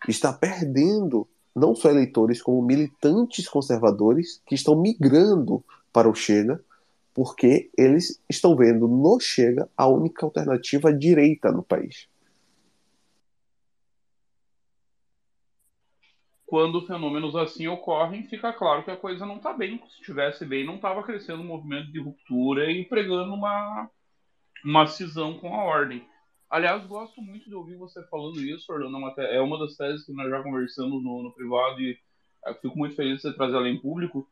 está 0.08 0.32
perdendo 0.32 1.26
não 1.58 1.74
só 1.74 1.90
eleitores, 1.90 2.40
como 2.40 2.62
militantes 2.62 3.48
conservadores 3.48 4.42
que 4.46 4.54
estão 4.54 4.80
migrando 4.80 5.62
para 5.92 6.08
o 6.08 6.14
Chega, 6.14 6.62
porque 7.12 7.70
eles 7.76 8.20
estão 8.28 8.56
vendo 8.56 8.86
no 8.86 9.18
Chega 9.20 9.68
a 9.76 9.86
única 9.86 10.24
alternativa 10.24 10.92
direita 10.92 11.50
no 11.50 11.62
país. 11.62 12.08
quando 16.48 16.80
fenômenos 16.86 17.36
assim 17.36 17.68
ocorrem, 17.68 18.22
fica 18.24 18.50
claro 18.54 18.82
que 18.82 18.90
a 18.90 18.96
coisa 18.96 19.26
não 19.26 19.36
está 19.36 19.52
bem. 19.52 19.78
Se 19.90 20.00
estivesse 20.00 20.46
bem, 20.46 20.64
não 20.64 20.76
estava 20.76 21.02
crescendo 21.02 21.42
um 21.42 21.46
movimento 21.46 21.92
de 21.92 22.00
ruptura 22.00 22.72
e 22.72 22.86
pregando 22.86 23.34
uma, 23.34 23.90
uma 24.64 24.86
cisão 24.86 25.38
com 25.38 25.54
a 25.54 25.62
ordem. 25.62 26.08
Aliás, 26.50 26.86
gosto 26.86 27.20
muito 27.20 27.48
de 27.48 27.54
ouvir 27.54 27.76
você 27.76 28.02
falando 28.08 28.40
isso, 28.40 28.72
Orlando. 28.72 29.20
É 29.20 29.36
É 29.36 29.40
uma 29.40 29.58
das 29.58 29.76
teses 29.76 30.06
que 30.06 30.12
nós 30.12 30.30
já 30.30 30.42
conversamos 30.42 31.02
no, 31.02 31.22
no 31.22 31.34
privado 31.34 31.80
e 31.80 31.98
eh, 32.46 32.54
fico 32.54 32.76
muito 32.78 32.96
feliz 32.96 33.16
de 33.16 33.22
você 33.22 33.34
trazer 33.34 33.56
ela 33.56 33.68
em 33.68 33.80
público, 33.80 34.26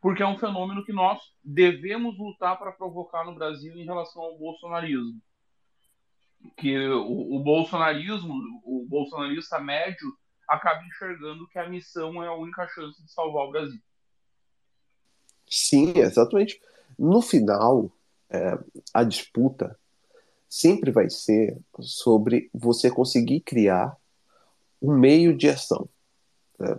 porque 0.00 0.22
é 0.22 0.26
um 0.26 0.38
fenômeno 0.38 0.84
que 0.84 0.92
nós 0.92 1.20
devemos 1.44 2.16
lutar 2.18 2.58
para 2.58 2.72
provocar 2.72 3.24
no 3.24 3.34
Brasil 3.34 3.76
em 3.76 3.84
relação 3.84 4.22
ao 4.22 4.38
bolsonarismo. 4.38 5.20
Que 6.56 6.78
o, 6.88 7.36
o 7.36 7.40
bolsonarismo, 7.40 8.32
o 8.64 8.86
bolsonarista 8.88 9.58
médio, 9.58 10.16
acaba 10.48 10.82
enxergando 10.86 11.48
que 11.48 11.58
a 11.58 11.68
missão 11.68 12.22
é 12.22 12.28
a 12.28 12.34
única 12.34 12.66
chance 12.68 13.02
de 13.02 13.12
salvar 13.12 13.44
o 13.44 13.50
Brasil. 13.50 13.80
Sim, 15.46 15.92
exatamente. 15.96 16.60
No 16.98 17.20
final, 17.20 17.90
é, 18.30 18.58
a 18.94 19.04
disputa 19.04 19.78
sempre 20.48 20.90
vai 20.90 21.10
ser 21.10 21.56
sobre 21.80 22.50
você 22.52 22.90
conseguir 22.90 23.40
criar 23.40 23.96
um 24.80 24.96
meio 24.96 25.36
de 25.36 25.48
ação. 25.48 25.88
né? 26.58 26.78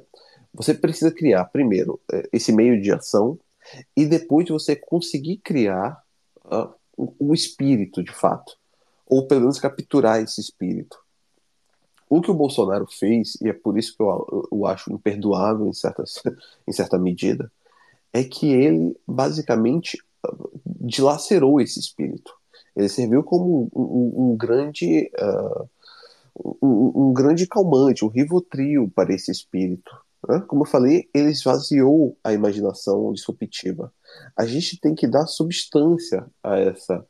Você 0.53 0.73
precisa 0.73 1.11
criar, 1.11 1.45
primeiro, 1.45 1.99
é, 2.11 2.27
esse 2.33 2.51
meio 2.51 2.81
de 2.81 2.91
ação 2.91 3.39
e 3.95 4.05
depois 4.05 4.49
você 4.49 4.75
conseguir 4.75 5.37
criar 5.37 6.01
ah, 6.45 6.73
o 6.97 7.33
espírito, 7.33 8.03
de 8.03 8.11
fato. 8.11 8.57
Ou 9.05 9.27
pelo 9.27 9.41
menos 9.41 9.59
capturar 9.59 10.21
esse 10.21 10.41
espírito. 10.41 10.97
O 12.09 12.21
que 12.21 12.31
o 12.31 12.35
Bolsonaro 12.35 12.87
fez, 12.87 13.37
e 13.41 13.49
é 13.49 13.53
por 13.53 13.77
isso 13.77 13.95
que 13.95 14.01
eu, 14.01 14.47
eu, 14.51 14.65
acho 14.65 14.91
imperdoável 14.91 15.67
em, 15.67 15.73
certas, 15.73 16.21
em 16.67 16.71
certa 16.71 16.97
medida, 16.97 17.51
é 18.11 18.23
que 18.23 18.51
ele 18.51 18.97
basicamente 19.07 20.03
dilacerou 20.65 21.61
esse 21.61 21.79
espírito. 21.79 22.38
Ele 22.79 22.87
serviu 22.87 23.21
como 23.21 23.69
um, 23.75 24.31
um- 24.31 24.37
grande 24.37 25.11
uh, 25.19 25.69
um, 26.61 27.09
um 27.09 27.13
grande 27.13 27.45
calmante, 27.45 28.05
um 28.05 28.07
rivotril 28.07 28.89
para 28.95 29.13
esse 29.13 29.29
espírito. 29.29 29.91
né? 30.25 30.39
Como 30.47 30.61
eu 30.61 30.65
falei, 30.65 31.09
ele 31.13 31.29
esvaziou 31.29 32.15
a 32.23 32.31
imaginação 32.31 33.11
disruptiva. 33.11 33.91
A 34.33 34.45
gente 34.45 34.79
tem 34.79 34.95
que 34.95 35.05
dar 35.07 35.27
substância 35.27 36.25
a 36.41 36.57
essa 36.57 37.05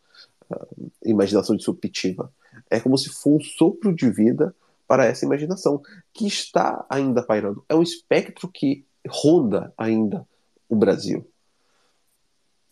uh, 0.52 0.92
imaginação 1.06 1.56
disruptiva. 1.56 2.34
É 2.68 2.80
como 2.80 2.98
se 2.98 3.10
fosse 3.10 3.28
um 3.30 3.40
sopro 3.40 3.94
de 3.96 4.10
vida 4.10 4.56
para 4.88 5.06
essa 5.06 5.24
imaginação, 5.24 5.84
que 6.12 6.26
está 6.26 6.84
ainda 6.90 7.22
pairando. 7.22 7.64
É 7.70 7.76
um 7.76 7.84
espectro 7.84 8.48
que 8.48 8.84
ronda 9.08 9.72
ainda 9.78 10.28
o 10.68 10.76
Brasil. 10.76 11.28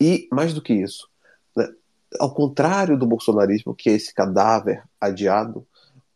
E, 0.00 0.28
mais 0.32 0.52
do 0.52 0.60
que 0.60 0.72
isso, 0.74 1.08
ao 2.18 2.32
contrário 2.32 2.98
do 2.98 3.06
bolsonarismo, 3.06 3.74
que 3.74 3.90
é 3.90 3.92
esse 3.92 4.14
cadáver 4.14 4.82
adiado, 5.00 5.66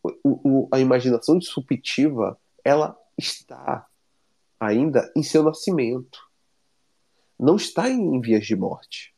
o, 0.02 0.10
o, 0.24 0.69
a 0.73 0.78
imaginação 0.78 1.39
disruptiva 1.39 2.39
ela 2.64 2.97
está 3.19 3.86
ainda 4.59 5.10
em 5.16 5.23
seu 5.23 5.43
nascimento. 5.43 6.20
Não 7.39 7.56
está 7.56 7.90
em 7.90 8.20
vias 8.20 8.47
de 8.47 8.55
morte. 8.55 9.12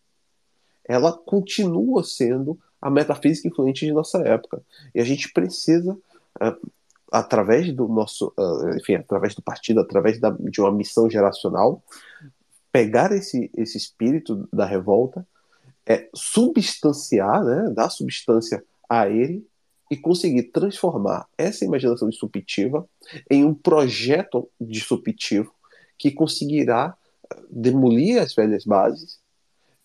Ela 0.87 1.13
continua 1.13 2.03
sendo 2.03 2.59
a 2.81 2.91
metafísica 2.91 3.49
influente 3.49 3.87
de 3.87 3.93
nossa 3.93 4.19
época. 4.19 4.63
E 4.95 5.01
a 5.01 5.05
gente 5.05 5.33
precisa, 5.33 5.93
uh, 5.93 6.71
através 7.11 7.73
do 7.73 7.89
nosso, 7.89 8.33
uh, 8.39 8.77
enfim, 8.77 8.97
através 8.97 9.35
do 9.35 9.43
partido, 9.43 9.81
através 9.81 10.19
da, 10.19 10.31
de 10.31 10.61
uma 10.61 10.73
missão 10.73 11.09
geracional, 11.09 11.83
pegar 12.71 13.13
esse, 13.13 13.51
esse 13.57 13.79
espírito 13.79 14.49
da 14.53 14.67
revolta, 14.67 15.27
é, 15.86 16.09
substanciar, 16.15 17.44
né, 17.44 17.70
dar 17.74 17.90
substância 17.90 18.65
a 18.89 19.09
ele 19.09 19.47
e 19.90 19.97
conseguir 19.97 20.44
transformar 20.44 21.27
essa 21.36 21.65
imaginação 21.65 22.09
disruptiva 22.09 22.89
em 23.31 23.44
um 23.44 23.55
projeto 23.55 24.48
disruptivo 24.61 25.52
que 25.98 26.11
conseguirá 26.11 26.97
demolir 27.51 28.20
as 28.20 28.35
velhas 28.35 28.65
bases 28.65 29.19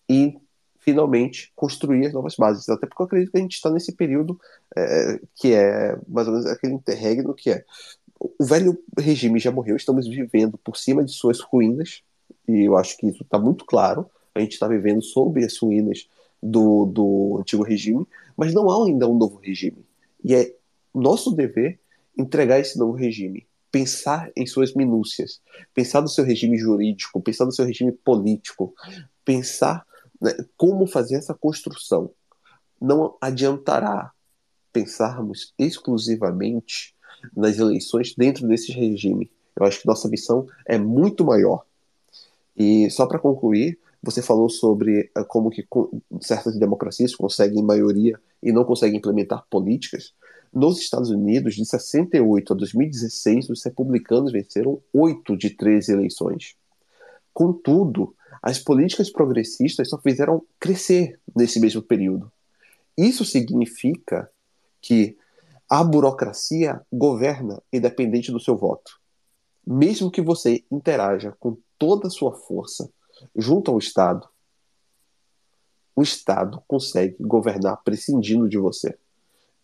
e 0.10 0.38
finalmente 0.80 1.52
construir 1.56 2.08
as 2.08 2.14
novas 2.14 2.36
bases. 2.36 2.68
Até 2.70 2.88
porque 2.88 3.02
eu 3.02 3.06
acredito 3.06 3.32
que 3.32 3.38
a 3.38 3.42
gente 3.42 3.56
está 3.56 3.70
nesse 3.70 3.94
período 3.94 4.40
é, 4.76 5.20
que 5.36 5.54
é 5.54 5.98
mais 6.08 6.28
ou 6.28 6.34
menos 6.34 6.50
aquele 6.50 6.74
interregno 6.74 7.34
que 7.34 7.52
é 7.52 7.66
o 8.20 8.44
velho 8.44 8.78
regime 8.98 9.40
já 9.40 9.52
morreu, 9.52 9.76
estamos 9.76 10.08
vivendo 10.08 10.58
por 10.58 10.76
cima 10.76 11.04
de 11.04 11.12
suas 11.12 11.40
ruínas, 11.40 12.04
e 12.48 12.68
eu 12.68 12.76
acho 12.76 12.98
que 12.98 13.08
isso 13.08 13.24
está 13.24 13.40
muito 13.40 13.64
claro. 13.66 14.10
A 14.34 14.40
gente 14.40 14.54
está 14.54 14.68
vivendo 14.68 15.02
sob 15.02 15.44
as 15.44 15.58
ruínas 15.58 16.08
do, 16.42 16.86
do 16.86 17.38
antigo 17.40 17.64
regime, 17.64 18.08
mas 18.36 18.54
não 18.54 18.70
há 18.70 18.86
ainda 18.86 19.08
um 19.08 19.18
novo 19.18 19.38
regime. 19.38 19.86
E 20.24 20.36
é 20.36 20.56
nosso 20.94 21.32
dever 21.32 21.80
entregar 22.18 22.60
esse 22.60 22.78
novo 22.78 22.94
regime, 22.94 23.48
pensar 23.72 24.32
em 24.36 24.46
suas 24.46 24.74
minúcias, 24.74 25.42
pensar 25.74 26.02
no 26.02 26.08
seu 26.08 26.24
regime 26.24 26.58
jurídico, 26.58 27.22
pensar 27.22 27.46
no 27.46 27.52
seu 27.52 27.66
regime 27.66 27.92
político, 27.92 28.74
pensar 29.24 29.86
né, 30.22 30.36
como 30.58 30.88
fazer 30.88 31.16
essa 31.16 31.34
construção. 31.34 32.12
Não 32.82 33.16
adiantará 33.22 34.12
pensarmos 34.72 35.54
exclusivamente 35.58 36.96
nas 37.36 37.58
eleições 37.58 38.14
dentro 38.16 38.48
desse 38.48 38.72
regime. 38.72 39.30
Eu 39.56 39.66
acho 39.66 39.82
que 39.82 39.88
nossa 39.88 40.08
missão 40.08 40.48
é 40.66 40.78
muito 40.78 41.26
maior. 41.26 41.66
E 42.56 42.90
só 42.90 43.06
para 43.06 43.20
concluir, 43.20 43.78
você 44.02 44.22
falou 44.22 44.50
sobre 44.50 45.12
uh, 45.18 45.26
como 45.26 45.50
que 45.50 45.66
certas 46.22 46.58
democracias 46.58 47.16
conseguem 47.16 47.64
maioria 47.64 48.20
e 48.42 48.52
não 48.52 48.64
conseguem 48.64 48.98
implementar 48.98 49.46
políticas. 49.50 50.14
Nos 50.52 50.80
Estados 50.80 51.10
Unidos, 51.10 51.56
de 51.56 51.66
68 51.66 52.54
a 52.54 52.56
2016, 52.56 53.50
os 53.50 53.64
republicanos 53.64 54.32
venceram 54.32 54.82
8 54.94 55.38
de 55.38 55.52
13 55.52 55.92
eleições. 55.92 56.56
Contudo, 57.34 58.16
as 58.42 58.58
políticas 58.58 59.12
progressistas 59.12 59.90
só 59.90 59.98
fizeram 59.98 60.44
crescer 60.60 61.20
nesse 61.36 61.60
mesmo 61.60 61.82
período. 61.82 62.32
Isso 62.98 63.24
significa 63.24 64.30
que 64.82 65.18
a 65.70 65.84
burocracia 65.84 66.82
governa 66.92 67.62
independente 67.72 68.32
do 68.32 68.40
seu 68.40 68.58
voto. 68.58 69.00
Mesmo 69.66 70.10
que 70.10 70.22
você 70.22 70.64
interaja 70.72 71.36
com 71.40 71.58
toda 71.78 72.08
a 72.08 72.10
sua 72.10 72.34
força 72.34 72.90
junto 73.36 73.72
ao 73.72 73.78
Estado, 73.78 74.28
o 75.96 76.02
Estado 76.02 76.64
consegue 76.68 77.16
governar 77.20 77.84
prescindindo 77.84 78.48
de 78.48 78.58
você. 78.58 78.98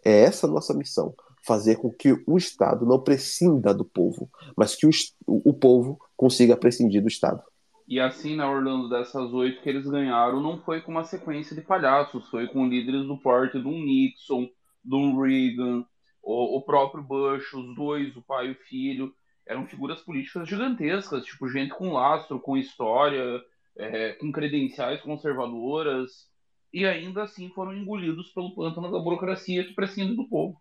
É 0.03 0.21
essa 0.21 0.47
a 0.47 0.49
nossa 0.49 0.73
missão, 0.73 1.15
fazer 1.45 1.77
com 1.77 1.91
que 1.91 2.11
o 2.27 2.37
Estado 2.37 2.85
não 2.85 2.99
prescinda 2.99 3.73
do 3.73 3.85
povo, 3.85 4.29
mas 4.55 4.75
que 4.75 4.85
o, 4.85 4.91
o 5.25 5.53
povo 5.53 5.99
consiga 6.17 6.57
prescindir 6.57 7.01
do 7.01 7.07
Estado. 7.07 7.41
E 7.87 7.99
assim, 7.99 8.35
na 8.35 8.49
Orlando, 8.49 8.89
dessas 8.89 9.31
oito 9.31 9.61
que 9.61 9.69
eles 9.69 9.87
ganharam, 9.87 10.41
não 10.41 10.59
foi 10.59 10.81
com 10.81 10.91
uma 10.91 11.03
sequência 11.03 11.55
de 11.55 11.61
palhaços, 11.61 12.27
foi 12.29 12.47
com 12.47 12.67
líderes 12.67 13.05
do 13.05 13.17
porte 13.17 13.59
de 13.59 13.67
um 13.67 13.83
Nixon, 13.83 14.49
de 14.83 14.95
um 14.95 15.19
Reagan, 15.21 15.85
o, 16.21 16.57
o 16.57 16.61
próprio 16.63 17.03
Bush, 17.03 17.53
os 17.53 17.75
dois, 17.75 18.15
o 18.17 18.23
pai 18.23 18.47
e 18.47 18.51
o 18.51 18.55
filho, 18.55 19.13
eram 19.45 19.67
figuras 19.67 20.01
políticas 20.01 20.47
gigantescas, 20.47 21.25
tipo 21.25 21.49
gente 21.49 21.73
com 21.73 21.93
lastro, 21.93 22.39
com 22.39 22.57
história, 22.57 23.41
é, 23.77 24.13
com 24.13 24.31
credenciais 24.31 25.01
conservadoras, 25.01 26.27
e 26.73 26.85
ainda 26.85 27.23
assim 27.23 27.49
foram 27.49 27.73
engolidos 27.73 28.31
pelo 28.33 28.55
pântano 28.55 28.91
da 28.91 28.99
burocracia 28.99 29.65
que 29.65 29.73
prescinde 29.73 30.15
do 30.15 30.27
povo. 30.27 30.59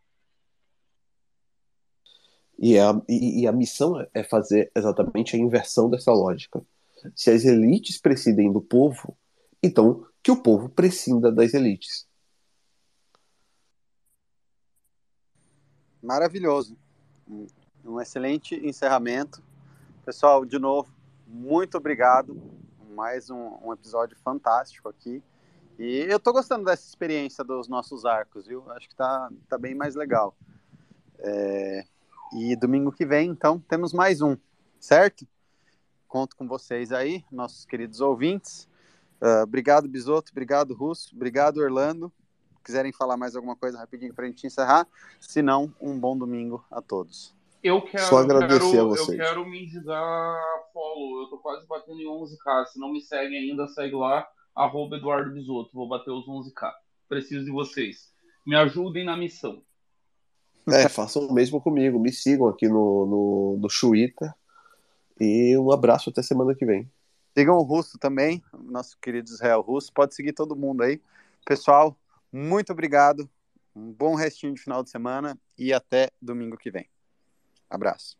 E 2.58 2.78
a, 2.78 2.92
e, 3.08 3.42
e 3.42 3.46
a 3.46 3.52
missão 3.52 4.06
é 4.14 4.22
fazer 4.22 4.70
exatamente 4.74 5.34
a 5.34 5.38
inversão 5.38 5.90
dessa 5.90 6.12
lógica. 6.12 6.64
Se 7.14 7.30
as 7.30 7.44
elites 7.44 7.98
prescindem 7.98 8.52
do 8.52 8.60
povo, 8.60 9.16
então 9.62 10.06
que 10.22 10.30
o 10.30 10.40
povo 10.40 10.68
prescinda 10.68 11.32
das 11.32 11.52
elites. 11.52 12.06
Maravilhoso. 16.00 16.76
Um 17.84 18.00
excelente 18.00 18.54
encerramento. 18.66 19.42
Pessoal, 20.06 20.46
de 20.46 20.58
novo, 20.58 20.90
muito 21.26 21.76
obrigado. 21.76 22.40
Mais 22.94 23.28
um, 23.28 23.58
um 23.62 23.72
episódio 23.72 24.16
fantástico 24.24 24.88
aqui. 24.88 25.22
E 25.78 26.06
eu 26.08 26.18
tô 26.18 26.32
gostando 26.32 26.64
dessa 26.64 26.86
experiência 26.88 27.44
dos 27.44 27.68
nossos 27.68 28.06
arcos, 28.06 28.46
viu? 28.46 28.70
Acho 28.72 28.88
que 28.88 28.96
tá, 28.96 29.30
tá 29.48 29.58
bem 29.58 29.74
mais 29.74 29.94
legal. 29.94 30.34
É... 31.18 31.84
E 32.32 32.56
domingo 32.56 32.90
que 32.90 33.04
vem, 33.04 33.30
então, 33.30 33.60
temos 33.60 33.92
mais 33.92 34.22
um, 34.22 34.36
certo? 34.80 35.26
Conto 36.08 36.36
com 36.36 36.48
vocês 36.48 36.90
aí, 36.90 37.24
nossos 37.30 37.66
queridos 37.66 38.00
ouvintes. 38.00 38.68
Uh, 39.20 39.42
obrigado, 39.42 39.86
Bisoto. 39.88 40.32
Obrigado, 40.32 40.74
Russo. 40.74 41.14
Obrigado, 41.14 41.58
Orlando. 41.58 42.12
Quiserem 42.64 42.92
falar 42.92 43.16
mais 43.16 43.36
alguma 43.36 43.54
coisa 43.54 43.78
rapidinho 43.78 44.14
para 44.14 44.24
a 44.24 44.28
gente 44.28 44.46
encerrar? 44.46 44.86
Se 45.20 45.42
não, 45.42 45.72
um 45.80 45.98
bom 45.98 46.16
domingo 46.16 46.64
a 46.70 46.80
todos. 46.80 47.34
Eu 47.64 47.80
quero, 47.80 48.04
Só 48.04 48.18
agradecer 48.18 48.72
quero, 48.72 48.82
a 48.82 48.84
vocês. 48.84 49.18
Eu 49.18 49.24
quero 49.24 49.46
me 49.46 49.64
indicar 49.64 50.38
follow. 50.70 51.22
Eu 51.22 51.30
tô 51.30 51.38
quase 51.38 51.66
batendo 51.66 51.98
em 51.98 52.04
11k. 52.04 52.66
Se 52.66 52.78
não 52.78 52.92
me 52.92 53.00
seguem 53.00 53.38
ainda, 53.38 53.66
segue 53.68 53.94
lá, 53.94 54.28
arroba 54.54 54.98
Eduardo 54.98 55.32
Bisotto. 55.32 55.70
Vou 55.72 55.88
bater 55.88 56.10
os 56.10 56.26
11k. 56.26 56.70
Preciso 57.08 57.42
de 57.42 57.50
vocês. 57.50 58.12
Me 58.46 58.54
ajudem 58.54 59.06
na 59.06 59.16
missão. 59.16 59.62
É, 60.68 60.90
façam 60.90 61.26
o 61.26 61.32
mesmo 61.32 61.58
comigo. 61.58 61.98
Me 61.98 62.12
sigam 62.12 62.48
aqui 62.48 62.68
no, 62.68 63.06
no, 63.06 63.58
no 63.58 63.68
Twitter. 63.68 64.30
E 65.18 65.56
um 65.56 65.72
abraço 65.72 66.10
até 66.10 66.20
semana 66.20 66.54
que 66.54 66.66
vem. 66.66 66.86
Sigam 67.34 67.56
o 67.56 67.62
Russo 67.62 67.98
também, 67.98 68.42
nosso 68.52 68.98
querido 69.00 69.30
Israel 69.30 69.62
Russo. 69.62 69.90
Pode 69.90 70.14
seguir 70.14 70.34
todo 70.34 70.54
mundo 70.54 70.82
aí. 70.82 71.00
Pessoal, 71.46 71.96
muito 72.30 72.72
obrigado. 72.72 73.26
Um 73.74 73.90
bom 73.90 74.14
restinho 74.14 74.52
de 74.52 74.60
final 74.60 74.84
de 74.84 74.90
semana 74.90 75.38
e 75.58 75.72
até 75.72 76.10
domingo 76.20 76.58
que 76.58 76.70
vem. 76.70 76.86
Abraço. 77.70 78.16